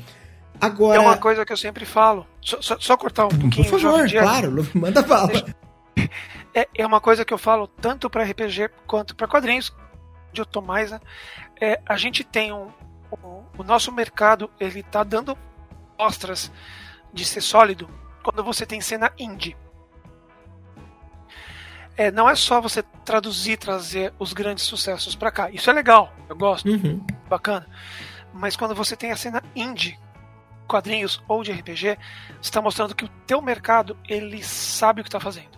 Agora. 0.59 0.97
É 0.97 1.01
uma 1.01 1.17
coisa 1.17 1.45
que 1.45 1.53
eu 1.53 1.57
sempre 1.57 1.85
falo. 1.85 2.25
Só, 2.41 2.61
só, 2.61 2.77
só 2.79 2.97
cortar 2.97 3.25
um 3.25 3.29
pouquinho. 3.29 3.69
Por 3.69 3.79
favor, 3.79 4.09
claro, 4.09 4.67
manda 4.73 5.01
bala. 5.01 5.31
É, 6.57 6.69
é 6.73 6.87
uma 6.87 7.01
coisa 7.01 7.25
que 7.25 7.33
eu 7.33 7.37
falo 7.37 7.67
tanto 7.67 8.09
para 8.09 8.23
RPG 8.23 8.69
quanto 8.87 9.13
para 9.13 9.27
quadrinhos, 9.27 9.75
de 10.31 10.39
eu 10.39 10.45
tô 10.45 10.61
mais, 10.61 10.89
né? 10.89 11.01
É, 11.59 11.81
a 11.85 11.97
gente 11.97 12.23
tem 12.23 12.53
um, 12.53 12.69
um, 13.11 13.43
o 13.57 13.63
nosso 13.63 13.91
mercado, 13.91 14.49
ele 14.57 14.81
tá 14.81 15.03
dando 15.03 15.37
mostras 15.99 16.49
de 17.13 17.25
ser 17.25 17.41
sólido 17.41 17.89
quando 18.23 18.41
você 18.41 18.65
tem 18.65 18.79
cena 18.79 19.11
indie. 19.19 19.57
É, 21.97 22.11
não 22.11 22.29
é 22.29 22.35
só 22.35 22.59
você 22.59 22.83
traduzir, 23.03 23.57
trazer 23.57 24.13
os 24.19 24.33
grandes 24.33 24.65
sucessos 24.65 25.15
para 25.15 25.31
cá. 25.31 25.49
Isso 25.49 25.69
é 25.69 25.73
legal, 25.73 26.13
eu 26.27 26.35
gosto, 26.35 26.69
uhum. 26.69 27.05
bacana. 27.29 27.65
Mas 28.33 28.55
quando 28.55 28.75
você 28.75 28.95
tem 28.95 29.11
a 29.11 29.15
cena 29.15 29.41
indie, 29.55 29.97
quadrinhos 30.67 31.23
ou 31.27 31.41
de 31.41 31.51
RPG, 31.51 31.97
está 32.41 32.61
mostrando 32.61 32.95
que 32.95 33.05
o 33.05 33.09
teu 33.25 33.41
mercado 33.41 33.97
ele 34.07 34.43
sabe 34.43 35.01
o 35.01 35.03
que 35.03 35.07
está 35.07 35.19
fazendo. 35.19 35.55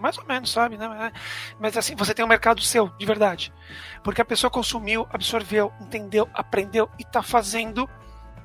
Mais 0.00 0.16
ou 0.16 0.24
menos, 0.24 0.50
sabe, 0.50 0.78
né? 0.78 1.12
Mas 1.60 1.76
assim, 1.76 1.94
você 1.94 2.14
tem 2.14 2.24
um 2.24 2.28
mercado 2.28 2.62
seu, 2.62 2.88
de 2.96 3.04
verdade. 3.04 3.52
Porque 4.02 4.22
a 4.22 4.24
pessoa 4.24 4.50
consumiu, 4.50 5.06
absorveu, 5.12 5.72
entendeu, 5.80 6.28
aprendeu 6.32 6.88
e 6.98 7.02
está 7.02 7.22
fazendo 7.22 7.88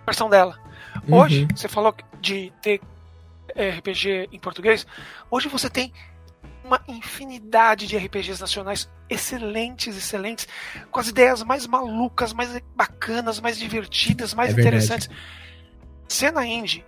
a 0.02 0.06
versão 0.06 0.30
dela. 0.30 0.60
Uhum. 1.08 1.18
Hoje, 1.18 1.48
você 1.56 1.70
falou 1.70 1.96
de 2.20 2.52
ter 2.62 2.82
é, 3.56 3.70
RPG 3.70 4.30
em 4.32 4.40
português. 4.40 4.86
Hoje 5.32 5.48
você 5.48 5.70
tem 5.70 5.94
uma 6.70 6.82
infinidade 6.88 7.88
de 7.88 7.98
RPGs 7.98 8.40
nacionais 8.40 8.90
excelentes, 9.10 9.98
excelentes, 9.98 10.48
com 10.92 11.00
as 11.00 11.08
ideias 11.08 11.44
mais 11.44 11.66
malucas, 11.66 12.32
mais 12.32 12.62
bacanas, 12.76 13.40
mais 13.40 13.58
divertidas, 13.58 14.36
mais 14.36 14.56
é 14.56 14.60
interessantes. 14.60 15.10
Cena 16.08 16.46
indie 16.46 16.86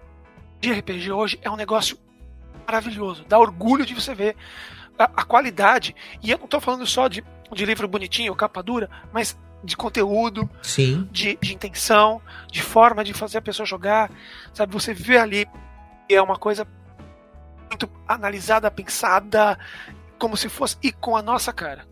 de 0.59 0.71
RPG 0.71 1.11
hoje 1.11 1.39
é 1.41 1.49
um 1.49 1.55
negócio 1.55 1.97
maravilhoso. 2.65 3.25
Dá 3.27 3.39
orgulho 3.39 3.85
de 3.85 3.95
você 3.95 4.13
ver 4.13 4.35
a, 4.97 5.05
a 5.05 5.23
qualidade. 5.23 5.95
E 6.21 6.29
eu 6.29 6.37
não 6.37 6.45
estou 6.45 6.61
falando 6.61 6.85
só 6.85 7.07
de, 7.07 7.23
de 7.51 7.65
livro 7.65 7.87
bonitinho, 7.87 8.35
capa 8.35 8.61
dura, 8.61 8.87
mas 9.11 9.35
de 9.63 9.75
conteúdo, 9.75 10.49
Sim. 10.61 11.07
De, 11.11 11.37
de 11.41 11.53
intenção, 11.53 12.21
de 12.51 12.61
forma 12.61 13.03
de 13.03 13.13
fazer 13.13 13.39
a 13.39 13.41
pessoa 13.41 13.65
jogar. 13.65 14.11
Sabe, 14.53 14.71
você 14.71 14.93
vê 14.93 15.17
ali 15.17 15.47
e 16.07 16.13
é 16.13 16.21
uma 16.21 16.37
coisa 16.37 16.67
muito 17.72 17.89
analisada, 18.07 18.69
pensada, 18.69 19.57
como 20.19 20.35
se 20.35 20.49
fosse 20.49 20.77
e 20.84 20.91
com 20.91 21.15
a 21.15 21.22
nossa 21.22 21.53
cara. 21.53 21.88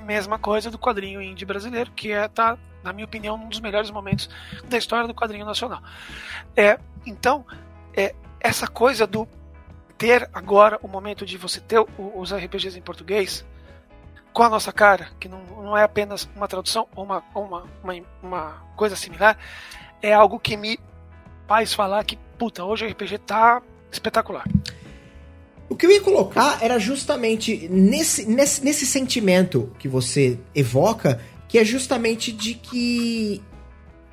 Mesma 0.00 0.38
coisa 0.38 0.70
do 0.70 0.78
quadrinho 0.78 1.20
indie 1.20 1.44
brasileiro, 1.44 1.90
que 1.90 2.12
é 2.12 2.28
tá 2.28 2.56
na 2.82 2.92
minha 2.92 3.04
opinião, 3.04 3.34
um 3.34 3.48
dos 3.48 3.58
melhores 3.58 3.90
momentos 3.90 4.30
da 4.68 4.78
história 4.78 5.08
do 5.08 5.14
quadrinho 5.14 5.44
nacional. 5.44 5.82
É, 6.56 6.78
então, 7.04 7.44
é, 7.92 8.14
essa 8.38 8.68
coisa 8.68 9.08
do 9.08 9.26
ter 9.98 10.30
agora 10.32 10.78
o 10.82 10.86
momento 10.86 11.26
de 11.26 11.36
você 11.36 11.60
ter 11.60 11.84
os 11.98 12.32
RPGs 12.32 12.78
em 12.78 12.82
português 12.82 13.44
com 14.32 14.44
a 14.44 14.48
nossa 14.48 14.72
cara, 14.72 15.08
que 15.18 15.28
não, 15.28 15.40
não 15.40 15.76
é 15.76 15.82
apenas 15.82 16.28
uma 16.36 16.46
tradução 16.46 16.86
ou 16.94 17.04
uma, 17.04 17.24
uma, 17.34 17.64
uma, 17.82 17.94
uma 18.22 18.62
coisa 18.76 18.94
similar, 18.94 19.36
é 20.00 20.12
algo 20.12 20.38
que 20.38 20.56
me 20.56 20.78
faz 21.48 21.74
falar 21.74 22.04
que, 22.04 22.16
puta, 22.38 22.62
hoje 22.62 22.86
o 22.86 22.88
RPG 22.88 23.18
tá 23.18 23.60
espetacular. 23.90 24.44
O 25.68 25.74
que 25.74 25.86
eu 25.86 25.90
ia 25.90 26.00
colocar 26.00 26.58
era 26.62 26.78
justamente 26.78 27.68
nesse, 27.68 28.24
nesse, 28.26 28.64
nesse 28.64 28.86
sentimento 28.86 29.70
que 29.78 29.88
você 29.88 30.38
evoca 30.54 31.20
que 31.48 31.58
é 31.58 31.64
justamente 31.64 32.32
de 32.32 32.54
que, 32.54 33.40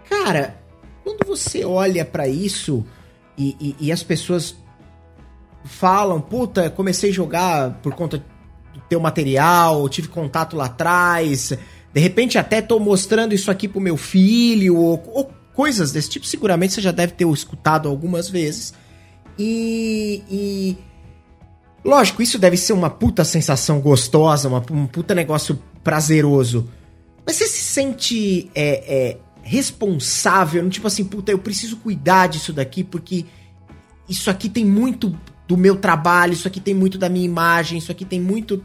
cara, 0.09 0.55
quando 1.03 1.25
você 1.25 1.65
olha 1.65 2.05
para 2.05 2.27
isso 2.27 2.85
e, 3.37 3.55
e, 3.59 3.87
e, 3.87 3.91
as 3.91 4.03
pessoas 4.03 4.55
falam, 5.65 6.21
puta, 6.21 6.69
comecei 6.69 7.09
a 7.09 7.13
jogar 7.13 7.79
por 7.81 7.93
conta 7.95 8.17
do 8.17 8.79
teu 8.87 8.99
material, 8.99 9.87
tive 9.89 10.07
contato 10.07 10.55
lá 10.55 10.65
atrás, 10.65 11.57
de 11.93 11.99
repente 11.99 12.37
até 12.37 12.61
tô 12.61 12.79
mostrando 12.79 13.33
isso 13.33 13.49
aqui 13.49 13.67
pro 13.67 13.81
meu 13.81 13.97
filho, 13.97 14.77
ou, 14.77 15.03
ou 15.13 15.31
coisas 15.53 15.91
desse 15.91 16.09
tipo, 16.09 16.25
seguramente 16.25 16.73
você 16.73 16.81
já 16.81 16.91
deve 16.91 17.13
ter 17.13 17.27
escutado 17.27 17.87
algumas 17.89 18.29
vezes. 18.29 18.73
E, 19.37 20.21
e, 20.29 20.77
Lógico, 21.83 22.21
isso 22.21 22.39
deve 22.39 22.55
ser 22.55 22.73
uma 22.73 22.89
puta 22.89 23.25
sensação 23.25 23.81
gostosa, 23.81 24.47
uma, 24.47 24.63
um 24.71 24.87
puta 24.87 25.13
negócio 25.13 25.61
prazeroso. 25.83 26.69
Mas 27.25 27.35
você 27.35 27.47
se 27.47 27.61
sente 27.61 28.49
é, 28.55 29.11
é, 29.11 29.17
responsável, 29.41 30.67
tipo 30.69 30.87
assim, 30.87 31.03
puta, 31.03 31.31
eu 31.31 31.39
preciso 31.39 31.77
cuidar 31.77 32.27
disso 32.27 32.53
daqui 32.53 32.83
porque 32.83 33.25
isso 34.07 34.29
aqui 34.29 34.47
tem 34.47 34.65
muito 34.65 35.17
do 35.47 35.57
meu 35.57 35.75
trabalho, 35.75 36.33
isso 36.33 36.47
aqui 36.47 36.59
tem 36.59 36.73
muito 36.73 36.97
da 36.97 37.09
minha 37.09 37.25
imagem, 37.25 37.77
isso 37.77 37.91
aqui 37.91 38.05
tem 38.05 38.19
muito 38.19 38.63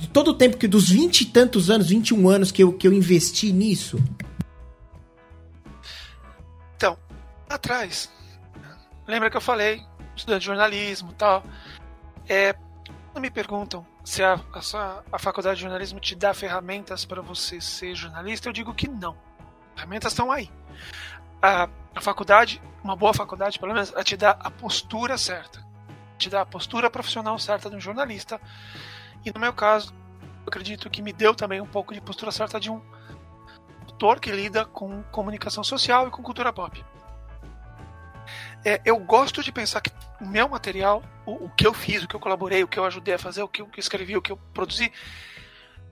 de 0.00 0.08
todo 0.08 0.28
o 0.28 0.34
tempo 0.34 0.56
que 0.56 0.66
dos 0.66 0.88
20 0.88 1.20
e 1.20 1.24
tantos 1.26 1.70
anos, 1.70 1.88
21 1.88 2.28
anos 2.28 2.50
que 2.50 2.62
eu, 2.62 2.72
que 2.72 2.88
eu 2.88 2.92
investi 2.92 3.52
nisso. 3.52 4.02
Então, 6.76 6.98
atrás, 7.48 8.10
lembra 9.06 9.30
que 9.30 9.36
eu 9.36 9.40
falei, 9.40 9.80
estudante 10.16 10.40
de 10.40 10.46
jornalismo 10.46 11.12
tal. 11.12 11.44
É, 12.28 12.54
quando 13.12 13.22
me 13.22 13.30
perguntam 13.30 13.86
se 14.04 14.22
a, 14.22 14.34
a, 14.34 15.02
a 15.12 15.18
faculdade 15.18 15.56
de 15.56 15.62
jornalismo 15.62 15.98
te 15.98 16.14
dá 16.14 16.34
ferramentas 16.34 17.04
para 17.04 17.22
você 17.22 17.60
ser 17.60 17.94
jornalista, 17.94 18.48
eu 18.48 18.52
digo 18.52 18.74
que 18.74 18.88
não. 18.88 19.16
As 19.74 19.80
ferramentas 19.80 20.12
estão 20.12 20.30
aí. 20.30 20.50
A, 21.40 21.68
a 21.94 22.00
faculdade, 22.00 22.60
uma 22.84 22.96
boa 22.96 23.14
faculdade, 23.14 23.58
pelo 23.58 23.72
menos, 23.72 23.92
ela 23.92 24.04
te 24.04 24.16
dá 24.16 24.30
a 24.30 24.50
postura 24.50 25.16
certa. 25.16 25.64
Te 26.18 26.30
dá 26.30 26.42
a 26.42 26.46
postura 26.46 26.90
profissional 26.90 27.38
certa 27.38 27.68
de 27.68 27.76
um 27.76 27.80
jornalista. 27.80 28.40
E 29.24 29.32
no 29.32 29.40
meu 29.40 29.52
caso, 29.52 29.94
acredito 30.46 30.88
que 30.88 31.02
me 31.02 31.12
deu 31.12 31.34
também 31.34 31.60
um 31.60 31.66
pouco 31.66 31.92
de 31.92 32.00
postura 32.00 32.30
certa 32.30 32.60
de 32.60 32.70
um 32.70 32.80
autor 33.86 34.20
que 34.20 34.30
lida 34.30 34.64
com 34.64 35.02
comunicação 35.04 35.64
social 35.64 36.06
e 36.06 36.10
com 36.10 36.22
cultura 36.22 36.52
pop. 36.52 36.84
É, 38.64 38.80
eu 38.84 38.98
gosto 38.98 39.42
de 39.42 39.52
pensar 39.52 39.80
que 39.80 39.90
o 40.20 40.26
meu 40.26 40.48
material, 40.48 41.02
o, 41.24 41.46
o, 41.46 41.50
que 41.50 41.66
eu 41.66 41.74
fiz, 41.74 42.02
o 42.02 42.08
que 42.08 42.16
eu 42.16 42.20
colaborei, 42.20 42.62
o 42.62 42.68
que 42.68 42.78
eu 42.78 42.84
ajudei 42.84 43.14
a 43.14 43.18
fazer, 43.18 43.42
o 43.42 43.48
que 43.48 43.62
eu 43.62 43.68
escrevi, 43.76 44.16
o 44.16 44.22
que 44.22 44.32
eu 44.32 44.36
produzi, 44.52 44.92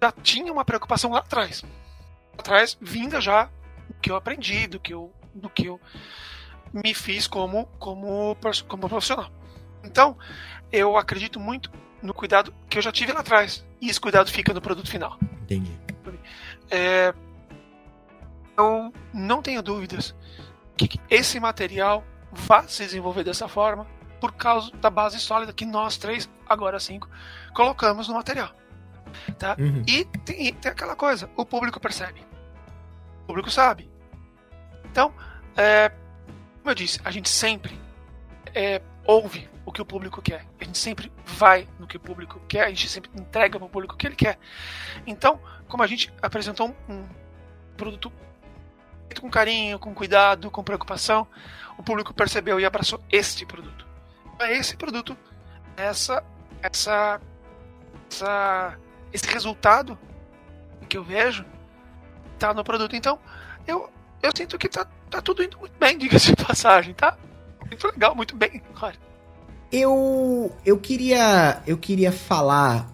já 0.03 0.13
tinha 0.13 0.53
uma 0.53 0.65
preocupação 0.65 1.11
lá 1.11 1.19
atrás. 1.21 1.63
Lá 1.63 2.39
atrás, 2.39 2.77
vinda 2.81 3.21
já 3.21 3.45
do 3.89 3.95
que 4.01 4.11
eu 4.11 4.17
aprendi, 4.17 4.67
do 4.67 4.81
que 4.81 4.95
eu, 4.95 5.13
do 5.35 5.49
que 5.49 5.67
eu 5.67 5.81
me 6.73 6.95
fiz 6.95 7.27
como, 7.27 7.67
como, 7.79 8.37
como 8.69 8.89
profissional. 8.89 9.31
Então, 9.83 10.17
eu 10.73 10.97
acredito 10.97 11.39
muito 11.39 11.71
no 12.03 12.13
cuidado 12.13 12.55
que 12.69 12.79
eu 12.79 12.83
já 12.83 12.91
tive 12.91 13.13
lá 13.13 13.21
atrás. 13.21 13.65
E 13.81 13.89
esse 13.89 14.01
cuidado 14.01 14.31
fica 14.31 14.53
no 14.53 14.61
produto 14.61 14.91
final. 14.91 15.19
Entendi. 15.43 15.73
É, 16.71 17.15
eu 18.57 18.93
não 19.13 19.43
tenho 19.43 19.63
dúvidas 19.63 20.15
que 20.77 20.99
esse 21.09 21.39
material 21.39 22.05
vai 22.33 22.67
se 22.69 22.85
desenvolver 22.85 23.23
dessa 23.23 23.47
forma 23.47 23.87
por 24.25 24.33
causa 24.33 24.71
da 24.79 24.89
base 24.89 25.21
sólida 25.21 25.53
que 25.53 25.67
nós 25.67 25.99
três, 25.99 26.31
agora 26.49 26.81
cinco, 26.81 27.07
colocamos 27.53 28.09
no 28.09 28.15
material. 28.15 28.51
Tá? 29.39 29.55
Uhum. 29.59 29.83
E 29.87 30.07
tem, 30.25 30.55
tem, 30.55 30.73
aquela 30.73 30.97
coisa, 30.97 31.29
o 31.37 31.45
público 31.45 31.79
percebe. 31.79 32.25
O 33.25 33.27
público 33.27 33.51
sabe. 33.51 33.91
Então, 34.87 35.13
é, 35.55 35.91
como 36.57 36.71
eu 36.71 36.75
disse, 36.75 36.99
a 37.05 37.11
gente 37.11 37.29
sempre 37.29 37.79
é, 38.55 38.81
ouve 39.05 39.47
o 39.67 39.71
que 39.71 39.83
o 39.83 39.85
público 39.85 40.23
quer. 40.23 40.47
A 40.59 40.65
gente 40.65 40.79
sempre 40.79 41.13
vai 41.27 41.69
no 41.79 41.87
que 41.87 41.99
o 41.99 42.01
público 42.01 42.41
quer, 42.49 42.65
a 42.65 42.69
gente 42.71 42.89
sempre 42.89 43.11
entrega 43.15 43.59
para 43.59 43.67
o 43.67 43.69
público 43.69 43.95
o 43.95 43.99
que 43.99 44.07
ele 44.07 44.17
quer. 44.17 44.39
Então, 45.07 45.39
como 45.69 45.83
a 45.83 45.87
gente 45.87 46.11
apresentou 46.23 46.75
um, 46.89 46.95
um 46.95 47.07
produto 47.77 48.11
feito 49.07 49.21
com 49.21 49.29
carinho, 49.29 49.79
com 49.79 49.95
cuidado, 49.95 50.51
com 50.51 50.65
preocupação, 50.65 51.29
o 51.77 51.83
público 51.83 52.15
percebeu 52.15 52.59
e 52.59 52.65
abraçou 52.65 53.05
este 53.13 53.45
produto. 53.45 53.93
É 54.39 54.57
esse 54.57 54.77
produto, 54.77 55.17
essa, 55.77 56.23
essa, 56.63 57.21
essa, 58.11 58.79
esse 59.13 59.27
resultado 59.27 59.99
que 60.89 60.97
eu 60.97 61.05
vejo 61.05 61.45
tá 62.39 62.53
no 62.53 62.65
produto. 62.65 62.97
Então, 62.97 63.19
eu, 63.67 63.91
eu 64.23 64.31
sinto 64.37 64.59
que 64.59 64.69
tá, 64.69 64.87
tá 65.11 65.21
tudo 65.23 65.43
indo 65.43 65.59
muito 65.59 65.79
bem, 65.79 65.97
diga-se 65.99 66.35
de 66.35 66.45
passagem, 66.45 66.95
tá? 66.95 67.17
Muito 67.67 67.87
legal, 67.87 68.15
muito 68.15 68.37
bem, 68.37 68.63
claro. 68.75 68.97
Eu, 69.73 70.55
eu 70.65 70.79
queria 70.79 71.61
eu 71.67 71.77
queria 71.77 72.13
falar 72.13 72.89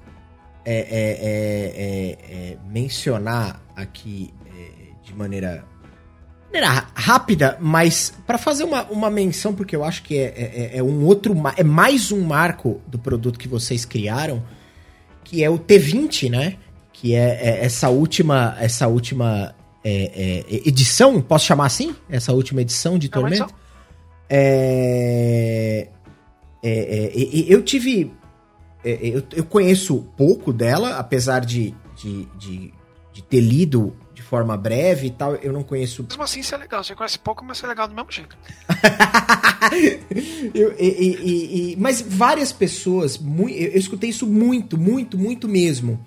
é, 0.64 0.74
é, 0.74 1.10
é, 1.20 2.48
é, 2.48 2.52
é 2.52 2.58
mencionar 2.64 3.60
aqui 3.76 4.32
é, 4.46 4.92
de 5.02 5.14
maneira, 5.14 5.64
maneira 6.52 6.86
rápida, 6.94 7.56
mas 7.60 8.12
para 8.26 8.36
fazer 8.36 8.64
uma, 8.64 8.82
uma 8.84 9.10
menção 9.10 9.54
porque 9.54 9.76
eu 9.76 9.84
acho 9.84 10.02
que 10.02 10.18
é, 10.18 10.72
é, 10.74 10.82
um 10.82 11.04
outro 11.04 11.34
é 11.56 11.62
mais 11.62 12.10
um 12.10 12.20
marco 12.22 12.80
do 12.86 12.98
produto 12.98 13.38
que 13.38 13.48
vocês 13.48 13.84
criaram, 13.84 14.42
que 15.22 15.44
é 15.44 15.50
o 15.50 15.58
T20, 15.58 16.30
né? 16.30 16.56
Que 16.92 17.14
é, 17.14 17.64
essa 17.64 17.88
última 17.88 18.56
essa 18.58 18.88
última 18.88 19.54
edição, 19.84 21.22
posso 21.22 21.46
chamar 21.46 21.66
assim? 21.66 21.94
Essa 22.08 22.32
última 22.32 22.60
edição 22.60 22.98
de 22.98 23.08
Tormenta. 23.08 23.46
É, 24.32 25.88
é, 26.62 26.70
é, 26.72 27.12
eu 27.48 27.62
tive. 27.62 28.12
É, 28.84 28.98
eu, 29.02 29.22
eu, 29.32 29.44
conheço 29.44 30.06
pouco 30.16 30.52
dela, 30.52 30.96
apesar 30.96 31.40
de, 31.40 31.74
de, 31.96 32.26
de, 32.38 32.72
de, 33.12 33.22
ter 33.22 33.40
lido 33.40 33.94
forma 34.30 34.56
breve 34.56 35.08
e 35.08 35.10
tal, 35.10 35.34
eu 35.34 35.52
não 35.52 35.64
conheço. 35.64 36.06
Mesmo 36.08 36.22
assim, 36.22 36.38
isso 36.38 36.54
é 36.54 36.58
legal. 36.58 36.84
Você 36.84 36.94
conhece 36.94 37.18
pouco, 37.18 37.44
mas 37.44 37.60
é 37.64 37.66
legal 37.66 37.88
do 37.88 37.94
mesmo 37.96 38.12
jeito. 38.12 38.38
eu, 40.54 40.72
e, 40.78 41.72
e, 41.72 41.76
mas 41.76 42.00
várias 42.00 42.52
pessoas, 42.52 43.18
muito, 43.18 43.58
eu, 43.58 43.76
escutei 43.76 44.08
isso 44.08 44.28
muito, 44.28 44.78
muito, 44.78 45.18
muito 45.18 45.48
mesmo. 45.48 45.98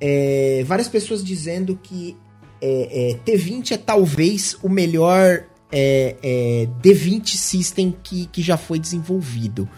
É, 0.00 0.62
várias 0.68 0.86
pessoas 0.86 1.24
dizendo 1.24 1.76
que 1.82 2.16
é, 2.62 3.10
é, 3.10 3.18
T20 3.28 3.72
é 3.72 3.76
talvez 3.76 4.56
o 4.62 4.68
melhor 4.68 5.42
é, 5.72 6.14
é, 6.22 6.68
D20 6.80 7.26
System 7.26 7.92
que, 8.04 8.26
que 8.26 8.40
já 8.40 8.56
foi 8.56 8.78
desenvolvido. 8.78 9.68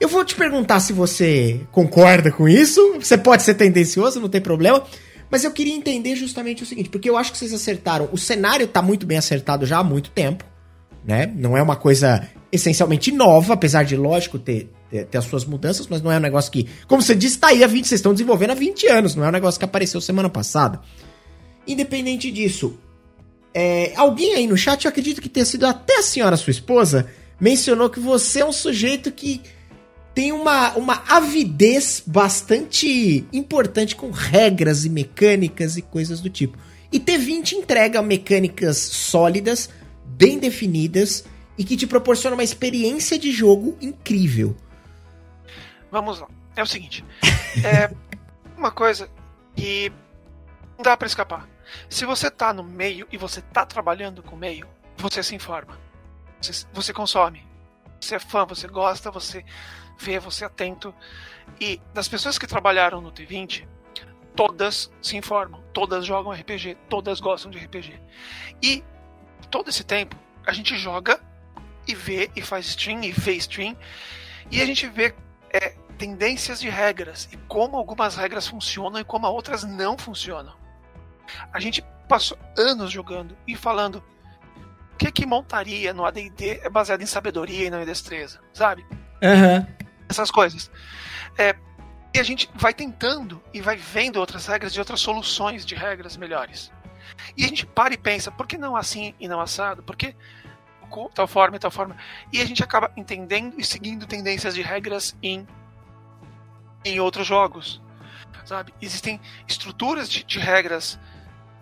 Eu 0.00 0.08
vou 0.08 0.24
te 0.24 0.34
perguntar 0.34 0.80
se 0.80 0.94
você 0.94 1.60
concorda 1.70 2.32
com 2.32 2.48
isso. 2.48 2.94
Você 2.98 3.18
pode 3.18 3.42
ser 3.42 3.52
tendencioso, 3.52 4.18
não 4.18 4.30
tem 4.30 4.40
problema. 4.40 4.82
Mas 5.30 5.44
eu 5.44 5.50
queria 5.50 5.74
entender 5.74 6.16
justamente 6.16 6.62
o 6.62 6.66
seguinte, 6.66 6.88
porque 6.88 7.08
eu 7.08 7.16
acho 7.16 7.32
que 7.32 7.38
vocês 7.38 7.52
acertaram. 7.52 8.08
O 8.12 8.18
cenário 8.18 8.66
tá 8.66 8.80
muito 8.80 9.06
bem 9.06 9.18
acertado 9.18 9.66
já 9.66 9.78
há 9.78 9.84
muito 9.84 10.10
tempo, 10.10 10.44
né? 11.04 11.26
Não 11.26 11.56
é 11.56 11.62
uma 11.62 11.76
coisa 11.76 12.26
essencialmente 12.50 13.12
nova, 13.12 13.54
apesar 13.54 13.82
de, 13.84 13.96
lógico, 13.96 14.38
ter, 14.38 14.70
ter, 14.90 15.04
ter 15.04 15.18
as 15.18 15.24
suas 15.24 15.44
mudanças, 15.44 15.86
mas 15.86 16.00
não 16.00 16.10
é 16.10 16.16
um 16.16 16.20
negócio 16.20 16.50
que, 16.50 16.66
como 16.86 17.02
você 17.02 17.14
disse, 17.14 17.38
tá 17.38 17.48
aí 17.48 17.62
há 17.62 17.66
20, 17.66 17.86
vocês 17.86 17.98
estão 17.98 18.12
desenvolvendo 18.12 18.50
há 18.50 18.54
20 18.54 18.86
anos, 18.88 19.14
não 19.14 19.24
é 19.24 19.28
um 19.28 19.32
negócio 19.32 19.58
que 19.58 19.64
apareceu 19.64 20.00
semana 20.00 20.30
passada. 20.30 20.80
Independente 21.66 22.30
disso, 22.30 22.78
é, 23.52 23.92
alguém 23.96 24.34
aí 24.34 24.46
no 24.46 24.56
chat, 24.56 24.84
eu 24.84 24.88
acredito 24.88 25.20
que 25.20 25.28
tenha 25.28 25.44
sido 25.44 25.66
até 25.66 25.98
a 25.98 26.02
senhora, 26.02 26.36
sua 26.36 26.50
esposa, 26.50 27.08
mencionou 27.38 27.90
que 27.90 28.00
você 28.00 28.40
é 28.40 28.44
um 28.46 28.52
sujeito 28.52 29.12
que 29.12 29.42
tem 30.18 30.32
uma, 30.32 30.72
uma 30.72 31.04
avidez 31.06 32.02
bastante 32.04 33.24
importante 33.32 33.94
com 33.94 34.10
regras 34.10 34.84
e 34.84 34.90
mecânicas 34.90 35.76
e 35.76 35.82
coisas 35.82 36.20
do 36.20 36.28
tipo. 36.28 36.58
E 36.90 36.98
T20 36.98 37.52
entrega 37.52 38.02
mecânicas 38.02 38.78
sólidas, 38.78 39.70
bem 40.04 40.40
definidas 40.40 41.24
e 41.56 41.62
que 41.62 41.76
te 41.76 41.86
proporciona 41.86 42.34
uma 42.34 42.42
experiência 42.42 43.16
de 43.16 43.30
jogo 43.30 43.78
incrível. 43.80 44.56
Vamos 45.88 46.18
lá. 46.18 46.26
É 46.56 46.64
o 46.64 46.66
seguinte. 46.66 47.04
é 47.64 47.88
uma 48.56 48.72
coisa 48.72 49.08
que 49.54 49.92
não 50.76 50.82
dá 50.82 50.96
para 50.96 51.06
escapar. 51.06 51.48
Se 51.88 52.04
você 52.04 52.28
tá 52.28 52.52
no 52.52 52.64
meio 52.64 53.06
e 53.12 53.16
você 53.16 53.40
tá 53.40 53.64
trabalhando 53.64 54.20
com 54.20 54.34
o 54.34 54.38
meio, 54.38 54.66
você 54.96 55.22
se 55.22 55.36
informa. 55.36 55.78
Você, 56.40 56.66
você 56.72 56.92
consome. 56.92 57.47
Você 58.00 58.16
é 58.16 58.18
fã, 58.18 58.44
você 58.44 58.68
gosta, 58.68 59.10
você 59.10 59.44
vê, 59.98 60.18
você 60.18 60.44
é 60.44 60.46
atento. 60.46 60.94
E 61.60 61.80
das 61.92 62.08
pessoas 62.08 62.38
que 62.38 62.46
trabalharam 62.46 63.00
no 63.00 63.10
T20, 63.10 63.66
todas 64.34 64.90
se 65.02 65.16
informam, 65.16 65.60
todas 65.72 66.06
jogam 66.06 66.32
RPG, 66.32 66.76
todas 66.88 67.20
gostam 67.20 67.50
de 67.50 67.58
RPG. 67.58 68.00
E 68.62 68.84
todo 69.50 69.68
esse 69.68 69.84
tempo 69.84 70.16
a 70.46 70.52
gente 70.52 70.76
joga 70.76 71.20
e 71.86 71.94
vê 71.94 72.30
e 72.36 72.42
faz 72.42 72.66
stream 72.66 73.02
e 73.02 73.12
vê 73.12 73.32
stream 73.34 73.76
e 74.50 74.62
a 74.62 74.66
gente 74.66 74.86
vê 74.86 75.14
é, 75.50 75.70
tendências 75.98 76.60
de 76.60 76.68
regras 76.68 77.28
e 77.32 77.36
como 77.48 77.76
algumas 77.76 78.16
regras 78.16 78.46
funcionam 78.46 79.00
e 79.00 79.04
como 79.04 79.26
outras 79.26 79.64
não 79.64 79.98
funcionam. 79.98 80.54
A 81.52 81.60
gente 81.60 81.82
passou 82.08 82.38
anos 82.56 82.90
jogando 82.90 83.36
e 83.46 83.56
falando 83.56 84.02
que 84.98 85.12
que 85.12 85.24
montaria 85.24 85.94
no 85.94 86.04
AD&D 86.04 86.60
é 86.62 86.68
baseado 86.68 87.02
em 87.02 87.06
sabedoria 87.06 87.66
e 87.66 87.70
não 87.70 87.80
em 87.80 87.86
destreza, 87.86 88.40
sabe? 88.52 88.84
Uhum. 89.22 89.66
Essas 90.08 90.30
coisas. 90.30 90.70
É, 91.38 91.54
e 92.14 92.18
a 92.18 92.22
gente 92.22 92.50
vai 92.54 92.74
tentando 92.74 93.42
e 93.54 93.60
vai 93.60 93.76
vendo 93.76 94.16
outras 94.16 94.46
regras 94.46 94.72
e 94.72 94.78
outras 94.78 95.00
soluções 95.00 95.64
de 95.64 95.74
regras 95.74 96.16
melhores. 96.16 96.72
E 97.36 97.44
a 97.44 97.48
gente 97.48 97.64
para 97.64 97.94
e 97.94 97.96
pensa, 97.96 98.30
por 98.30 98.46
que 98.46 98.58
não 98.58 98.76
assim 98.76 99.14
e 99.20 99.28
não 99.28 99.40
assado? 99.40 99.82
Por 99.82 99.96
que 99.96 100.14
tal 101.14 101.28
forma 101.28 101.56
e 101.56 101.60
tal 101.60 101.70
forma? 101.70 101.96
E 102.32 102.40
a 102.40 102.44
gente 102.44 102.62
acaba 102.62 102.90
entendendo 102.96 103.54
e 103.58 103.64
seguindo 103.64 104.06
tendências 104.06 104.54
de 104.54 104.62
regras 104.62 105.16
em, 105.22 105.46
em 106.84 106.98
outros 106.98 107.26
jogos. 107.26 107.80
Sabe? 108.44 108.74
Existem 108.80 109.20
estruturas 109.46 110.08
de, 110.08 110.24
de 110.24 110.38
regras 110.38 110.98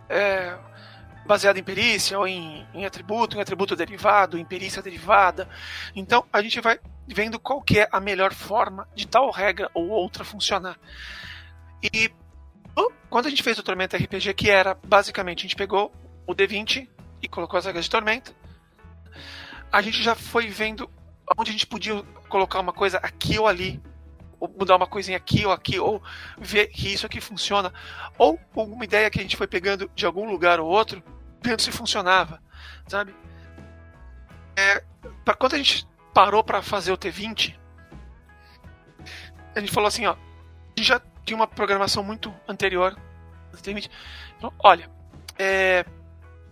é, 0.09 0.57
baseado 1.27 1.59
em 1.59 1.63
perícia 1.63 2.19
ou 2.19 2.27
em, 2.27 2.67
em, 2.73 2.85
atributo, 2.85 3.37
em 3.37 3.41
atributo 3.41 3.77
derivado, 3.77 4.39
em 4.39 4.45
perícia 4.45 4.81
derivada. 4.83 5.49
Então 5.95 6.25
a 6.33 6.41
gente 6.41 6.61
vai 6.61 6.79
vendo 7.07 7.39
qual 7.39 7.61
que 7.61 7.81
é 7.81 7.89
a 7.93 8.01
melhor 8.01 8.33
forma 8.33 8.89
de 8.95 9.07
tal 9.07 9.31
regra 9.31 9.71
ou 9.75 9.89
outra 9.89 10.25
funcionar. 10.25 10.79
E 11.83 12.11
quando 13.09 13.27
a 13.27 13.31
gente 13.31 13.43
fez 13.43 13.59
o 13.59 13.63
Tormenta 13.63 13.97
RPG, 13.97 14.35
que 14.35 14.51
era 14.51 14.75
basicamente 14.75 15.41
a 15.41 15.43
gente 15.43 15.57
pegou 15.57 15.93
o 16.27 16.35
D20 16.35 16.89
e 17.23 17.29
colocou 17.29 17.59
as 17.59 17.65
regras 17.65 17.85
de 17.85 17.91
Tormenta, 17.91 18.33
a 19.73 19.81
gente 19.83 20.03
já 20.03 20.15
foi 20.15 20.49
vendo 20.49 20.91
onde 21.37 21.51
a 21.51 21.53
gente 21.53 21.67
podia 21.67 22.03
colocar 22.29 22.61
uma 22.61 22.73
coisa 22.73 22.99
aqui 22.99 23.39
ou 23.39 23.47
ali 23.47 23.81
ou 24.39 24.49
mudar 24.49 24.77
uma 24.77 24.87
coisinha 24.87 25.17
aqui 25.17 25.47
ou 25.47 25.53
aqui, 25.53 25.79
ou 25.79 26.03
ver 26.39 26.69
que 26.69 26.93
isso 26.93 27.07
aqui 27.07 27.21
funciona, 27.21 27.73
ou 28.19 28.39
alguma 28.55 28.85
ideia 28.85 29.11
que 29.11 29.19
a 29.19 29.23
gente 29.23 29.37
foi 29.37 29.47
pegando 29.47 29.91
de 29.95 30.05
algum 30.05 30.29
lugar 30.29 30.61
ou 30.61 30.69
outro, 30.69 31.03
vendo 31.43 31.63
se 31.63 31.71
funcionava, 31.71 32.43
sabe? 32.87 33.15
É, 34.57 34.83
quando 35.39 35.55
a 35.55 35.59
gente 35.59 35.87
parou 36.15 36.43
para 36.43 36.63
fazer 36.63 36.93
o 36.93 36.99
T20, 36.99 37.59
a 39.55 39.61
gente 39.61 39.73
falou 39.73 39.89
assim, 39.89 40.07
ó, 40.07 40.13
a 40.13 40.17
gente 40.77 40.89
já 40.89 41.01
tinha 41.25 41.37
uma 41.37 41.47
programação 41.47 42.03
muito 42.03 42.35
anterior 42.49 42.95
do 43.51 43.59
T20. 43.59 43.91
Então, 44.37 44.53
olha, 44.59 44.91
é, 45.39 45.85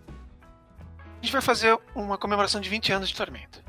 a 0.07 1.25
gente 1.25 1.31
vai 1.31 1.41
fazer 1.41 1.77
uma 1.95 2.17
comemoração 2.17 2.61
de 2.61 2.69
20 2.69 2.91
anos 2.91 3.09
de 3.09 3.15
Tormenta. 3.15 3.63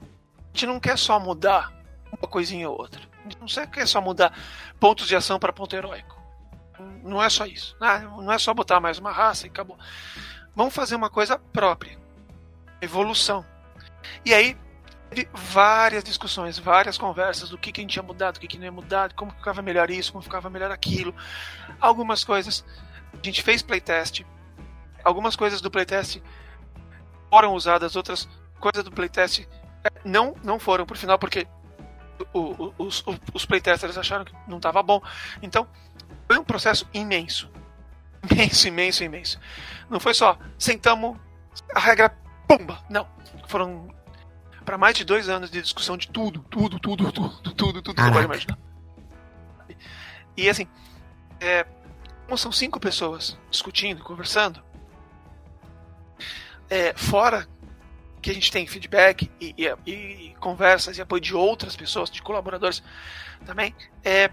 A 0.00 0.46
gente 0.52 0.66
não 0.66 0.80
quer 0.80 0.96
só 0.98 1.20
mudar 1.20 1.72
uma 2.06 2.28
coisinha 2.28 2.68
ou 2.68 2.78
outra. 2.78 3.00
Não 3.40 3.48
sei 3.48 3.66
que 3.66 3.80
é 3.80 3.86
só 3.86 4.00
mudar 4.00 4.32
pontos 4.80 5.06
de 5.06 5.14
ação 5.14 5.38
para 5.38 5.52
ponto 5.52 5.76
heróico. 5.76 6.18
Não 7.02 7.22
é 7.22 7.28
só 7.28 7.44
isso. 7.44 7.76
Ah, 7.80 7.98
não 7.98 8.32
é 8.32 8.38
só 8.38 8.54
botar 8.54 8.80
mais 8.80 8.98
uma 8.98 9.12
raça 9.12 9.46
e 9.46 9.50
acabou. 9.50 9.78
Vamos 10.58 10.74
fazer 10.74 10.96
uma 10.96 11.08
coisa 11.08 11.38
própria. 11.38 11.96
Evolução. 12.80 13.46
E 14.24 14.34
aí, 14.34 14.58
teve 15.08 15.28
várias 15.32 16.02
discussões, 16.02 16.58
várias 16.58 16.98
conversas 16.98 17.50
do 17.50 17.56
que, 17.56 17.70
que 17.70 17.80
a 17.80 17.82
gente 17.82 17.94
ia 17.94 18.02
mudar, 18.02 18.32
do 18.32 18.40
que, 18.40 18.48
que 18.48 18.58
não 18.58 18.64
ia 18.64 18.72
mudar, 18.72 19.12
como 19.12 19.30
ficava 19.30 19.62
melhor 19.62 19.88
isso, 19.88 20.10
como 20.10 20.20
ficava 20.20 20.50
melhor 20.50 20.72
aquilo. 20.72 21.14
Algumas 21.80 22.24
coisas. 22.24 22.64
A 23.12 23.24
gente 23.24 23.40
fez 23.40 23.62
playtest. 23.62 24.24
algumas 25.04 25.36
coisas 25.36 25.60
do 25.60 25.70
playtest 25.70 26.20
foram 27.30 27.54
usadas, 27.54 27.94
outras 27.94 28.28
coisas 28.58 28.82
do 28.82 28.90
playtest 28.90 29.46
é, 29.84 29.90
não, 30.04 30.34
não 30.42 30.58
foram 30.58 30.84
por 30.84 30.96
final, 30.96 31.20
porque 31.20 31.46
o, 32.32 32.40
o, 32.40 32.74
os, 32.78 33.04
os 33.32 33.46
playtesters 33.46 33.96
acharam 33.96 34.24
que 34.24 34.34
não 34.48 34.56
estava 34.56 34.82
bom. 34.82 35.00
Então, 35.40 35.68
foi 36.26 36.36
um 36.36 36.42
processo 36.42 36.84
imenso. 36.92 37.48
Imenso, 38.30 38.68
imenso, 38.68 39.04
imenso. 39.04 39.40
Não 39.88 40.00
foi 40.00 40.14
só 40.14 40.38
sentamos, 40.58 41.16
a 41.74 41.80
regra, 41.80 42.10
pumba! 42.46 42.82
Não. 42.88 43.06
Foram 43.46 43.88
para 44.64 44.76
mais 44.76 44.96
de 44.96 45.04
dois 45.04 45.28
anos 45.28 45.50
de 45.50 45.62
discussão 45.62 45.96
de 45.96 46.08
tudo, 46.08 46.44
tudo, 46.50 46.78
tudo, 46.78 47.10
tudo, 47.12 47.54
tudo, 47.54 47.82
tudo 47.82 47.94
que 47.94 48.02
você 48.02 48.10
pode 48.10 48.24
imaginar. 48.24 48.58
E 50.36 50.48
assim, 50.48 50.66
é, 51.40 51.66
como 52.26 52.36
são 52.36 52.52
cinco 52.52 52.78
pessoas 52.78 53.38
discutindo, 53.50 54.04
conversando, 54.04 54.62
é, 56.68 56.92
fora 56.94 57.48
que 58.20 58.30
a 58.30 58.34
gente 58.34 58.52
tem 58.52 58.66
feedback 58.66 59.30
e, 59.40 59.54
e, 59.56 59.90
e, 59.90 60.34
conversas 60.38 60.98
e 60.98 61.00
apoio 61.00 61.20
de 61.20 61.34
outras 61.34 61.76
pessoas, 61.76 62.10
de 62.10 62.20
colaboradores 62.20 62.82
também, 63.46 63.74
é, 64.04 64.30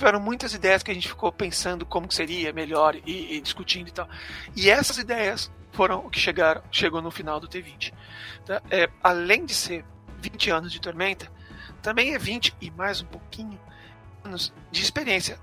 tiveram 0.00 0.18
muitas 0.18 0.54
ideias 0.54 0.82
que 0.82 0.90
a 0.90 0.94
gente 0.94 1.08
ficou 1.08 1.30
pensando 1.30 1.84
como 1.84 2.08
que 2.08 2.14
seria 2.14 2.52
melhor 2.54 2.96
e, 3.06 3.36
e, 3.36 3.40
discutindo 3.40 3.88
e 3.88 3.92
tal. 3.92 4.08
E 4.56 4.70
essas 4.70 4.96
ideias 4.96 5.52
foram 5.72 6.06
o 6.06 6.10
que 6.10 6.18
chegaram, 6.18 6.62
chegou 6.72 7.02
no 7.02 7.10
final 7.10 7.38
do 7.38 7.46
T20. 7.46 7.92
Tá? 8.46 8.62
É, 8.70 8.88
além 9.02 9.44
de 9.44 9.54
ser 9.54 9.84
20 10.18 10.50
anos 10.50 10.72
de 10.72 10.80
Tormenta, 10.80 11.30
também 11.82 12.14
é 12.14 12.18
20 12.18 12.56
e 12.62 12.70
mais 12.70 13.02
um 13.02 13.06
pouquinho 13.06 13.60
anos 14.24 14.52
de 14.70 14.82
experiência. 14.82 15.38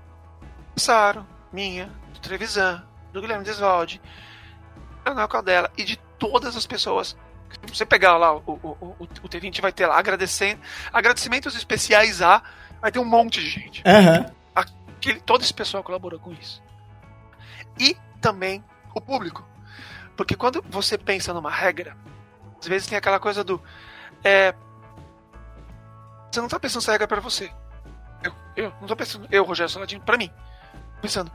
Saro, 0.76 1.24
minha, 1.52 1.86
do 2.12 2.18
Trevisan, 2.20 2.84
do 3.12 3.20
Guilherme 3.20 3.44
Desvalde, 3.44 4.00
Leonel 5.06 5.28
Caldela 5.28 5.70
e 5.78 5.84
de 5.84 5.96
todas 6.18 6.56
as 6.56 6.66
pessoas. 6.66 7.16
Se 7.64 7.74
você 7.74 7.86
pegar 7.86 8.16
lá 8.16 8.34
o, 8.34 8.42
o, 8.44 8.68
o, 8.80 8.96
o 9.00 9.28
T20, 9.28 9.60
vai 9.60 9.72
ter 9.72 9.86
lá 9.86 9.98
agradecendo, 9.98 10.60
agradecimentos 10.92 11.54
especiais 11.54 12.20
a. 12.20 12.42
Vai 12.80 12.92
ter 12.92 12.98
um 12.98 13.04
monte 13.04 13.40
de 13.40 13.50
gente. 13.50 13.82
Uhum. 13.86 14.37
Aquele, 14.98 15.20
todo 15.20 15.42
esse 15.42 15.54
pessoal 15.54 15.82
colaborou 15.84 16.18
com 16.18 16.32
isso. 16.32 16.60
E 17.78 17.96
também 18.20 18.64
o 18.92 19.00
público. 19.00 19.46
Porque 20.16 20.34
quando 20.34 20.60
você 20.68 20.98
pensa 20.98 21.32
numa 21.32 21.50
regra, 21.50 21.96
às 22.60 22.66
vezes 22.66 22.88
tem 22.88 22.98
aquela 22.98 23.20
coisa 23.20 23.44
do. 23.44 23.62
É, 24.24 24.52
você 26.30 26.40
não 26.40 26.46
está 26.46 26.58
pensando 26.58 26.82
essa 26.82 26.90
regra 26.90 27.06
para 27.06 27.20
você. 27.20 27.52
Eu, 28.24 28.34
eu 28.56 28.70
não 28.70 28.82
estou 28.82 28.96
pensando, 28.96 29.28
eu, 29.30 29.44
Rogério 29.44 29.72
Saladino, 29.72 30.02
para 30.02 30.18
mim. 30.18 30.32
Pensando, 31.00 31.30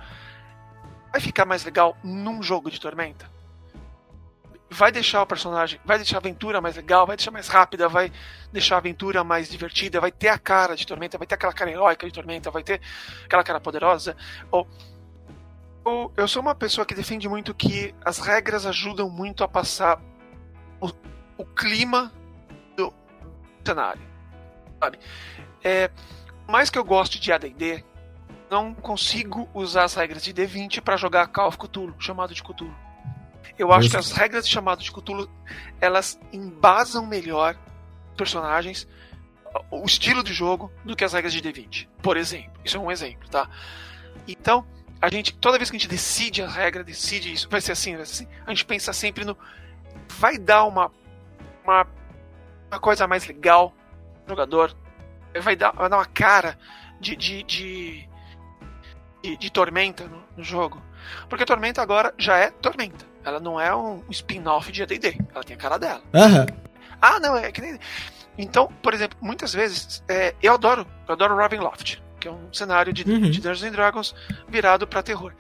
vai 1.10 1.22
ficar 1.22 1.46
mais 1.46 1.64
legal 1.64 1.96
num 2.04 2.44
jogo 2.44 2.70
de 2.70 2.82
Tormenta? 2.82 3.32
Vai 4.74 4.92
deixar 4.92 5.22
o 5.22 5.26
personagem, 5.26 5.80
vai 5.86 5.98
deixar 5.98 6.18
a 6.18 6.20
aventura 6.20 6.60
mais 6.60 6.76
legal, 6.76 7.06
vai 7.06 7.16
deixar 7.16 7.32
mais 7.32 7.48
rápida, 7.48 7.88
vai 7.88 8.12
deixar 8.52 8.76
a 8.76 8.78
aventura 8.80 9.24
mais 9.24 9.48
divertida, 9.48 10.02
vai 10.02 10.12
ter 10.12 10.30
a 10.30 10.38
cara 10.38 10.76
de 10.76 10.86
Tormenta, 10.86 11.18
vai 11.18 11.28
ter 11.28 11.36
aquela 11.36 11.54
cara 11.54 11.72
heróica 11.72 12.08
de 12.08 12.12
Tormenta, 12.12 12.50
vai 12.50 12.64
ter 12.64 12.82
aquela 13.24 13.44
cara 13.44 13.60
poderosa. 13.62 14.18
Ou, 14.52 14.68
ou 15.86 16.12
eu 16.18 16.28
sou 16.28 16.42
uma 16.42 16.56
pessoa 16.56 16.86
que 16.86 16.96
defende 16.96 17.30
muito 17.30 17.54
que 17.54 17.94
as 18.04 18.18
regras 18.18 18.66
ajudam 18.66 19.10
muito 19.10 19.44
a 19.44 19.48
passar 19.48 20.02
o, 20.82 20.90
o 21.38 21.46
clima 21.46 22.12
do 22.76 22.92
cenário, 23.64 24.02
sabe? 24.80 25.00
É, 25.64 25.92
mais 26.48 26.70
que 26.70 26.80
eu 26.80 26.84
goste 26.84 27.20
de 27.20 27.32
AD&D, 27.32 27.86
não 28.50 28.74
consigo 28.74 29.48
usar 29.54 29.84
as 29.84 29.94
regras 29.94 30.24
de 30.24 30.34
D20 30.34 30.82
para 30.82 30.98
jogar 30.98 31.28
Call 31.28 31.48
of 31.48 31.58
Cthulhu, 31.58 31.96
chamado 32.00 32.34
de 32.34 32.42
Cthulhu. 32.42 32.83
Eu 33.58 33.72
acho 33.72 33.90
que 33.90 33.98
as 33.98 34.12
regras 34.12 34.46
de 34.46 34.52
chamado 34.52 34.82
de 34.82 34.92
Cthulhu, 34.92 35.30
elas 35.80 36.20
embasam 36.32 37.06
melhor 37.06 37.58
personagens, 38.18 38.88
o 39.70 39.86
estilo 39.86 40.24
de 40.24 40.34
jogo, 40.34 40.72
do 40.84 40.96
que 40.96 41.04
as 41.04 41.14
regras 41.14 41.34
de 41.34 41.42
D20. 41.42 41.88
Por 42.02 42.18
exemplo. 42.18 42.52
Isso 42.64 42.78
é 42.78 42.80
um 42.80 42.92
exemplo, 42.92 43.30
tá? 43.30 43.50
Então, 44.28 44.66
a 45.02 45.10
gente, 45.10 45.34
toda 45.36 45.58
vez 45.58 45.70
que 45.70 45.76
a 45.76 45.80
gente 45.80 45.90
decide 45.90 46.42
a 46.42 46.48
regra, 46.48 46.84
decide 46.84 47.34
isso, 47.34 47.50
vai 47.50 47.62
ser 47.62 47.74
assim, 47.74 47.96
vai 47.96 48.06
ser 48.06 48.24
assim, 48.24 48.28
a 48.46 48.50
gente 48.50 48.66
pensa 48.66 48.94
sempre 48.94 49.26
no. 49.26 49.38
Vai 50.18 50.38
dar 50.38 50.64
uma, 50.66 50.92
uma, 51.64 51.88
uma 52.72 52.80
coisa 52.80 53.06
mais 53.06 53.26
legal 53.28 53.74
jogador, 54.28 54.76
vai 55.42 55.56
dar, 55.56 55.72
vai 55.72 55.90
dar 55.90 55.98
uma 55.98 56.06
cara 56.06 56.58
de, 57.00 57.16
de, 57.16 57.44
de, 57.44 58.10
de, 59.22 59.38
de 59.38 59.52
tormenta 59.52 60.06
no, 60.06 60.24
no 60.38 60.44
jogo. 60.44 60.82
Porque 61.30 61.46
Tormenta 61.46 61.82
agora 61.82 62.14
já 62.18 62.38
é 62.38 62.50
Tormenta. 62.50 63.06
Ela 63.24 63.40
não 63.40 63.60
é 63.60 63.74
um 63.76 64.04
spin-off 64.10 64.72
de 64.72 64.84
AD&D. 64.84 65.18
Ela 65.34 65.44
tem 65.44 65.56
a 65.56 65.60
cara 65.60 65.78
dela. 65.78 66.02
Uhum. 66.14 66.46
Ah, 67.02 67.20
não, 67.20 67.36
é 67.38 67.52
que 67.52 67.62
nem... 67.62 67.80
Então, 68.38 68.68
por 68.82 68.94
exemplo, 68.94 69.18
muitas 69.22 69.54
vezes, 69.54 70.04
é, 70.08 70.34
eu 70.42 70.54
adoro, 70.54 70.88
eu 71.08 71.14
adoro 71.14 71.36
Ravenloft, 71.36 72.02
que 72.20 72.28
é 72.28 72.32
um 72.32 72.52
cenário 72.52 72.92
de, 72.92 73.04
uhum. 73.04 73.30
de 73.30 73.40
Dungeons 73.40 73.64
and 73.64 73.72
Dragons 73.72 74.16
virado 74.48 74.88
para 74.88 75.04
terror. 75.04 75.34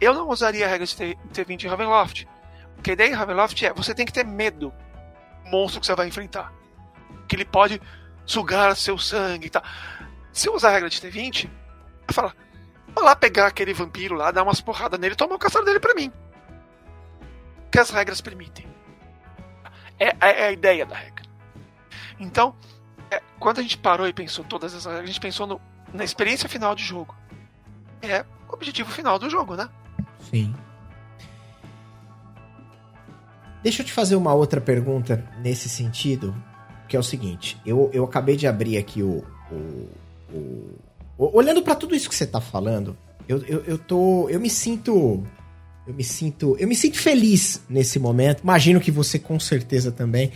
Eu 0.00 0.14
não 0.14 0.28
usaria 0.28 0.66
a 0.66 0.68
regra 0.68 0.86
de 0.86 0.94
T20 0.94 1.64
em 1.64 1.68
Ravenloft. 1.68 2.28
Porque 2.74 2.90
a 2.90 2.94
ideia 2.94 3.08
em 3.08 3.14
Ravenloft 3.14 3.60
é, 3.64 3.72
você 3.72 3.94
tem 3.94 4.06
que 4.06 4.12
ter 4.12 4.24
medo 4.24 4.72
do 5.44 5.50
monstro 5.50 5.80
que 5.80 5.86
você 5.86 5.94
vai 5.94 6.06
enfrentar. 6.06 6.52
Que 7.26 7.34
ele 7.34 7.44
pode 7.44 7.80
sugar 8.24 8.76
seu 8.76 8.98
sangue 8.98 9.46
e 9.46 9.50
tal. 9.50 9.62
Se 10.32 10.48
eu 10.48 10.54
usar 10.54 10.68
a 10.68 10.72
regra 10.72 10.88
de 10.88 11.00
T20, 11.00 11.48
eu 12.06 12.14
falo, 12.14 12.32
vou 12.94 13.02
lá 13.02 13.16
pegar 13.16 13.46
aquele 13.46 13.72
vampiro 13.72 14.14
lá, 14.14 14.30
dar 14.30 14.44
umas 14.44 14.60
porradas 14.60 15.00
nele 15.00 15.14
e 15.14 15.16
tomar 15.16 15.34
o 15.34 15.38
castelo 15.38 15.64
dele 15.64 15.80
pra 15.80 15.94
mim 15.94 16.12
que 17.70 17.78
as 17.78 17.90
regras 17.90 18.20
permitem. 18.20 18.66
É, 19.98 20.06
é, 20.06 20.40
é 20.42 20.46
a 20.46 20.52
ideia 20.52 20.86
da 20.86 20.94
regra. 20.94 21.24
Então, 22.18 22.54
é, 23.10 23.20
quando 23.38 23.58
a 23.58 23.62
gente 23.62 23.78
parou 23.78 24.06
e 24.06 24.12
pensou 24.12 24.44
todas 24.44 24.72
essas 24.72 24.86
regras, 24.86 25.04
a 25.04 25.06
gente 25.06 25.20
pensou 25.20 25.46
no, 25.46 25.60
na 25.92 26.04
experiência 26.04 26.48
final 26.48 26.74
de 26.74 26.84
jogo. 26.84 27.14
É 28.02 28.24
o 28.48 28.54
objetivo 28.54 28.90
final 28.90 29.18
do 29.18 29.28
jogo, 29.28 29.56
né? 29.56 29.68
Sim. 30.30 30.54
Deixa 33.62 33.82
eu 33.82 33.86
te 33.86 33.92
fazer 33.92 34.16
uma 34.16 34.32
outra 34.32 34.60
pergunta 34.60 35.24
nesse 35.42 35.68
sentido, 35.68 36.34
que 36.88 36.96
é 36.96 36.98
o 36.98 37.02
seguinte: 37.02 37.60
eu, 37.66 37.90
eu 37.92 38.04
acabei 38.04 38.36
de 38.36 38.46
abrir 38.46 38.78
aqui 38.78 39.02
o. 39.02 39.24
o, 39.50 39.90
o 40.32 41.36
olhando 41.36 41.62
para 41.62 41.74
tudo 41.74 41.94
isso 41.94 42.08
que 42.08 42.14
você 42.14 42.26
tá 42.26 42.40
falando, 42.40 42.96
eu, 43.28 43.38
eu, 43.46 43.64
eu 43.64 43.78
tô. 43.78 44.28
Eu 44.28 44.38
me 44.40 44.48
sinto 44.48 45.24
eu 45.88 45.94
me 45.94 46.04
sinto, 46.04 46.54
eu 46.60 46.68
me 46.68 46.74
sinto 46.74 46.98
feliz 46.98 47.62
nesse 47.66 47.98
momento. 47.98 48.42
Imagino 48.42 48.78
que 48.78 48.90
você 48.90 49.18
com 49.18 49.40
certeza 49.40 49.90
também. 49.90 50.30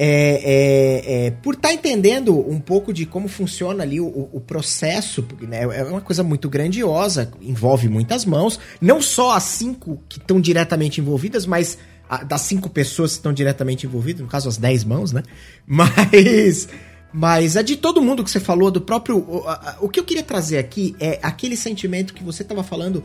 É, 0.00 0.06
é, 0.06 1.26
é, 1.26 1.30
por 1.30 1.54
estar 1.54 1.68
tá 1.68 1.74
entendendo 1.74 2.38
um 2.38 2.58
pouco 2.60 2.92
de 2.92 3.04
como 3.04 3.28
funciona 3.28 3.82
ali 3.82 4.00
o, 4.00 4.06
o 4.32 4.40
processo, 4.40 5.26
né, 5.42 5.62
é 5.62 5.82
uma 5.82 6.00
coisa 6.00 6.22
muito 6.22 6.48
grandiosa, 6.48 7.32
envolve 7.42 7.88
muitas 7.88 8.24
mãos, 8.24 8.60
não 8.80 9.02
só 9.02 9.32
as 9.32 9.42
cinco 9.42 10.00
que 10.08 10.18
estão 10.20 10.40
diretamente 10.40 11.00
envolvidas, 11.00 11.44
mas 11.44 11.76
a, 12.08 12.22
das 12.22 12.42
cinco 12.42 12.70
pessoas 12.70 13.10
que 13.10 13.18
estão 13.18 13.32
diretamente 13.32 13.86
envolvidas, 13.86 14.22
no 14.22 14.28
caso 14.28 14.48
as 14.48 14.56
dez 14.56 14.84
mãos, 14.84 15.12
né? 15.12 15.22
Mas, 15.66 16.68
mas 17.12 17.56
a 17.56 17.62
de 17.62 17.76
todo 17.76 18.00
mundo 18.00 18.22
que 18.22 18.30
você 18.30 18.40
falou, 18.40 18.70
do 18.70 18.80
próprio. 18.80 19.18
O, 19.18 19.48
a, 19.48 19.78
o 19.80 19.88
que 19.88 19.98
eu 19.98 20.04
queria 20.04 20.22
trazer 20.22 20.58
aqui 20.58 20.94
é 21.00 21.18
aquele 21.22 21.56
sentimento 21.56 22.14
que 22.14 22.22
você 22.22 22.42
estava 22.42 22.62
falando 22.62 23.02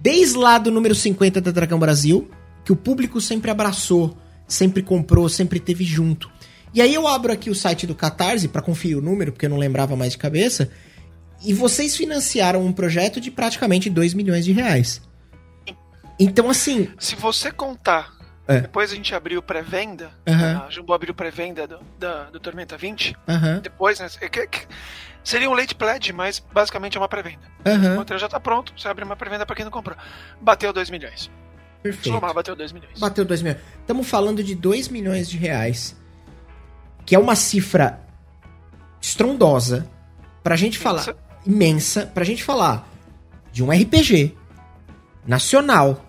Desde 0.00 0.36
lá 0.36 0.58
do 0.58 0.70
número 0.70 0.94
50 0.94 1.40
da 1.40 1.50
Dragão 1.50 1.78
Brasil, 1.78 2.30
que 2.64 2.72
o 2.72 2.76
público 2.76 3.20
sempre 3.20 3.50
abraçou, 3.50 4.16
sempre 4.46 4.82
comprou, 4.82 5.28
sempre 5.28 5.58
teve 5.58 5.84
junto. 5.84 6.30
E 6.72 6.80
aí 6.80 6.94
eu 6.94 7.08
abro 7.08 7.32
aqui 7.32 7.50
o 7.50 7.54
site 7.54 7.86
do 7.86 7.94
Catarse 7.94 8.48
para 8.48 8.62
conferir 8.62 8.98
o 8.98 9.02
número, 9.02 9.32
porque 9.32 9.46
eu 9.46 9.50
não 9.50 9.56
lembrava 9.56 9.96
mais 9.96 10.12
de 10.12 10.18
cabeça. 10.18 10.70
E 11.44 11.54
vocês 11.54 11.96
financiaram 11.96 12.64
um 12.64 12.72
projeto 12.72 13.20
de 13.20 13.30
praticamente 13.30 13.88
2 13.88 14.14
milhões 14.14 14.44
de 14.44 14.52
reais. 14.52 15.00
Então, 16.18 16.50
assim. 16.50 16.88
Se 16.98 17.14
você 17.14 17.50
contar. 17.50 18.16
É. 18.46 18.62
Depois 18.62 18.90
a 18.90 18.94
gente 18.94 19.14
abriu 19.14 19.42
pré-venda. 19.42 20.10
Uhum. 20.26 20.66
A 20.66 20.70
Jumbo 20.70 20.92
abriu 20.94 21.14
pré-venda 21.14 21.66
do, 21.66 21.78
do 22.32 22.40
Tormenta 22.40 22.76
20. 22.76 23.14
Uhum. 23.28 23.60
Depois, 23.60 24.00
né? 24.00 24.08
Seria 25.28 25.50
um 25.50 25.52
late 25.52 25.74
pledge, 25.74 26.10
mas 26.10 26.38
basicamente 26.38 26.96
é 26.96 27.00
uma 27.00 27.06
pré-venda. 27.06 27.42
Uhum. 27.66 27.92
O 27.92 27.96
material 27.98 28.18
já 28.18 28.26
está 28.28 28.40
pronto, 28.40 28.72
você 28.74 28.88
abre 28.88 29.04
uma 29.04 29.14
pré-venda 29.14 29.44
para 29.44 29.54
quem 29.54 29.62
não 29.62 29.70
comprou. 29.70 29.94
Bateu 30.40 30.72
2 30.72 30.88
milhões. 30.88 31.30
Perfeito. 31.82 32.14
Somar, 32.14 32.32
bateu 32.32 32.56
2 32.56 32.72
milhões. 32.72 32.98
Bateu 32.98 33.26
2 33.26 33.42
milhões. 33.42 33.60
Estamos 33.78 34.08
falando 34.08 34.42
de 34.42 34.54
2 34.54 34.88
milhões 34.88 35.28
de 35.28 35.36
reais, 35.36 35.94
que 37.04 37.14
é 37.14 37.18
uma 37.18 37.36
cifra 37.36 38.00
estrondosa 39.02 39.86
pra 40.42 40.56
gente 40.56 40.78
falar. 40.78 41.02
Imensa. 41.02 41.16
Imensa, 41.44 42.06
pra 42.06 42.24
gente 42.24 42.42
falar 42.42 42.88
de 43.52 43.62
um 43.62 43.70
RPG 43.70 44.34
nacional 45.26 46.06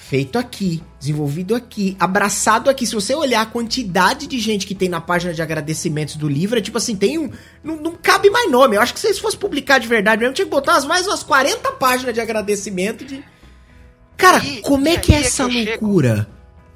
feito 0.00 0.38
aqui, 0.38 0.82
desenvolvido 0.98 1.54
aqui, 1.54 1.96
abraçado 2.00 2.68
aqui. 2.68 2.86
Se 2.86 2.94
você 2.94 3.14
olhar 3.14 3.42
a 3.42 3.46
quantidade 3.46 4.26
de 4.26 4.40
gente 4.40 4.66
que 4.66 4.74
tem 4.74 4.88
na 4.88 5.00
página 5.00 5.32
de 5.32 5.40
agradecimentos 5.42 6.16
do 6.16 6.26
livro, 6.26 6.58
é 6.58 6.62
tipo 6.62 6.78
assim, 6.78 6.96
tem 6.96 7.18
um. 7.18 7.30
Não, 7.62 7.76
não 7.76 7.92
cabe 7.94 8.30
mais 8.30 8.50
nome. 8.50 8.74
Eu 8.76 8.80
acho 8.80 8.94
que 8.94 8.98
se 8.98 9.14
fosse 9.20 9.36
publicar 9.36 9.78
de 9.78 9.86
verdade 9.86 10.20
mesmo, 10.20 10.34
tinha 10.34 10.46
que 10.46 10.50
botar 10.50 10.80
mais 10.86 11.06
umas 11.06 11.22
40 11.22 11.72
páginas 11.72 12.14
de 12.14 12.20
agradecimento 12.20 13.04
de. 13.04 13.22
Cara, 14.16 14.38
aí, 14.38 14.60
como 14.62 14.88
é 14.88 14.96
que 14.96 15.12
é 15.12 15.20
essa 15.20 15.48
que 15.48 15.64
loucura? 15.64 16.16
Chego, 16.16 16.26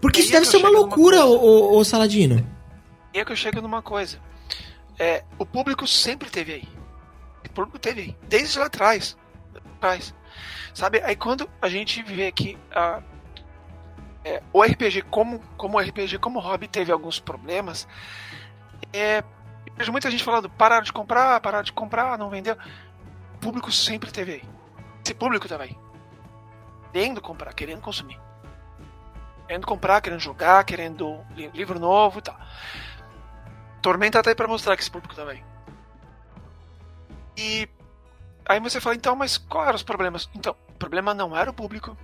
Porque 0.01 0.21
isso 0.21 0.33
deve 0.33 0.47
ser 0.47 0.59
uma 0.59 0.69
loucura, 0.71 1.25
ô, 1.25 1.77
ô, 1.77 1.85
Saladino. 1.85 2.47
E 3.13 3.19
é 3.19 3.25
que 3.25 3.33
eu 3.33 3.37
chego 3.37 3.61
numa 3.61 3.83
coisa. 3.83 4.19
É, 4.99 5.25
o 5.39 5.47
público 5.47 5.87
sempre 5.87 6.31
teve 6.31 6.53
aí. 6.53 6.69
O 7.45 7.51
público 7.51 7.79
teve 7.79 8.01
aí. 8.01 8.17
Desde 8.29 8.59
lá 8.59 8.67
atrás. 8.67 9.17
atrás. 9.77 10.15
Sabe? 10.73 11.01
Aí 11.03 11.17
quando 11.17 11.49
a 11.61 11.69
gente 11.69 12.03
vê 12.03 12.31
que 12.31 12.57
a, 12.71 13.03
é, 14.25 14.43
o 14.53 14.63
RPG 14.63 15.03
como, 15.03 15.39
como 15.57 15.79
RPG, 15.79 16.19
como 16.19 16.41
hobby, 16.41 16.67
teve 16.67 16.91
alguns 16.91 17.21
problemas, 17.21 17.87
é, 18.93 19.23
vejo 19.77 19.93
muita 19.93 20.11
gente 20.11 20.25
falando, 20.25 20.49
parar 20.49 20.81
de 20.81 20.93
comprar, 20.93 21.41
parar 21.41 21.63
de 21.63 21.73
comprar, 21.73 22.19
não 22.19 22.31
vendeu. 22.31 22.57
O 23.35 23.39
público 23.39 23.71
sempre 23.71 24.11
teve 24.11 24.33
aí. 24.33 24.43
Esse 25.05 25.15
público 25.15 25.47
tava 25.47 25.65
aí. 25.65 25.77
Querendo 26.93 27.21
comprar, 27.21 27.53
querendo 27.53 27.83
consumir. 27.83 28.19
Querendo 29.47 29.67
comprar, 29.67 30.01
querendo 30.01 30.21
jogar, 30.21 30.65
querendo 30.65 31.21
livro 31.53 31.79
novo 31.79 32.21
e 32.21 32.23
tal. 32.23 32.39
Tormenta 33.83 34.23
tá 34.23 34.31
aí 34.31 34.35
pra 34.35 34.49
mostrar 34.49 34.77
que 34.77 34.83
esse 34.83 34.91
público 34.91 35.15
tava 35.15 35.33
aí. 35.33 35.45
E 37.37 37.69
aí 38.47 38.61
você 38.61 38.81
fala, 38.81 38.95
então, 38.95 39.15
mas 39.15 39.37
quais 39.37 39.69
eram 39.69 39.77
os 39.77 39.83
problemas? 39.83 40.31
Então, 40.35 40.57
o 40.69 40.79
problema 40.79 41.13
não 41.13 41.37
era 41.37 41.51
o 41.51 41.55
público, 41.55 41.95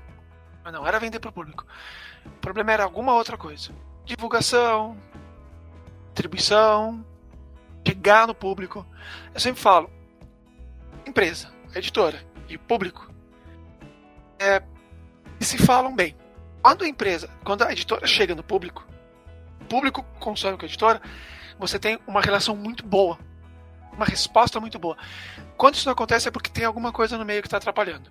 não 0.65 0.87
era 0.87 0.99
vender 0.99 1.21
para 1.21 1.31
o 1.31 1.33
público. 1.33 1.67
O 2.27 2.41
problema 2.41 2.73
era 2.73 2.85
alguma 2.85 3.15
outra 3.15 3.37
coisa. 3.37 3.73
Divulgação, 4.05 4.97
distribuição, 6.09 7.05
chegar 7.87 8.27
no 8.27 8.35
público. 8.35 8.87
Eu 9.33 9.41
sempre 9.41 9.61
falo, 9.61 9.91
empresa, 11.07 11.53
editora 11.75 12.23
e 12.49 12.59
público 12.59 13.11
é, 14.39 14.63
se 15.41 15.59
falam 15.59 15.95
bem. 15.95 16.17
Quando 16.63 16.85
a 16.85 16.89
empresa, 16.89 17.31
quando 17.45 17.63
a 17.63 17.73
editora 17.73 18.07
chega 18.07 18.35
no 18.35 18.43
público, 18.43 18.87
o 19.61 19.65
público 19.65 20.03
consome 20.19 20.57
com 20.57 20.65
a 20.65 20.69
editora, 20.69 21.01
você 21.59 21.79
tem 21.79 21.99
uma 22.07 22.21
relação 22.21 22.55
muito 22.55 22.85
boa, 22.85 23.19
uma 23.93 24.05
resposta 24.05 24.61
muito 24.61 24.79
boa. 24.79 24.97
Quando 25.57 25.75
isso 25.75 25.87
não 25.87 25.93
acontece 25.93 26.29
é 26.29 26.31
porque 26.31 26.51
tem 26.51 26.65
alguma 26.65 26.93
coisa 26.93 27.19
no 27.19 27.25
meio 27.25 27.43
que 27.43 27.49
está 27.49 27.57
atrapalhando. 27.57 28.11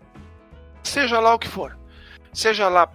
Seja 0.83 1.19
lá 1.19 1.33
o 1.33 1.39
que 1.39 1.47
for. 1.47 1.78
Seja 2.33 2.69
lá 2.69 2.91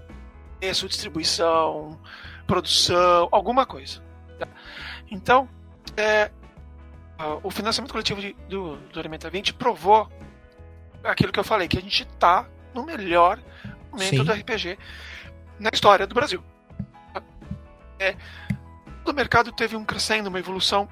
preço, 0.61 0.89
distribuição, 0.89 1.99
produção, 2.47 3.29
alguma 3.31 3.67
coisa. 3.67 4.03
Tá? 4.39 4.49
Então, 5.11 5.49
é, 5.97 6.31
o 7.43 7.51
financiamento 7.51 7.93
coletivo 7.93 8.21
de, 8.21 8.35
do, 8.49 8.77
do 8.77 9.01
Alimenta 9.01 9.31
20 9.31 9.55
provou 9.55 10.11
aquilo 11.03 11.33
que 11.33 11.41
eu 11.41 11.45
falei, 11.45 11.69
que 11.69 11.79
a 11.79 11.81
gente 11.81 12.03
está 12.03 12.49
no 12.73 12.85
melhor 12.85 13.39
momento 13.93 14.17
Sim. 14.17 14.25
do 14.25 14.33
RPG 14.33 14.79
na 15.59 15.71
história 15.73 16.07
do 16.07 16.15
Brasil. 16.15 16.43
É, 17.99 18.17
o 19.05 19.13
mercado 19.13 19.53
teve 19.53 19.77
um 19.77 19.85
crescendo, 19.85 20.29
uma 20.29 20.39
evolução 20.39 20.89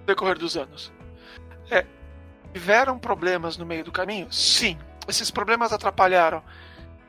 no 0.00 0.06
decorrer 0.06 0.38
dos 0.38 0.56
anos. 0.56 0.92
É, 1.70 1.84
tiveram 2.52 2.98
problemas 2.98 3.58
no 3.58 3.66
meio 3.66 3.84
do 3.84 3.92
caminho? 3.92 4.32
Sim. 4.32 4.78
Esses 5.08 5.30
problemas 5.30 5.72
atrapalharam 5.72 6.42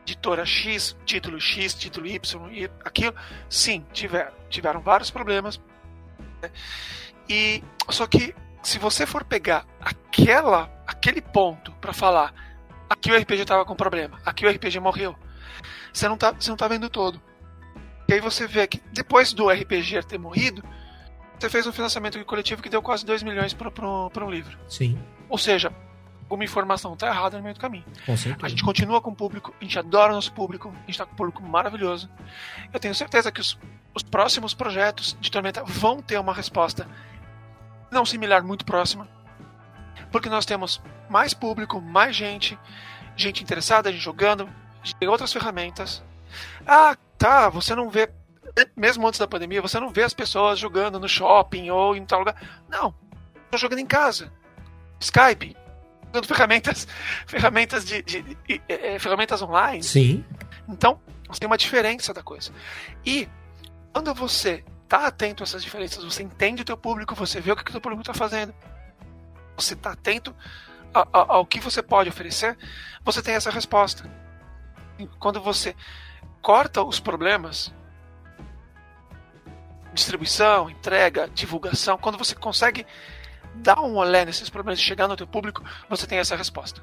editora 0.05 0.45
X, 0.45 0.95
título 1.05 1.39
X, 1.39 1.73
título 1.73 2.05
Y, 2.05 2.51
e 2.51 2.69
aquilo. 2.83 3.15
Sim, 3.49 3.85
tiveram. 3.91 4.31
Tiveram 4.49 4.81
vários 4.81 5.09
problemas. 5.09 5.59
Né? 6.41 6.51
E 7.27 7.63
só 7.89 8.05
que 8.05 8.35
se 8.61 8.77
você 8.77 9.05
for 9.05 9.23
pegar 9.23 9.65
aquela, 9.79 10.71
aquele 10.87 11.21
ponto 11.21 11.71
para 11.73 11.93
falar 11.93 12.33
aqui 12.89 13.11
o 13.11 13.17
RPG 13.17 13.45
tava 13.45 13.65
com 13.65 13.75
problema, 13.75 14.19
aqui 14.25 14.45
o 14.45 14.49
RPG 14.49 14.79
morreu, 14.79 15.15
você 15.91 16.07
não 16.07 16.17
tá, 16.17 16.31
você 16.31 16.49
não 16.49 16.57
tá 16.57 16.67
vendo 16.67 16.89
todo. 16.89 17.21
E 18.07 18.13
aí 18.13 18.19
você 18.19 18.45
vê 18.45 18.67
que 18.67 18.81
depois 18.91 19.33
do 19.33 19.49
RPG 19.49 20.03
ter 20.03 20.19
morrido, 20.19 20.63
você 21.39 21.49
fez 21.49 21.65
um 21.65 21.71
financiamento 21.71 22.23
coletivo 22.25 22.61
que 22.61 22.69
deu 22.69 22.81
quase 22.81 23.05
2 23.05 23.23
milhões 23.23 23.53
para 23.53 24.25
um 24.25 24.29
livro. 24.29 24.57
Sim. 24.67 24.97
Ou 25.27 25.37
seja, 25.37 25.73
alguma 26.25 26.43
informação 26.43 26.93
está 26.93 27.07
errada 27.07 27.37
no 27.37 27.43
meio 27.43 27.53
do 27.53 27.59
caminho. 27.59 27.85
A 28.41 28.49
gente 28.49 28.63
continua 28.63 28.99
com 28.99 29.11
o 29.11 29.15
público, 29.15 29.53
a 29.59 29.63
gente 29.63 29.77
adora 29.77 30.11
o 30.11 30.15
nosso 30.15 30.33
público, 30.33 30.69
a 30.69 30.79
gente 30.79 30.91
está 30.91 31.05
com 31.05 31.13
um 31.13 31.15
público 31.15 31.41
maravilhoso. 31.43 32.09
Eu 32.73 32.79
tenho 32.79 32.93
certeza 32.95 33.31
que 33.31 33.39
os, 33.39 33.57
os 33.93 34.03
próximos 34.03 34.53
projetos 34.53 35.15
de 35.21 35.31
Tormenta 35.31 35.63
vão 35.63 36.01
ter 36.01 36.19
uma 36.19 36.33
resposta 36.33 36.87
não 37.91 38.05
similar, 38.05 38.43
muito 38.43 38.65
próxima, 38.65 39.07
porque 40.11 40.29
nós 40.29 40.45
temos 40.45 40.81
mais 41.09 41.33
público, 41.33 41.79
mais 41.79 42.15
gente, 42.15 42.57
gente 43.15 43.43
interessada, 43.43 43.91
gente 43.91 44.01
jogando, 44.03 44.49
tem 44.99 45.07
outras 45.07 45.31
ferramentas. 45.31 46.03
Ah, 46.65 46.97
tá, 47.17 47.49
você 47.49 47.75
não 47.75 47.89
vê, 47.89 48.09
mesmo 48.75 49.07
antes 49.07 49.19
da 49.19 49.27
pandemia, 49.27 49.61
você 49.61 49.79
não 49.79 49.91
vê 49.91 50.03
as 50.03 50.13
pessoas 50.13 50.57
jogando 50.57 50.99
no 50.99 51.07
shopping 51.07 51.69
ou 51.69 51.95
em 51.95 52.03
tal 52.03 52.19
lugar. 52.19 52.35
Não, 52.67 52.93
estou 53.45 53.59
jogando 53.59 53.79
em 53.79 53.85
casa. 53.85 54.31
Skype, 54.99 55.55
usando 56.15 56.27
ferramentas, 56.27 56.87
ferramentas 57.27 57.85
de, 57.85 58.01
de, 58.01 58.21
de, 58.21 58.37
de 58.47 58.61
é, 58.67 58.97
ferramentas 58.99 59.41
online. 59.41 59.83
Sim. 59.83 60.25
Então, 60.67 60.99
tem 61.39 61.47
uma 61.47 61.57
diferença 61.57 62.13
da 62.13 62.23
coisa. 62.23 62.51
E 63.05 63.27
quando 63.91 64.13
você 64.13 64.63
está 64.83 65.07
atento 65.07 65.43
a 65.43 65.45
essas 65.45 65.63
diferenças, 65.63 66.03
você 66.03 66.23
entende 66.23 66.61
o 66.61 66.65
teu 66.65 66.77
público, 66.77 67.15
você 67.15 67.41
vê 67.41 67.51
o 67.51 67.55
que 67.55 67.63
o 67.63 67.71
teu 67.71 67.81
público 67.81 68.01
está 68.01 68.13
fazendo, 68.13 68.53
você 69.57 69.73
está 69.73 69.91
atento 69.91 70.35
a, 70.93 71.01
a, 71.01 71.07
ao 71.33 71.45
que 71.45 71.59
você 71.59 71.81
pode 71.81 72.09
oferecer, 72.09 72.57
você 73.03 73.21
tem 73.21 73.35
essa 73.35 73.51
resposta. 73.51 74.09
Quando 75.19 75.41
você 75.41 75.75
corta 76.41 76.81
os 76.83 76.99
problemas, 76.99 77.73
distribuição, 79.93 80.69
entrega, 80.69 81.29
divulgação, 81.33 81.97
quando 81.97 82.17
você 82.17 82.35
consegue 82.35 82.85
dar 83.55 83.79
um 83.81 83.95
olé 83.95 84.25
nesses 84.25 84.49
problemas 84.49 84.79
e 84.79 84.83
chegar 84.83 85.07
no 85.07 85.15
teu 85.15 85.27
público, 85.27 85.63
você 85.89 86.05
tem 86.05 86.17
essa 86.17 86.35
resposta. 86.35 86.81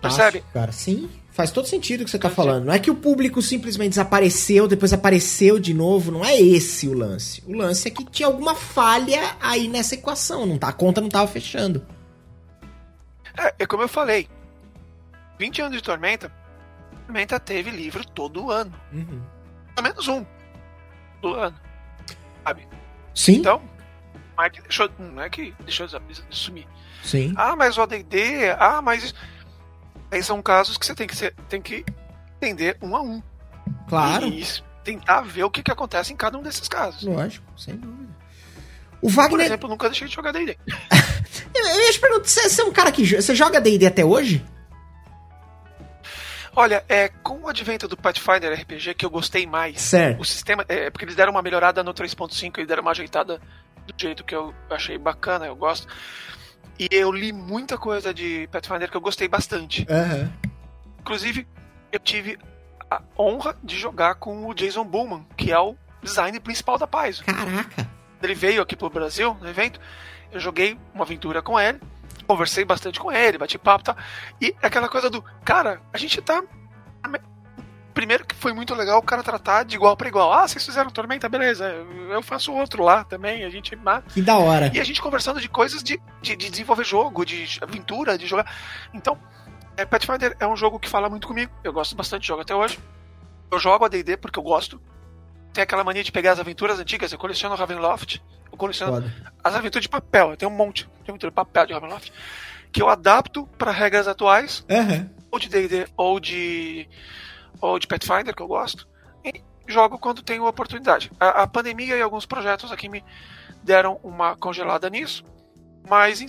Percebe? 0.00 0.38
Acho, 0.38 0.52
cara, 0.52 0.72
sim. 0.72 1.10
Faz 1.30 1.50
todo 1.50 1.66
sentido 1.66 2.00
o 2.00 2.04
que 2.04 2.10
você 2.10 2.16
está 2.16 2.30
falando. 2.30 2.64
Não 2.64 2.72
é 2.72 2.78
que 2.78 2.90
o 2.90 2.94
público 2.94 3.42
simplesmente 3.42 3.90
desapareceu, 3.90 4.66
depois 4.66 4.92
apareceu 4.92 5.58
de 5.58 5.74
novo. 5.74 6.10
Não 6.10 6.24
é 6.24 6.40
esse 6.40 6.88
o 6.88 6.94
lance. 6.94 7.42
O 7.46 7.54
lance 7.54 7.88
é 7.88 7.90
que 7.90 8.04
tinha 8.06 8.26
alguma 8.26 8.54
falha 8.54 9.36
aí 9.40 9.68
nessa 9.68 9.94
equação. 9.94 10.46
Não 10.46 10.56
tá, 10.56 10.68
a 10.68 10.72
conta 10.72 11.00
não 11.00 11.08
estava 11.08 11.26
fechando. 11.30 11.86
É, 13.36 13.54
é 13.58 13.66
como 13.66 13.82
eu 13.82 13.88
falei. 13.88 14.28
20 15.38 15.62
anos 15.62 15.76
de 15.76 15.82
Tormenta, 15.82 16.32
Tormenta 17.04 17.38
teve 17.38 17.70
livro 17.70 18.06
todo 18.06 18.50
ano. 18.50 18.72
Uhum. 18.92 19.20
Pelo 19.74 19.88
menos 19.88 20.08
um. 20.08 20.24
Todo 21.20 21.34
ano. 21.34 21.56
Sabe? 22.42 22.66
Sim. 23.14 23.34
Então, 23.34 23.60
é 24.44 24.50
que 24.50 24.60
deixou, 24.62 24.90
não 24.98 25.22
é 25.22 25.30
que 25.30 25.54
deixou 25.60 25.86
de 25.86 25.96
sumir. 26.30 26.66
Sim. 27.02 27.32
Ah, 27.36 27.54
mas 27.56 27.78
o 27.78 27.82
ADD, 27.82 28.50
ah, 28.58 28.82
mas. 28.82 29.14
Aí 30.10 30.22
são 30.22 30.40
casos 30.42 30.76
que 30.76 30.86
você 30.86 30.94
tem 30.94 31.06
que, 31.06 31.16
ser, 31.16 31.34
tem 31.48 31.60
que 31.60 31.84
entender 32.36 32.76
um 32.82 32.94
a 32.96 33.02
um. 33.02 33.22
Claro. 33.88 34.26
E 34.26 34.44
tentar 34.84 35.20
ver 35.22 35.44
o 35.44 35.50
que, 35.50 35.62
que 35.62 35.70
acontece 35.70 36.12
em 36.12 36.16
cada 36.16 36.38
um 36.38 36.42
desses 36.42 36.68
casos. 36.68 37.02
Lógico, 37.02 37.46
sem 37.58 37.76
dúvida. 37.76 38.14
O 39.02 39.08
Wagner. 39.08 39.30
Por 39.30 39.40
exemplo, 39.40 39.68
nunca 39.68 39.88
deixei 39.88 40.08
de 40.08 40.14
jogar 40.14 40.32
DD. 40.32 40.56
eu 41.54 41.80
ia 41.80 41.92
te 41.92 42.00
perguntar, 42.00 42.28
você 42.28 42.62
é 42.62 42.64
um 42.64 42.72
cara 42.72 42.92
que. 42.92 43.04
Você 43.04 43.34
joga 43.34 43.60
DD 43.60 43.86
até 43.86 44.04
hoje? 44.04 44.44
Olha, 46.54 46.82
é, 46.88 47.08
com 47.08 47.42
o 47.42 47.48
advento 47.48 47.86
do 47.86 47.98
Pathfinder 47.98 48.58
RPG 48.58 48.94
que 48.94 49.04
eu 49.04 49.10
gostei 49.10 49.46
mais. 49.46 49.80
Certo. 49.80 50.20
O 50.20 50.24
sistema. 50.24 50.64
É, 50.68 50.88
porque 50.88 51.04
eles 51.04 51.14
deram 51.14 51.32
uma 51.32 51.42
melhorada 51.42 51.84
no 51.84 51.92
3.5 51.92 52.58
e 52.58 52.66
deram 52.66 52.82
uma 52.82 52.92
ajeitada 52.92 53.40
do 53.86 53.94
jeito 53.96 54.24
que 54.24 54.34
eu 54.34 54.54
achei 54.70 54.98
bacana, 54.98 55.46
eu 55.46 55.56
gosto. 55.56 55.86
E 56.78 56.88
eu 56.90 57.10
li 57.10 57.32
muita 57.32 57.78
coisa 57.78 58.12
de 58.12 58.48
Pathfinder 58.52 58.90
que 58.90 58.96
eu 58.96 59.00
gostei 59.00 59.28
bastante. 59.28 59.86
Uhum. 59.88 60.30
Inclusive, 61.00 61.46
eu 61.90 61.98
tive 61.98 62.38
a 62.90 63.00
honra 63.18 63.56
de 63.62 63.78
jogar 63.78 64.16
com 64.16 64.46
o 64.46 64.54
Jason 64.54 64.84
Bowman, 64.84 65.26
que 65.36 65.50
é 65.50 65.58
o 65.58 65.76
design 66.02 66.38
principal 66.40 66.78
da 66.78 66.86
Paizo. 66.86 67.24
Caraca! 67.24 67.88
Ele 68.22 68.34
veio 68.34 68.62
aqui 68.62 68.76
pro 68.76 68.90
Brasil 68.90 69.36
no 69.40 69.48
evento, 69.48 69.80
eu 70.32 70.40
joguei 70.40 70.78
uma 70.92 71.04
aventura 71.04 71.40
com 71.40 71.58
ele, 71.58 71.80
conversei 72.26 72.64
bastante 72.64 72.98
com 72.98 73.12
ele, 73.12 73.38
bati 73.38 73.58
papo 73.58 73.82
e 73.82 73.84
tal. 73.84 73.96
E 74.40 74.56
aquela 74.62 74.88
coisa 74.88 75.08
do, 75.08 75.22
cara, 75.44 75.80
a 75.92 75.98
gente 75.98 76.20
tá 76.20 76.42
primeiro 77.96 78.26
que 78.26 78.34
foi 78.34 78.52
muito 78.52 78.74
legal 78.74 78.98
o 78.98 79.02
cara 79.02 79.22
tratar 79.22 79.64
de 79.64 79.74
igual 79.74 79.96
para 79.96 80.06
igual. 80.06 80.30
Ah, 80.30 80.46
vocês 80.46 80.64
fizeram 80.64 80.90
Tormenta, 80.90 81.30
beleza. 81.30 81.64
Eu 82.10 82.22
faço 82.22 82.52
outro 82.52 82.82
lá 82.82 83.02
também. 83.02 83.42
A 83.42 83.48
gente. 83.48 83.74
Que 84.12 84.20
da 84.20 84.36
hora. 84.36 84.70
E 84.74 84.78
a 84.78 84.84
gente 84.84 85.00
conversando 85.00 85.40
de 85.40 85.48
coisas 85.48 85.82
de, 85.82 85.98
de, 86.20 86.36
de 86.36 86.50
desenvolver 86.50 86.84
jogo, 86.84 87.24
de 87.24 87.58
aventura, 87.62 88.18
de 88.18 88.26
jogar. 88.26 88.54
Então, 88.92 89.18
é, 89.78 89.86
Pathfinder 89.86 90.36
é 90.38 90.46
um 90.46 90.54
jogo 90.54 90.78
que 90.78 90.90
fala 90.90 91.08
muito 91.08 91.26
comigo. 91.26 91.50
Eu 91.64 91.72
gosto 91.72 91.96
bastante 91.96 92.20
de 92.22 92.28
jogo 92.28 92.42
até 92.42 92.54
hoje. 92.54 92.78
Eu 93.50 93.58
jogo 93.58 93.86
a 93.86 93.88
DD 93.88 94.18
porque 94.18 94.38
eu 94.38 94.42
gosto. 94.42 94.78
Tem 95.54 95.62
aquela 95.62 95.82
mania 95.82 96.04
de 96.04 96.12
pegar 96.12 96.32
as 96.32 96.38
aventuras 96.38 96.78
antigas. 96.78 97.10
Eu 97.10 97.18
coleciono 97.18 97.56
Ravenloft. 97.56 98.22
Eu 98.52 98.58
coleciono 98.58 98.92
Foda. 98.92 99.14
as 99.42 99.54
aventuras 99.54 99.82
de 99.82 99.88
papel. 99.88 100.32
Eu 100.32 100.36
tenho 100.36 100.52
um 100.52 100.54
monte 100.54 100.84
de 101.02 101.10
aventura 101.10 101.30
de 101.30 101.34
papel 101.34 101.66
de 101.66 101.72
Ravenloft. 101.72 102.12
Que 102.70 102.82
eu 102.82 102.90
adapto 102.90 103.46
para 103.56 103.70
regras 103.70 104.06
atuais. 104.06 104.66
Uhum 104.68 105.16
ou 105.30 105.38
de 105.38 105.48
D&D 105.48 105.86
ou 105.96 106.18
de 106.18 106.88
ou 107.60 107.78
de 107.78 107.86
Pathfinder 107.86 108.34
que 108.34 108.42
eu 108.42 108.48
gosto 108.48 108.86
e 109.24 109.42
jogo 109.66 109.98
quando 109.98 110.22
tenho 110.22 110.46
oportunidade. 110.46 111.10
A, 111.18 111.42
a 111.42 111.46
pandemia 111.46 111.96
e 111.96 112.02
alguns 112.02 112.26
projetos 112.26 112.70
aqui 112.70 112.88
me 112.88 113.04
deram 113.62 113.98
uma 114.02 114.36
congelada 114.36 114.88
nisso, 114.88 115.24
mas, 115.88 116.20
em, 116.20 116.26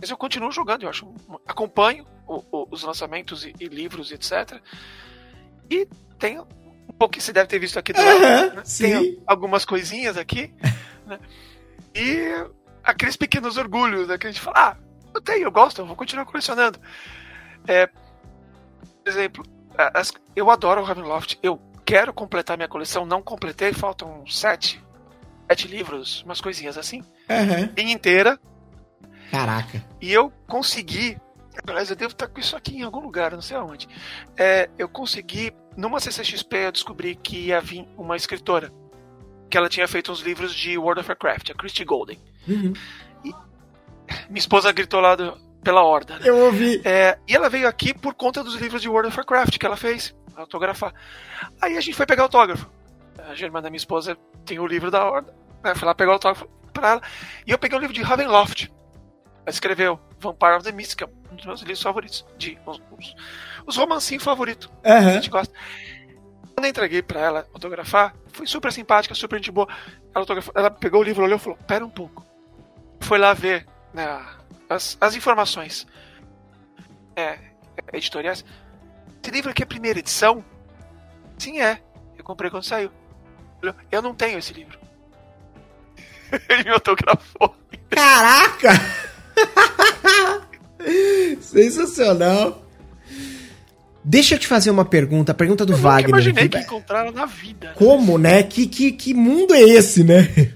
mas 0.00 0.10
eu 0.10 0.16
continuo 0.16 0.52
jogando, 0.52 0.84
eu 0.84 0.88
acho, 0.88 1.12
acompanho 1.46 2.06
o, 2.26 2.42
o, 2.50 2.68
os 2.70 2.82
lançamentos 2.82 3.44
e, 3.44 3.52
e, 3.58 3.66
livros, 3.66 4.12
etc. 4.12 4.60
E 5.70 5.88
tenho 6.18 6.46
um 6.88 6.92
pouco 6.92 7.14
que 7.14 7.22
você 7.22 7.32
deve 7.32 7.48
ter 7.48 7.58
visto 7.58 7.78
aqui 7.78 7.92
do 7.92 8.00
lado, 8.00 8.20
né? 8.56 8.62
Tem 8.78 9.20
algumas 9.26 9.64
coisinhas 9.64 10.16
aqui, 10.16 10.54
né? 11.06 11.18
E 11.94 12.46
aqueles 12.84 13.16
pequenos 13.16 13.56
orgulhos, 13.56 14.08
né? 14.08 14.18
Que 14.18 14.26
a 14.26 14.30
gente 14.30 14.40
fala, 14.40 14.56
ah, 14.58 14.76
eu 15.14 15.20
tenho, 15.20 15.44
eu 15.44 15.52
gosto, 15.52 15.80
eu 15.80 15.86
vou 15.86 15.96
continuar 15.96 16.24
colecionando. 16.24 16.78
É, 17.66 17.86
por 17.86 19.06
exemplo, 19.06 19.44
as, 19.76 20.12
eu 20.34 20.50
adoro 20.50 20.80
o 20.80 20.84
Ravenloft, 20.84 21.38
eu 21.42 21.60
quero 21.84 22.12
completar 22.12 22.56
minha 22.56 22.68
coleção, 22.68 23.04
não 23.04 23.22
completei, 23.22 23.72
faltam 23.72 24.24
sete, 24.26 24.82
sete 25.48 25.68
livros, 25.68 26.22
umas 26.22 26.40
coisinhas 26.40 26.78
assim, 26.78 27.00
uhum. 27.28 27.72
em 27.76 27.92
inteira. 27.92 28.38
Caraca. 29.30 29.82
E 30.00 30.12
eu 30.12 30.30
consegui, 30.46 31.18
aliás, 31.66 31.90
eu 31.90 31.96
devo 31.96 32.12
estar 32.12 32.28
com 32.28 32.40
isso 32.40 32.56
aqui 32.56 32.78
em 32.78 32.82
algum 32.82 33.00
lugar, 33.00 33.32
não 33.32 33.42
sei 33.42 33.56
aonde. 33.56 33.88
É, 34.36 34.68
eu 34.78 34.88
consegui, 34.88 35.52
numa 35.76 36.00
CCXP, 36.00 36.56
eu 36.56 36.72
descobri 36.72 37.14
que 37.14 37.46
ia 37.46 37.60
vir 37.60 37.86
uma 37.96 38.16
escritora, 38.16 38.72
que 39.48 39.56
ela 39.56 39.68
tinha 39.68 39.88
feito 39.88 40.12
uns 40.12 40.20
livros 40.20 40.54
de 40.54 40.78
World 40.78 41.00
of 41.00 41.08
Warcraft, 41.10 41.50
a 41.50 41.54
Christy 41.54 41.84
Golden. 41.84 42.18
Uhum. 42.46 42.72
E 43.24 43.32
minha 44.28 44.38
esposa 44.38 44.72
gritou 44.72 45.00
lá 45.00 45.14
do, 45.14 45.38
pela 45.62 45.82
horda. 45.82 46.18
Né? 46.18 46.22
Eu 46.24 46.38
ouvi. 46.38 46.80
É, 46.84 47.18
e 47.26 47.34
ela 47.34 47.48
veio 47.48 47.68
aqui 47.68 47.94
por 47.94 48.14
conta 48.14 48.42
dos 48.42 48.56
livros 48.56 48.82
de 48.82 48.88
World 48.88 49.08
of 49.08 49.16
Warcraft 49.16 49.58
que 49.58 49.66
ela 49.66 49.76
fez, 49.76 50.14
autografar. 50.36 50.92
Aí 51.60 51.76
a 51.76 51.80
gente 51.80 51.96
foi 51.96 52.06
pegar 52.06 52.24
autógrafo. 52.24 52.70
A 53.28 53.34
Germana, 53.34 53.70
minha 53.70 53.76
esposa, 53.76 54.16
tem 54.44 54.58
o 54.58 54.66
livro 54.66 54.90
da 54.90 55.04
horda. 55.04 55.34
Né? 55.62 55.74
Fui 55.74 55.86
lá 55.86 55.94
pegar 55.94 56.10
o 56.10 56.14
autógrafo 56.14 56.48
pra 56.72 56.90
ela. 56.90 57.02
E 57.46 57.50
eu 57.50 57.58
peguei 57.58 57.78
o 57.78 57.80
livro 57.80 57.94
de 57.94 58.02
Ravenloft. 58.02 58.70
Ela 59.44 59.50
escreveu 59.50 60.00
Vampire 60.18 60.56
of 60.56 60.64
the 60.64 60.72
Mist, 60.72 60.96
um 61.30 61.36
dos 61.36 61.46
meus 61.46 61.60
livros 61.60 61.82
favoritos. 61.82 62.24
De, 62.36 62.58
os, 62.66 62.80
os, 62.98 63.14
os 63.66 63.76
romancinhos 63.76 64.22
favoritos. 64.22 64.68
Uhum. 64.84 64.92
A 64.92 65.12
gente 65.12 65.30
gosta. 65.30 65.52
Quando 66.54 66.64
eu 66.64 66.70
entreguei 66.70 67.02
pra 67.02 67.20
ela 67.20 67.46
autografar, 67.52 68.14
foi 68.32 68.46
super 68.46 68.72
simpática, 68.72 69.14
super 69.14 69.36
gente 69.36 69.50
boa. 69.50 69.66
Ela, 70.14 70.26
ela 70.54 70.70
pegou 70.70 71.00
o 71.00 71.04
livro, 71.04 71.24
olhou 71.24 71.36
e 71.36 71.40
falou: 71.40 71.58
Pera 71.66 71.84
um 71.84 71.90
pouco. 71.90 72.24
Foi 73.00 73.18
lá 73.18 73.32
ver 73.32 73.66
né, 73.92 74.24
as, 74.72 74.96
as 75.00 75.14
informações 75.14 75.86
é, 77.14 77.38
editoriais. 77.92 78.44
Esse 79.22 79.30
livro 79.30 79.50
aqui 79.50 79.62
é 79.62 79.64
a 79.64 79.68
primeira 79.68 79.98
edição? 79.98 80.44
Sim, 81.38 81.60
é. 81.60 81.80
Eu 82.16 82.24
comprei 82.24 82.50
quando 82.50 82.64
saiu. 82.64 82.90
Eu 83.90 84.02
não 84.02 84.14
tenho 84.14 84.38
esse 84.38 84.52
livro. 84.52 84.78
Ele 86.48 86.64
me 86.64 86.70
autografou. 86.70 87.54
Caraca! 87.90 88.70
Sensacional. 91.40 92.62
Deixa 94.04 94.34
eu 94.34 94.38
te 94.38 94.48
fazer 94.48 94.70
uma 94.70 94.84
pergunta, 94.84 95.30
a 95.30 95.34
pergunta 95.34 95.64
do 95.64 95.74
eu 95.74 95.76
Wagner. 95.76 96.06
Eu 96.06 96.10
imaginei 96.10 96.48
que 96.48 96.58
encontraram 96.58 97.12
na 97.12 97.24
vida. 97.24 97.72
Como, 97.76 98.18
né? 98.18 98.42
Que, 98.42 98.66
que, 98.66 98.90
que 98.90 99.14
mundo 99.14 99.54
é 99.54 99.60
esse, 99.60 100.02
né? 100.02 100.54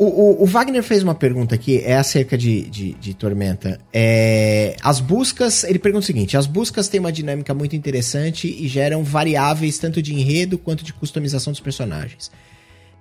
O, 0.00 0.06
o, 0.06 0.44
o, 0.44 0.46
Wagner 0.46 0.82
fez 0.82 1.02
uma 1.02 1.14
pergunta 1.14 1.54
aqui, 1.54 1.78
é 1.84 1.94
acerca 1.94 2.38
de, 2.38 2.62
de, 2.70 2.94
de, 2.94 3.12
Tormenta. 3.12 3.78
É, 3.92 4.74
as 4.82 4.98
buscas, 4.98 5.62
ele 5.62 5.78
pergunta 5.78 6.04
o 6.04 6.06
seguinte: 6.06 6.38
as 6.38 6.46
buscas 6.46 6.88
têm 6.88 6.98
uma 6.98 7.12
dinâmica 7.12 7.52
muito 7.52 7.76
interessante 7.76 8.48
e 8.48 8.66
geram 8.66 9.04
variáveis 9.04 9.78
tanto 9.78 10.00
de 10.00 10.14
enredo 10.14 10.56
quanto 10.56 10.82
de 10.82 10.94
customização 10.94 11.52
dos 11.52 11.60
personagens. 11.60 12.32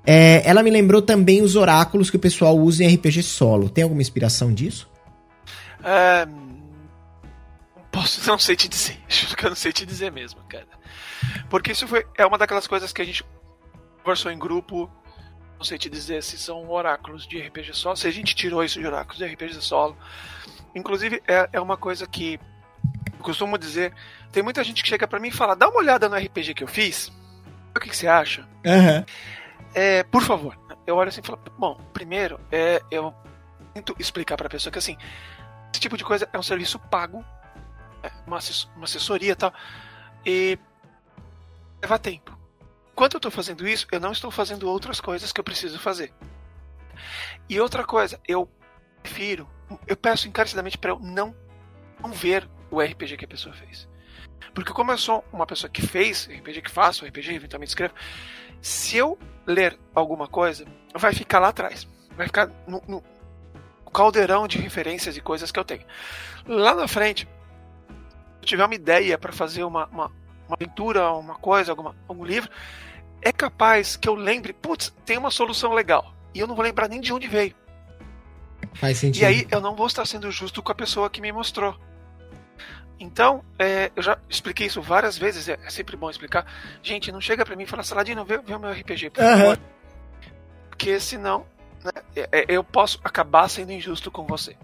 É, 0.06 0.42
ela 0.44 0.62
me 0.62 0.70
lembrou 0.70 1.02
também 1.02 1.42
os 1.42 1.56
oráculos 1.56 2.10
que 2.10 2.18
o 2.18 2.20
pessoal 2.20 2.58
usa 2.58 2.84
em 2.84 2.94
RPG 2.94 3.24
solo. 3.24 3.70
Tem 3.70 3.86
alguma 3.86 4.02
inspiração 4.02 4.54
disso? 4.54 4.90
É, 5.82 6.28
posso, 7.94 8.20
não 8.30 8.38
sei 8.38 8.58
te 8.58 8.68
dizer. 8.68 8.98
Acho 9.08 9.38
que 9.38 9.46
eu 9.46 9.50
não 9.50 9.56
sei 9.56 9.72
te 9.72 9.86
dizer 9.86 10.12
mesmo, 10.12 10.42
cara. 10.50 10.68
Porque 11.50 11.72
isso 11.72 11.88
foi, 11.88 12.06
é 12.18 12.26
uma 12.26 12.38
daquelas 12.38 12.68
coisas 12.68 12.92
que 12.92 13.02
a 13.02 13.06
gente 13.06 13.24
conversou 14.04 14.30
em 14.30 14.38
grupo 14.38 14.92
não 15.60 15.66
sei 15.66 15.78
te 15.78 15.90
dizer 15.90 16.24
se 16.24 16.38
são 16.38 16.72
oráculos 16.72 17.28
de 17.28 17.38
RPG 17.38 17.74
solo, 17.74 17.98
se 17.98 18.08
a 18.08 18.12
gente 18.12 18.34
tirou 18.34 18.64
isso 18.64 18.80
de 18.80 18.88
oráculos 18.88 19.18
de 19.18 19.26
RPG 19.26 19.62
solo. 19.62 19.96
Inclusive, 20.74 21.22
é, 21.28 21.50
é 21.52 21.60
uma 21.60 21.76
coisa 21.76 22.08
que 22.08 22.40
eu 23.18 23.24
costumo 23.24 23.58
dizer. 23.58 23.94
Tem 24.32 24.42
muita 24.42 24.64
gente 24.64 24.82
que 24.82 24.88
chega 24.88 25.06
para 25.06 25.20
mim 25.20 25.28
e 25.28 25.32
fala: 25.32 25.58
dá 25.58 25.68
uma 25.68 25.80
olhada 25.80 26.08
no 26.08 26.16
RPG 26.16 26.54
que 26.54 26.64
eu 26.64 26.68
fiz. 26.68 27.12
O 27.76 27.80
que, 27.80 27.90
que 27.90 27.96
você 27.96 28.08
acha? 28.08 28.48
Uhum. 28.66 29.06
É, 29.74 30.04
por 30.04 30.24
favor. 30.24 30.58
Eu 30.88 30.96
olho 30.96 31.10
assim 31.10 31.20
e 31.22 31.28
falo: 31.28 31.42
bom, 31.58 31.76
primeiro, 31.94 32.40
é, 32.50 32.82
eu 32.90 33.14
tento 33.74 33.94
explicar 34.00 34.38
pra 34.38 34.48
pessoa 34.48 34.72
que 34.72 34.80
assim, 34.80 34.96
esse 35.74 35.82
tipo 35.82 35.98
de 35.98 36.06
coisa 36.06 36.30
é 36.32 36.40
um 36.40 36.44
serviço 36.44 36.80
pago, 36.80 37.22
é 38.02 38.10
uma, 38.26 38.40
uma 38.78 38.86
assessoria 38.86 39.34
e 39.34 39.36
tal, 39.36 39.54
e 40.26 40.58
leva 41.82 42.00
tempo. 42.00 42.39
Enquanto 43.00 43.14
eu 43.14 43.20
estou 43.20 43.32
fazendo 43.32 43.66
isso, 43.66 43.88
eu 43.94 44.00
não 44.02 44.12
estou 44.12 44.30
fazendo 44.30 44.70
outras 44.70 45.00
coisas 45.00 45.32
que 45.32 45.40
eu 45.40 45.44
preciso 45.44 45.80
fazer. 45.80 46.12
E 47.48 47.58
outra 47.58 47.86
coisa, 47.86 48.20
eu 48.28 48.52
prefiro, 49.02 49.50
eu 49.88 49.96
peço 49.96 50.28
encarecidamente 50.28 50.78
para 50.78 50.92
eu 50.92 51.00
não, 51.00 51.34
não 52.02 52.12
ver 52.12 52.46
o 52.70 52.82
RPG 52.82 53.16
que 53.16 53.24
a 53.24 53.28
pessoa 53.30 53.56
fez. 53.56 53.88
Porque 54.54 54.74
como 54.74 54.92
eu 54.92 54.98
sou 54.98 55.24
uma 55.32 55.48
pessoa 55.48 55.70
que 55.70 55.82
fez 55.82 56.28
RPG, 56.28 56.62
que 56.64 56.70
faço 56.70 57.06
RPG, 57.06 57.36
eventualmente 57.36 57.70
escrevo, 57.70 57.94
se 58.62 58.98
eu 58.98 59.18
ler 59.48 59.80
alguma 59.96 60.28
coisa, 60.28 60.66
vai 60.94 61.14
ficar 61.14 61.40
lá 61.40 61.48
atrás. 61.48 61.88
Vai 62.18 62.28
ficar 62.28 62.52
no, 62.68 62.84
no 62.86 63.02
caldeirão 63.94 64.46
de 64.46 64.58
referências 64.58 65.16
e 65.16 65.22
coisas 65.22 65.54
que 65.54 65.60
eu 65.60 65.64
tenho. 65.64 65.86
Lá 66.46 66.76
na 66.76 66.86
frente, 66.86 67.26
se 67.88 68.42
eu 68.42 68.46
tiver 68.46 68.66
uma 68.66 68.76
ideia 68.76 69.18
para 69.18 69.32
fazer 69.32 69.64
uma, 69.64 69.86
uma, 69.86 70.08
uma 70.46 70.58
aventura, 70.60 71.14
uma 71.14 71.36
coisa, 71.36 71.72
alguma, 71.72 71.96
algum 72.10 72.26
livro, 72.26 72.52
é 73.22 73.32
capaz 73.32 73.96
que 73.96 74.08
eu 74.08 74.16
lembre, 74.16 74.54
putz, 74.54 74.94
tem 75.06 75.18
uma 75.18 75.32
solução 75.32 75.74
legal. 75.74 76.14
E 76.34 76.40
eu 76.40 76.48
não 76.48 76.56
vou 76.56 76.64
lembrar 76.64 76.88
nem 76.88 77.02
de 77.02 77.12
onde 77.14 77.28
veio. 77.28 77.56
Faz 78.74 78.98
sentido. 78.98 79.24
E 79.24 79.26
aí 79.26 79.48
eu 79.52 79.62
não 79.62 79.76
vou 79.76 79.88
estar 79.88 80.06
sendo 80.06 80.32
justo 80.32 80.62
com 80.62 80.72
a 80.72 80.76
pessoa 80.76 81.10
que 81.10 81.22
me 81.22 81.32
mostrou. 81.32 81.78
Então, 83.00 83.44
é, 83.58 83.92
eu 83.96 84.04
já 84.04 84.18
expliquei 84.30 84.68
isso 84.68 84.82
várias 84.82 85.18
vezes, 85.18 85.48
é, 85.48 85.58
é, 85.64 85.70
sempre 85.70 85.96
bom 85.96 86.10
explicar. 86.10 86.46
Gente, 86.84 87.12
não 87.12 87.22
chega 87.22 87.46
para 87.46 87.56
mim 87.56 87.64
e 87.64 87.68
fala, 87.68 87.82
Saladino, 87.82 88.26
vê, 88.26 88.38
vê 88.40 88.54
o 88.54 88.60
meu 88.60 88.72
RPG, 88.72 89.12
por 89.12 89.24
favor. 89.24 89.58
Uhum. 89.58 89.64
Porque 90.70 91.00
senão 91.00 91.46
né, 91.84 91.92
é, 92.16 92.30
é, 92.32 92.46
eu 92.50 92.64
posso 92.64 93.00
acabar 93.04 93.48
sendo 93.48 93.72
injusto 93.72 94.12
com 94.12 94.26
você. 94.26 94.56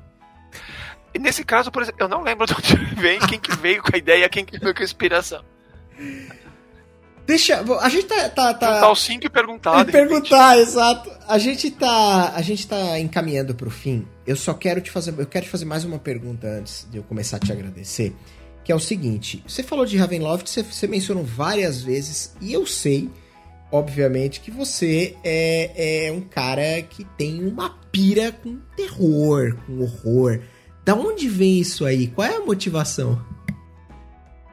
E 1.14 1.20
nesse 1.20 1.46
caso, 1.46 1.72
por 1.72 1.82
exemplo, 1.82 2.04
eu 2.04 2.10
não 2.10 2.22
lembro 2.22 2.46
de 2.46 2.54
onde 2.54 2.76
vem, 2.96 3.20
quem 3.20 3.40
que 3.40 3.56
veio 3.56 3.82
com 3.82 3.92
a 3.94 3.98
ideia, 3.98 4.28
quem 4.28 4.44
que 4.44 4.60
veio 4.60 4.76
com 4.76 4.82
a 4.82 4.86
inspiração. 4.86 5.44
Deixa. 7.26 7.64
A 7.82 7.90
gente 7.90 8.06
tá. 8.06 8.30
tá, 8.30 8.54
tá... 8.54 8.74
Juntar 8.76 8.92
os 8.92 9.02
cinco 9.02 9.26
e 9.26 9.30
perguntar. 9.30 9.88
E 9.88 9.92
perguntar, 9.92 10.58
exato. 10.60 11.12
A 11.28 11.38
gente 11.38 11.72
tá. 11.72 12.34
A 12.36 12.42
gente 12.42 12.68
tá 12.68 13.00
encaminhando 13.00 13.56
pro 13.56 13.70
fim. 13.70 14.08
Eu 14.26 14.36
só 14.36 14.54
quero 14.54 14.80
te 14.80 14.92
fazer. 14.92 15.14
Eu 15.18 15.26
quero 15.26 15.46
te 15.46 15.52
fazer 15.52 15.66
mais 15.66 15.84
uma 15.84 15.98
pergunta 15.98 16.48
antes 16.48 16.88
de 16.90 16.98
eu 16.98 17.04
começar 17.04 17.38
a 17.38 17.40
te 17.40 17.52
agradecer. 17.52 18.16
Que 18.64 18.72
é 18.72 18.76
o 18.76 18.80
seguinte: 18.80 19.44
você 19.48 19.64
falou 19.64 19.86
de 19.86 19.98
Ravenloft, 19.98 20.50
você, 20.50 20.64
você 20.64 20.88
mencionou 20.88 21.24
várias 21.24 21.82
vezes, 21.82 22.36
e 22.40 22.54
eu 22.54 22.66
sei, 22.66 23.10
obviamente, 23.72 24.40
que 24.40 24.52
você 24.52 25.16
é, 25.24 26.08
é 26.08 26.12
um 26.12 26.22
cara 26.22 26.82
que 26.84 27.04
tem 27.18 27.44
uma 27.44 27.72
pira 27.92 28.32
com 28.32 28.60
terror, 28.76 29.58
com 29.66 29.82
horror. 29.82 30.42
Da 30.84 30.94
onde 30.94 31.28
vem 31.28 31.60
isso 31.60 31.86
aí? 31.86 32.08
Qual 32.08 32.28
é 32.28 32.36
a 32.36 32.42
motivação? 32.42 33.20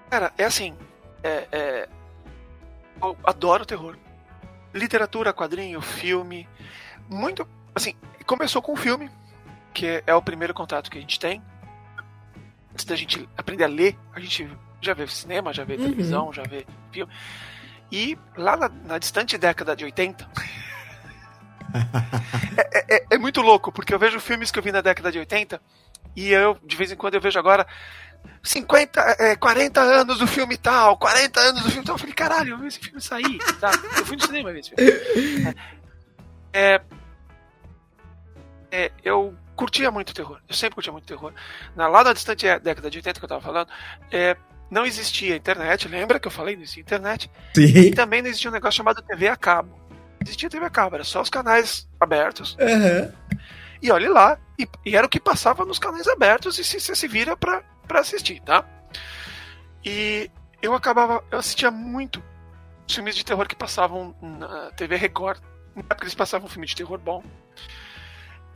Cara, 0.09 0.33
é 0.39 0.45
assim. 0.45 0.73
É, 1.23 1.47
é, 1.53 1.89
eu 3.03 3.17
adoro 3.25 3.67
terror. 3.67 3.97
Literatura, 4.73 5.33
quadrinho, 5.33 5.81
filme. 5.81 6.49
Muito. 7.09 7.47
Assim, 7.75 7.95
começou 8.27 8.63
com 8.63 8.73
o 8.73 8.77
filme, 8.77 9.11
que 9.75 10.03
é 10.07 10.15
o 10.15 10.23
primeiro 10.23 10.55
contato 10.55 10.91
que 10.91 10.99
a 10.99 11.01
gente 11.01 11.19
tem. 11.19 11.43
Antes 12.73 12.85
da 12.85 12.97
gente 12.97 13.29
aprender 13.37 13.65
a 13.65 13.69
ler, 13.69 13.99
a 14.15 14.21
gente 14.21 14.49
já 14.81 14.95
vê 14.95 15.07
cinema, 15.07 15.53
já 15.53 15.65
vê 15.65 15.75
uhum. 15.75 15.83
televisão, 15.83 16.33
já 16.33 16.43
vê 16.43 16.67
filme. 16.91 17.13
E 17.91 18.19
lá 18.37 18.57
na, 18.57 18.69
na 18.69 18.99
distante 18.99 19.37
década 19.37 19.77
de 19.77 19.85
80. 19.85 20.29
é, 22.73 22.97
é, 22.97 23.07
é, 23.11 23.19
muito 23.19 23.43
louco, 23.43 23.71
porque 23.71 23.93
eu 23.93 23.99
vejo 23.99 24.19
filmes 24.19 24.51
que 24.51 24.59
eu 24.59 24.63
vi 24.63 24.73
na 24.73 24.81
década 24.81 25.13
de 25.13 25.19
80 25.19 25.61
e 26.17 26.31
eu, 26.31 26.59
de 26.63 26.77
vez 26.77 26.93
em 26.93 26.97
quando, 26.97 27.15
eu 27.15 27.21
vejo 27.21 27.39
agora 27.39 27.67
50, 28.43 29.01
é, 29.19 29.37
40 29.37 29.81
anos 29.81 30.19
do 30.19 30.27
filme 30.27 30.57
tal, 30.57 30.97
40 30.97 31.41
anos 31.41 31.63
do 31.63 31.71
filme 31.71 31.85
tal. 31.85 31.95
Eu 31.95 31.99
falei, 31.99 32.15
caralho, 32.15 32.51
eu 32.51 32.59
vi 32.59 32.67
esse 32.67 32.81
filme 32.81 33.01
sair, 33.01 33.39
tá? 33.61 33.71
Eu 33.97 34.05
fui 34.05 34.17
no 34.17 34.27
cinema 34.27 34.53
ver 34.53 34.61
esse 34.61 34.71
filme. 34.75 35.55
É, 36.55 36.83
é, 38.71 38.93
eu 39.03 39.35
curtia 39.57 39.91
muito 39.91 40.13
terror, 40.13 40.39
eu 40.47 40.55
sempre 40.55 40.75
curtia 40.75 40.93
muito 40.93 41.07
terror. 41.07 41.33
Na, 41.75 41.89
lá 41.89 42.05
na 42.05 42.13
distante 42.13 42.45
década 42.59 42.91
de 42.91 42.99
80 42.99 43.19
que 43.19 43.25
eu 43.25 43.29
tava 43.29 43.41
falando, 43.41 43.71
é, 44.11 44.37
não 44.71 44.85
existia 44.85 45.37
internet, 45.37 45.89
lembra 45.89 46.21
que 46.21 46.27
eu 46.27 46.33
falei 46.33 46.57
não 46.57 46.63
existia 46.63 46.83
internet? 46.83 47.31
Sim. 47.55 47.65
E 47.65 47.91
também 47.91 48.21
não 48.21 48.29
existia 48.29 48.51
um 48.51 48.53
negócio 48.53 48.77
chamado 48.77 49.01
TV 49.01 49.29
a 49.29 49.37
cabo. 49.37 49.79
Não 49.89 50.19
existia 50.23 50.51
TV 50.51 50.67
a 50.67 50.71
cabo, 50.71 50.97
era 50.97 51.05
só 51.05 51.23
os 51.23 51.31
canais 51.31 51.89
abertos. 51.99 52.55
Uhum. 52.61 53.13
E 53.83 53.91
olhe 53.91 54.09
lá, 54.09 54.39
e, 54.59 54.69
e, 54.87 54.97
era 54.97 55.07
o 55.07 55.11
que 55.11 55.19
passava 55.19 55.65
nos 55.65 55.79
canais 55.79 56.07
abertos 56.07 56.59
e 56.59 56.65
você 56.65 56.79
se, 56.79 56.95
se 56.95 57.09
vira 57.09 57.37
pra, 57.37 57.63
pra 57.87 58.01
assistir, 58.01 58.41
tá? 58.41 58.65
E 59.85 60.31
eu 60.61 60.75
acabava, 60.75 61.25
eu 61.31 61.39
assistia 61.39 61.71
muito 61.71 62.23
filmes 62.89 63.17
de 63.17 63.25
terror 63.25 63.47
que 63.49 63.57
passavam 63.57 64.15
na 64.21 64.71
TV 64.73 64.97
Record. 64.97 65.41
Na 65.75 65.83
época 65.83 66.05
eles 66.05 66.15
passavam 66.15 66.47
um 66.47 66.51
filme 66.51 66.67
de 66.67 66.77
terror 66.77 66.99
bom. 66.99 67.23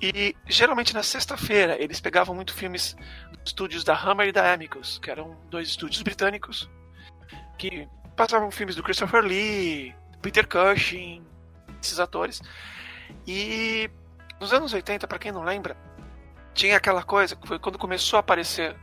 E 0.01 0.37
geralmente 0.47 0.93
na 0.93 1.03
sexta-feira 1.03 1.81
eles 1.83 2.01
pegavam 2.01 2.35
muito 2.35 2.53
filmes 2.53 2.95
dos 3.31 3.47
estúdios 3.47 3.83
da 3.83 3.97
Hammer 3.99 4.29
e 4.29 4.33
da 4.33 4.53
Amicus, 4.53 4.99
que 4.99 5.11
eram 5.11 5.37
dois 5.49 5.69
estúdios 5.69 6.03
britânicos, 6.03 6.69
que 7.59 7.89
passavam 8.15 8.51
filmes 8.51 8.77
do 8.77 8.83
Christopher 8.83 9.23
Lee, 9.23 9.95
Peter 10.21 10.47
Cushing, 10.47 11.25
esses 11.83 11.99
atores. 11.99 12.43
E 13.27 13.91
nos 14.39 14.53
anos 14.53 14.73
80, 14.73 15.07
para 15.07 15.19
quem 15.19 15.33
não 15.33 15.43
lembra, 15.43 15.77
tinha 16.53 16.77
aquela 16.77 17.03
coisa 17.03 17.35
que 17.35 17.47
foi 17.47 17.59
quando 17.59 17.79
começou 17.79 18.19
a 18.19 18.21
aparecer 18.21 18.77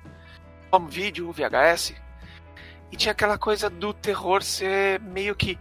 home 0.73 0.89
video, 0.89 1.31
VHS, 1.31 1.93
e 2.91 2.97
tinha 2.97 3.11
aquela 3.11 3.37
coisa 3.37 3.69
do 3.69 3.93
terror 3.93 4.41
ser 4.41 4.99
meio 5.01 5.35
que. 5.35 5.57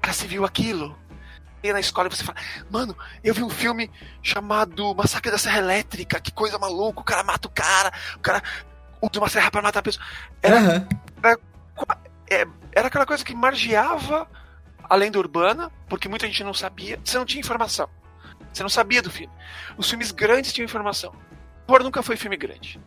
Cara, 0.00 0.14
você 0.14 0.26
viu 0.26 0.44
aquilo? 0.44 0.96
E 1.62 1.72
na 1.72 1.80
escola 1.80 2.08
você 2.08 2.22
fala, 2.22 2.38
mano, 2.70 2.96
eu 3.24 3.34
vi 3.34 3.42
um 3.42 3.50
filme 3.50 3.90
chamado 4.22 4.94
Massacre 4.94 5.30
da 5.32 5.38
Serra 5.38 5.58
Elétrica, 5.58 6.20
que 6.20 6.32
coisa 6.32 6.58
maluca, 6.58 7.00
o 7.00 7.04
cara 7.04 7.24
mata 7.24 7.48
o 7.48 7.50
cara, 7.50 7.92
o 8.16 8.20
cara 8.20 8.42
usa 9.02 9.18
uma 9.18 9.28
serra 9.28 9.50
para 9.50 9.62
matar 9.62 9.80
a 9.80 9.82
pessoa. 9.82 10.04
Era, 10.42 10.56
Uhum. 10.60 10.88
era, 11.22 11.38
é, 12.30 12.46
era 12.72 12.86
aquela 12.88 13.06
coisa 13.06 13.24
que 13.24 13.34
margeava 13.34 14.28
a 14.88 14.94
lenda 14.94 15.18
urbana, 15.18 15.72
porque 15.88 16.08
muita 16.08 16.26
gente 16.26 16.44
não 16.44 16.54
sabia, 16.54 17.00
você 17.04 17.18
não 17.18 17.24
tinha 17.26 17.40
informação. 17.40 17.88
Você 18.52 18.62
não 18.62 18.70
sabia 18.70 19.02
do 19.02 19.10
filme. 19.10 19.32
Os 19.76 19.88
filmes 19.90 20.12
grandes 20.12 20.52
tinham 20.52 20.64
informação. 20.66 21.12
Horror 21.66 21.82
nunca 21.82 22.02
foi 22.02 22.16
filme 22.16 22.36
grande. 22.36 22.80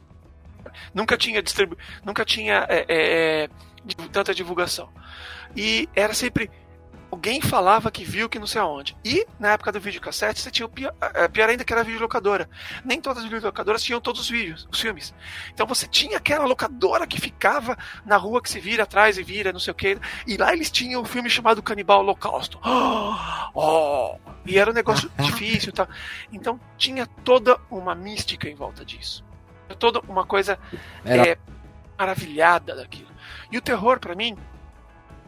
Nunca 0.93 1.17
tinha 1.17 1.41
distribu 1.41 1.77
nunca 2.03 2.25
tinha 2.25 2.65
é, 2.69 2.85
é, 2.87 3.43
é, 3.43 3.49
tanta 4.11 4.33
divulgação. 4.33 4.89
E 5.55 5.89
era 5.95 6.13
sempre 6.13 6.49
alguém 7.11 7.41
falava 7.41 7.89
que 7.89 8.03
viu 8.03 8.29
que 8.29 8.39
não 8.39 8.47
sei 8.47 8.61
aonde. 8.61 8.95
E 9.03 9.25
na 9.39 9.53
época 9.53 9.71
do 9.71 9.79
videocassete 9.79 10.39
você 10.39 10.51
tinha 10.51 10.65
o 10.65 10.69
pior, 10.69 10.93
é, 11.13 11.27
pior 11.27 11.49
ainda 11.49 11.63
que 11.63 11.73
era 11.73 11.81
a 11.81 11.85
videolocadora. 11.85 12.49
Nem 12.85 13.01
todas 13.01 13.23
as 13.23 13.29
videolocadoras 13.29 13.83
tinham 13.83 13.99
todos 13.99 14.21
os 14.21 14.29
vídeos, 14.29 14.67
os 14.71 14.79
filmes. 14.79 15.13
Então 15.53 15.65
você 15.65 15.87
tinha 15.87 16.17
aquela 16.17 16.45
locadora 16.45 17.07
que 17.07 17.19
ficava 17.19 17.77
na 18.05 18.17
rua 18.17 18.41
que 18.41 18.49
se 18.49 18.59
vira 18.59 18.83
atrás 18.83 19.17
e 19.17 19.23
vira, 19.23 19.51
não 19.51 19.59
sei 19.59 19.71
o 19.71 19.75
que. 19.75 19.97
E 20.27 20.37
lá 20.37 20.53
eles 20.53 20.69
tinham 20.69 21.01
um 21.01 21.05
filme 21.05 21.29
chamado 21.29 21.63
Canibal 21.63 21.99
Holocausto. 21.99 22.59
Oh! 23.51 24.15
E 24.45 24.59
era 24.59 24.69
um 24.69 24.73
negócio 24.73 25.11
difícil, 25.19 25.73
tá? 25.73 25.87
Então 26.31 26.59
tinha 26.77 27.05
toda 27.07 27.59
uma 27.69 27.95
mística 27.95 28.47
em 28.47 28.53
volta 28.55 28.85
disso. 28.85 29.25
Toda 29.77 29.99
uma 30.01 30.25
coisa 30.25 30.57
Era- 31.05 31.27
é, 31.29 31.37
maravilhada 31.97 32.75
daquilo. 32.75 33.09
E 33.51 33.57
o 33.57 33.61
terror, 33.61 33.99
para 33.99 34.15
mim, 34.15 34.37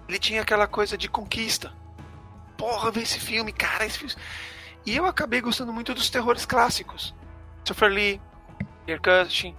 ele 0.07 0.17
tinha 0.19 0.41
aquela 0.41 0.67
coisa 0.67 0.97
de 0.97 1.07
conquista. 1.09 1.71
Porra, 2.57 2.91
ver 2.91 3.01
esse 3.03 3.19
filme, 3.19 3.51
cara, 3.51 3.85
esse 3.85 3.97
filme. 3.97 4.13
E 4.85 4.95
eu 4.95 5.05
acabei 5.05 5.41
gostando 5.41 5.71
muito 5.73 5.93
dos 5.93 6.09
terrores 6.09 6.45
clássicos. 6.45 7.13
Christopher 7.57 7.89
Lee, 7.91 8.21
Peter 8.85 8.99
Cushing, 9.25 9.55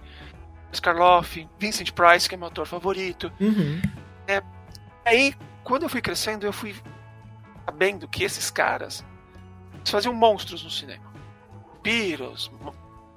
Scarloff, 0.73 1.47
Vincent 1.59 1.91
Price, 1.91 2.27
que 2.27 2.35
é 2.35 2.37
meu 2.37 2.47
ator 2.47 2.65
favorito. 2.65 3.31
Uhum. 3.39 3.81
Aí, 5.05 5.33
quando 5.63 5.83
eu 5.83 5.89
fui 5.89 6.01
crescendo, 6.01 6.45
eu 6.45 6.53
fui 6.53 6.75
sabendo 7.65 8.07
que 8.07 8.23
esses 8.23 8.49
caras 8.49 9.03
faziam 9.85 10.13
monstros 10.13 10.63
no 10.63 10.69
cinema. 10.69 11.03
Piros, 11.81 12.51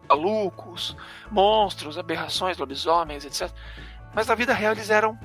malucos, 0.08 0.96
monstros, 1.30 1.98
aberrações, 1.98 2.56
lobisomens, 2.58 3.24
etc. 3.24 3.50
Mas 4.14 4.26
na 4.26 4.34
vida 4.34 4.54
real 4.54 4.72
eles 4.72 4.90
eram 4.90 5.18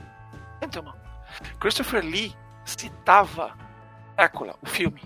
gentlemen. 0.62 0.94
Christopher 1.60 2.04
Lee 2.04 2.36
citava 2.66 3.56
Drácula, 4.16 4.56
o 4.62 4.68
filme. 4.68 5.02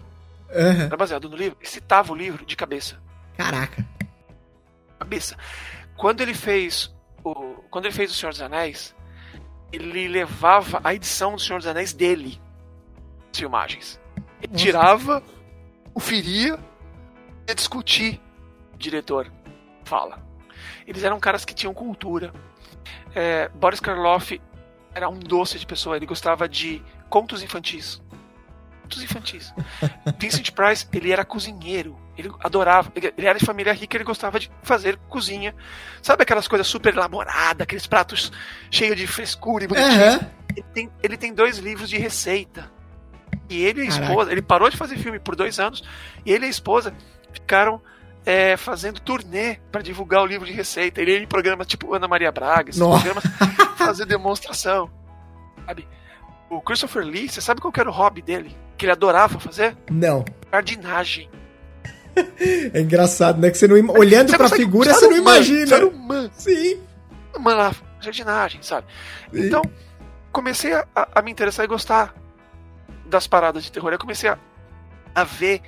Uhum. 0.50 0.82
Era 0.82 0.98
baseado 0.98 1.30
no 1.30 1.36
livro. 1.36 1.58
Ele 1.60 1.70
citava 1.70 2.12
o 2.12 2.16
livro 2.16 2.46
de 2.46 2.56
cabeça. 2.56 3.00
Caraca. 3.38 3.86
cabeça. 5.00 5.38
Quando 5.96 6.22
ele 6.22 6.34
fez 6.34 6.94
o, 7.24 7.34
quando 7.70 7.86
ele 7.86 7.94
fez 7.94 8.12
o 8.12 8.14
Senhor 8.14 8.32
dos 8.32 8.42
Anéis, 8.42 8.96
ele 9.72 10.08
levava 10.08 10.80
a 10.84 10.94
edição 10.94 11.36
do 11.36 11.42
Senhor 11.42 11.60
dos 11.60 11.68
Anéis 11.68 11.94
dele, 11.94 12.42
as 13.32 13.40
filmagens. 13.40 14.00
Ele 14.42 14.54
Nossa. 14.54 14.66
tirava, 14.66 15.24
o 15.94 16.00
feria, 16.00 16.60
ia 17.48 17.56
discutir. 17.56 18.22
Diretor 18.78 19.32
fala. 19.86 20.20
Eles 20.86 21.04
eram 21.04 21.20
caras 21.20 21.46
que 21.46 21.54
tinham 21.54 21.74
cultura. 21.74 22.34
É, 23.14 23.50
Boris 23.50 23.80
Karloff 23.80 24.42
era 24.94 25.10
um 25.10 25.20
doce 25.20 25.58
de 25.58 25.66
pessoa. 25.66 25.96
Ele 25.96 26.06
gostava 26.06 26.48
de 26.48 26.82
contos 27.10 27.42
infantis. 27.42 28.02
Contos 28.84 29.04
infantis. 29.04 29.54
Vincent 30.20 30.52
Price, 30.52 30.88
ele 30.92 31.12
era 31.12 31.24
cozinheiro. 31.26 31.98
Ele 32.18 32.32
adorava. 32.40 32.92
Ele 32.96 33.14
era 33.18 33.38
de 33.40 33.46
família 33.46 33.74
rica, 33.74 33.98
ele 33.98 34.04
gostava 34.04 34.40
de 34.40 34.52
fazer 34.64 34.98
cozinha. 35.10 35.56
Sabe 36.02 36.24
aquelas 36.24 36.48
coisas 36.48 36.68
super 36.68 36.94
elaboradas, 36.94 37.64
aqueles 37.64 37.88
pratos 37.88 38.32
cheios 38.70 38.96
de 38.96 39.08
frescura 39.08 39.66
e 39.66 39.68
bonitinho? 39.68 40.02
Aham. 40.02 40.32
Ele, 40.56 40.66
tem, 40.74 40.92
ele 41.04 41.18
tem 41.18 41.34
dois 41.34 41.58
livros 41.58 41.90
de 41.90 41.98
receita. 41.98 42.72
E 43.50 43.64
ele 43.64 43.82
e 43.82 43.88
a 43.88 43.90
Caraca. 43.90 44.06
esposa, 44.06 44.32
ele 44.32 44.42
parou 44.42 44.70
de 44.70 44.78
fazer 44.78 44.98
filme 44.98 45.20
por 45.20 45.36
dois 45.36 45.60
anos, 45.60 45.84
e 46.26 46.32
ele 46.32 46.46
e 46.46 46.48
a 46.48 46.50
esposa 46.50 46.96
ficaram 47.32 47.82
é, 48.26 48.58
fazendo 48.58 49.00
turnê 49.00 49.58
para 49.72 49.82
divulgar 49.82 50.22
o 50.24 50.26
livro 50.26 50.46
de 50.46 50.52
receita. 50.54 51.02
Ele 51.02 51.12
ia 51.12 51.20
em 51.20 51.28
programas 51.28 51.68
tipo 51.68 51.94
Ana 51.94 52.08
Maria 52.08 52.32
Braga, 52.32 52.70
esses 52.70 52.80
Nossa. 52.82 53.04
programas 53.04 53.24
fazer 53.78 54.06
demonstração. 54.06 54.90
Sabe? 55.66 55.88
O 56.50 56.62
Christopher 56.62 57.04
Lee, 57.04 57.30
você 57.30 57.42
sabe 57.42 57.62
qual 57.62 57.72
que 57.72 57.80
era 57.80 57.90
o 57.90 57.94
hobby 57.94 58.22
dele? 58.22 58.56
Que 58.78 58.86
ele 58.86 58.92
adorava 58.92 59.40
fazer? 59.40 59.76
Não. 59.90 60.24
Jardinagem. 60.52 61.30
É 62.74 62.80
engraçado, 62.80 63.42
né? 63.42 63.52
Que 63.52 63.58
você 63.58 63.68
não 63.68 63.78
im- 63.78 63.90
olhando 63.90 64.30
Você 64.30 64.38
pra 64.38 64.46
consegue- 64.46 64.64
figura, 64.64 64.94
você 64.94 65.08
não 65.08 65.18
imagina. 65.18 65.76
Era 65.76 65.88
humano. 65.88 66.30
Sim. 66.34 66.80
Mano, 67.38 67.58
lá, 67.58 67.76
jardinagem, 68.00 68.62
sabe? 68.64 68.88
Sim. 69.34 69.48
Então, 69.48 69.62
comecei 70.32 70.72
a, 70.74 70.88
a- 70.96 71.10
a 71.16 71.22
me 71.22 71.30
interessar 71.32 71.66
e 71.66 71.68
gostar 71.68 72.16
das 73.06 73.28
paradas 73.28 73.66
de 73.66 73.72
terror. 73.72 73.92
Eu 73.92 74.00
comecei 74.00 74.30
a, 74.30 74.38
a 75.14 75.26
ver 75.26 75.62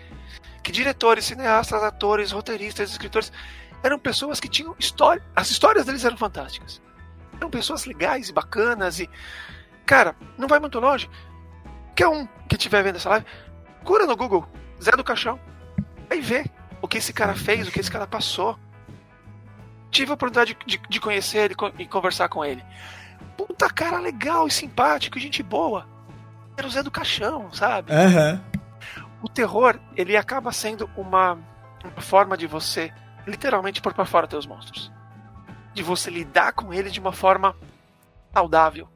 que 0.63 0.71
diretores, 0.71 1.25
cineastas, 1.25 1.84
atores, 1.84 2.31
roteiristas, 2.31 2.91
escritores 2.91 3.31
eram 3.84 3.99
pessoas 3.99 4.39
que 4.39 4.49
tinham 4.49 4.75
história. 4.79 5.23
As 5.35 5.49
histórias 5.49 5.85
deles 5.85 6.03
eram 6.03 6.17
fantásticas. 6.17 6.81
Eram 7.38 7.49
pessoas 7.49 7.85
legais 7.85 8.29
e 8.29 8.34
bacanas 8.34 8.99
e. 8.99 9.09
Cara, 9.85 10.15
não 10.38 10.47
vai 10.47 10.59
muito 10.59 10.79
longe. 10.79 11.09
Qualquer 11.88 12.07
um 12.09 12.27
que 12.47 12.55
estiver 12.55 12.84
vendo 12.84 12.97
essa 12.97 13.09
live, 13.09 13.25
cura 13.84 14.05
no 14.05 14.15
Google, 14.15 14.47
Zé 14.81 14.91
do 14.91 15.03
Caixão. 15.03 15.39
Aí 16.09 16.21
vê 16.21 16.45
o 16.79 16.88
que 16.88 16.99
esse 16.99 17.11
cara 17.11 17.34
fez, 17.34 17.67
o 17.67 17.71
que 17.71 17.79
esse 17.79 17.89
cara 17.89 18.05
passou. 18.05 18.57
Tive 19.89 20.11
a 20.11 20.13
oportunidade 20.13 20.55
de, 20.65 20.79
de 20.89 20.99
conhecer 20.99 21.39
ele 21.39 21.55
e 21.79 21.88
conversar 21.88 22.29
com 22.29 22.45
ele. 22.45 22.63
Puta 23.35 23.69
cara 23.69 23.97
legal 23.99 24.47
e 24.47 24.51
simpático, 24.51 25.19
gente 25.19 25.41
boa. 25.41 25.88
Era 26.55 26.67
o 26.67 26.69
Zé 26.69 26.84
do 26.84 26.91
Caixão, 26.91 27.51
sabe? 27.51 27.91
Aham. 27.91 28.43
O 29.22 29.27
terror, 29.30 29.80
ele 29.95 30.15
acaba 30.15 30.52
sendo 30.52 30.89
uma, 30.95 31.34
uma 31.84 32.02
forma 32.02 32.38
de 32.38 32.45
você 32.48 32.94
literalmente 33.26 33.81
pôr 33.81 33.94
pra 33.94 34.06
fora 34.06 34.27
teus 34.27 34.45
monstros. 34.45 34.91
De 35.73 35.81
você 35.84 36.10
lidar 36.10 36.53
com 36.53 36.73
eles 36.73 36.94
de 36.94 36.99
uma 36.99 37.11
forma 37.11 37.56
saudável. 38.34 38.88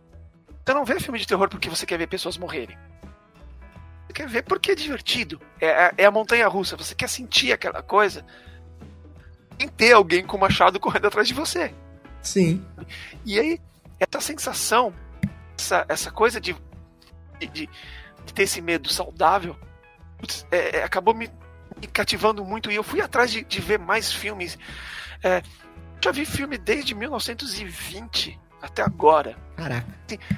Você 0.66 0.74
não 0.74 0.86
vê 0.86 1.00
filme 1.00 1.20
de 1.20 1.28
terror 1.28 1.50
porque 1.50 1.70
você 1.70 1.86
quer 1.86 1.98
ver 1.98 2.08
pessoas 2.08 2.38
morrerem. 2.38 2.78
Você 4.08 4.14
quer 4.14 4.28
ver 4.28 4.44
porque 4.44 4.72
é 4.72 4.76
divertido. 4.76 5.42
É, 5.60 5.66
é- 5.68 5.94
é 6.00 6.06
a 6.06 6.12
montanha 6.12 6.48
russa. 6.48 6.78
Você 6.78 6.94
quer 6.94 7.10
sentir 7.10 7.52
aquela 7.52 7.82
coisa 7.82 8.26
sem 9.60 9.68
ter 9.70 9.94
alguém 9.94 10.26
com 10.26 10.38
machado 10.38 10.80
correndo 10.80 11.08
atrás 11.08 11.28
de 11.28 11.34
você. 11.34 11.74
Sim. 12.22 12.64
E 13.26 13.40
aí, 13.40 13.60
essa 14.00 14.22
sensação, 14.22 14.94
essa, 15.58 15.86
essa 15.90 16.12
coisa 16.12 16.40
de, 16.40 16.56
de- 17.40 17.68
de 18.26 18.34
ter 18.34 18.44
esse 18.44 18.62
medo 18.62 18.88
saudável, 18.90 19.56
putz, 20.22 20.46
é, 20.52 20.78
é, 20.78 20.84
acabou 20.84 21.14
me, 21.14 21.30
me 21.80 21.88
cativando 21.88 22.46
muito. 22.46 22.72
E 22.72 22.76
eu 22.76 22.84
fui 22.84 23.02
atrás 23.02 23.32
de, 23.32 23.44
de 23.44 23.60
ver 23.60 23.80
mais 23.80 24.12
filmes. 24.14 24.58
É, 25.24 25.42
já 26.04 26.12
vi 26.12 26.26
filme 26.26 26.58
desde 26.58 26.96
1920 26.96 28.40
até 28.62 28.82
agora. 28.84 29.36
Caraca. 29.56 29.86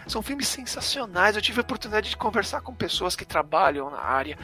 São 0.08 0.22
filmes 0.22 0.48
sensacionais. 0.48 1.36
Eu 1.36 1.42
tive 1.42 1.60
a 1.60 1.62
oportunidade 1.62 2.10
de 2.10 2.18
conversar 2.18 2.62
com 2.62 2.74
pessoas 2.74 3.16
que 3.16 3.26
trabalham 3.26 3.90
na 3.90 4.00
área. 4.00 4.38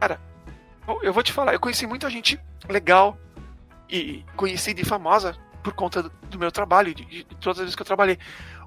Cara, 0.00 0.20
eu- 0.86 1.02
eu 1.02 1.12
vou 1.12 1.22
te 1.22 1.32
falar, 1.32 1.52
eu 1.52 1.60
conheci 1.60 1.86
muita 1.86 2.08
gente 2.08 2.38
legal 2.68 3.18
e 3.88 4.24
conhecida 4.36 4.80
e 4.80 4.84
famosa 4.84 5.36
por 5.62 5.72
conta 5.72 6.02
do, 6.02 6.10
do 6.30 6.38
meu 6.38 6.50
trabalho, 6.52 6.94
de, 6.94 7.04
de, 7.04 7.24
todas 7.40 7.58
as 7.58 7.64
vezes 7.64 7.74
que 7.76 7.82
eu 7.82 7.86
trabalhei. 7.86 8.18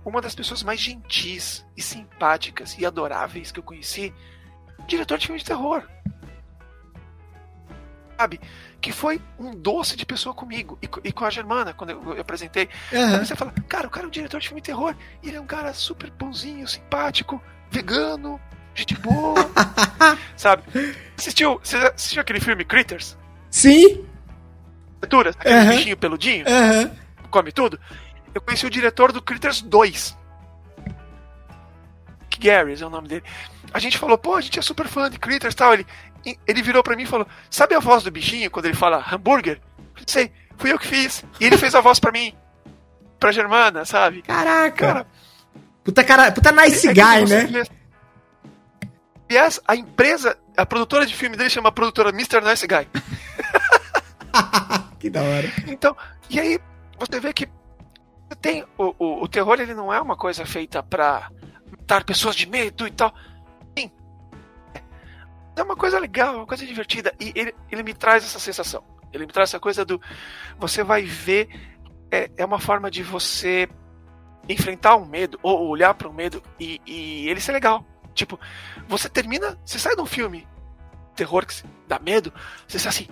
Uma 0.04 0.22
das 0.22 0.34
pessoas 0.36 0.64
mais 0.64 0.80
gentis 0.80 1.66
e 1.76 1.82
simpáticas 1.82 2.78
e 2.78 2.86
adoráveis 2.86 3.52
que 3.52 3.60
eu 3.60 3.64
conheci, 3.64 4.14
diretor 4.90 5.18
de 5.18 5.28
filme 5.28 5.40
de 5.40 5.46
terror. 5.46 5.84
Sabe? 8.18 8.42
Que 8.82 8.92
foi 8.92 9.22
um 9.38 9.56
doce 9.56 9.96
de 9.96 10.06
pessoa 10.06 10.36
comigo 10.36 10.78
e, 10.82 10.90
e 11.08 11.12
com 11.12 11.24
a 11.24 11.30
Germana, 11.30 11.74
quando 11.74 11.92
eu, 11.92 12.16
eu 12.16 12.22
apresentei. 12.22 12.68
Uhum. 12.92 13.20
Você 13.20 13.36
fala, 13.36 13.54
cara, 13.68 13.88
o 13.88 13.90
cara 13.90 14.06
é 14.06 14.08
um 14.08 14.12
diretor 14.12 14.40
de 14.40 14.48
filme 14.48 14.62
de 14.62 14.66
terror, 14.66 14.94
e 15.24 15.30
ele 15.30 15.38
é 15.38 15.42
um 15.42 15.46
cara 15.46 15.74
super 15.74 16.12
bonzinho, 16.12 16.68
simpático, 16.68 17.42
vegano, 17.72 18.40
gente 18.76 18.96
boa. 18.96 19.36
sabe? 20.36 20.64
Assistiu, 21.18 21.60
você 21.64 21.78
assistiu 21.78 22.22
aquele 22.22 22.42
filme 22.42 22.66
Critters? 22.66 23.18
Sim. 23.50 24.06
Criaturas? 25.00 25.36
Aquele 25.40 25.56
uhum. 25.56 25.70
bichinho 25.70 25.98
peludinho? 25.98 26.46
Uhum. 26.46 26.92
Come 27.30 27.52
tudo? 27.52 27.80
Eu 28.34 28.42
conheci 28.42 28.66
o 28.66 28.70
diretor 28.70 29.12
do 29.12 29.22
Critters 29.22 29.62
2. 29.62 30.18
Gary 32.40 32.82
é 32.82 32.86
o 32.86 32.90
nome 32.90 33.08
dele. 33.08 33.24
A 33.74 33.80
gente 33.80 33.98
falou, 33.98 34.18
pô, 34.18 34.36
a 34.36 34.42
gente 34.42 34.58
é 34.58 34.62
super 34.62 34.88
fã 34.88 35.10
de 35.10 35.20
Critters 35.20 35.54
e 35.54 35.58
tal. 35.58 35.74
Ele, 35.74 35.86
ele 36.48 36.62
virou 36.62 36.84
pra 36.84 36.96
mim 36.96 37.04
e 37.04 37.08
falou: 37.08 37.28
Sabe 37.50 37.76
a 37.76 37.80
voz 37.80 38.04
do 38.04 38.12
bichinho 38.12 38.52
quando 38.52 38.66
ele 38.66 38.76
fala 38.76 39.04
hambúrguer? 39.12 39.62
Sei, 40.06 40.32
fui 40.58 40.72
eu 40.72 40.80
que 40.80 40.88
fiz. 40.88 41.24
E 41.40 41.46
ele 41.46 41.58
fez 41.58 41.76
a 41.76 41.82
voz 41.82 42.00
pra 42.00 42.12
mim. 42.12 42.34
Pra 43.20 43.32
Germana, 43.32 43.86
sabe? 43.86 44.22
Caraca! 44.22 44.88
Cara, 44.88 45.08
puta, 45.84 46.04
cara, 46.04 46.32
puta 46.32 46.52
nice 46.52 46.88
é 46.88 46.94
guy, 46.94 47.26
né? 47.28 47.66
Aliás, 49.30 49.60
a 49.68 49.76
empresa, 49.76 50.38
a 50.58 50.66
produtora 50.66 51.06
de 51.06 51.14
filme 51.14 51.38
dele 51.38 51.50
chama 51.50 51.70
a 51.70 51.72
produtora 51.72 52.10
Mr. 52.10 52.42
Nice 52.42 52.66
Guy. 52.66 52.88
que 55.00 55.10
da 55.10 55.22
hora. 55.22 55.52
Então, 55.68 55.96
e 56.30 56.40
aí 56.40 56.60
você 56.98 57.20
vê 57.20 57.32
que 57.32 57.48
tem 58.42 58.66
o, 58.78 58.96
o, 58.98 59.24
o 59.24 59.28
terror 59.28 59.60
ele 59.60 59.76
não 59.76 59.94
é 59.94 60.02
uma 60.02 60.16
coisa 60.16 60.46
feita 60.46 60.82
pra 60.82 61.30
matar 61.72 62.04
pessoas 62.04 62.36
de 62.36 62.48
medo 62.48 62.88
e 62.88 62.92
tal. 62.92 63.14
É 65.60 65.64
uma 65.64 65.76
coisa 65.76 66.00
legal, 66.00 66.38
uma 66.38 66.46
coisa 66.46 66.66
divertida. 66.66 67.14
E 67.20 67.34
ele, 67.36 67.54
ele 67.70 67.84
me 67.84 67.94
traz 67.94 68.24
essa 68.24 68.40
sensação. 68.40 68.84
Ele 69.12 69.26
me 69.26 69.32
traz 69.32 69.50
essa 69.50 69.60
coisa 69.60 69.84
do. 69.84 70.02
Você 70.58 70.84
vai 70.84 71.04
ver. 71.04 71.50
É, 72.12 72.32
é 72.38 72.46
uma 72.46 72.60
forma 72.60 72.90
de 72.90 73.04
você 73.04 73.68
enfrentar 74.48 74.96
um 74.96 75.06
medo, 75.06 75.38
ou 75.44 75.68
olhar 75.68 75.94
para 75.94 76.08
o 76.08 76.12
um 76.12 76.14
medo 76.14 76.42
e, 76.60 76.82
e 76.86 77.30
ele 77.30 77.42
ser 77.42 77.52
legal. 77.52 77.86
Tipo, 78.14 78.40
você 78.88 79.10
termina. 79.10 79.60
Você 79.66 79.78
sai 79.78 79.96
de 79.96 80.02
um 80.02 80.06
filme 80.06 80.48
terror 81.14 81.46
que 81.46 81.62
dá 81.88 82.00
medo, 82.00 82.34
você 82.66 82.80
sai 82.80 82.90
assim, 82.90 83.08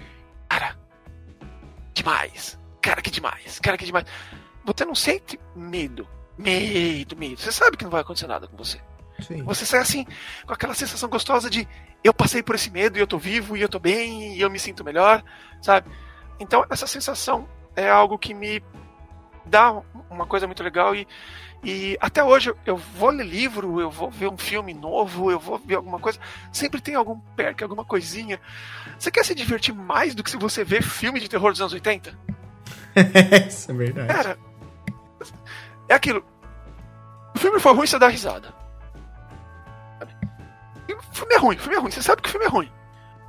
cara, 0.48 0.78
demais. 1.94 2.58
Cara, 2.82 3.02
que 3.02 3.12
demais. 3.12 3.60
Cara, 3.60 3.78
que 3.78 3.86
demais 3.86 4.06
você 4.66 4.86
não 4.86 4.96
sente 4.96 5.40
medo. 5.56 6.08
Medo, 6.38 7.18
medo. 7.18 7.42
Você 7.42 7.52
sabe 7.52 7.76
que 7.76 7.84
não 7.84 7.92
vai 7.92 8.02
acontecer 8.02 8.28
nada 8.28 8.48
com 8.48 8.56
você. 8.56 8.80
Sim. 9.20 9.44
Você 9.44 9.66
sai 9.66 9.82
assim, 9.82 10.06
com 10.46 10.54
aquela 10.54 10.74
sensação 10.74 11.10
gostosa 11.10 11.50
de 11.50 11.68
eu 12.08 12.14
passei 12.14 12.42
por 12.42 12.56
esse 12.56 12.70
medo 12.70 12.98
e 12.98 13.02
eu 13.02 13.08
tô 13.08 13.18
vivo 13.18 13.56
e 13.56 13.62
eu 13.62 13.70
tô 13.70 13.80
bem 13.80 14.36
e 14.36 14.42
eu 14.42 14.50
me 14.50 14.60
sinto 14.60 14.84
melhor, 14.84 15.24
sabe? 15.62 15.90
Então, 16.40 16.66
essa 16.70 16.88
sensação 16.88 17.48
é 17.76 17.90
algo 17.90 18.18
que 18.18 18.34
me 18.34 18.64
dá 19.46 19.82
uma 20.10 20.26
coisa 20.26 20.46
muito 20.46 20.62
legal 20.62 20.96
e, 20.96 21.08
e 21.64 21.98
até 22.02 22.24
hoje 22.24 22.54
eu 22.66 22.78
vou 22.78 23.10
ler 23.10 23.26
livro, 23.26 23.80
eu 23.80 23.90
vou 23.90 24.12
ver 24.12 24.28
um 24.28 24.38
filme 24.38 24.74
novo, 24.74 25.32
eu 25.32 25.40
vou 25.40 25.58
ver 25.58 25.76
alguma 25.76 26.00
coisa, 26.00 26.20
sempre 26.52 26.82
tem 26.82 26.96
algum 26.96 27.20
perk, 27.36 27.64
alguma 27.64 27.86
coisinha. 27.86 28.40
Você 28.98 29.10
quer 29.10 29.24
se 29.24 29.36
divertir 29.36 29.74
mais 29.74 30.14
do 30.14 30.24
que 30.24 30.32
se 30.32 30.38
você 30.38 30.64
vê 30.64 30.82
filme 30.82 31.20
de 31.20 31.30
terror 31.30 31.52
dos 31.52 31.62
anos 31.62 31.74
80? 31.74 32.18
Isso 33.48 33.72
é 33.72 33.74
verdade. 33.74 34.08
Cara, 34.08 34.40
é 35.90 35.94
aquilo. 35.94 36.26
O 37.36 37.40
filme 37.40 37.60
for 37.60 37.76
ruim, 37.76 37.88
você 37.88 38.00
dá 38.00 38.08
risada. 38.08 38.54
O 40.94 41.16
filme 41.16 41.34
é 41.34 41.38
ruim, 41.38 41.56
o 41.56 41.60
filme 41.60 41.76
é 41.76 41.80
ruim. 41.80 41.92
Você 41.92 42.02
sabe 42.02 42.22
que 42.22 42.30
o 42.30 42.32
filme 42.32 42.46
é 42.46 42.50
ruim. 42.50 42.72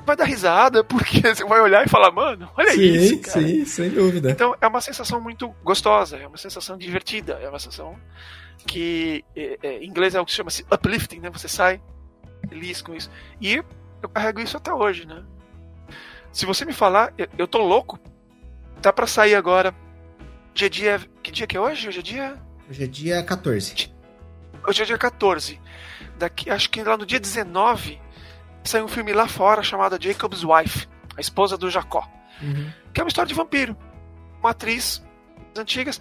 Vai 0.04 0.16
dar 0.16 0.24
risada 0.24 0.82
porque 0.84 1.20
você 1.20 1.44
vai 1.44 1.60
olhar 1.60 1.84
e 1.84 1.88
falar, 1.88 2.10
mano, 2.10 2.50
olha 2.56 2.72
sim, 2.72 2.80
isso. 2.80 3.20
Cara. 3.20 3.46
Sim, 3.46 3.64
sem 3.64 3.90
dúvida. 3.90 4.30
Então 4.30 4.54
é 4.60 4.66
uma 4.66 4.80
sensação 4.80 5.20
muito 5.20 5.48
gostosa, 5.62 6.16
é 6.16 6.26
uma 6.26 6.38
sensação 6.38 6.78
divertida, 6.78 7.34
é 7.42 7.48
uma 7.48 7.58
sensação 7.58 7.96
que 8.66 9.24
é, 9.36 9.58
é, 9.62 9.78
em 9.78 9.88
inglês 9.88 10.14
é 10.14 10.20
o 10.20 10.24
que 10.24 10.30
se 10.30 10.36
chama 10.36 10.50
-se 10.50 10.64
uplifting, 10.72 11.20
né? 11.20 11.30
Você 11.30 11.48
sai 11.48 11.80
feliz 12.48 12.80
com 12.80 12.94
isso. 12.94 13.10
E 13.40 13.62
eu 14.02 14.08
carrego 14.08 14.40
isso 14.40 14.56
até 14.56 14.72
hoje, 14.72 15.06
né? 15.06 15.22
Se 16.32 16.46
você 16.46 16.64
me 16.64 16.72
falar, 16.72 17.12
eu, 17.18 17.28
eu 17.36 17.46
tô 17.46 17.58
louco. 17.58 17.98
Tá 18.80 18.92
para 18.92 19.06
sair 19.06 19.34
agora. 19.34 19.74
Dia 20.54 20.70
dia. 20.70 21.00
Que 21.22 21.32
dia 21.32 21.46
que 21.46 21.56
é 21.56 21.60
hoje? 21.60 21.88
Hoje 21.88 21.98
é 21.98 22.02
dia 22.02 22.48
Hoje 22.68 22.84
é 22.84 22.86
dia 22.86 23.22
14. 23.22 23.90
Hoje 24.66 24.82
é 24.82 24.84
dia 24.84 24.98
14. 24.98 25.58
Daqui, 26.18 26.50
acho 26.50 26.68
que 26.70 26.82
lá 26.82 26.96
no 26.96 27.06
dia 27.06 27.20
19 27.20 28.00
saiu 28.64 28.84
um 28.84 28.88
filme 28.88 29.12
lá 29.12 29.26
fora 29.28 29.62
chamado 29.62 30.02
Jacob's 30.02 30.44
Wife, 30.44 30.88
a 31.16 31.20
esposa 31.20 31.56
do 31.56 31.70
Jacó. 31.70 32.06
Uhum. 32.42 32.70
Que 32.92 33.00
é 33.00 33.04
uma 33.04 33.08
história 33.08 33.28
de 33.28 33.34
vampiro. 33.34 33.76
Uma 34.40 34.50
atriz 34.50 35.02
das 35.54 35.62
antigas. 35.62 36.00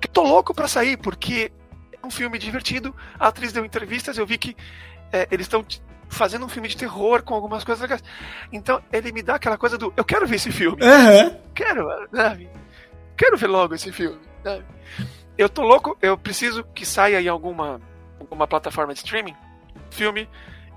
Que 0.00 0.08
tô 0.08 0.22
louco 0.22 0.52
pra 0.52 0.68
sair, 0.68 0.96
porque 0.96 1.52
é 1.92 2.06
um 2.06 2.10
filme 2.10 2.38
divertido. 2.38 2.94
A 3.18 3.28
atriz 3.28 3.52
deu 3.52 3.64
entrevistas, 3.64 4.18
eu 4.18 4.26
vi 4.26 4.36
que 4.36 4.56
é, 5.12 5.28
eles 5.30 5.46
estão 5.46 5.64
fazendo 6.08 6.44
um 6.44 6.48
filme 6.48 6.68
de 6.68 6.76
terror 6.76 7.22
com 7.22 7.34
algumas 7.34 7.64
coisas 7.64 7.80
legais. 7.80 8.02
Então 8.52 8.82
ele 8.92 9.12
me 9.12 9.22
dá 9.22 9.36
aquela 9.36 9.56
coisa 9.56 9.78
do 9.78 9.92
eu 9.96 10.04
quero 10.04 10.26
ver 10.26 10.36
esse 10.36 10.50
filme. 10.50 10.82
Uhum. 10.82 11.40
Quero, 11.54 11.88
sabe? 12.12 12.50
Quero 13.16 13.36
ver 13.36 13.46
logo 13.46 13.74
esse 13.74 13.90
filme. 13.92 14.20
Sabe? 14.42 14.64
Eu 15.38 15.48
tô 15.48 15.62
louco, 15.62 15.96
eu 16.02 16.18
preciso 16.18 16.64
que 16.74 16.84
saia 16.84 17.20
em 17.20 17.28
alguma, 17.28 17.80
alguma 18.20 18.46
plataforma 18.46 18.92
de 18.92 18.98
streaming 18.98 19.34
filme 19.92 20.28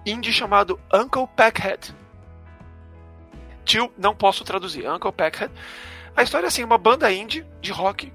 indie 0.05 0.31
chamado 0.31 0.79
Uncle 0.93 1.27
Packhead. 1.35 1.95
Tio, 3.63 3.91
não 3.97 4.15
posso 4.15 4.43
traduzir. 4.43 4.87
Uncle 4.87 5.11
Packhead. 5.11 5.51
A 6.15 6.21
história 6.21 6.45
é 6.45 6.49
assim, 6.49 6.63
uma 6.63 6.77
banda 6.77 7.11
indie 7.11 7.45
de 7.59 7.71
rock. 7.71 8.13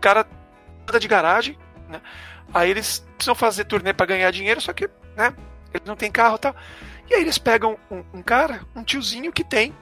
Cara, 0.00 0.26
banda 0.86 0.98
de 0.98 1.08
garagem, 1.08 1.58
né? 1.88 2.00
Aí 2.54 2.70
eles 2.70 3.06
precisam 3.16 3.34
fazer 3.34 3.64
turnê 3.64 3.92
para 3.92 4.06
ganhar 4.06 4.30
dinheiro, 4.30 4.60
só 4.60 4.72
que, 4.72 4.88
né? 5.16 5.34
Eles 5.74 5.86
não 5.86 5.96
tem 5.96 6.10
carro 6.10 6.36
e 6.36 6.38
tal. 6.38 6.56
E 7.10 7.14
aí 7.14 7.20
eles 7.20 7.38
pegam 7.38 7.76
um, 7.90 8.02
um 8.14 8.22
cara, 8.22 8.62
um 8.74 8.82
tiozinho 8.82 9.32
que 9.32 9.44
tem 9.44 9.74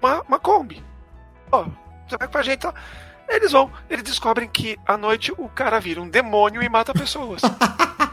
uma, 0.00 0.22
uma 0.22 0.38
Kombi. 0.38 0.82
Ó, 1.52 1.66
você 2.08 2.16
vai 2.16 2.28
com 2.28 2.38
a 2.38 2.42
gente, 2.42 2.60
tá? 2.60 2.74
Eles 3.28 3.52
vão, 3.52 3.70
eles 3.90 4.04
descobrem 4.04 4.48
que 4.48 4.78
à 4.86 4.96
noite 4.96 5.32
o 5.36 5.48
cara 5.48 5.80
vira 5.80 6.00
um 6.00 6.08
demônio 6.08 6.62
e 6.62 6.68
mata 6.68 6.92
pessoas. 6.92 7.42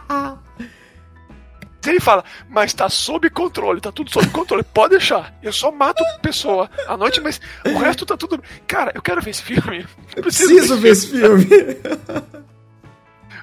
Ele 1.85 1.99
fala, 1.99 2.23
mas 2.49 2.73
tá 2.73 2.89
sob 2.89 3.29
controle, 3.29 3.81
tá 3.81 3.91
tudo 3.91 4.11
sob 4.11 4.27
controle, 4.29 4.63
pode 4.63 4.91
deixar. 4.91 5.33
Eu 5.41 5.51
só 5.51 5.71
mato 5.71 6.03
pessoa 6.21 6.69
à 6.87 6.95
noite, 6.95 7.19
mas 7.19 7.41
o 7.65 7.77
resto 7.77 8.05
tá 8.05 8.15
tudo. 8.15 8.41
Cara, 8.65 8.91
eu 8.95 9.01
quero 9.01 9.21
ver 9.21 9.31
esse 9.31 9.43
filme. 9.43 9.85
Eu 10.15 10.23
preciso, 10.23 10.77
ver 10.77 10.89
esse 10.89 11.07
filme. 11.07 11.45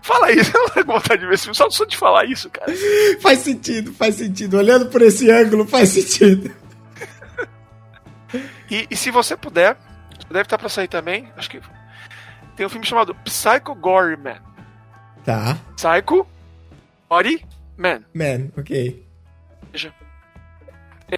Fala 0.03 0.33
isso, 0.33 0.51
eu 0.57 0.63
não 0.63 0.71
tenho 0.71 0.87
vontade 0.87 1.21
de 1.21 1.27
ver 1.27 1.35
esse 1.35 1.45
filme, 1.45 1.57
só, 1.57 1.69
só 1.69 1.85
de 1.85 1.97
falar 1.97 2.25
isso, 2.25 2.49
cara. 2.49 2.73
Faz 3.21 3.41
sentido, 3.41 3.93
faz 3.93 4.15
sentido. 4.15 4.57
Olhando 4.57 4.87
por 4.87 5.03
esse 5.03 5.31
ângulo, 5.31 5.67
faz 5.67 5.91
sentido. 5.91 6.51
E, 8.71 8.87
e 8.91 8.97
se 8.97 9.11
você 9.11 9.37
puder, 9.37 9.77
Deve 10.31 10.43
estar 10.43 10.59
pra 10.59 10.69
sair 10.69 10.89
também. 10.89 11.29
Acho 11.37 11.51
que. 11.51 11.61
Tem 12.57 12.65
um 12.65 12.69
filme 12.69 12.87
chamado 12.87 13.15
Psycho 13.25 13.75
Gory 13.75 14.17
Man. 14.17 14.39
Tá. 15.25 15.59
Psycho 15.77 16.27
Gory 17.09 17.45
Man. 17.81 18.05
Man, 18.13 18.51
ok. 18.59 19.07
Veja. 19.73 19.95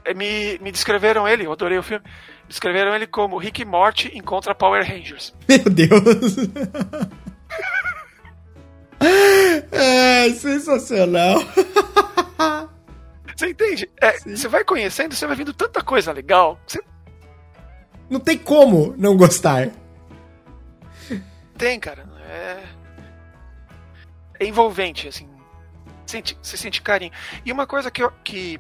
É, 0.05 0.15
me, 0.15 0.61
me 0.61 0.71
descreveram 0.71 1.27
ele, 1.27 1.45
eu 1.45 1.51
adorei 1.51 1.77
o 1.77 1.83
filme. 1.83 2.05
Descreveram 2.49 2.95
ele 2.95 3.09
como 3.09 3.37
Rick 3.37 3.65
Morty 3.65 4.17
encontra 4.17 4.55
Power 4.55 4.87
Rangers. 4.87 5.35
Meu 5.49 5.59
Deus! 5.59 6.37
é 9.73 10.31
sensacional. 10.31 11.41
Você 13.37 13.49
entende? 13.49 13.91
É, 14.01 14.21
você 14.21 14.47
vai 14.47 14.63
conhecendo, 14.63 15.17
você 15.17 15.27
vai 15.27 15.35
vendo 15.35 15.53
tanta 15.53 15.83
coisa 15.83 16.13
legal. 16.13 16.61
Você 16.65 16.81
não 18.09 18.21
tem 18.21 18.39
como 18.39 18.95
não 18.97 19.17
gostar. 19.17 19.71
Tem, 21.59 21.81
cara. 21.81 22.09
É, 22.31 22.63
é 24.39 24.47
envolvente, 24.47 25.09
assim. 25.09 25.32
Sente, 26.07 26.39
você 26.43 26.57
sente 26.57 26.83
carinho. 26.83 27.13
E 27.45 27.53
uma 27.53 27.67
coisa 27.67 27.91
que 27.91 28.03
eu. 28.03 28.11
Que... 28.25 28.59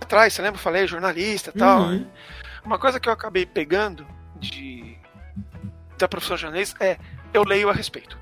Atrás, 0.00 0.32
você 0.32 0.42
lembra? 0.42 0.58
Eu 0.58 0.62
falei, 0.62 0.86
jornalista 0.86 1.50
e 1.54 1.58
tal. 1.58 1.82
Uhum. 1.82 2.06
Uma 2.64 2.78
coisa 2.78 2.98
que 2.98 3.08
eu 3.08 3.12
acabei 3.12 3.46
pegando 3.46 4.06
de 4.38 4.98
da 5.98 6.08
profissão 6.08 6.36
jornalista 6.36 6.82
é 6.82 6.98
eu 7.32 7.44
leio 7.44 7.68
a 7.68 7.72
respeito. 7.72 8.18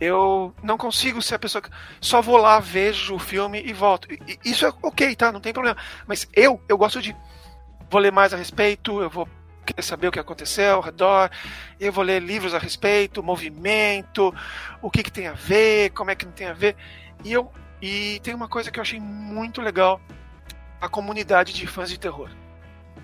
Eu 0.00 0.52
não 0.62 0.76
consigo 0.76 1.22
ser 1.22 1.36
a 1.36 1.38
pessoa 1.38 1.62
que 1.62 1.70
só 2.00 2.20
vou 2.20 2.36
lá, 2.36 2.58
vejo 2.58 3.14
o 3.14 3.18
filme 3.18 3.62
e 3.64 3.72
volto. 3.72 4.08
E, 4.12 4.38
isso 4.44 4.66
é 4.66 4.72
ok, 4.82 5.14
tá? 5.14 5.30
Não 5.30 5.40
tem 5.40 5.52
problema. 5.52 5.76
Mas 6.06 6.28
eu, 6.34 6.60
eu 6.68 6.76
gosto 6.76 7.00
de 7.00 7.14
vou 7.88 8.00
ler 8.00 8.10
mais 8.10 8.34
a 8.34 8.36
respeito, 8.36 9.00
eu 9.00 9.10
vou 9.10 9.28
querer 9.64 9.82
saber 9.82 10.08
o 10.08 10.12
que 10.12 10.18
aconteceu 10.18 10.74
ao 10.74 10.80
redor, 10.80 11.30
eu 11.78 11.92
vou 11.92 12.04
ler 12.04 12.20
livros 12.20 12.54
a 12.54 12.58
respeito, 12.58 13.22
movimento, 13.22 14.34
o 14.80 14.90
que, 14.90 15.02
que 15.02 15.12
tem 15.12 15.26
a 15.26 15.32
ver, 15.32 15.90
como 15.90 16.10
é 16.10 16.14
que 16.14 16.26
não 16.26 16.32
tem 16.32 16.48
a 16.48 16.52
ver. 16.52 16.76
E 17.24 17.32
eu 17.32 17.50
e 17.80 18.20
tem 18.22 18.32
uma 18.32 18.48
coisa 18.48 18.70
que 18.70 18.78
eu 18.78 18.82
achei 18.82 19.00
muito 19.00 19.60
legal, 19.60 20.00
a 20.80 20.88
comunidade 20.88 21.52
de 21.52 21.66
fãs 21.66 21.90
de 21.90 21.98
terror. 21.98 22.30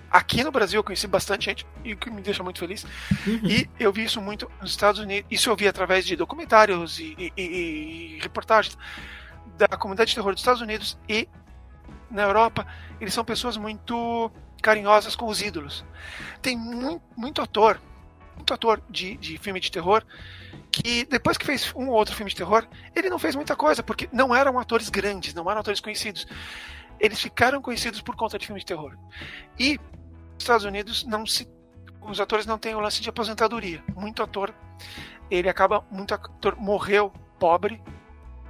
Aqui 0.09 0.43
no 0.43 0.51
Brasil 0.51 0.79
eu 0.79 0.83
conheci 0.83 1.05
bastante 1.05 1.45
gente, 1.45 1.67
e 1.83 1.93
o 1.93 1.97
que 1.97 2.09
me 2.09 2.21
deixa 2.21 2.41
muito 2.41 2.59
feliz. 2.59 2.85
Uhum. 3.27 3.41
E 3.43 3.69
eu 3.79 3.91
vi 3.91 4.05
isso 4.05 4.21
muito 4.21 4.49
nos 4.61 4.71
Estados 4.71 4.99
Unidos. 4.99 5.29
Isso 5.29 5.49
eu 5.49 5.55
vi 5.55 5.67
através 5.67 6.05
de 6.05 6.15
documentários 6.15 6.97
e, 6.99 7.15
e, 7.17 7.33
e, 7.37 8.15
e 8.15 8.19
reportagens 8.21 8.77
da 9.57 9.67
comunidade 9.67 10.09
de 10.09 10.15
terror 10.15 10.31
dos 10.31 10.41
Estados 10.41 10.61
Unidos 10.61 10.97
e 11.07 11.27
na 12.09 12.23
Europa. 12.23 12.65
Eles 12.99 13.13
são 13.13 13.23
pessoas 13.23 13.55
muito 13.55 14.31
carinhosas 14.61 15.15
com 15.15 15.25
os 15.25 15.41
ídolos. 15.41 15.83
Tem 16.41 16.57
muito, 16.57 17.01
muito 17.15 17.41
ator, 17.41 17.79
muito 18.35 18.53
ator 18.53 18.81
de, 18.89 19.17
de 19.17 19.37
filme 19.37 19.59
de 19.59 19.71
terror 19.71 20.03
que 20.71 21.05
depois 21.05 21.37
que 21.37 21.45
fez 21.45 21.73
um 21.75 21.87
ou 21.87 21.95
outro 21.95 22.15
filme 22.15 22.29
de 22.29 22.35
terror, 22.35 22.65
ele 22.95 23.09
não 23.09 23.19
fez 23.19 23.35
muita 23.35 23.55
coisa, 23.55 23.81
porque 23.81 24.07
não 24.11 24.33
eram 24.33 24.59
atores 24.59 24.89
grandes, 24.89 25.33
não 25.33 25.49
eram 25.49 25.61
atores 25.61 25.79
conhecidos. 25.79 26.27
Eles 26.99 27.19
ficaram 27.19 27.61
conhecidos 27.61 28.01
por 28.01 28.15
conta 28.15 28.37
de 28.37 28.45
filmes 28.45 28.61
de 28.61 28.67
terror. 28.67 28.95
E 29.57 29.77
nos 29.77 30.39
Estados 30.43 30.65
Unidos 30.65 31.03
não 31.05 31.25
se 31.25 31.47
os 32.01 32.19
atores 32.19 32.45
não 32.45 32.57
têm 32.57 32.75
o 32.75 32.79
lance 32.79 33.01
de 33.01 33.09
aposentadoria. 33.09 33.83
Muito 33.95 34.23
ator, 34.23 34.53
ele 35.29 35.49
acaba, 35.49 35.83
muito 35.91 36.13
ator 36.13 36.55
morreu 36.55 37.11
pobre, 37.39 37.81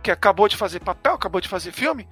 que 0.03 0.11
acabou 0.11 0.47
de 0.47 0.55
fazer 0.55 0.79
papel, 0.79 1.13
acabou 1.13 1.41
de 1.41 1.47
fazer 1.47 1.71
filme, 1.71 2.07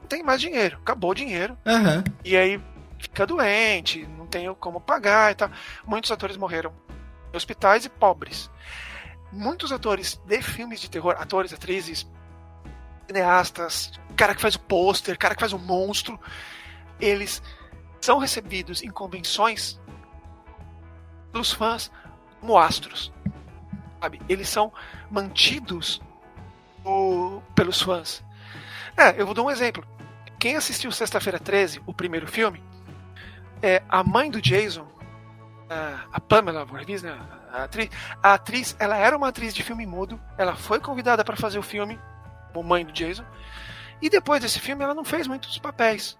não 0.00 0.08
tem 0.08 0.22
mais 0.22 0.40
dinheiro, 0.40 0.78
acabou 0.78 1.10
o 1.10 1.14
dinheiro. 1.14 1.56
Uhum. 1.66 2.04
E 2.24 2.36
aí 2.36 2.60
fica 3.00 3.26
doente, 3.26 4.06
não 4.18 4.26
tem 4.26 4.52
como 4.54 4.80
pagar 4.80 5.32
e 5.32 5.34
tal. 5.34 5.50
Muitos 5.86 6.10
atores 6.10 6.36
morreram 6.36 6.72
em 7.32 7.36
hospitais 7.36 7.84
e 7.84 7.88
pobres. 7.88 8.50
Muitos 9.32 9.72
atores 9.72 10.20
de 10.26 10.42
filmes 10.42 10.80
de 10.80 10.90
terror, 10.90 11.16
atores, 11.18 11.52
atrizes, 11.52 12.06
cineastas, 13.06 13.92
cara 14.16 14.34
que 14.34 14.42
faz 14.42 14.54
o 14.54 14.60
pôster, 14.60 15.16
cara 15.18 15.34
que 15.34 15.40
faz 15.40 15.52
o 15.52 15.58
monstro, 15.58 16.18
eles 17.00 17.42
são 18.00 18.18
recebidos 18.18 18.82
em 18.82 18.90
convenções 18.90 19.80
dos 21.32 21.52
fãs 21.52 21.90
como 22.40 22.58
astros. 22.58 23.12
Sabe? 24.00 24.20
Eles 24.28 24.48
são 24.48 24.72
mantidos 25.10 26.00
o, 26.84 27.42
pelos 27.54 27.80
fãs. 27.80 28.24
É, 28.96 29.20
eu 29.20 29.26
vou 29.26 29.34
dar 29.34 29.42
um 29.42 29.50
exemplo. 29.50 29.86
Quem 30.38 30.56
assistiu 30.56 30.90
Sexta-feira 30.90 31.38
13, 31.38 31.82
o 31.86 31.92
primeiro 31.92 32.26
filme, 32.26 32.62
é 33.62 33.82
a 33.88 34.02
mãe 34.02 34.30
do 34.30 34.40
Jason, 34.40 34.86
a 36.12 36.20
Pamela 36.20 36.64
Voorhees, 36.64 37.02
né, 37.02 37.16
a 37.52 37.64
atriz, 37.64 37.90
a 38.22 38.34
atriz, 38.34 38.76
ela 38.78 38.96
era 38.96 39.16
uma 39.16 39.28
atriz 39.28 39.54
de 39.54 39.62
filme 39.62 39.86
mudo, 39.86 40.20
ela 40.36 40.56
foi 40.56 40.80
convidada 40.80 41.24
para 41.24 41.36
fazer 41.36 41.58
o 41.58 41.62
filme, 41.62 41.98
como 42.52 42.68
mãe 42.68 42.84
do 42.84 42.92
Jason, 42.92 43.24
e 44.02 44.10
depois 44.10 44.40
desse 44.40 44.58
filme 44.58 44.82
ela 44.82 44.94
não 44.94 45.04
fez 45.04 45.26
muitos 45.26 45.58
papéis. 45.58 46.18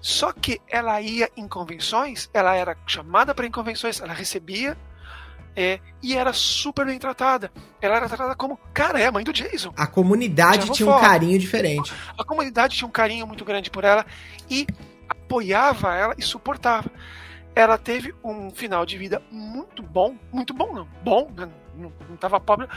Só 0.00 0.32
que 0.32 0.60
ela 0.68 1.00
ia 1.00 1.30
em 1.36 1.48
convenções, 1.48 2.28
ela 2.34 2.54
era 2.54 2.76
chamada 2.86 3.34
para 3.34 3.46
em 3.46 3.50
convenções, 3.50 4.00
ela 4.00 4.12
recebia 4.12 4.76
é, 5.56 5.80
e 6.02 6.14
era 6.14 6.32
super 6.32 6.84
bem 6.84 6.98
tratada. 6.98 7.50
Ela 7.80 7.96
era 7.96 8.08
tratada 8.08 8.34
como, 8.34 8.58
cara, 8.74 9.00
é 9.00 9.06
a 9.06 9.12
mãe 9.12 9.24
do 9.24 9.32
Jason. 9.32 9.72
A 9.76 9.86
comunidade 9.86 10.70
tinha 10.72 10.90
um 10.90 11.00
carinho 11.00 11.38
diferente. 11.38 11.92
A 12.18 12.24
comunidade 12.24 12.76
tinha 12.76 12.88
um 12.88 12.90
carinho 12.90 13.26
muito 13.26 13.44
grande 13.44 13.70
por 13.70 13.84
ela 13.84 14.04
e 14.50 14.66
apoiava 15.24 15.94
ela 15.94 16.14
e 16.16 16.22
suportava. 16.22 16.90
Ela 17.54 17.78
teve 17.78 18.14
um 18.22 18.50
final 18.50 18.84
de 18.84 18.98
vida 18.98 19.22
muito 19.30 19.82
bom, 19.82 20.16
muito 20.32 20.52
bom 20.52 20.72
não, 20.72 20.88
bom, 21.02 21.30
né? 21.36 21.48
não 21.76 21.92
estava 22.14 22.40
pobre, 22.40 22.68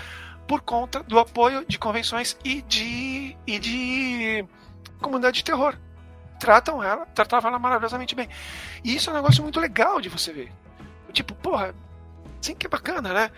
por 0.47 0.61
conta 0.61 1.03
do 1.03 1.19
apoio 1.19 1.65
de 1.67 1.77
convenções 1.77 2.37
e 2.43 2.61
de, 2.61 3.35
e 3.45 3.59
de 3.59 4.45
comunidade 5.01 5.37
de 5.37 5.43
terror. 5.43 5.77
Tratam 6.39 6.83
ela, 6.83 7.05
tratavam 7.07 7.49
ela 7.49 7.59
maravilhosamente 7.59 8.15
bem. 8.15 8.29
E 8.83 8.95
isso 8.95 9.09
é 9.09 9.13
um 9.13 9.15
negócio 9.15 9.41
muito 9.41 9.59
legal 9.59 9.99
de 9.99 10.09
você 10.09 10.31
ver. 10.31 10.51
Tipo, 11.11 11.33
porra, 11.33 11.73
Sim, 12.41 12.55
que 12.55 12.67
bacana, 12.67 13.13
né? 13.13 13.31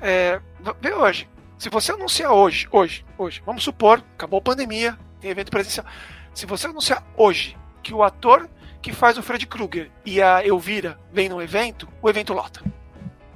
É, 0.00 0.40
vê 0.80 0.92
hoje. 0.94 1.28
Se 1.58 1.68
você 1.68 1.92
anunciar 1.92 2.32
hoje, 2.32 2.66
hoje, 2.72 3.04
hoje, 3.18 3.42
vamos 3.44 3.62
supor, 3.62 4.02
acabou 4.14 4.38
a 4.38 4.42
pandemia, 4.42 4.98
tem 5.20 5.30
evento 5.30 5.50
presencial. 5.50 5.84
Se 6.32 6.46
você 6.46 6.66
anunciar 6.66 7.04
hoje 7.16 7.56
que 7.82 7.94
o 7.94 8.02
ator 8.02 8.48
que 8.82 8.92
faz 8.92 9.18
o 9.18 9.22
Fred 9.22 9.46
Krueger 9.46 9.90
e 10.04 10.22
a 10.22 10.44
Elvira 10.44 10.98
vem 11.12 11.28
no 11.28 11.40
evento, 11.42 11.88
o 12.00 12.08
evento 12.08 12.32
lota. 12.32 12.62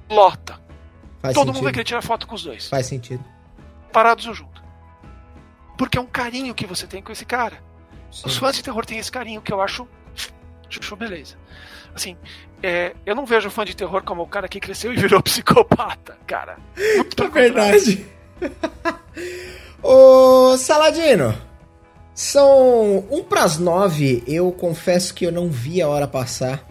Lota. 0.09 0.61
Faz 1.21 1.35
Todo 1.35 1.47
sentido. 1.47 1.55
mundo 1.55 1.63
vai 1.65 1.73
querer 1.73 1.85
tirar 1.85 2.03
foto 2.03 2.27
com 2.27 2.35
os 2.35 2.43
dois. 2.43 2.69
Faz 2.69 2.87
sentido. 2.87 3.25
Parados 3.93 4.27
ou 4.27 4.35
junto. 4.35 4.63
Porque 5.77 5.99
é 5.99 6.01
um 6.01 6.07
carinho 6.07 6.55
que 6.55 6.67
você 6.67 6.87
tem 6.87 7.03
com 7.03 7.13
esse 7.13 7.25
cara. 7.25 7.63
Sim. 8.11 8.23
Os 8.27 8.37
fãs 8.37 8.57
de 8.57 8.63
terror 8.63 8.85
têm 8.87 8.99
esse 8.99 9.11
carinho 9.11 9.43
que 9.43 9.53
eu 9.53 9.61
acho. 9.61 9.89
Acho 10.69 10.97
beleza. 10.97 11.37
Assim, 11.95 12.17
é, 12.63 12.95
eu 13.07 13.15
não 13.15 13.25
vejo 13.27 13.51
fã 13.51 13.65
de 13.65 13.77
terror 13.77 14.03
como 14.03 14.23
o 14.23 14.27
cara 14.27 14.49
que 14.49 14.59
cresceu 14.59 14.93
e 14.93 14.97
virou 14.97 15.21
psicopata, 15.23 16.19
cara. 16.27 16.57
Muito 16.97 17.23
é 17.23 17.29
verdade. 17.29 18.07
Ô, 19.83 20.57
Saladino, 20.57 21.37
são 22.15 23.05
um 23.11 23.25
pras 23.25 23.59
nove. 23.59 24.23
Eu 24.27 24.53
confesso 24.53 25.13
que 25.13 25.27
eu 25.27 25.33
não 25.33 25.51
vi 25.51 25.83
a 25.83 25.89
hora 25.89 26.07
passar. 26.07 26.65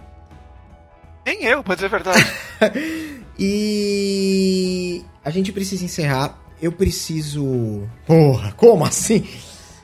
Nem 1.25 1.43
eu, 1.43 1.63
pra 1.63 1.75
dizer 1.75 1.87
a 1.87 1.89
verdade. 1.89 2.25
e 3.37 5.03
a 5.23 5.29
gente 5.29 5.51
precisa 5.51 5.83
encerrar. 5.83 6.39
Eu 6.61 6.71
preciso. 6.71 7.83
Porra, 8.05 8.53
como 8.53 8.85
assim? 8.85 9.27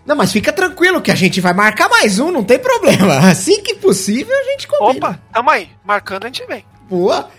Não, 0.05 0.15
mas 0.15 0.31
fica 0.31 0.51
tranquilo 0.51 1.01
que 1.01 1.11
a 1.11 1.15
gente 1.15 1.41
vai 1.41 1.53
marcar 1.53 1.89
mais 1.89 2.19
um, 2.19 2.31
não 2.31 2.43
tem 2.43 2.57
problema. 2.57 3.19
Assim 3.29 3.61
que 3.61 3.75
possível 3.75 4.35
a 4.35 4.43
gente 4.43 4.67
combina. 4.67 5.09
Opa, 5.09 5.19
tamo 5.31 5.49
aí. 5.49 5.69
Marcando 5.85 6.23
a 6.23 6.27
gente 6.27 6.45
vem. 6.47 6.65
Boa. 6.89 7.29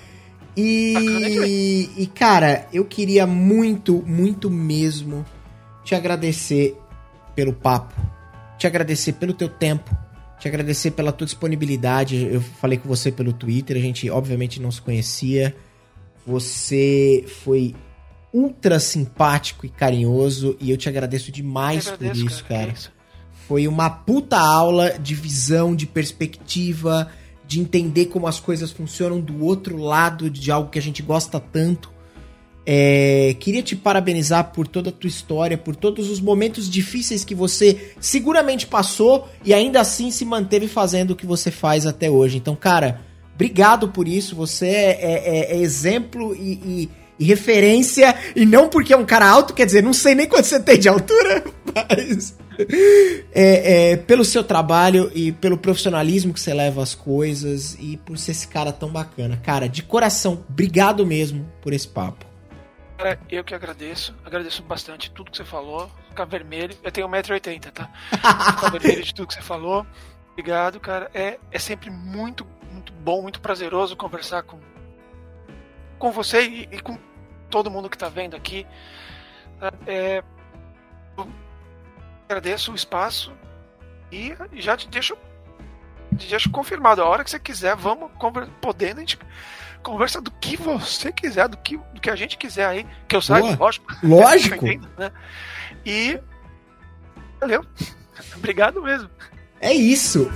E, 0.57 1.91
e 1.97 2.07
cara, 2.07 2.69
eu 2.73 2.85
queria 2.85 3.27
muito, 3.27 4.05
muito 4.07 4.51
mesmo 4.51 5.25
te 5.83 5.95
agradecer 5.95 6.80
pelo 7.35 7.53
papo, 7.53 7.95
te 8.59 8.67
agradecer 8.67 9.15
pelo 9.15 9.33
teu 9.33 9.49
tempo, 9.49 9.97
te 10.39 10.49
agradecer 10.49 10.91
pela 10.93 11.13
tua 11.13 11.27
disponibilidade. 11.27 12.29
Eu 12.31 12.41
falei 12.41 12.79
com 12.79 12.89
você 12.89 13.13
pelo 13.13 13.33
Twitter, 13.33 13.77
a 13.77 13.81
gente 13.81 14.09
obviamente 14.11 14.61
não 14.61 14.71
se 14.71 14.81
conhecia. 14.81 15.55
Você 16.27 17.25
foi 17.43 17.75
ultra 18.33 18.79
simpático 18.79 19.67
e 19.67 19.69
carinhoso 19.69 20.57
e 20.61 20.71
eu 20.71 20.77
te 20.77 20.89
agradeço 20.89 21.33
demais 21.33 21.89
agradeço, 21.89 22.21
por 22.21 22.31
isso, 22.31 22.45
cara. 22.45 22.61
cara. 22.61 22.73
Isso. 22.73 22.93
Foi 23.47 23.67
uma 23.67 23.91
puta 23.91 24.39
aula 24.39 24.99
de 24.99 25.15
visão, 25.15 25.75
de 25.75 25.87
perspectiva, 25.87 27.11
de 27.47 27.59
entender 27.61 28.07
como 28.07 28.29
as 28.29 28.39
coisas 28.39 28.71
funcionam 28.71 29.21
do 29.21 29.45
outro 29.45 29.77
lado 29.77 30.31
de 30.31 30.53
algo 30.53 30.71
que 30.71 30.79
a 30.79 30.83
gente 30.83 31.03
gosta 31.03 31.41
tanto. 31.41 31.91
É, 32.73 33.35
queria 33.41 33.65
te 33.65 33.75
parabenizar 33.75 34.53
por 34.53 34.69
toda 34.69 34.91
a 34.91 34.93
tua 34.93 35.09
história, 35.09 35.59
por 35.59 35.75
todos 35.75 36.09
os 36.09 36.21
momentos 36.21 36.71
difíceis 36.71 37.25
que 37.25 37.35
você 37.35 37.95
seguramente 37.99 38.65
passou 38.65 39.29
e 39.45 39.53
ainda 39.53 39.81
assim 39.81 40.13
se 40.13 40.25
manteve 40.25 40.69
fazendo 40.69 41.11
o 41.11 41.17
que 41.17 41.27
você 41.27 41.51
faz 41.51 41.85
até 41.85 42.09
hoje. 42.09 42.37
Então, 42.37 42.55
cara, 42.55 43.01
obrigado 43.35 43.89
por 43.89 44.07
isso. 44.07 44.37
Você 44.37 44.69
é, 44.69 44.99
é, 45.01 45.57
é 45.57 45.61
exemplo 45.61 46.33
e, 46.37 46.53
e 46.65 46.91
e 47.19 47.25
referência, 47.25 48.17
e 48.35 48.47
não 48.47 48.71
porque 48.71 48.95
é 48.95 48.97
um 48.97 49.05
cara 49.05 49.29
alto, 49.29 49.53
quer 49.53 49.67
dizer, 49.67 49.83
não 49.83 49.93
sei 49.93 50.15
nem 50.15 50.27
quanto 50.27 50.47
você 50.47 50.59
tem 50.59 50.79
de 50.79 50.89
altura, 50.89 51.45
mas. 51.75 52.35
É, 53.33 53.93
é, 53.93 53.97
pelo 53.97 54.25
seu 54.25 54.45
trabalho 54.45 55.11
e 55.15 55.33
pelo 55.33 55.59
profissionalismo 55.59 56.33
que 56.33 56.41
você 56.41 56.55
leva 56.55 56.83
as 56.83 56.95
coisas 56.95 57.77
e 57.81 57.99
por 57.99 58.17
ser 58.17 58.31
esse 58.31 58.49
cara 58.49 58.73
tão 58.73 58.89
bacana. 58.91 59.39
Cara, 59.43 59.67
de 59.67 59.83
coração, 59.83 60.45
obrigado 60.49 61.05
mesmo 61.05 61.47
por 61.61 61.73
esse 61.73 61.89
papo. 61.89 62.30
Cara, 63.01 63.19
eu 63.31 63.43
que 63.43 63.55
agradeço, 63.55 64.15
agradeço 64.27 64.63
bastante 64.63 65.11
tudo 65.11 65.31
que 65.31 65.37
você 65.39 65.45
falou. 65.45 65.91
Ficar 66.11 66.27
vermelho, 66.27 66.77
eu 66.83 66.93
tenho 66.93 67.09
1,80m, 67.09 67.71
tá? 67.73 67.89
Ficar 68.11 68.71
vermelho 68.71 69.03
de 69.03 69.15
tudo 69.15 69.27
que 69.27 69.33
você 69.33 69.41
falou. 69.41 69.87
Obrigado, 70.33 70.79
cara. 70.79 71.11
É, 71.15 71.39
é 71.51 71.59
sempre 71.59 71.89
muito, 71.89 72.47
muito 72.71 72.93
bom, 72.93 73.23
muito 73.23 73.41
prazeroso 73.41 73.97
conversar 73.97 74.43
com, 74.43 74.61
com 75.99 76.13
você 76.13 76.47
e, 76.47 76.69
e 76.71 76.79
com 76.79 76.99
todo 77.49 77.71
mundo 77.71 77.89
que 77.89 77.97
está 77.97 78.11
vendo 78.11 78.37
aqui. 78.37 78.67
É, 79.87 80.23
agradeço 82.29 82.71
o 82.71 82.75
espaço 82.75 83.33
e 84.13 84.37
já 84.57 84.77
te 84.77 84.87
deixo, 84.89 85.17
te 86.19 86.29
deixo 86.29 86.51
confirmado. 86.51 87.01
A 87.01 87.09
hora 87.09 87.25
que 87.25 87.31
você 87.31 87.41
quiser, 87.41 87.75
vamos 87.77 88.11
podendo 88.61 88.99
a 88.99 89.01
gente 89.01 89.19
conversa 89.83 90.21
do 90.21 90.31
que 90.31 90.57
você 90.57 91.13
quiser, 91.13 91.49
do 91.49 91.57
que, 91.57 91.77
do 91.77 92.01
que 92.01 92.11
a 92.11 92.17
gente 92.17 92.37
quiser 92.37 92.67
aí, 92.67 92.87
que 93.09 93.17
eu 93.17 93.23
saiba, 93.23 93.57
lógico. 93.59 93.87
Lógico. 94.03 94.65
né? 94.99 95.13
E 95.85 96.19
valeu. 97.41 97.65
Obrigado 98.37 98.83
mesmo. 98.83 99.11
É 99.61 99.73
isso. 99.73 100.31